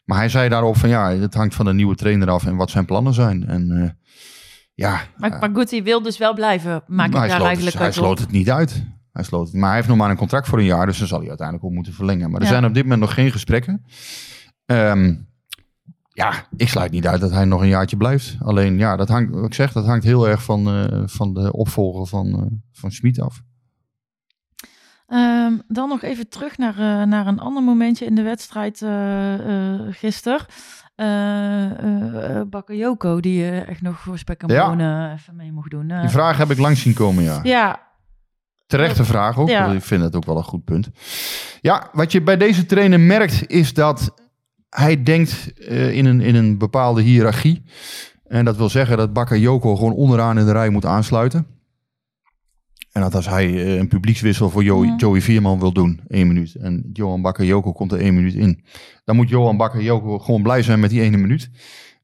Maar 0.06 0.18
hij 0.18 0.30
zei 0.30 0.50
daarop 0.50 0.78
van, 0.78 0.90
ja, 0.90 1.12
het 1.12 1.34
hangt 1.34 1.56
van 1.56 1.66
de 1.66 1.74
nieuwe 1.74 1.96
trainer 1.96 2.30
af 2.30 2.46
en 2.46 2.56
wat 2.56 2.70
zijn 2.70 2.86
plannen 2.86 3.14
zijn. 3.14 3.48
En 3.48 3.72
eh, 3.72 3.90
ja, 4.74 5.02
Maar, 5.18 5.38
maar 5.40 5.50
Guti 5.54 5.84
wil 5.84 6.02
dus 6.02 6.18
wel 6.18 6.34
blijven. 6.34 6.84
Maak 6.88 7.08
ik 7.08 7.12
maar 7.14 7.22
hij 7.22 7.30
daar 7.30 7.30
sloot, 7.30 7.46
eigenlijk 7.48 7.76
het, 7.76 7.84
hij 7.84 7.92
sloot 7.92 8.20
het 8.20 8.32
niet 8.32 8.50
uit. 8.52 8.84
Hij 9.12 9.24
sloot 9.24 9.46
het. 9.48 9.56
Maar 9.56 9.68
hij 9.68 9.76
heeft 9.76 9.88
nog 9.88 9.98
maar 9.98 10.10
een 10.10 10.18
contract 10.18 10.48
voor 10.48 10.58
een 10.60 10.66
jaar, 10.66 10.86
dus 10.86 10.98
dan 10.98 11.08
zal 11.08 11.20
hij 11.20 11.28
uiteindelijk 11.28 11.68
ook 11.68 11.74
moeten 11.74 11.94
verlengen. 11.94 12.32
Maar 12.32 12.40
er 12.40 12.46
Ja. 12.46 12.52
zijn 12.52 12.66
op 12.66 12.74
dit 12.74 12.84
moment 12.84 13.02
nog 13.02 13.14
geen 13.14 13.32
gesprekken. 13.32 13.86
Ehm, 14.66 15.16
ja, 16.14 16.34
ik 16.58 16.70
sluit 16.70 16.92
niet 16.92 17.08
uit 17.08 17.22
dat 17.22 17.32
hij 17.32 17.46
nog 17.46 17.62
een 17.62 17.68
jaartje 17.68 17.98
blijft. 17.98 18.36
Alleen, 18.40 18.78
ja, 18.78 18.96
dat 18.96 19.10
hangt, 19.10 19.34
wat 19.34 19.46
ik 19.46 19.54
zeg, 19.54 19.72
dat 19.72 19.86
hangt 19.86 20.04
heel 20.04 20.28
erg 20.28 20.44
van, 20.44 20.68
eh, 20.68 21.02
van 21.06 21.34
de 21.34 21.52
opvolger 21.54 22.08
van, 22.08 22.34
eh 22.34 22.46
van 22.72 22.92
Schmid 22.92 23.20
af. 23.20 23.42
Ehm, 25.08 25.54
dan 25.68 25.90
nog 25.90 26.02
even 26.02 26.30
terug 26.30 26.58
naar, 26.58 26.74
eh, 26.74 27.08
naar 27.08 27.28
een 27.28 27.40
ander 27.40 27.64
momentje 27.64 28.06
in 28.06 28.16
de 28.16 28.22
wedstrijd 28.22 28.78
gisteren. 29.90 30.46
Bakayoko, 32.50 33.20
die 33.20 33.52
echt 33.52 33.82
nog 33.82 34.00
voor 34.00 34.18
spek 34.18 34.42
en 34.42 34.54
Ja. 34.54 34.68
bonen 34.68 35.14
even 35.14 35.36
mee 35.36 35.52
mocht 35.52 35.72
doen. 35.72 35.88
Die 35.88 36.10
vraag 36.10 36.38
heb 36.38 36.52
ik 36.52 36.58
langs 36.58 36.82
zien 36.82 36.94
komen, 36.94 37.24
ja. 37.24 37.40
ja, 37.44 37.92
Terechte 38.68 39.04
vraag 39.04 39.38
ook. 39.38 39.50
Ja. 39.50 39.72
Ik 39.72 39.84
vind 39.84 40.02
dat 40.02 40.16
ook 40.16 40.26
wel 40.26 40.38
een 40.38 40.44
goed 40.44 40.64
punt. 40.64 40.90
Ja, 41.62 41.90
wat 41.92 42.12
je 42.12 42.22
bij 42.22 42.38
deze 42.38 42.66
trainer 42.66 43.00
merkt 43.00 43.48
is 43.48 43.74
dat 43.74 44.14
hij 44.74 45.04
denkt 45.04 45.54
eh, 45.54 45.96
in, 45.96 46.06
een, 46.06 46.22
in 46.22 46.36
een 46.36 46.58
bepaalde 46.58 47.02
hiërarchie. 47.02 47.64
En 48.28 48.46
dat 48.46 48.58
wil 48.58 48.70
zeggen 48.70 48.98
dat 48.98 49.14
Bakayoko 49.14 49.76
gewoon 49.76 49.94
onderaan 49.94 50.40
in 50.40 50.46
de 50.46 50.52
rij 50.52 50.70
moet 50.70 50.86
aansluiten. 50.86 51.46
En 52.92 53.02
dat 53.02 53.16
als 53.16 53.28
hij 53.30 53.46
eh, 53.46 53.76
een 53.76 53.88
publiekswissel 53.88 54.50
voor 54.50 54.64
Joey. 54.64 54.94
Joey 54.98 55.22
Vierman 55.22 55.60
wil 55.60 55.74
doen, 55.74 56.00
één 56.08 56.28
minuut. 56.28 56.56
En 56.56 56.90
Johan 56.94 57.22
Bakayoko 57.22 57.72
komt 57.72 57.92
er 57.92 58.00
één 58.00 58.16
minuut 58.16 58.34
in. 58.34 58.64
Dan 59.06 59.16
moet 59.16 59.30
Johan 59.30 59.58
Bakayoko 59.58 60.20
gewoon 60.20 60.42
blij 60.42 60.62
zijn 60.62 60.80
met 60.80 60.90
die 60.90 61.02
ene 61.02 61.18
minuut. 61.18 61.50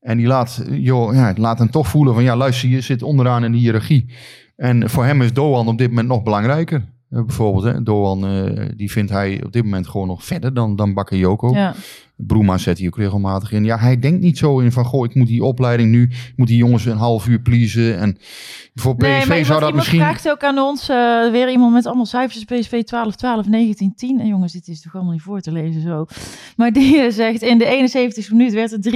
En 0.02 0.18
die 0.18 0.28
laat, 0.28 0.64
eh, 0.68 0.86
joh, 0.86 1.14
ja, 1.14 1.34
laat 1.38 1.60
hem 1.60 1.70
toch 1.70 1.88
voelen 1.88 2.14
van 2.14 2.24
ja, 2.24 2.36
luister, 2.36 2.70
je 2.70 2.82
zit 2.82 3.04
onderaan 3.04 3.44
in 3.44 3.52
de 3.52 3.58
hiërarchie. 3.58 4.14
En 4.56 4.90
voor 4.90 5.06
hem 5.06 5.22
is 5.22 5.34
Doan 5.34 5.68
op 5.68 5.78
dit 5.78 5.90
moment 5.90 6.08
nog 6.08 6.24
belangrijker. 6.24 6.86
Bijvoorbeeld, 7.10 7.64
hè, 7.64 7.84
Doan, 7.84 8.26
die 8.76 8.92
vindt 8.92 9.12
hij 9.12 9.44
op 9.46 9.52
dit 9.52 9.64
moment 9.64 9.88
gewoon 9.88 10.08
nog 10.08 10.24
verder 10.26 10.54
dan, 10.54 10.76
dan 10.76 10.94
Bakayoko. 10.94 11.54
ja. 11.54 11.76
Broema 12.28 12.58
zet 12.58 12.78
hij 12.78 12.88
ook 12.88 12.98
regelmatig 12.98 13.52
in. 13.52 13.64
Ja, 13.66 13.78
hij 13.78 14.00
denkt 14.00 14.22
niet 14.22 14.38
zo 14.38 14.60
in 14.60 14.72
van, 14.72 14.86
goh, 14.86 15.06
ik 15.06 15.16
moet 15.16 15.28
die 15.28 15.44
opleiding 15.44 15.92
nu, 15.92 16.04
ik 16.04 16.34
moet 16.36 16.48
die 16.48 16.58
jongens 16.58 16.86
een 16.86 16.98
half 16.98 17.28
uur 17.28 17.40
pleasen. 17.40 18.00
En 18.00 18.18
voor 18.76 18.96
PSV 18.96 19.02
Nee, 19.08 19.12
maar 19.18 19.26
iemand, 19.28 19.46
zou 19.46 19.60
dat 19.60 19.74
misschien... 19.74 20.00
vraagt 20.00 20.30
ook 20.30 20.44
aan 20.44 20.58
ons, 20.58 20.90
eh, 20.90 21.32
weer 21.32 21.50
iemand 21.52 21.74
met 21.74 21.86
allemaal 21.86 22.06
cijfers, 22.06 22.44
PSV 22.44 22.84
12, 22.84 23.16
12, 23.16 23.48
19, 23.48 23.94
10. 23.96 24.20
En 24.20 24.28
jongens, 24.28 24.54
dit 24.54 24.68
is 24.68 24.82
toch 24.82 24.96
allemaal 24.96 25.14
niet 25.14 25.22
voor 25.22 25.40
te 25.42 25.52
lezen 25.52 25.82
zo. 25.82 26.06
Maar 26.56 26.72
die 26.74 27.00
eh, 27.02 27.12
zegt, 27.12 27.42
in 27.42 27.58
de 27.58 27.66
71 27.66 28.32
minuut 28.32 28.54
werd 28.54 28.72
het 28.72 28.86
3-1. 28.86 28.90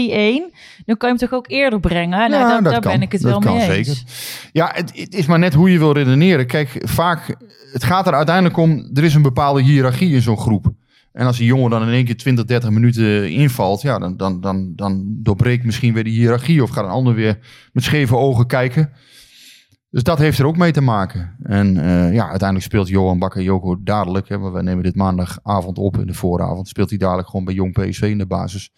Dan 0.85 0.97
kan 0.97 1.09
je 1.09 1.15
hem 1.17 1.17
toch 1.17 1.31
ook 1.31 1.49
eerder 1.49 1.79
brengen? 1.79 2.09
Nou, 2.09 2.31
Ja, 2.31 2.53
dat 2.61 2.71
daar 2.71 2.81
kan. 2.81 2.91
ben 2.91 3.01
ik 3.01 3.11
het 3.11 3.21
Dat 3.21 3.31
wel 3.31 3.39
kan 3.39 3.55
mee 3.57 3.77
eens. 3.77 3.87
zeker. 3.87 4.03
Ja, 4.51 4.71
het, 4.73 4.91
het 4.97 5.13
is 5.15 5.25
maar 5.25 5.39
net 5.39 5.53
hoe 5.53 5.71
je 5.71 5.77
wil 5.79 5.91
redeneren. 5.93 6.47
Kijk, 6.47 6.77
vaak, 6.83 7.35
het 7.73 7.83
gaat 7.83 8.07
er 8.07 8.13
uiteindelijk 8.13 8.57
om, 8.57 8.89
er 8.93 9.03
is 9.03 9.15
een 9.15 9.21
bepaalde 9.21 9.61
hiërarchie 9.61 10.13
in 10.13 10.21
zo'n 10.21 10.37
groep. 10.37 10.71
En 11.13 11.25
als 11.25 11.37
die 11.37 11.45
jongen 11.45 11.69
dan 11.69 11.81
in 11.81 11.93
één 11.93 12.05
keer 12.05 12.17
20, 12.17 12.45
30 12.45 12.69
minuten 12.69 13.31
invalt, 13.31 13.81
ja, 13.81 13.99
dan, 13.99 14.17
dan, 14.17 14.41
dan, 14.41 14.73
dan 14.75 15.05
doorbreekt 15.07 15.65
misschien 15.65 15.93
weer 15.93 16.03
die 16.03 16.13
hiërarchie. 16.13 16.63
Of 16.63 16.69
gaat 16.69 16.83
een 16.83 16.89
ander 16.89 17.13
weer 17.13 17.39
met 17.71 17.83
scheve 17.83 18.15
ogen 18.15 18.47
kijken. 18.47 18.91
Dus 19.89 20.03
dat 20.03 20.17
heeft 20.17 20.39
er 20.39 20.45
ook 20.45 20.57
mee 20.57 20.71
te 20.71 20.81
maken. 20.81 21.35
En 21.43 21.77
eh, 21.77 22.13
ja, 22.13 22.29
uiteindelijk 22.29 22.69
speelt 22.69 22.87
Johan 22.87 23.19
Bakayoko 23.19 23.83
dadelijk. 23.83 24.29
Hè, 24.29 24.51
we 24.51 24.63
nemen 24.63 24.83
dit 24.83 24.95
maandagavond 24.95 25.77
op. 25.77 25.97
In 25.97 26.07
de 26.07 26.13
vooravond 26.13 26.67
speelt 26.67 26.89
hij 26.89 26.97
dadelijk 26.97 27.27
gewoon 27.27 27.45
bij 27.45 27.53
Jong 27.53 27.73
PSV 27.73 28.01
in 28.01 28.17
de 28.17 28.25
basis. 28.25 28.71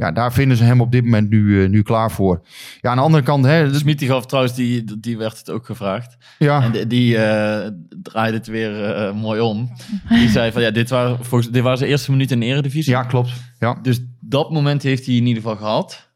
Ja, 0.00 0.12
daar 0.12 0.32
vinden 0.32 0.56
ze 0.56 0.64
hem 0.64 0.80
op 0.80 0.92
dit 0.92 1.04
moment 1.04 1.30
nu, 1.30 1.62
eh, 1.62 1.68
nu 1.68 1.82
klaar 1.82 2.10
voor. 2.10 2.42
Ja, 2.80 2.90
aan 2.90 2.96
de 2.96 3.02
andere 3.02 3.22
kant, 3.22 3.44
hè, 3.44 3.74
Smit 3.74 3.98
die 3.98 4.08
gaf 4.08 4.26
trouwens, 4.26 4.54
die, 4.54 5.00
die 5.00 5.18
werd 5.18 5.38
het 5.38 5.50
ook 5.50 5.66
gevraagd. 5.66 6.16
ja, 6.38 6.62
En 6.62 6.72
die, 6.72 6.86
die 6.86 7.16
eh, 7.16 7.70
draaide 8.02 8.36
het 8.36 8.46
weer 8.46 8.84
eh, 8.84 9.12
mooi 9.14 9.40
om. 9.40 9.70
Die 10.08 10.28
zei 10.28 10.52
van 10.52 10.62
ja, 10.62 10.70
dit 10.70 10.90
waren, 10.90 11.24
volgens, 11.24 11.50
dit 11.50 11.62
waren 11.62 11.78
zijn 11.78 11.90
eerste 11.90 12.10
minuten 12.10 12.34
in 12.34 12.40
de 12.40 12.46
eredivisie. 12.46 12.92
ja, 12.92 13.02
klopt. 13.02 13.32
Ja. 13.58 13.78
Dus 13.82 14.00
dat 14.20 14.50
moment 14.50 14.82
heeft 14.82 15.06
hij 15.06 15.14
in 15.14 15.26
ieder 15.26 15.42
geval 15.42 15.56
gehad. 15.58 16.10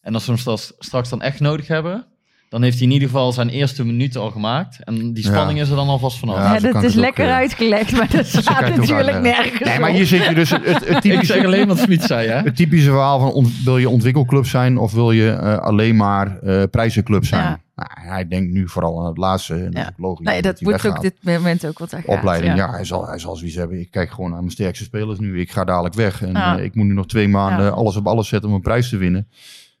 En 0.00 0.14
als 0.14 0.26
we 0.26 0.32
hem 0.32 0.40
straks, 0.40 0.72
straks 0.78 1.08
dan 1.08 1.22
echt 1.22 1.40
nodig 1.40 1.66
hebben, 1.66 2.06
dan 2.48 2.62
heeft 2.62 2.76
hij 2.78 2.86
in 2.86 2.92
ieder 2.92 3.08
geval 3.08 3.32
zijn 3.32 3.48
eerste 3.48 3.84
minuten 3.84 4.20
al 4.20 4.30
gemaakt. 4.30 4.84
En 4.84 5.12
die 5.12 5.24
spanning 5.24 5.58
Ja. 5.58 5.64
is 5.64 5.70
er 5.70 5.76
dan 5.76 5.88
alvast 5.88 6.18
vanaf. 6.18 6.36
Ja, 6.36 6.52
dat 6.58 6.62
ik 6.64 6.74
is 6.74 6.82
het 6.82 6.96
ook, 6.96 7.00
lekker 7.00 7.26
eh, 7.28 7.34
uitgelegd, 7.34 7.92
maar 7.92 8.10
dat 8.10 8.32
het 8.32 8.48
ook 8.50 8.60
natuurlijk 8.76 9.20
nergens 9.20 9.58
Nee, 9.60 9.78
maar 9.78 9.90
hier 9.90 10.06
zit 10.06 10.24
je 10.24 10.34
dus 10.34 10.50
het, 10.50 10.64
het, 10.64 10.74
het 10.88 10.94
Ik 10.94 11.00
typische, 11.00 11.32
zeg 11.32 11.44
alleen 11.44 11.66
wat 11.68 11.78
Smit 11.78 12.02
zei, 12.02 12.28
hè? 12.28 12.34
het 12.42 12.56
typische 12.56 12.90
verhaal 12.90 13.18
van 13.20 13.32
ont- 13.32 13.62
wil 13.64 13.78
je 13.78 13.88
ontwikkelclub 13.88 14.46
zijn 14.46 14.78
of 14.78 14.92
wil 14.92 15.10
je 15.10 15.30
eh, 15.30 15.58
alleen 15.58 15.96
maar 15.96 16.38
eh 16.38 16.62
prijzenclub 16.70 17.24
zijn? 17.24 17.42
Ja. 17.42 17.60
Nou, 17.76 17.90
hij 17.94 18.28
denkt 18.28 18.52
nu 18.52 18.68
vooral 18.68 19.00
aan 19.00 19.06
het 19.06 19.16
laatste. 19.16 19.54
En 19.54 19.64
dat 19.64 19.72
Ja. 19.74 19.80
is 19.82 19.88
ook 19.88 19.98
logisch. 19.98 20.26
Nee, 20.26 20.42
dat 20.42 20.60
moet 20.60 20.72
ook 20.74 20.82
weggaat. 20.82 21.02
dit 21.02 21.14
moment 21.22 21.66
ook 21.66 21.78
wat 21.78 21.90
hij 21.90 22.02
gaat. 22.02 22.16
Opleiding, 22.16 22.56
ja. 22.56 22.66
ja. 22.66 22.72
hij, 22.72 22.84
zal, 22.84 23.06
hij 23.06 23.18
zal 23.18 23.36
zoiets 23.36 23.56
hebben. 23.56 23.80
Ik 23.80 23.90
kijk 23.90 24.10
gewoon 24.10 24.30
naar 24.30 24.38
mijn 24.38 24.50
sterkste 24.50 24.84
spelers 24.84 25.18
nu. 25.18 25.40
Ik 25.40 25.50
ga 25.50 25.64
dadelijk 25.64 25.94
weg. 25.94 26.22
En 26.22 26.32
Ja. 26.32 26.56
ik 26.58 26.74
moet 26.74 26.86
nu 26.86 26.92
nog 26.92 27.06
twee 27.06 27.28
maanden 27.28 27.64
Ja. 27.66 27.70
alles 27.72 27.96
op 27.96 28.06
alles 28.06 28.28
zetten 28.28 28.48
om 28.48 28.54
een 28.54 28.60
prijs 28.62 28.88
te 28.88 28.96
winnen. 28.96 29.28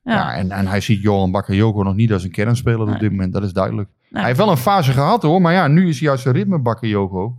Ja. 0.06 0.12
Ja. 0.14 0.34
en, 0.34 0.50
en 0.50 0.66
hij 0.66 0.80
ziet 0.80 1.02
Johan 1.02 1.30
Bakayoko 1.30 1.82
nog 1.82 1.94
niet 1.94 2.12
als 2.12 2.24
een 2.24 2.30
kernspeler 2.30 2.84
Nee. 2.86 2.94
op 2.94 3.00
dit 3.00 3.10
moment. 3.10 3.32
Dat 3.32 3.42
is 3.42 3.52
duidelijk. 3.52 3.88
Nee. 3.88 4.10
Hij 4.12 4.24
heeft 4.24 4.38
wel 4.38 4.50
een 4.50 4.56
fase 4.56 4.92
gehad 4.92 5.22
hoor. 5.22 5.40
Maar 5.40 5.52
ja, 5.52 5.68
nu 5.68 5.88
is 5.88 5.98
hij 5.98 6.08
juist 6.08 6.22
zijn 6.22 6.34
ritme 6.34 6.58
Bakayoko. 6.58 7.36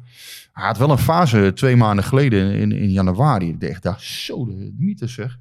Hij 0.53 0.65
had 0.65 0.77
wel 0.77 0.89
een 0.89 0.97
fase 0.97 1.51
twee 1.53 1.75
maanden 1.75 2.03
geleden 2.05 2.53
in, 2.53 2.71
in 2.71 2.91
januari. 2.91 3.55
Ik 3.59 3.81
dacht 3.81 4.01
zo 4.03 4.45
de 4.45 4.73
mythe 4.77 5.07
zeg. 5.07 5.37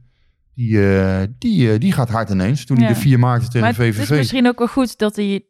Die, 0.55 0.95
eh, 0.99 1.23
die, 1.39 1.73
eh, 1.73 1.81
die 1.81 1.93
gaat 1.93 2.09
hard 2.09 2.31
ineens. 2.31 2.65
Toen 2.65 2.79
hij 2.79 2.89
de 2.89 2.95
vier 2.95 3.19
maakte 3.19 3.47
tegen 3.47 3.61
Maar 3.61 3.69
het 3.69 3.77
VVV. 3.77 4.01
is 4.11 4.17
misschien 4.17 4.47
ook 4.47 4.59
wel 4.59 4.69
goed 4.69 4.99
dat 4.99 5.17
hij 5.17 5.45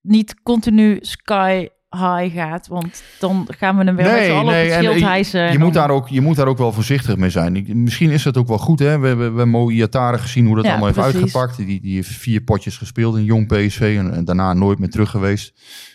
niet 0.00 0.42
continu 0.42 0.98
sky 1.00 1.66
high 1.94 2.36
gaat. 2.36 2.66
Want 2.68 3.02
dan 3.18 3.48
gaan 3.58 3.76
we 3.78 3.84
hem 3.84 3.96
weer 3.96 4.12
met 4.12 4.24
z'n 4.24 4.30
allen 4.30 4.52
nee, 4.52 4.64
op 4.64 4.70
het 4.70 4.78
schild 4.84 4.98
je- 4.98 5.04
hijsen. 5.04 5.58
moet, 5.60 5.74
daar 5.74 5.90
ook, 5.90 6.08
je 6.08 6.20
moet 6.20 6.36
daar 6.36 6.46
ook 6.46 6.58
wel 6.58 6.72
voorzichtig 6.72 7.16
mee 7.16 7.30
zijn. 7.30 7.64
Misschien 7.82 8.10
is 8.10 8.22
dat 8.22 8.36
ook 8.36 8.48
wel 8.48 8.58
goed. 8.58 8.78
Hè? 8.78 8.98
We, 8.98 9.08
we, 9.08 9.14
we 9.16 9.22
hebben 9.22 9.48
Mo 9.48 9.70
Iatare 9.70 10.18
gezien 10.18 10.46
hoe 10.46 10.54
dat 10.56 10.64
Ja, 10.64 10.70
allemaal 10.70 10.88
heeft 10.88 11.00
precies. 11.00 11.20
uitgepakt. 11.20 11.56
Die, 11.56 11.80
die 11.80 11.94
heeft 11.94 12.08
vier 12.10 12.40
potjes 12.40 12.76
gespeeld 12.76 13.16
in 13.16 13.24
jong 13.24 13.46
PSV 13.46 13.96
en, 13.98 14.14
en 14.14 14.24
daarna 14.24 14.52
nooit 14.52 14.78
meer 14.78 14.90
terug 14.90 15.10
geweest. 15.10 15.52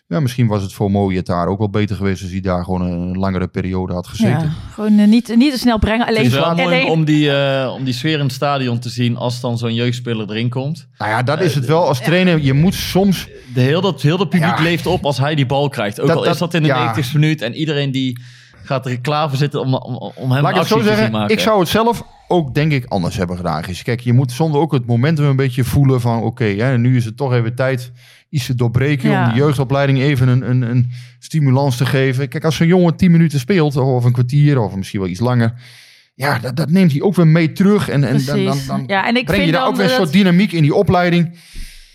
Ja, 0.09 0.19
misschien 0.19 0.47
was 0.47 0.61
het 0.61 0.73
voor 0.73 0.91
Mo 0.91 1.09
Iatare 1.11 1.49
ook 1.49 1.57
wel 1.57 1.69
beter 1.69 1.95
geweest 1.95 2.21
als 2.21 2.31
hij 2.31 2.39
daar 2.41 2.63
gewoon 2.63 2.81
een 2.81 3.17
langere 3.17 3.47
periode 3.47 3.93
had 3.93 4.07
gezeten. 4.07 4.39
Ja, 4.39 4.51
gewoon 4.73 4.99
eh, 4.99 5.07
niet, 5.07 5.35
niet 5.35 5.51
te 5.53 5.59
snel 5.59 5.79
brengen. 5.79 5.99
Het 6.07 6.15
Alleen, 6.15 6.25
is 6.27 6.33
wel 6.33 6.55
mooi 6.55 6.83
om 6.89 7.05
die, 7.05 7.31
eh, 7.31 7.73
om 7.73 7.83
die 7.83 7.93
sfeer 7.93 8.13
in 8.13 8.23
het 8.23 8.31
stadion 8.31 8.79
te 8.79 8.89
zien 8.89 9.17
als 9.17 9.39
dan 9.41 9.57
zo'n 9.57 9.73
jeugdspeler 9.73 10.29
erin 10.29 10.49
komt. 10.49 10.87
Nou 10.97 11.11
ja, 11.11 11.23
dat 11.23 11.41
is 11.41 11.55
het 11.55 11.65
wel 11.65 11.87
als 11.87 11.99
trainer. 11.99 12.39
Je 12.41 12.53
moet 12.53 12.73
soms... 12.73 13.27
De 13.53 13.61
heel, 13.61 13.81
dat, 13.81 14.01
heel 14.01 14.17
dat 14.17 14.29
publiek 14.29 14.57
Ja. 14.57 14.63
leeft 14.63 14.85
op 14.85 15.05
als 15.05 15.17
hij 15.17 15.35
die 15.35 15.45
bal 15.45 15.69
krijgt. 15.69 16.01
Ook 16.01 16.07
Dat- 16.07 16.17
al 16.17 16.25
is 16.25 16.37
dat 16.37 16.53
in 16.53 16.61
de 16.61 16.67
ja. 16.67 16.95
90ste 16.95 17.13
minuut 17.13 17.41
en 17.41 17.53
iedereen 17.53 17.91
die 17.91 18.19
gaat 18.63 18.85
er 18.85 18.99
klaar 19.01 19.29
voor 19.29 19.37
zitten 19.37 19.59
om, 19.61 19.73
om, 19.73 19.95
om 20.15 20.31
hem 20.31 20.41
Laat 20.41 20.51
ik 20.51 20.57
het 20.57 20.57
actie 20.57 20.67
zo 20.75 20.77
te 20.77 20.83
zien 20.87 20.95
zeggen. 20.95 21.11
maken. 21.11 21.35
Ik 21.35 21.41
zou 21.41 21.59
het 21.59 21.69
zelf 21.69 22.03
ook 22.27 22.53
denk 22.53 22.71
ik 22.71 22.85
anders 22.85 23.15
hebben 23.17 23.35
gedaan. 23.37 23.63
Kijk, 23.83 23.99
je 23.99 24.13
moet 24.13 24.31
soms 24.31 24.55
ook 24.55 24.71
het 24.71 24.85
momentum 24.85 25.25
een 25.25 25.35
beetje 25.35 25.63
voelen 25.63 26.01
van... 26.01 26.21
oké, 26.21 26.43
hè, 26.45 26.77
nu 26.77 26.95
is 26.95 27.05
het 27.05 27.17
toch 27.17 27.33
even 27.33 27.55
tijd 27.55 27.91
iets 28.29 28.45
te 28.45 28.55
doorbreken... 28.55 29.09
Ja. 29.09 29.23
om 29.23 29.29
de 29.29 29.37
jeugdopleiding 29.37 29.99
even 29.99 30.27
een, 30.27 30.49
een, 30.49 30.61
een 30.61 30.91
stimulans 31.19 31.77
te 31.77 31.85
geven. 31.85 32.27
Kijk, 32.27 32.45
als 32.45 32.55
zo'n 32.55 32.67
jongen 32.67 32.95
10 32.95 33.11
minuten 33.11 33.39
speelt... 33.39 33.75
of 33.75 34.03
een 34.03 34.11
kwartier 34.11 34.59
of 34.59 34.75
misschien 34.75 34.99
wel 34.99 35.09
iets 35.09 35.19
langer... 35.19 35.53
ja, 36.15 36.39
dat, 36.39 36.55
dat 36.55 36.69
neemt 36.69 36.91
hij 36.91 37.01
ook 37.01 37.15
weer 37.15 37.27
mee 37.27 37.51
terug. 37.51 37.89
En, 37.89 38.03
en 38.03 38.25
dan, 38.25 38.45
dan, 38.45 38.57
dan 38.67 38.83
ja, 38.87 39.07
en 39.07 39.15
ik 39.15 39.25
breng 39.25 39.37
je 39.37 39.43
vind 39.43 39.51
daar 39.51 39.61
dan 39.61 39.71
ook 39.71 39.75
weer 39.75 39.89
een 39.89 39.95
soort 39.95 40.11
dynamiek 40.11 40.51
in 40.51 40.61
die 40.61 40.73
opleiding... 40.73 41.37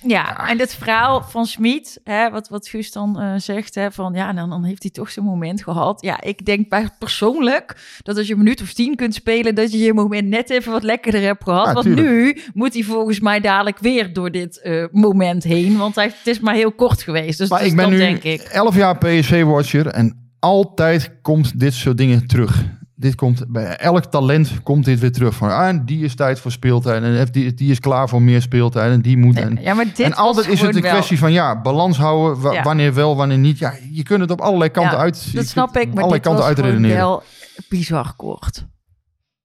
Ja, 0.06 0.48
en 0.48 0.58
het 0.58 0.74
verhaal 0.74 1.22
van 1.22 1.46
Smit, 1.46 2.00
wat, 2.30 2.48
wat 2.48 2.68
Guus 2.68 2.92
dan 2.92 3.20
eh, 3.20 3.32
zegt, 3.36 3.74
hè, 3.74 3.92
van 3.92 4.12
ja, 4.14 4.32
dan, 4.32 4.50
dan 4.50 4.64
heeft 4.64 4.82
hij 4.82 4.90
toch 4.90 5.10
zijn 5.10 5.24
moment 5.24 5.62
gehad. 5.62 6.02
Ja, 6.02 6.20
ik 6.20 6.44
denk 6.44 6.88
persoonlijk 6.98 7.98
dat 8.02 8.16
als 8.16 8.26
je 8.26 8.32
een 8.32 8.38
minuut 8.38 8.62
of 8.62 8.72
tien 8.72 8.96
kunt 8.96 9.14
spelen, 9.14 9.54
dat 9.54 9.72
je 9.72 9.78
je 9.78 9.94
moment 9.94 10.28
net 10.28 10.50
even 10.50 10.72
wat 10.72 10.82
lekkerder 10.82 11.22
hebt 11.22 11.42
gehad. 11.42 11.66
Ja, 11.66 11.72
want 11.72 11.86
tuurlijk. 11.86 12.36
nu 12.36 12.42
moet 12.54 12.74
hij 12.74 12.82
volgens 12.82 13.20
mij 13.20 13.40
dadelijk 13.40 13.78
weer 13.78 14.12
door 14.12 14.30
dit 14.30 14.60
eh, 14.60 14.84
moment 14.90 15.44
heen, 15.44 15.76
want 15.76 15.94
hij, 15.94 16.04
het 16.04 16.26
is 16.26 16.40
maar 16.40 16.54
heel 16.54 16.72
kort 16.72 17.02
geweest. 17.02 17.38
Dus, 17.38 17.48
Maar 17.48 17.58
dus 17.58 17.68
ik 17.68 17.76
ben 17.76 17.84
dat 17.84 17.92
nu 17.92 17.98
denk 17.98 18.22
ik. 18.22 18.40
11 18.40 18.76
jaar 18.76 18.98
PSV-watcher 18.98 19.86
en 19.86 20.32
altijd 20.38 21.10
komt 21.22 21.60
dit 21.60 21.74
soort 21.74 21.96
dingen 21.96 22.26
terug. 22.26 22.64
Dit 23.04 23.14
komt, 23.14 23.44
bij 23.48 23.76
elk 23.76 24.04
talent 24.04 24.50
komt 24.62 24.84
dit 24.84 24.98
weer 25.00 25.12
terug. 25.12 25.34
Van, 25.34 25.50
ah, 25.50 25.78
die 25.84 26.04
is 26.04 26.14
tijd 26.14 26.40
voor 26.40 26.50
speeltijd 26.52 27.02
en 27.02 27.26
die, 27.30 27.54
die 27.54 27.70
is 27.70 27.80
klaar 27.80 28.08
voor 28.08 28.22
meer 28.22 28.42
speeltijd 28.42 28.92
en 28.92 29.00
die 29.00 29.16
moet... 29.16 29.36
En, 29.36 29.58
Ja, 29.60 29.74
maar 29.74 29.84
dit 29.84 29.98
en 30.00 30.14
altijd 30.14 30.48
is 30.48 30.60
het 30.60 30.76
een 30.76 30.82
wel- 30.82 30.92
kwestie 30.92 31.18
van 31.18 31.32
ja, 31.32 31.60
balans 31.60 31.98
houden, 31.98 32.40
wa- 32.42 32.52
Ja. 32.52 32.62
wanneer 32.62 32.94
wel, 32.94 33.16
wanneer 33.16 33.38
niet. 33.38 33.58
Ja, 33.58 33.74
je 33.92 34.02
kunt 34.02 34.20
het 34.20 34.30
op 34.30 34.40
allerlei 34.40 34.70
kanten 34.70 34.96
Ja, 34.96 35.02
uit. 35.02 35.34
Dat 35.34 35.46
snap 35.46 35.76
ik, 35.76 35.94
maar 35.94 36.02
allerlei 36.04 36.20
dit 36.22 36.24
was 36.32 36.34
kanten 36.36 36.54
gewoon 36.54 36.64
uitredeneren. 36.72 36.96
wel 36.96 37.22
bizar 37.68 38.12
kort. 38.16 38.64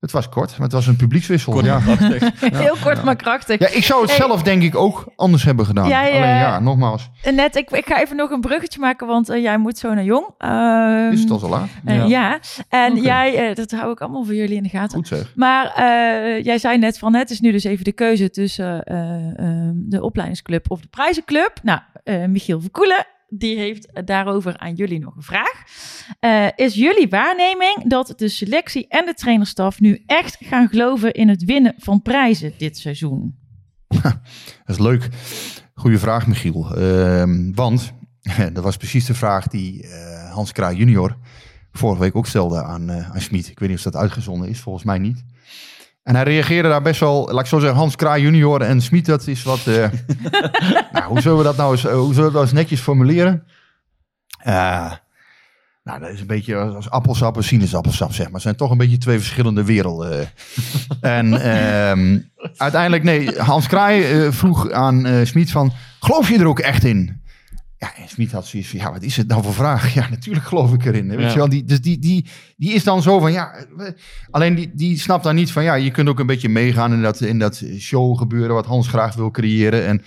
Het 0.00 0.10
was 0.10 0.28
kort, 0.28 0.50
maar 0.50 0.60
het 0.60 0.72
was 0.72 0.86
een 0.86 0.96
publiekswissel. 0.96 1.52
Kort 1.52 1.64
ja. 1.64 1.78
heel 2.66 2.76
kort, 2.82 3.04
maar 3.04 3.16
krachtig. 3.16 3.58
ja, 3.60 3.68
ik 3.68 3.84
zou 3.84 4.00
het 4.00 4.10
Hey. 4.10 4.18
zelf 4.26 4.42
denk 4.42 4.62
ik 4.62 4.76
ook 4.76 5.12
anders 5.16 5.44
hebben 5.44 5.66
gedaan. 5.66 5.88
Jij, 5.88 6.10
Alleen 6.10 6.22
eh, 6.22 6.40
ja, 6.40 6.58
nogmaals, 6.60 7.10
En 7.22 7.34
Net, 7.34 7.56
ik, 7.56 7.70
ik 7.70 7.86
ga 7.86 8.00
even 8.00 8.16
nog 8.16 8.30
een 8.30 8.40
bruggetje 8.40 8.80
maken, 8.80 9.06
want 9.06 9.28
eh, 9.28 9.42
jij 9.42 9.58
moet 9.58 9.78
zo 9.78 9.94
naar 9.94 10.04
Jong. 10.04 10.26
Ehm, 10.38 11.10
is 11.12 11.20
het 11.20 11.30
al 11.30 11.38
zo 11.38 11.48
laat? 11.48 11.68
eh, 11.84 11.96
Ja. 11.96 12.04
ja. 12.06 12.38
en 12.68 12.96
jij, 13.02 13.54
dat 13.54 13.70
hou 13.70 13.92
ik 13.92 14.00
allemaal 14.00 14.24
voor 14.24 14.34
jullie 14.34 14.56
in 14.56 14.62
de 14.62 14.68
gaten. 14.68 14.96
Goed 14.96 15.08
zeg. 15.08 15.32
Maar 15.34 15.66
eh, 15.74 16.44
jij 16.44 16.58
zei 16.58 16.78
net 16.78 16.98
van 16.98 17.14
het 17.14 17.30
is 17.30 17.40
nu 17.40 17.52
dus 17.52 17.64
even 17.64 17.84
de 17.84 17.92
keuze 17.92 18.30
tussen 18.30 18.82
eh, 18.82 18.98
ehm, 19.38 19.72
de 19.74 20.02
opleidingsclub 20.02 20.70
of 20.70 20.80
de 20.80 20.88
prijzenclub. 20.88 21.52
Nou, 21.62 21.80
eh, 22.04 22.24
Michiel 22.24 22.60
Verkoelen, 22.60 23.06
die 23.30 23.58
heeft 23.58 24.06
daarover 24.06 24.58
aan 24.58 24.74
jullie 24.74 24.98
nog 24.98 25.16
een 25.16 25.22
vraag. 25.22 25.62
Eh, 26.20 26.46
is 26.56 26.74
jullie 26.74 27.08
waarneming 27.08 27.88
dat 27.88 28.12
de 28.16 28.28
selectie 28.28 28.88
en 28.88 29.06
de 29.06 29.14
trainerstaf 29.14 29.80
nu 29.80 30.02
echt 30.06 30.36
gaan 30.40 30.68
geloven 30.68 31.12
in 31.12 31.28
het 31.28 31.44
winnen 31.44 31.74
van 31.78 32.02
prijzen 32.02 32.52
dit 32.58 32.78
seizoen? 32.78 33.38
Dat 33.88 34.18
is 34.66 34.78
leuk. 34.78 35.08
Goeie 35.74 35.98
vraag, 35.98 36.26
Michiel. 36.26 36.76
Ehm, 36.76 37.52
want 37.54 37.92
dat 38.52 38.64
was 38.64 38.76
precies 38.76 39.06
de 39.06 39.14
vraag 39.14 39.46
die 39.46 39.86
eh, 39.86 40.32
Hans 40.32 40.52
Kraai 40.52 40.76
junior 40.76 41.16
vorige 41.72 42.00
week 42.00 42.16
ook 42.16 42.26
stelde 42.26 42.62
aan, 42.62 42.90
eh 42.90 43.10
aan 43.10 43.20
Smit. 43.20 43.48
Ik 43.48 43.58
weet 43.58 43.68
niet 43.68 43.78
of 43.78 43.84
dat 43.84 43.96
uitgezonden 43.96 44.48
is, 44.48 44.60
volgens 44.60 44.84
mij 44.84 44.98
niet. 44.98 45.24
En 46.10 46.16
hij 46.16 46.24
reageerde 46.24 46.68
daar 46.68 46.82
best 46.82 47.00
wel, 47.00 47.28
laat 47.32 47.40
ik 47.40 47.46
zo 47.46 47.58
zeggen, 47.58 47.78
Hans 47.78 47.96
Kraai 47.96 48.22
junior 48.22 48.60
en 48.60 48.80
Smit, 48.80 49.06
dat 49.06 49.26
is 49.26 49.42
wat... 49.42 49.66
eh, 49.66 49.88
nou, 50.92 51.04
hoe 51.04 51.20
zullen 51.20 51.38
we 51.38 51.44
dat 51.44 51.56
nou 51.56 51.72
eens, 51.72 51.84
eh, 51.86 51.92
hoe 51.92 52.14
zullen 52.14 52.28
we 52.28 52.34
dat 52.34 52.42
eens 52.42 52.52
netjes 52.52 52.80
formuleren? 52.80 53.44
Eh, 54.38 54.92
nou, 55.84 56.00
dat 56.00 56.10
is 56.10 56.20
een 56.20 56.26
beetje 56.26 56.56
als 56.56 56.90
appelsap 56.90 57.36
en 57.36 57.44
sinaasappelsap, 57.44 58.12
zeg 58.12 58.24
maar. 58.24 58.34
Het 58.34 58.42
zijn 58.42 58.56
toch 58.56 58.70
een 58.70 58.78
beetje 58.78 58.98
twee 58.98 59.18
verschillende 59.18 59.64
werelden. 59.64 60.28
en 61.00 61.40
ehm, 61.40 62.18
uiteindelijk, 62.56 63.02
nee, 63.02 63.38
Hans 63.38 63.66
Kraai 63.66 64.02
eh, 64.02 64.32
vroeg 64.32 64.70
aan 64.70 65.06
eh 65.06 65.26
Smit 65.26 65.50
van, 65.50 65.72
geloof 66.00 66.28
je 66.28 66.38
er 66.38 66.46
ook 66.46 66.60
echt 66.60 66.84
in? 66.84 67.19
Ja, 67.80 67.96
en 67.96 68.08
Smit 68.08 68.32
had 68.32 68.46
zoiets 68.46 68.68
van, 68.68 68.78
ja, 68.78 68.92
wat 68.92 69.02
is 69.02 69.16
het 69.16 69.28
nou 69.28 69.42
voor 69.42 69.54
vraag? 69.54 69.94
Ja, 69.94 70.06
natuurlijk 70.10 70.46
geloof 70.46 70.72
ik 70.72 70.84
erin. 70.84 71.08
Weet 71.08 71.20
Ja. 71.20 71.28
je 71.28 71.36
wel? 71.36 71.48
Die, 71.48 71.64
dus 71.64 71.80
die, 71.80 71.98
die, 71.98 72.26
die 72.56 72.72
is 72.72 72.84
dan 72.84 73.02
zo 73.02 73.18
van, 73.18 73.32
ja, 73.32 73.54
we- 73.76 73.94
alleen 74.30 74.54
die, 74.54 74.70
die 74.74 74.98
snapt 74.98 75.24
dan 75.24 75.34
niet 75.34 75.52
van, 75.52 75.62
ja, 75.62 75.74
je 75.74 75.90
kunt 75.90 76.08
ook 76.08 76.18
een 76.18 76.26
beetje 76.26 76.48
meegaan 76.48 76.92
in 76.92 77.02
dat, 77.02 77.20
in 77.20 77.38
dat 77.38 77.62
show 77.78 78.18
gebeuren 78.18 78.54
wat 78.54 78.66
Hans 78.66 78.88
graag 78.88 79.14
wil 79.14 79.30
creëren. 79.30 79.86
En 79.86 80.02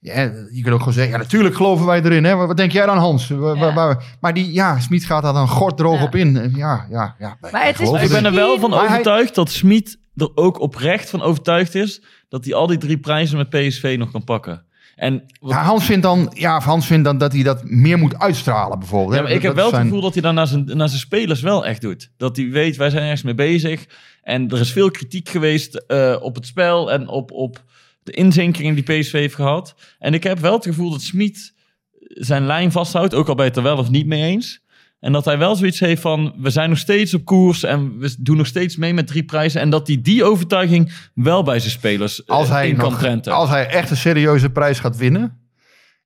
ja, 0.00 0.20
je 0.52 0.60
kunt 0.62 0.68
ook 0.74 0.78
gewoon 0.78 0.92
zeggen, 0.94 1.12
ja, 1.12 1.18
natuurlijk 1.18 1.54
geloven 1.54 1.86
wij 1.86 2.02
erin. 2.02 2.24
Hè? 2.24 2.34
Wat, 2.34 2.46
wat 2.46 2.56
denk 2.56 2.72
jij 2.72 2.86
dan, 2.86 2.98
Hans? 2.98 3.28
Ja. 3.28 3.98
maar 4.20 4.34
die, 4.34 4.52
ja, 4.52 4.78
Smit 4.80 5.04
gaat 5.04 5.22
daar 5.22 5.32
dan 5.32 5.48
gorddroog 5.48 5.98
Ja. 5.98 6.04
op 6.04 6.14
in. 6.14 6.52
Ja, 6.56 6.86
ja, 6.90 7.14
ja. 7.18 7.36
Maar 7.52 7.66
het 7.66 7.80
is 7.80 7.90
Ik 7.90 8.08
ben 8.10 8.24
er 8.24 8.34
wel 8.34 8.58
van 8.58 8.70
Maar 8.70 8.78
hij- 8.78 8.88
overtuigd 8.88 9.34
dat 9.34 9.50
Smit 9.50 9.98
er 10.16 10.30
ook 10.34 10.60
oprecht 10.60 11.10
van 11.10 11.22
overtuigd 11.22 11.74
is 11.74 12.02
dat 12.28 12.44
hij 12.44 12.54
al 12.54 12.66
die 12.66 12.78
drie 12.78 12.98
prijzen 12.98 13.36
met 13.36 13.48
PSV 13.50 13.94
nog 13.98 14.10
kan 14.10 14.24
pakken. 14.24 14.64
En 15.02 15.22
wat- 15.40 15.50
Ja, 15.50 15.62
Hans 15.62 15.84
vindt 15.84 16.02
dan, 16.02 16.30
ja, 16.34 16.60
Hans 16.60 16.86
vindt 16.86 17.04
dan 17.04 17.18
dat 17.18 17.32
hij 17.32 17.42
dat 17.42 17.62
meer 17.64 17.98
moet 17.98 18.18
uitstralen, 18.18 18.78
bijvoorbeeld. 18.78 19.14
Ja, 19.16 19.22
maar 19.22 19.30
ik 19.32 19.42
heb 19.42 19.54
wel 19.54 19.64
het 19.64 19.74
gevoel 19.82 20.00
dat 20.00 20.12
hij 20.12 20.22
dan 20.22 20.34
naar 20.34 20.46
zijn, 20.46 20.64
naar 20.64 20.88
zijn 20.88 21.00
spelers 21.00 21.40
wel 21.40 21.66
echt 21.66 21.80
doet. 21.80 22.10
Dat 22.16 22.36
hij 22.36 22.48
weet, 22.50 22.76
wij 22.76 22.90
zijn 22.90 23.02
ergens 23.02 23.22
mee 23.22 23.34
bezig. 23.34 23.86
En 24.22 24.48
er 24.50 24.60
is 24.60 24.72
veel 24.72 24.90
kritiek 24.90 25.28
geweest 25.28 25.74
eh, 25.74 26.16
op 26.20 26.34
het 26.34 26.46
spel 26.46 26.92
en 26.92 27.08
op, 27.08 27.30
op 27.30 27.62
de 28.02 28.12
inzinkingen 28.12 28.74
die 28.74 28.84
PSV 29.00 29.12
heeft 29.12 29.34
gehad. 29.34 29.74
En 29.98 30.14
ik 30.14 30.22
heb 30.22 30.38
wel 30.38 30.52
het 30.52 30.64
gevoel 30.64 30.90
dat 30.90 31.02
Smit 31.02 31.54
zijn 32.00 32.46
lijn 32.46 32.72
vasthoudt, 32.72 33.14
ook 33.14 33.28
al 33.28 33.34
bij 33.34 33.46
het 33.46 33.56
er 33.56 33.62
wel 33.62 33.76
of 33.78 33.90
niet 33.90 34.06
mee 34.06 34.22
eens. 34.22 34.61
En 35.02 35.12
dat 35.12 35.24
hij 35.24 35.38
wel 35.38 35.56
zoiets 35.56 35.80
heeft 35.80 36.00
van, 36.00 36.34
we 36.38 36.50
zijn 36.50 36.68
nog 36.68 36.78
steeds 36.78 37.14
op 37.14 37.24
koers 37.24 37.62
en 37.62 37.98
we 37.98 38.14
doen 38.18 38.36
nog 38.36 38.46
steeds 38.46 38.76
mee 38.76 38.94
met 38.94 39.06
drie 39.06 39.24
prijzen. 39.24 39.60
En 39.60 39.70
dat 39.70 39.86
hij 39.86 40.02
die 40.02 40.24
overtuiging 40.24 40.92
wel 41.14 41.42
bij 41.42 41.58
zijn 41.58 41.72
spelers 41.72 42.24
eh, 42.24 42.36
als 42.36 42.48
hij, 42.48 42.68
in 42.68 42.76
kan 42.76 42.90
nog, 42.90 42.98
prenten. 42.98 43.32
als 43.32 43.48
hij 43.48 43.66
echt 43.66 43.90
een 43.90 43.96
serieuze 43.96 44.50
prijs 44.50 44.78
gaat 44.80 44.96
winnen, 44.96 45.38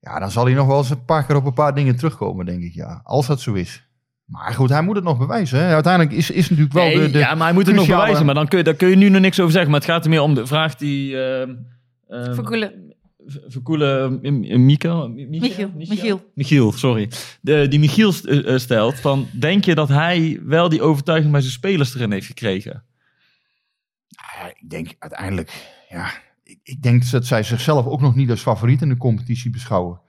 ja, 0.01 0.19
dan 0.19 0.31
zal 0.31 0.45
hij 0.45 0.55
nog 0.55 0.67
wel 0.67 0.79
eens 0.79 0.91
een 0.91 1.05
paar 1.05 1.27
keer 1.27 1.37
op 1.37 1.45
een 1.45 1.53
paar 1.53 1.75
dingen 1.75 1.97
terugkomen, 1.97 2.47
denk 2.47 2.63
ik. 2.63 2.75
Ja, 2.75 3.01
als 3.05 3.27
dat 3.27 3.41
zo 3.41 3.53
is. 3.53 3.89
Maar 4.25 4.55
goed, 4.55 4.69
hij 4.69 4.83
moet 4.83 4.97
het 4.97 5.05
nog 5.05 5.19
bewijzen. 5.19 5.59
Hè. 5.59 5.75
Uiteindelijk 5.75 6.17
is, 6.17 6.31
is 6.31 6.49
natuurlijk 6.49 6.75
wel 6.75 6.85
Nee, 6.85 6.99
de, 6.99 7.11
de 7.11 7.19
ja, 7.19 7.35
maar 7.35 7.47
hij 7.47 7.55
moet 7.55 7.67
het 7.67 7.77
nog 7.77 7.87
bewijzen. 7.87 8.27
Maar 8.27 8.35
dan 8.35 8.49
kun, 8.49 8.59
je, 8.59 8.65
daar 8.65 8.75
kun 8.75 8.89
je 8.89 8.97
nu 8.97 9.09
nog 9.09 9.21
niks 9.21 9.41
over 9.41 9.53
zeggen. 9.53 9.71
Maar 9.71 9.81
het 9.81 9.91
gaat 9.91 10.05
er 10.05 10.11
meer 10.11 10.23
om 10.23 10.35
de 10.35 10.47
vraag 10.47 10.75
die... 10.75 11.17
ehm 11.17 11.51
ehm, 12.09 12.35
Verkoelen. 12.35 12.86
Verkoelen... 13.27 14.23
eh, 14.23 14.31
M- 14.31 14.65
Mieke? 14.65 15.09
Mi- 15.09 15.27
Michiel, 15.27 15.71
Michiel. 15.75 16.31
Michiel, 16.35 16.73
sorry. 16.73 17.11
De, 17.41 17.69
die 17.69 17.79
Michiel 17.79 18.13
eh, 18.25 18.53
eh, 18.53 18.59
stelt 18.59 19.01
van... 19.01 19.27
Denk 19.33 19.65
je 19.65 19.75
dat 19.75 19.89
hij 19.89 20.41
wel 20.43 20.69
die 20.69 20.83
overtuiging 20.83 21.33
bij 21.33 21.41
zijn 21.41 21.53
spelers 21.53 21.95
erin 21.95 22.13
heeft 22.13 22.27
gekregen? 22.27 22.85
Ja, 24.09 24.49
ik 24.49 24.71
denk 24.71 24.95
uiteindelijk, 24.99 25.53
ja, 25.89 26.11
ik, 26.45 26.59
ik 26.63 26.83
denk 26.83 27.11
dat 27.11 27.27
zij 27.27 27.43
zichzelf 27.43 27.87
ook 27.87 28.01
nog 28.01 28.15
niet 28.15 28.31
als 28.31 28.41
favoriet 28.41 28.83
in 28.83 28.89
de 28.89 28.97
competitie 28.97 29.51
beschouwen. 29.51 30.01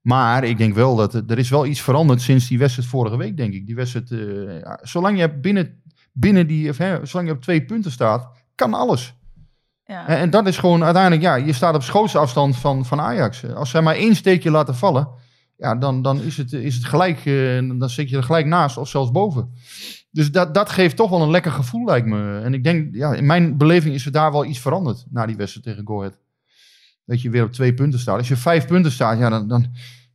Maar 0.00 0.44
ik 0.44 0.58
denk 0.58 0.74
wel 0.74 0.96
dat 0.96 1.14
er, 1.14 1.38
is 1.38 1.50
wel 1.50 1.66
iets 1.66 1.80
veranderd 1.80 2.20
sinds 2.20 2.48
die 2.48 2.58
wedstrijd 2.58 2.88
vorige 2.88 3.16
week, 3.16 3.36
denk 3.36 3.54
ik. 3.54 3.66
Die 3.66 3.74
wedstrijd, 3.74 4.10
eh, 4.10 4.72
zolang 4.82 5.18
je 5.18 5.34
binnen, 5.34 5.82
binnen 6.12 6.46
die, 6.46 6.70
of, 6.70 6.78
hè, 6.78 7.06
zolang 7.06 7.28
je 7.28 7.34
op 7.34 7.42
twee 7.42 7.64
punten 7.64 7.90
staat, 7.90 8.30
kan 8.54 8.74
alles. 8.74 9.14
Ja. 9.86 10.06
En, 10.06 10.16
en 10.18 10.30
dat 10.30 10.46
is 10.46 10.58
gewoon 10.58 10.84
uiteindelijk, 10.84 11.22
ja, 11.22 11.34
je 11.34 11.52
staat 11.52 11.74
op 11.74 11.82
schootsafstand 11.82 12.56
van, 12.56 12.84
van 12.84 13.00
Ajax. 13.00 13.54
Als 13.54 13.70
zij 13.70 13.82
maar 13.82 13.94
één 13.94 14.14
steekje 14.14 14.50
laten 14.50 14.74
vallen, 14.74 15.08
ja, 15.56 15.74
dan, 15.76 16.02
dan 16.02 16.20
is, 16.22 16.36
het, 16.36 16.52
is 16.52 16.74
het 16.74 16.84
gelijk, 16.84 17.18
eh, 17.26 17.78
dan 17.78 17.90
zit 17.90 18.10
je 18.10 18.16
er 18.16 18.22
gelijk 18.22 18.46
naast 18.46 18.76
of 18.76 18.88
zelfs 18.88 19.10
boven. 19.10 19.50
Dus 20.10 20.30
dat, 20.30 20.54
dat 20.54 20.70
geeft 20.70 20.96
toch 20.96 21.10
wel 21.10 21.22
een 21.22 21.30
lekker 21.30 21.52
gevoel, 21.52 21.84
lijkt 21.84 22.06
me. 22.06 22.40
En 22.44 22.54
ik 22.54 22.64
denk, 22.64 22.94
ja, 22.94 23.14
in 23.14 23.26
mijn 23.26 23.56
beleving 23.56 23.94
is 23.94 24.06
er 24.06 24.12
daar 24.12 24.32
wel 24.32 24.44
iets 24.44 24.58
veranderd 24.58 25.04
na 25.10 25.26
die 25.26 25.36
wedstrijd 25.36 25.66
tegen 25.66 25.86
Go 25.86 25.98
Ahead. 25.98 26.18
Dat 27.04 27.22
je 27.22 27.30
weer 27.30 27.44
op 27.44 27.52
twee 27.52 27.74
punten 27.74 28.00
staat. 28.00 28.18
Als 28.18 28.28
je 28.28 28.36
vijf 28.36 28.66
punten 28.66 28.92
staat, 28.92 29.18
ja, 29.18 29.28
dan, 29.28 29.48
dan, 29.48 29.66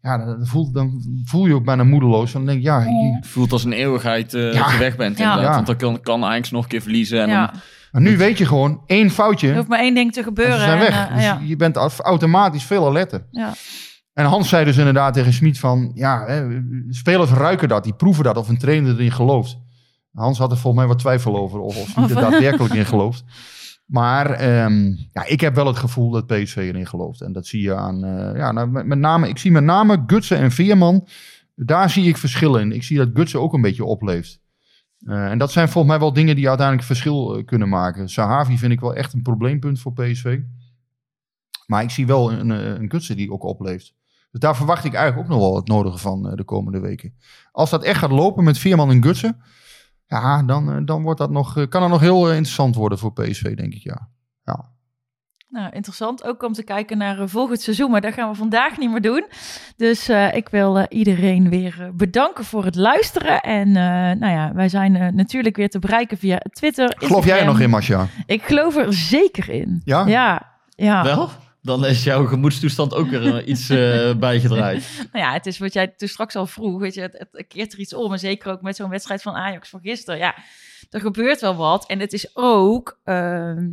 ja, 0.01 0.17
dan, 0.25 0.45
voel, 0.47 0.71
dan 0.71 1.03
voel 1.25 1.45
je 1.47 1.53
ook 1.55 1.65
bijna 1.65 1.83
moedeloos. 1.83 2.31
Dan 2.31 2.45
denk 2.45 2.57
ik, 2.57 2.63
ja, 2.63 2.79
je- 2.81 3.15
Het 3.15 3.27
voelt 3.27 3.51
als 3.51 3.63
een 3.63 3.73
eeuwigheid 3.73 4.33
eh, 4.33 4.53
Ja. 4.53 4.63
dat 4.63 4.71
je 4.71 4.77
weg 4.77 4.95
bent. 4.95 5.17
Ja. 5.17 5.51
Want 5.53 5.65
dan 5.65 5.75
kan, 5.77 6.01
kan 6.01 6.23
Ajax 6.25 6.51
nog 6.51 6.63
een 6.63 6.69
keer 6.69 6.81
verliezen. 6.81 7.21
En 7.21 7.29
ja. 7.29 7.45
dan, 7.47 7.59
maar 7.91 8.01
nu 8.01 8.17
weet 8.17 8.37
je 8.37 8.45
gewoon, 8.45 8.81
één 8.85 9.09
foutje, 9.09 9.49
Er 9.49 9.55
hoeft 9.55 9.67
maar 9.67 9.79
één 9.79 9.93
ding 9.93 10.11
te 10.13 10.19
en 10.19 10.25
gebeuren. 10.25 10.55
ze 10.57 10.61
zijn 10.61 10.79
en, 10.79 10.83
weg. 10.85 11.07
eh, 11.07 11.13
Dus 11.15 11.23
ja. 11.23 11.39
je 11.43 11.55
bent 11.55 11.75
au- 11.75 11.89
automatisch 11.97 12.63
veel 12.63 12.85
alerter. 12.87 13.27
Ja. 13.31 13.53
En 14.13 14.25
Hans 14.25 14.49
zei 14.49 14.65
dus 14.65 14.77
inderdaad 14.77 15.13
tegen 15.13 15.33
Smit 15.33 15.59
van, 15.59 15.91
ja, 15.95 16.25
hè, 16.25 16.61
spelers 16.89 17.29
ruiken 17.31 17.67
dat, 17.67 17.83
die 17.83 17.93
proeven 17.93 18.23
dat, 18.23 18.37
of 18.37 18.49
een 18.49 18.57
trainer 18.57 18.91
erin 18.93 19.11
gelooft. 19.11 19.57
Hans 20.13 20.37
had 20.37 20.51
er 20.51 20.57
volgens 20.57 20.83
mij 20.83 20.91
wat 20.93 20.99
twijfel 21.01 21.37
over, 21.37 21.59
of, 21.59 21.77
of 21.81 21.87
Smit 21.89 22.09
er 22.09 22.15
daadwerkelijk 22.29 22.73
in 22.73 22.85
gelooft. 22.85 23.23
Maar 23.85 24.29
ehm, 24.31 24.85
ja, 25.11 25.25
ik 25.25 25.41
heb 25.41 25.55
wel 25.55 25.67
het 25.67 25.77
gevoel 25.77 26.09
dat 26.11 26.25
PSV 26.27 26.55
erin 26.55 26.87
gelooft. 26.87 27.21
En 27.21 27.31
dat 27.33 27.47
zie 27.47 27.61
je 27.61 27.75
aan, 27.75 28.03
eh, 28.03 28.37
ja, 28.37 28.51
nou, 28.51 28.67
met, 28.69 28.85
met 28.85 28.99
name, 28.99 29.27
ik 29.29 29.37
zie 29.37 29.51
met 29.51 29.63
name 29.63 30.03
Gutsen 30.07 30.37
en 30.37 30.51
Veerman, 30.51 31.07
daar 31.55 31.89
zie 31.89 32.07
ik 32.07 32.17
verschillen 32.17 32.61
in. 32.61 32.71
Ik 32.71 32.83
zie 32.83 32.97
dat 32.97 33.09
Gutsen 33.13 33.41
ook 33.41 33.53
een 33.53 33.61
beetje 33.61 33.85
opleeft. 33.85 34.39
Eh, 35.05 35.25
en 35.25 35.37
dat 35.37 35.51
zijn 35.51 35.69
volgens 35.69 35.93
mij 35.93 36.01
wel 36.01 36.13
dingen 36.13 36.35
die 36.35 36.47
uiteindelijk 36.47 36.87
verschil 36.87 37.35
eh, 37.35 37.45
kunnen 37.45 37.69
maken. 37.69 38.09
Sahavi 38.09 38.57
vind 38.57 38.71
ik 38.71 38.79
wel 38.79 38.95
echt 38.95 39.13
een 39.13 39.21
probleempunt 39.21 39.79
voor 39.79 39.93
PSV. 39.93 40.39
Maar 41.65 41.83
ik 41.83 41.89
zie 41.89 42.07
wel 42.07 42.31
een, 42.31 42.51
eh, 42.51 42.65
een 42.65 42.89
Gutsen 42.89 43.15
die 43.15 43.31
ook 43.31 43.43
opleeft. 43.43 43.93
Dus 44.31 44.39
daar 44.39 44.55
verwacht 44.55 44.85
ik 44.85 44.93
eigenlijk 44.93 45.27
ook 45.27 45.33
nog 45.35 45.43
wel 45.43 45.55
het 45.55 45.67
nodige 45.67 45.97
van 45.97 46.35
de 46.35 46.43
komende 46.43 46.79
weken. 46.79 47.13
Als 47.51 47.69
dat 47.69 47.83
echt 47.83 47.99
gaat 47.99 48.11
lopen 48.11 48.43
met 48.43 48.57
Veerman 48.57 48.89
en 48.89 49.03
Gutsen, 49.03 49.41
ja, 50.07 50.43
dan, 50.43 50.85
dan 50.85 51.01
wordt 51.01 51.19
dat 51.19 51.29
nog, 51.29 51.53
kan 51.53 51.81
dat 51.81 51.89
nog 51.89 51.99
heel 51.99 52.29
interessant 52.29 52.75
worden 52.75 52.97
voor 52.97 53.13
PSV, 53.13 53.55
denk 53.55 53.73
ik, 53.73 53.83
ja. 53.83 54.09
ja. 54.43 54.71
Nou, 55.51 55.71
interessant 55.73 56.23
ook 56.23 56.43
om 56.43 56.53
te 56.53 56.63
kijken 56.63 56.97
naar 56.97 57.19
eh, 57.19 57.27
volgend 57.27 57.61
seizoen, 57.61 57.91
maar 57.91 58.01
dat 58.01 58.13
gaan 58.13 58.29
we 58.29 58.35
vandaag 58.35 58.77
niet 58.77 58.91
meer 58.91 59.01
doen. 59.01 59.25
Dus 59.77 60.09
eh, 60.09 60.33
ik 60.33 60.49
wil 60.49 60.77
eh, 60.77 60.85
iedereen 60.89 61.49
weer 61.49 61.91
bedanken 61.93 62.45
voor 62.45 62.65
het 62.65 62.75
luisteren. 62.75 63.41
En 63.41 63.67
eh, 63.67 63.83
nou 64.19 64.31
ja, 64.33 64.51
wij 64.53 64.69
zijn 64.69 64.95
eh, 64.95 65.07
natuurlijk 65.11 65.55
weer 65.55 65.69
te 65.69 65.79
bereiken 65.79 66.17
via 66.17 66.37
Twitter. 66.51 66.95
Geloof 66.97 67.25
jij 67.25 67.39
er 67.39 67.45
nog 67.45 67.59
in, 67.59 67.69
Masja? 67.69 68.07
Ik 68.25 68.43
geloof 68.43 68.75
er 68.77 68.93
zeker 68.93 69.49
in. 69.49 69.81
Ja? 69.85 70.05
Ja, 70.07 70.51
ja. 70.75 71.03
Wel? 71.03 71.29
dan 71.61 71.85
is 71.85 72.03
jouw 72.03 72.25
gemoedstoestand 72.25 72.93
ook 72.93 73.09
weer 73.09 73.43
iets 73.43 73.69
eh, 73.69 74.13
bijgedraaid. 74.27 75.07
Nou 75.11 75.25
ja, 75.25 75.33
het 75.33 75.45
is 75.45 75.57
wat 75.57 75.73
jij 75.73 75.87
toen 75.87 76.07
straks 76.07 76.35
al 76.35 76.45
vroeg. 76.47 76.79
Weet 76.79 76.93
je, 76.93 77.01
het, 77.01 77.25
het 77.31 77.47
keert 77.47 77.73
er 77.73 77.79
iets 77.79 77.93
om. 77.93 78.11
En 78.11 78.19
zeker 78.19 78.51
ook 78.51 78.61
met 78.61 78.75
zo'n 78.75 78.89
wedstrijd 78.89 79.21
van 79.21 79.35
Ajax 79.35 79.69
van 79.69 79.79
gisteren. 79.83 80.19
Ja, 80.19 80.35
er 80.89 80.99
gebeurt 80.99 81.41
wel 81.41 81.55
wat. 81.55 81.87
En 81.87 81.99
het 81.99 82.13
is 82.13 82.29
ook... 82.33 82.99
ehm, 83.03 83.57
eh, 83.57 83.63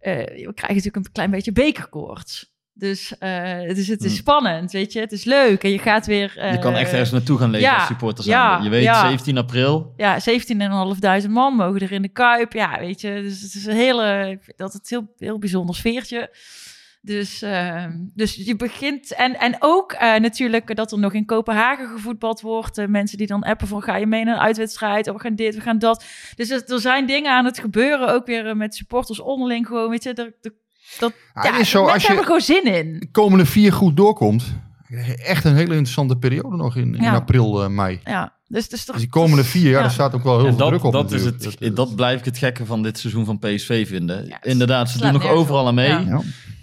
we 0.00 0.52
krijgen 0.54 0.76
natuurlijk 0.76 0.96
een 0.96 1.12
klein 1.12 1.30
beetje 1.30 1.52
bekerkoorts. 1.52 2.48
Dus 2.72 3.18
eh, 3.18 3.52
het 3.52 3.78
is, 3.78 3.88
het 3.88 4.00
is 4.04 4.10
Hmm. 4.10 4.20
spannend, 4.20 4.72
weet 4.72 4.92
je. 4.92 5.00
Het 5.00 5.12
is 5.12 5.24
leuk. 5.24 5.62
En 5.64 5.70
je 5.70 5.78
gaat 5.78 6.06
weer... 6.06 6.50
Je 6.52 6.58
kan 6.58 6.74
echt 6.76 6.90
ergens 6.92 7.10
naartoe 7.10 7.38
gaan 7.38 7.50
leven 7.50 7.68
ja, 7.68 7.76
als 7.76 7.86
supporter 7.86 8.24
zijn. 8.24 8.36
ja, 8.36 8.60
je 8.62 8.68
weet, 8.68 8.82
ja. 8.82 9.08
17 9.08 9.38
april. 9.38 9.92
Ja, 9.96 10.18
17.500 11.24 11.30
man 11.30 11.54
mogen 11.54 11.80
er 11.80 11.92
in 11.92 12.02
de 12.02 12.08
Kuip. 12.08 12.52
Ja, 12.52 12.78
weet 12.78 13.00
je, 13.00 13.20
dus 13.22 13.40
het 13.40 13.54
is 13.54 13.66
een 13.66 13.76
hele, 13.76 14.38
dat 14.56 14.72
het 14.72 14.88
heel, 14.88 15.14
heel 15.18 15.38
bijzonder 15.38 15.74
sfeertje. 15.74 16.30
Dus, 17.02 17.42
ehm, 17.42 17.90
dus 18.14 18.34
je 18.34 18.56
begint, 18.56 19.14
en, 19.14 19.38
en 19.38 19.56
ook 19.58 19.92
eh, 19.92 20.16
natuurlijk 20.20 20.76
dat 20.76 20.92
er 20.92 20.98
nog 20.98 21.12
in 21.12 21.24
Kopenhagen 21.24 21.88
gevoetbald 21.88 22.40
wordt. 22.40 22.78
Eh, 22.78 22.86
mensen 22.86 23.18
die 23.18 23.26
dan 23.26 23.42
appen 23.42 23.66
van, 23.68 23.82
ga 23.82 23.96
je 23.96 24.06
mee 24.06 24.24
naar 24.24 24.34
een 24.34 24.40
uitwedstrijd? 24.40 25.08
Of 25.08 25.14
we 25.14 25.20
gaan 25.20 25.34
dit, 25.34 25.54
we 25.54 25.60
gaan 25.60 25.78
dat. 25.78 26.04
Dus 26.36 26.50
er, 26.50 26.80
zijn 26.80 27.06
dingen 27.06 27.32
aan 27.32 27.44
het 27.44 27.58
gebeuren, 27.58 28.12
ook 28.14 28.26
weer 28.26 28.46
eh, 28.46 28.54
met 28.54 28.74
supporters 28.74 29.20
onderling 29.20 29.66
gewoon, 29.66 29.90
weet 29.90 30.02
je. 30.02 30.12
Er, 30.14 30.34
er- 30.42 30.52
dat, 30.98 31.12
Ja, 31.34 31.42
ja, 31.42 31.58
is 31.58 31.70
zo, 31.70 31.78
mensen 31.78 31.92
als 31.92 32.02
je- 32.02 32.06
hebben 32.08 32.26
er 32.26 32.40
gewoon 32.42 32.62
zin 32.62 32.74
in. 32.92 32.98
de 33.00 33.10
komende 33.10 33.46
vier 33.46 33.72
goed 33.72 33.96
doorkomt, 33.96 34.44
echt 35.24 35.44
een 35.44 35.54
hele 35.54 35.70
interessante 35.70 36.16
periode 36.16 36.56
nog 36.56 36.76
in, 36.76 36.94
in 36.94 37.02
Ja. 37.02 37.14
april, 37.14 37.62
eh, 37.62 37.68
mei. 37.68 38.00
Ja, 38.04 38.32
dus, 38.46 38.68
dus, 38.68 38.84
toch- 38.84 38.94
Dus 38.94 39.04
die 39.04 39.12
komende 39.12 39.44
vier 39.44 39.62
jaar, 39.62 39.72
ja. 39.72 39.80
daar 39.80 39.90
staat 39.90 40.14
ook 40.14 40.22
wel 40.22 40.36
heel 40.38 40.46
En 40.46 40.56
veel 40.56 40.66
druk 40.68 40.82
op 40.84 40.92
dat, 40.92 41.12
is 41.12 41.24
het, 41.24 41.76
dat, 41.76 41.96
blijf 41.96 42.18
ik 42.18 42.24
het 42.24 42.38
gekke 42.38 42.66
van 42.66 42.82
dit 42.82 42.98
seizoen 42.98 43.24
van 43.24 43.38
PSV 43.38 43.88
vinden. 43.88 44.38
Inderdaad, 44.42 44.90
ze 44.90 44.98
doen 44.98 45.12
nog 45.12 45.26
overal 45.26 45.66
aan 45.66 45.74
mee. 45.74 46.06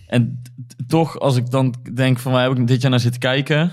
En 0.07 0.41
toch, 0.87 1.19
als 1.19 1.35
ik 1.35 1.49
dan 1.49 1.73
denk 1.93 2.19
van 2.19 2.31
waar 2.31 2.49
heb 2.49 2.57
ik 2.57 2.67
dit 2.67 2.81
jaar 2.81 2.91
naar 2.91 2.99
zitten 2.99 3.19
kijken, 3.21 3.71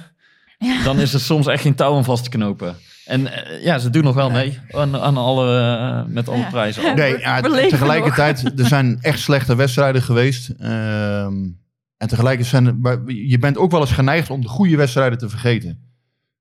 Ja. 0.59 0.83
dan 0.85 0.99
is 1.01 1.15
er 1.15 1.21
soms 1.21 1.47
echt 1.47 1.63
geen 1.63 1.75
touw 1.75 1.95
aan 1.97 2.05
vast 2.05 2.25
te 2.25 2.31
knopen. 2.31 2.77
En 3.05 3.27
eh, 3.47 3.65
ja, 3.65 3.79
ze 3.79 3.91
doen 3.91 4.03
nog 4.05 4.15
wel 4.15 4.31
mee 4.31 4.59
aan, 4.71 4.97
aan 4.97 5.17
alle, 5.17 5.59
eh, 5.61 6.13
met 6.13 6.29
alle 6.29 6.39
Ja. 6.39 6.49
prijzen. 6.51 6.95
Nee, 6.97 7.19
ja, 7.19 7.41
tegelijkertijd, 7.41 8.59
er 8.61 8.67
zijn 8.67 8.99
echt 9.01 9.19
slechte 9.19 9.55
wedstrijden 9.57 10.03
geweest. 10.03 10.49
Ehm, 10.49 11.35
en 11.97 12.09
tegelijkertijd 12.09 12.47
zijn, 12.51 12.67
er- 12.67 12.77
maar 12.77 12.99
je 13.13 13.39
bent 13.39 13.59
ook 13.59 13.71
wel 13.71 13.81
eens 13.81 13.93
geneigd 13.93 14.31
om 14.31 14.41
de 14.41 14.49
goede 14.49 14.77
wedstrijden 14.77 15.19
te 15.19 15.29
vergeten. 15.29 15.79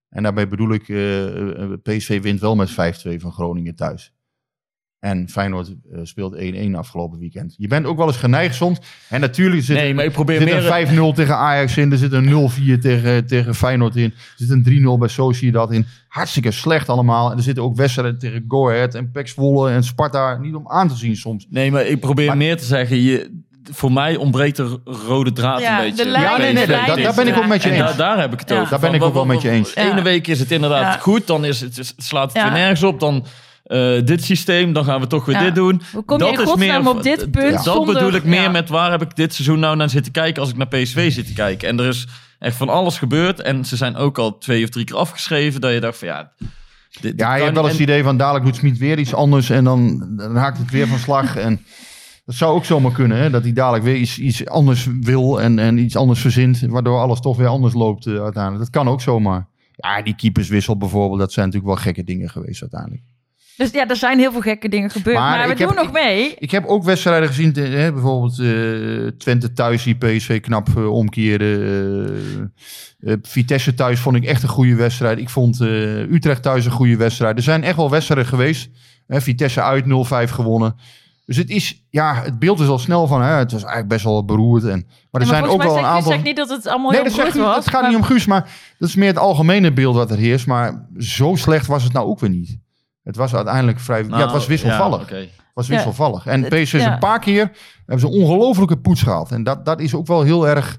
En 0.10 0.24
daarbij 0.24 0.48
bedoel 0.48 0.74
ik, 0.74 0.90
eh, 0.90 1.62
eh, 1.62 1.72
PSV 1.84 2.22
wint 2.22 2.40
wel 2.40 2.56
met 2.56 2.72
5-2 2.72 3.20
van 3.20 3.32
Groningen 3.32 3.76
thuis. 3.76 4.14
En 5.04 5.30
Feyenoord 5.30 5.68
eh, 5.68 6.00
speelt 6.04 6.36
1-1 6.36 6.76
afgelopen 6.76 7.20
weekend. 7.20 7.56
Je 7.58 7.68
bent 7.68 7.86
ook 7.86 7.98
wel 7.98 8.08
eens 8.08 8.18
geneigd 8.18 8.56
soms. 8.56 8.80
En 9.10 9.20
natuurlijk 9.22 9.64
zit, 9.64 9.76
Nee, 9.78 9.94
maar 9.94 10.04
ik 10.04 10.10
er 10.10 10.16
probeer 10.16 10.38
zit 10.42 10.46
meer... 10.46 10.88
een 11.08 11.12
5-0 11.14 11.16
tegen 11.16 11.38
Ajax 11.38 11.78
in. 11.78 11.92
Er 11.92 11.98
zit 11.98 12.12
een 12.14 12.50
0-4 12.78 12.80
tegen, 12.82 13.28
tegen 13.28 13.56
Feyenoord 13.56 13.96
in. 13.96 14.04
Er 14.04 14.14
zit 14.36 14.50
een 14.50 14.96
3-0 14.96 15.00
bij 15.00 15.08
Sociedad 15.08 15.72
in. 15.72 15.86
Hartstikke 16.08 16.52
slecht 16.52 16.90
allemaal. 16.90 17.32
En 17.32 17.38
er 17.38 17.44
zitten 17.44 17.64
ook 17.64 17.76
wedstrijden 17.76 18.20
tegen 18.20 18.46
Go 18.48 18.70
Ahead 18.70 18.96
en 18.96 19.12
Pek 19.12 19.28
Zwolle 19.28 19.70
en 19.72 19.84
Sparta. 19.84 20.38
Niet 20.38 20.56
om 20.56 20.68
aan 20.70 20.88
te 20.88 20.96
zien 20.96 21.16
soms. 21.16 21.48
Nee, 21.50 21.72
maar 21.72 21.86
ik 21.86 22.00
probeer 22.00 22.28
Maar- 22.28 22.38
meer 22.38 22.58
te 22.58 22.66
zeggen, 22.66 23.02
je, 23.02 23.42
voor 23.72 23.92
mij 23.92 24.16
ontbreekt 24.16 24.58
er 24.58 24.78
rode 24.84 25.32
draad 25.32 25.62
Ja, 25.62 25.84
een 25.84 25.90
beetje. 25.90 26.10
Ja, 26.12 26.38
nee, 26.38 26.54
nee, 26.54 26.68
daar, 26.68 27.02
daar 27.02 27.16
ben 27.16 27.28
ik 27.28 27.38
ook 27.38 27.48
met 27.48 27.64
je 27.64 27.70
En 27.70 27.76
eens. 27.76 27.86
daar, 27.86 27.98
daar 27.98 28.20
heb 28.20 28.34
ik 28.34 28.40
het 28.40 28.50
Ja. 28.50 28.56
over. 28.60 28.70
Daar 28.70 28.80
ben 28.80 28.94
ik 28.94 29.04
ook 29.04 29.14
wel 29.14 29.26
met 29.26 29.42
je 29.42 29.50
eens. 29.50 29.74
De 29.74 29.82
ene 29.82 30.02
week 30.02 30.28
is 30.28 30.40
het 30.40 30.52
inderdaad 30.52 30.94
Ja. 30.94 31.00
goed, 31.00 31.28
dan 31.28 31.46
is 31.46 31.62
het, 31.62 31.76
het 31.76 31.94
slaat 31.98 32.28
het 32.34 32.42
Ja. 32.42 32.44
weer 32.44 32.60
nergens 32.60 32.84
op. 32.84 33.00
Dan 33.00 33.26
eh, 33.64 34.06
dit 34.06 34.24
systeem, 34.24 34.74
dan 34.74 34.86
gaan 34.86 35.00
we 35.02 35.08
toch 35.08 35.26
weer 35.26 35.36
Ja. 35.36 35.44
dit 35.44 35.56
doen. 35.56 35.82
Hoe 35.94 36.04
kom 36.04 36.18
je 36.20 36.26
in 36.28 36.40
is 36.42 36.50
godsnaam 36.50 36.88
op 36.88 37.04
dit 37.04 37.32
punt 37.32 37.54
Dat 37.54 37.64
zonder- 37.64 37.94
bedoel 37.94 38.14
ik 38.14 38.24
meer 38.24 38.42
ja. 38.42 38.50
met 38.50 38.70
waar 38.70 38.92
heb 38.92 39.02
ik 39.02 39.16
dit 39.16 39.34
seizoen 39.34 39.60
nou 39.60 39.76
naar 39.76 39.90
zitten 39.90 40.12
kijken 40.12 40.42
als 40.42 40.52
ik 40.52 40.58
naar 40.58 40.68
PSV 40.68 41.12
zit 41.12 41.28
te 41.28 41.34
kijken. 41.34 41.68
En 41.68 41.80
er 41.80 41.86
is 41.88 42.08
echt 42.40 42.56
van 42.56 42.70
alles 42.70 42.98
gebeurd. 42.98 43.42
En 43.42 43.66
ze 43.66 43.76
zijn 43.76 43.96
ook 43.96 44.18
al 44.18 44.38
twee 44.38 44.64
of 44.64 44.70
drie 44.70 44.86
keer 44.86 44.96
afgeschreven. 44.96 45.62
Dat 45.62 45.74
je 45.74 45.80
dacht 45.80 45.98
van 45.98 46.08
ja... 46.08 46.32
Dit, 46.38 47.02
dit 47.02 47.20
Ja, 47.20 47.28
je 47.32 47.36
kan 47.36 47.42
hebt 47.44 47.54
wel 47.56 47.64
eens 47.64 47.74
het 47.74 47.82
idee 47.82 48.04
van 48.04 48.18
dadelijk 48.18 48.46
doet 48.46 48.56
Smit 48.56 48.78
weer 48.78 49.00
iets 49.00 49.14
anders. 49.14 49.50
En 49.50 49.64
dan, 49.64 50.10
dan 50.18 50.36
haakt 50.36 50.58
het 50.58 50.72
weer 50.72 50.88
van 50.88 50.98
slag. 51.00 51.36
En 51.46 51.62
dat 52.26 52.36
zou 52.36 52.56
ook 52.56 52.66
zomaar 52.66 52.92
kunnen. 52.92 53.18
Hè? 53.18 53.30
Dat 53.30 53.44
hij 53.44 53.54
dadelijk 53.54 53.84
weer 53.84 53.96
iets, 53.96 54.20
iets 54.20 54.46
anders 54.48 54.88
wil 55.02 55.42
en, 55.42 55.60
en 55.60 55.78
iets 55.78 55.96
anders 55.96 56.20
verzint. 56.22 56.60
Waardoor 56.62 57.00
alles 57.00 57.20
toch 57.20 57.38
weer 57.38 57.48
anders 57.48 57.74
loopt 57.74 58.06
eh, 58.06 58.22
uiteindelijk. 58.22 58.64
Dat 58.64 58.70
kan 58.84 58.88
ook 58.88 59.02
zomaar. 59.02 59.48
Ja, 59.76 60.02
die 60.02 60.16
keeperswissel 60.16 60.78
bijvoorbeeld. 60.78 61.20
Dat 61.20 61.34
zijn 61.34 61.46
natuurlijk 61.46 61.74
wel 61.74 61.84
gekke 61.84 62.04
dingen 62.04 62.30
geweest 62.30 62.62
uiteindelijk. 62.62 63.02
Dus 63.58 63.72
ja, 63.72 63.88
er 63.88 63.96
zijn 63.96 64.20
heel 64.20 64.32
veel 64.32 64.42
gekke 64.42 64.70
dingen 64.70 64.90
gebeurd. 64.90 65.18
Maar 65.18 65.38
Maar, 65.38 65.46
we 65.46 65.52
ik 65.52 65.58
doen 65.58 65.68
heb- 65.68 65.78
nog 65.78 65.92
mee. 65.92 66.36
Ik 66.38 66.52
heb 66.52 66.66
ook 66.66 66.84
wedstrijden 66.84 67.28
gezien, 67.28 67.54
te- 67.54 67.62
hè, 67.62 67.92
bijvoorbeeld 67.94 68.40
eh, 68.40 69.08
Twente 69.18 69.54
thuis 69.54 69.84
die 69.84 69.96
PSV 69.96 70.42
knap 70.42 70.68
eh, 70.78 70.92
omkeerde. 70.92 71.46
eh, 73.00 73.12
eh, 73.12 73.18
Vitesse 73.22 73.74
thuis 73.74 74.00
vond 74.00 74.16
ik 74.16 74.24
echt 74.26 74.44
een 74.44 74.50
goede 74.50 74.76
wedstrijd. 74.76 75.20
Ik 75.20 75.30
vond 75.30 75.62
eh, 75.62 76.00
Utrecht 76.12 76.42
thuis 76.42 76.66
een 76.66 76.72
goede 76.72 76.98
wedstrijd. 76.98 77.38
Er 77.38 77.44
zijn 77.44 77.64
echt 77.64 77.76
wel 77.76 77.90
wedstrijden 77.90 78.26
geweest. 78.28 78.70
Hè, 79.08 79.22
Vitesse 79.22 79.62
uit 79.62 79.86
0-5 79.86 80.32
gewonnen. 80.32 80.76
Dus 81.26 81.38
het 81.38 81.50
is, 81.50 81.84
ja, 81.90 82.22
het 82.24 82.40
beeld 82.40 82.60
is 82.60 82.68
al 82.68 82.80
snel 82.80 83.08
van, 83.08 83.22
hè, 83.22 83.34
het 83.34 83.52
was 83.52 83.62
eigenlijk 83.62 83.90
best 83.94 84.04
wel 84.04 84.26
beroerd. 84.26 84.64
En, 84.64 84.70
maar 84.70 85.22
er 85.22 85.28
maar 85.28 85.38
zijn 85.38 85.44
ook 85.46 85.64
wel 85.64 85.78
een 85.78 85.86
aantal... 85.86 86.12
zegt 86.12 86.24
niet 86.24 86.36
dat 86.36 86.50
het 86.50 86.68
allemaal 86.68 86.92
Nee, 86.92 87.02
heel 87.02 87.16
dat, 87.16 87.26
goed 87.32 87.34
was. 87.42 87.56
dat 87.56 87.68
gaat 87.68 87.82
maar- 87.82 87.90
niet 87.90 88.00
om 88.00 88.06
Guus, 88.06 88.26
maar 88.26 88.50
dat 88.78 88.90
is 88.90 88.96
meer 88.96 89.08
het 89.08 89.18
algemene 89.18 89.74
beeld 89.74 89.96
wat 89.96 90.12
er 90.12 90.18
heerst. 90.18 90.48
Maar 90.48 90.86
zo 90.98 91.36
slecht 91.36 91.68
was 91.68 91.84
het 91.84 91.94
nou 91.94 92.08
ook 92.08 92.20
weer 92.20 92.30
niet. 92.30 92.58
Het 93.04 93.16
was 93.16 93.36
uiteindelijk 93.36 93.80
vrij, 93.80 93.98
ja, 93.98 94.04
het 94.04 94.32
was 94.32 94.32
Nou, 94.34 94.48
wisselvallig. 94.48 95.10
ja, 95.10 95.16
oké. 95.18 95.28
was 95.54 95.68
Ja. 95.68 95.74
wisselvallig. 95.74 96.26
En 96.26 96.40
Het- 96.44 96.50
PSV 96.50 96.74
is 96.74 96.82
ja. 96.82 96.94
een 96.94 97.00
paar 97.00 97.20
keer 97.20 97.52
hebben 97.86 98.00
ze 98.00 98.06
een 98.16 98.22
ongelofelijke 98.22 98.78
poets 98.78 99.02
gehaald. 99.02 99.32
En 99.32 99.44
dat, 99.44 99.66
dat 99.66 99.80
is 99.80 99.94
ook 99.96 100.08
wel 100.08 100.22
heel 100.22 100.48
erg, 100.48 100.78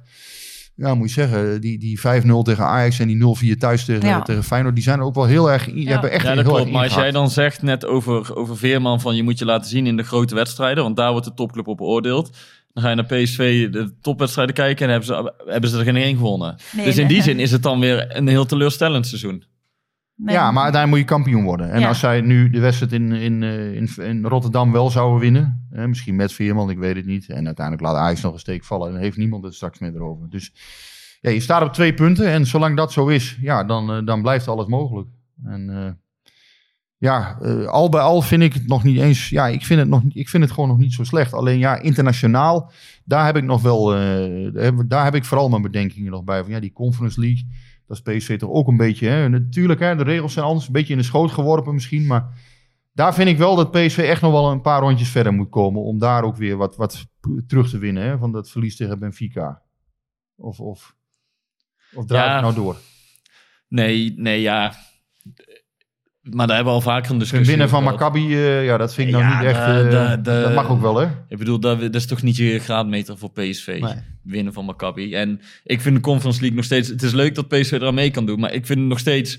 ja, 0.75 0.95
moet 0.95 1.09
je 1.09 1.15
zeggen, 1.15 1.61
die, 1.61 1.79
die 1.79 2.01
5-0 2.01 2.43
tegen 2.43 2.65
Ajax 2.65 2.99
en 2.99 3.07
die 3.09 3.17
0-4 3.17 3.59
thuis 3.59 3.85
tegen, 3.85 4.09
Ja. 4.09 4.23
tegen 4.23 4.45
Feyenoord, 4.45 4.75
die 4.75 4.85
zijn 4.85 5.01
ook 5.01 5.15
wel 5.15 5.25
heel 5.27 5.51
erg, 5.51 5.65
die 5.65 5.85
Ja. 5.85 5.91
hebben 5.91 6.11
echt 6.11 6.25
Ja, 6.27 6.33
heel 6.33 6.43
klopt. 6.43 6.59
erg 6.61 6.71
Maar 6.71 6.83
als 6.85 6.95
jij 6.95 7.11
dan 7.11 7.31
zegt 7.31 7.63
net 7.63 7.85
over, 7.87 8.37
over 8.37 8.57
Veerman 8.57 9.01
van 9.01 9.17
je 9.17 9.23
moet 9.23 9.39
je 9.39 9.45
laten 9.45 9.71
zien 9.71 9.87
in 9.87 9.97
de 9.97 10.03
grote 10.03 10.35
wedstrijden, 10.35 10.83
want 10.85 10.97
daar 10.97 11.11
wordt 11.11 11.27
de 11.27 11.35
topclub 11.35 11.67
op 11.69 11.77
beoordeeld. 11.77 12.37
Dan 12.73 12.83
ga 12.83 12.89
je 12.91 12.95
naar 12.97 13.05
PSV 13.05 13.71
de 13.71 13.95
topwedstrijden 14.01 14.55
kijken 14.55 14.85
en 14.87 14.91
hebben 14.91 15.09
ze, 15.09 15.33
hebben 15.47 15.71
ze 15.71 15.79
er 15.79 15.85
geen 15.85 15.97
één 15.97 16.17
gewonnen. 16.17 16.57
Nee, 16.73 16.85
dus 16.85 16.95
in 16.97 17.07
nee. 17.07 17.15
die 17.15 17.23
zin 17.23 17.39
is 17.41 17.51
het 17.51 17.63
dan 17.63 17.81
weer 17.81 18.17
een 18.17 18.29
heel 18.29 18.47
teleurstellend 18.47 19.07
seizoen. 19.07 19.45
Nee. 20.17 20.35
Ja, 20.35 20.51
maar 20.51 20.63
uiteindelijk 20.63 20.91
moet 20.91 20.99
je 21.11 21.15
kampioen 21.23 21.45
worden. 21.45 21.71
En 21.71 21.81
Ja. 21.81 21.89
als 21.89 21.99
zij 21.99 22.21
nu 22.21 22.51
de 22.51 22.61
wedstrijd 22.61 22.93
in, 22.93 23.13
in, 23.13 23.43
eh, 23.43 23.75
in, 23.75 23.89
in 23.97 24.25
Rotterdam 24.25 24.73
wel 24.73 24.91
zouden 24.91 25.21
winnen, 25.21 25.67
hè, 25.71 25.89
misschien 25.89 26.17
met 26.17 26.33
Veerman, 26.33 26.71
ik 26.71 26.79
weet 26.79 26.97
het 26.97 27.07
niet. 27.07 27.29
En 27.29 27.47
uiteindelijk 27.47 27.87
laat 27.87 27.97
Ajax 27.97 28.21
nog 28.21 28.33
een 28.33 28.39
steek 28.39 28.65
vallen 28.65 28.87
en 28.87 28.93
dan 28.93 29.03
heeft 29.03 29.17
niemand 29.17 29.45
het 29.45 29.55
straks 29.55 29.79
meer 29.79 29.95
erover. 29.95 30.31
Dus 30.31 30.53
ja, 31.21 31.31
je 31.31 31.41
staat 31.41 31.63
op 31.63 31.73
twee 31.73 31.95
punten 31.95 32.27
en 32.27 32.47
zolang 32.47 32.77
dat 32.77 32.93
zo 32.93 33.07
is, 33.07 33.39
ja, 33.41 33.65
dan, 33.65 33.93
eh, 33.93 34.07
dan 34.07 34.23
blijft 34.23 34.49
alles 34.49 34.67
mogelijk. 34.67 35.09
En 35.45 35.71
eh, 35.71 35.91
ja, 36.97 37.39
al 37.67 37.89
bij 37.89 38.01
al 38.01 38.23
vind 38.23 38.43
ik 38.43 38.53
het 38.55 38.67
nog 38.67 38.83
niet 38.83 38.99
eens, 39.01 39.29
ja, 39.29 39.47
ik 39.47 39.65
vind 39.65 39.81
het, 39.81 39.89
nog, 39.89 40.03
ik 40.09 40.29
vind 40.29 40.43
het 40.43 40.53
gewoon 40.53 40.69
nog 40.69 40.79
niet 40.79 40.93
zo 40.93 41.05
slecht. 41.05 41.33
Alleen 41.33 41.59
ja, 41.59 41.77
internationaal, 41.81 42.73
daar 43.05 43.25
heb 43.25 43.37
ik 43.37 43.45
nog 43.45 43.63
wel, 43.63 43.85
daar 44.53 44.89
daar 44.89 45.05
heb 45.05 45.15
ik 45.15 45.25
vooral 45.25 45.49
mijn 45.49 45.63
bedenkingen 45.63 46.11
nog 46.11 46.25
bij. 46.25 46.43
Van 46.43 46.51
ja, 46.53 46.61
die 46.61 46.73
Conference 46.73 47.21
League, 47.21 47.47
dat 47.87 47.97
is 47.97 48.17
PSV 48.17 48.39
toch 48.39 48.51
ook 48.51 48.69
een 48.69 48.77
beetje. 48.77 49.09
Hè? 49.09 49.29
Natuurlijk, 49.29 49.81
hè, 49.81 49.97
de 49.97 50.03
regels 50.03 50.33
zijn 50.33 50.45
anders. 50.45 50.67
Een 50.67 50.73
beetje 50.73 50.93
in 50.93 50.99
de 50.99 51.05
schoot 51.05 51.31
geworpen 51.31 51.75
misschien. 51.75 52.07
Maar 52.07 52.29
daar 52.93 53.15
vind 53.15 53.29
ik 53.29 53.39
wel 53.39 53.57
dat 53.57 53.71
PSV 53.71 53.99
echt 53.99 54.21
nog 54.23 54.33
wel 54.33 54.51
een 54.51 54.61
paar 54.61 54.81
rondjes 54.81 55.09
verder 55.09 55.33
moet 55.33 55.51
komen. 55.51 55.83
Om 55.83 55.99
daar 55.99 56.23
ook 56.25 56.37
weer 56.37 56.57
wat, 56.57 56.77
wat 56.77 57.07
terug 57.47 57.71
te 57.71 57.79
winnen. 57.79 58.03
Hè? 58.03 58.19
Van 58.19 58.33
dat 58.33 58.51
verlies 58.51 58.77
tegen 58.77 58.99
Benfica. 58.99 59.63
Of, 60.37 60.61
of, 60.61 60.97
of 61.95 62.07
draai 62.07 62.29
Ja. 62.29 62.37
ik 62.37 62.43
nou 62.43 62.55
door? 62.55 62.77
Nee, 63.69 64.15
nee, 64.17 64.41
ja. 64.41 64.75
Maar 66.31 66.47
daar 66.47 66.57
hebben 66.57 66.75
we 66.75 66.81
al 66.81 66.85
vaker 66.87 67.07
een 67.07 67.13
En 67.13 67.19
discussie 67.19 67.49
winnen 67.49 67.69
van. 67.69 67.83
Maccabi, 67.83 68.35
eh, 68.35 68.65
ja, 68.65 68.77
dat 68.77 68.95
vind 68.95 69.09
ik 69.09 69.15
nou 69.15 69.25
Ja, 69.27 69.39
niet 69.41 69.49
echt... 69.49 69.67
de- 69.67 69.73
eh, 69.99 70.11
de- 70.11 70.21
de- 70.23 70.41
dat 70.45 70.55
mag 70.55 70.69
ook 70.69 70.81
wel, 70.81 70.97
hè? 70.97 71.07
Ik 71.29 71.39
bedoel, 71.39 71.61
dat, 71.61 71.81
dat 71.81 71.95
is 71.95 72.07
toch 72.07 72.23
niet 72.23 72.37
je 72.37 72.59
graadmeter 72.59 73.19
voor 73.19 73.31
PSV. 73.31 73.79
Nee. 73.81 73.95
Winnen 74.23 74.53
van 74.53 74.65
Maccabi. 74.65 75.15
En 75.15 75.41
ik 75.65 75.81
vind 75.81 75.95
de 75.95 76.01
Conference 76.01 76.39
League 76.41 76.57
nog 76.57 76.67
steeds... 76.67 76.89
Het 76.89 77.03
is 77.03 77.13
leuk 77.13 77.35
dat 77.35 77.49
PSV 77.49 77.73
eraan 77.73 77.95
mee 77.95 78.11
kan 78.11 78.27
doen. 78.27 78.41
Maar 78.41 78.53
ik 78.53 78.67
vind 78.67 78.79
het 78.79 78.89
nog 78.89 78.99
steeds 78.99 79.39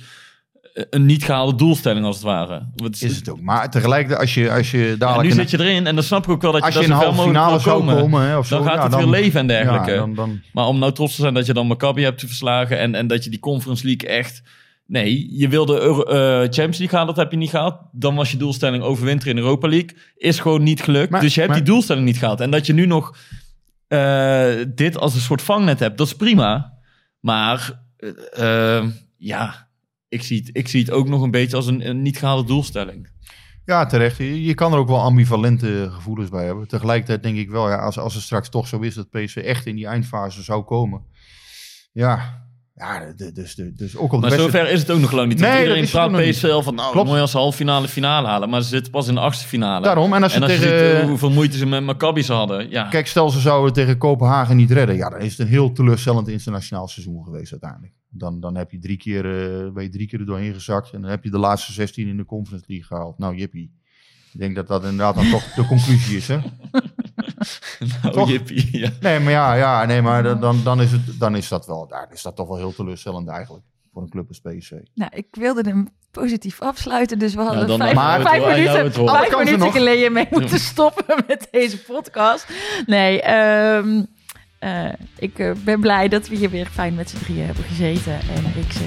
eh, 0.73 0.83
een 0.89 1.05
niet 1.05 1.23
gehaalde 1.23 1.55
doelstelling 1.57 2.05
als 2.05 2.15
het 2.15 2.25
ware. 2.25 2.61
Is 2.99 3.15
het 3.15 3.29
ook. 3.29 3.41
Maar 3.41 3.69
tegelijkertijd, 3.71 4.19
als 4.21 4.33
je, 4.33 4.51
als 4.51 4.71
je 4.71 4.95
Ja, 4.99 5.21
nu 5.21 5.31
zit 5.31 5.49
je 5.51 5.59
erin 5.59 5.87
en 5.87 5.95
dan 5.95 6.03
snap 6.03 6.23
ik 6.23 6.29
ook 6.29 6.41
wel 6.41 6.51
dat 6.51 6.59
je, 6.61 6.65
als 6.67 6.75
je 6.75 6.83
in 6.83 6.91
een 6.91 6.97
halve 6.97 7.21
finale 7.21 7.59
zou 7.59 7.77
komen. 7.79 7.95
komen, 7.97 8.21
hè, 8.27 8.37
of 8.37 8.47
zo, 8.47 8.55
dan 8.57 8.65
gaat 8.65 8.75
ja, 8.75 8.81
het 8.81 8.91
dan- 8.91 8.99
weer 9.01 9.09
leven 9.21 9.39
en 9.39 9.47
dergelijke. 9.47 9.91
Ja, 9.91 9.97
dan, 9.97 10.13
dan, 10.15 10.41
Maar 10.53 10.65
om 10.65 10.79
nou 10.79 10.91
trots 10.93 11.15
te 11.15 11.21
zijn 11.21 11.33
dat 11.33 11.45
je 11.45 11.53
dan 11.53 11.67
Maccabi 11.67 12.03
hebt 12.03 12.19
verslagen 12.21 12.79
en, 12.79 12.95
en 12.95 13.07
dat 13.07 13.23
je 13.23 13.29
die 13.29 13.39
Conference 13.39 13.85
League 13.85 14.09
echt... 14.09 14.41
Nee, 14.87 15.37
je 15.37 15.47
wilde 15.47 15.79
Euro- 15.81 16.03
eh, 16.03 16.39
Champions 16.39 16.77
League 16.77 16.97
gaan, 16.97 17.07
dat 17.07 17.15
heb 17.15 17.31
je 17.31 17.37
niet 17.37 17.49
gehad. 17.49 17.79
Dan 17.91 18.15
was 18.15 18.31
je 18.31 18.37
doelstelling 18.37 18.83
overwinteren 18.83 19.35
in 19.37 19.43
Europa 19.43 19.67
League. 19.67 19.97
Is 20.15 20.39
gewoon 20.39 20.63
niet 20.63 20.81
gelukt. 20.81 21.09
Maar- 21.11 21.21
dus 21.21 21.33
je 21.33 21.39
hebt 21.39 21.51
maar- 21.53 21.61
die 21.63 21.71
doelstelling 21.71 22.05
niet 22.05 22.17
gehaald. 22.17 22.39
En 22.39 22.51
dat 22.51 22.65
je 22.65 22.73
nu 22.73 22.85
nog 22.85 23.17
eh, 23.87 24.53
dit 24.75 24.97
als 24.97 25.15
een 25.15 25.21
soort 25.21 25.41
vangnet 25.41 25.79
hebt, 25.79 25.97
dat 25.97 26.07
is 26.07 26.15
prima. 26.15 26.73
Maar 27.19 27.83
eh, 28.33 28.83
ja, 29.17 29.67
ik 30.09 30.23
zie, 30.23 30.37
het, 30.39 30.49
ik 30.57 30.67
zie 30.67 30.81
het 30.81 30.91
ook 30.91 31.07
nog 31.07 31.21
een 31.21 31.31
beetje 31.31 31.55
als 31.55 31.67
een, 31.67 31.87
een 31.89 32.01
niet 32.01 32.17
gehaalde 32.17 32.47
doelstelling. 32.47 33.09
Ja, 33.65 33.85
terecht. 33.85 34.17
Je, 34.17 34.43
je 34.43 34.53
kan 34.53 34.73
er 34.73 34.77
ook 34.79 34.87
wel 34.87 35.01
ambivalente 35.01 35.89
gevoelens 35.91 36.29
bij 36.29 36.45
hebben. 36.45 36.67
Tegelijkertijd 36.67 37.23
denk 37.23 37.37
ik 37.37 37.49
wel, 37.49 37.69
ja, 37.69 37.75
als, 37.77 37.97
als 37.97 38.13
het 38.13 38.23
straks 38.23 38.49
toch 38.49 38.67
zo 38.67 38.79
is 38.79 38.95
dat 38.95 39.09
PSV 39.09 39.35
echt 39.35 39.65
in 39.65 39.75
die 39.75 39.87
eindfase 39.87 40.43
zou 40.43 40.63
komen. 40.63 41.01
Ja, 41.91 42.44
ja 42.75 43.13
dus, 43.33 43.55
dus 43.55 43.97
ook 43.97 44.03
op 44.03 44.21
de 44.21 44.27
Maar 44.27 44.37
beste... 44.37 44.43
zover 44.43 44.71
is 44.71 44.79
het 44.79 44.91
ook 44.91 44.99
nog 44.99 45.11
lang 45.11 45.27
niet. 45.27 45.39
Nee, 45.39 45.61
iedereen 45.61 45.89
praat. 45.89 46.11
PSV 46.11 46.63
van, 46.63 46.75
nou, 46.75 46.91
Klopt. 46.91 47.07
mooi 47.07 47.21
als 47.21 47.31
ze 47.31 47.37
halve 47.37 47.57
finale 47.57 47.87
finale 47.87 48.27
halen. 48.27 48.49
Maar 48.49 48.61
ze 48.61 48.67
zitten 48.67 48.91
pas 48.91 49.07
in 49.07 49.13
de 49.13 49.19
achtste 49.19 49.47
finale. 49.47 49.85
Daarom, 49.85 50.13
en 50.13 50.23
als 50.23 50.31
ze 50.31 50.37
en 50.37 50.43
als 50.43 50.53
je 50.53 50.59
tegen... 50.59 50.99
ziet 50.99 51.07
hoeveel 51.09 51.29
moeite 51.31 51.57
ze 51.57 51.65
met 51.65 51.83
Maccabi's 51.83 52.27
hadden. 52.27 52.69
Ja, 52.69 52.83
Kijk, 52.87 53.07
stel 53.07 53.29
ze 53.29 53.39
zouden 53.39 53.73
tegen 53.73 53.97
Kopenhagen 53.97 54.55
niet 54.55 54.71
redden. 54.71 54.95
Ja, 54.95 55.09
dan 55.09 55.19
is 55.19 55.31
het 55.31 55.39
een 55.39 55.47
heel 55.47 55.71
teleurstellend 55.71 56.27
internationaal 56.27 56.87
seizoen 56.87 57.23
geweest 57.23 57.51
uiteindelijk. 57.51 57.93
Dan, 58.09 58.39
dan 58.39 58.55
heb 58.55 58.71
je 58.71 58.79
drie 58.79 58.97
keer, 58.97 59.25
eh, 59.25 59.71
ben 59.73 59.83
je 59.83 59.89
drie 59.89 60.07
keer 60.07 60.19
er 60.19 60.25
doorheen 60.25 60.53
gezakt. 60.53 60.91
En 60.91 61.01
dan 61.01 61.09
heb 61.09 61.23
je 61.23 61.29
de 61.29 61.37
laatste 61.37 61.73
16 61.73 62.07
in 62.07 62.17
de 62.17 62.25
Conference 62.25 62.65
League 62.67 62.85
gehaald. 62.85 63.17
Nou, 63.17 63.35
jippie. 63.35 63.73
Ik 64.33 64.39
denk 64.39 64.55
dat 64.55 64.67
dat 64.67 64.83
inderdaad 64.83 65.15
dan 65.15 65.29
toch 65.29 65.53
de 65.53 65.65
conclusie 65.65 66.17
is, 66.17 66.27
hè? 66.27 66.37
nou, 68.01 68.13
toch? 68.13 68.29
jippie. 68.29 68.77
Ja. 68.77 68.89
Nee, 68.99 69.19
maar 69.19 69.31
ja, 69.31 69.53
ja 69.53 69.85
nee, 69.85 70.01
maar 70.01 70.23
dan- 70.39 70.61
dan, 70.63 70.81
is 70.81 70.91
het, 70.91 71.01
dan 71.19 71.35
is 71.35 71.47
dat 71.47 71.65
wel, 71.65 71.87
daar 71.87 72.07
is 72.13 72.21
dat 72.21 72.35
toch 72.35 72.47
wel 72.47 72.57
heel 72.57 72.73
teleurstellend 72.75 73.27
eigenlijk. 73.29 73.63
Voor 73.93 74.01
een 74.03 74.09
club 74.09 74.27
als 74.27 74.39
PSV. 74.39 74.71
Nou, 74.93 75.11
ik 75.13 75.27
wilde 75.31 75.61
hem 75.69 75.87
positief 76.11 76.61
afsluiten, 76.61 77.19
dus 77.19 77.33
we 77.35 77.41
hadden 77.41 77.67
dan 77.67 77.77
vijf, 77.79 77.93
maar- 77.93 78.21
vijf 78.21 78.45
minuten, 78.45 78.93
vijf 79.07 79.29
minuten 79.37 79.59
nog. 79.59 79.71
geleden 79.73 80.13
mee 80.13 80.27
moeten 80.29 80.59
stoppen 80.59 81.23
met 81.27 81.47
deze 81.51 81.77
podcast. 81.83 82.47
Nee, 82.85 83.21
ehm, 83.21 84.03
eh, 84.59 84.89
ik 85.17 85.39
eh, 85.39 85.51
ben 85.63 85.79
blij 85.79 86.07
dat 86.07 86.27
we 86.27 86.35
hier 86.35 86.49
weer 86.49 86.65
fijn 86.67 86.95
met 86.95 87.09
z'n 87.09 87.17
drieën 87.17 87.45
hebben 87.45 87.63
gezeten. 87.63 88.13
En 88.13 88.45
ik 88.61 88.71
zeg 88.71 88.81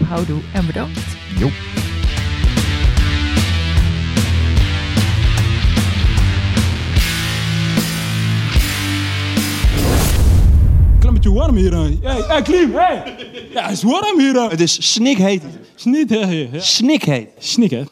eh 0.00 0.08
houdoe 0.08 0.40
en 0.52 0.66
bedankt. 0.66 1.00
Jo. 1.38 1.48
Beetje 11.32 11.40
warm 11.40 11.56
hier. 11.56 11.72
hè. 11.72 12.22
Hey, 12.26 12.42
Klim, 12.42 12.74
hey! 12.74 13.02
Ja, 13.52 13.62
het 13.62 13.72
is 13.72 13.82
warm 13.82 14.18
hier. 14.18 14.50
Het 14.50 14.60
is 14.60 14.92
snikheet. 14.92 15.42
Snik, 15.74 16.08
hè? 16.08 16.18
Ja. 16.18 16.60
Snikheet. 16.60 17.28
Snik, 17.38 17.70
hè? 17.70 17.82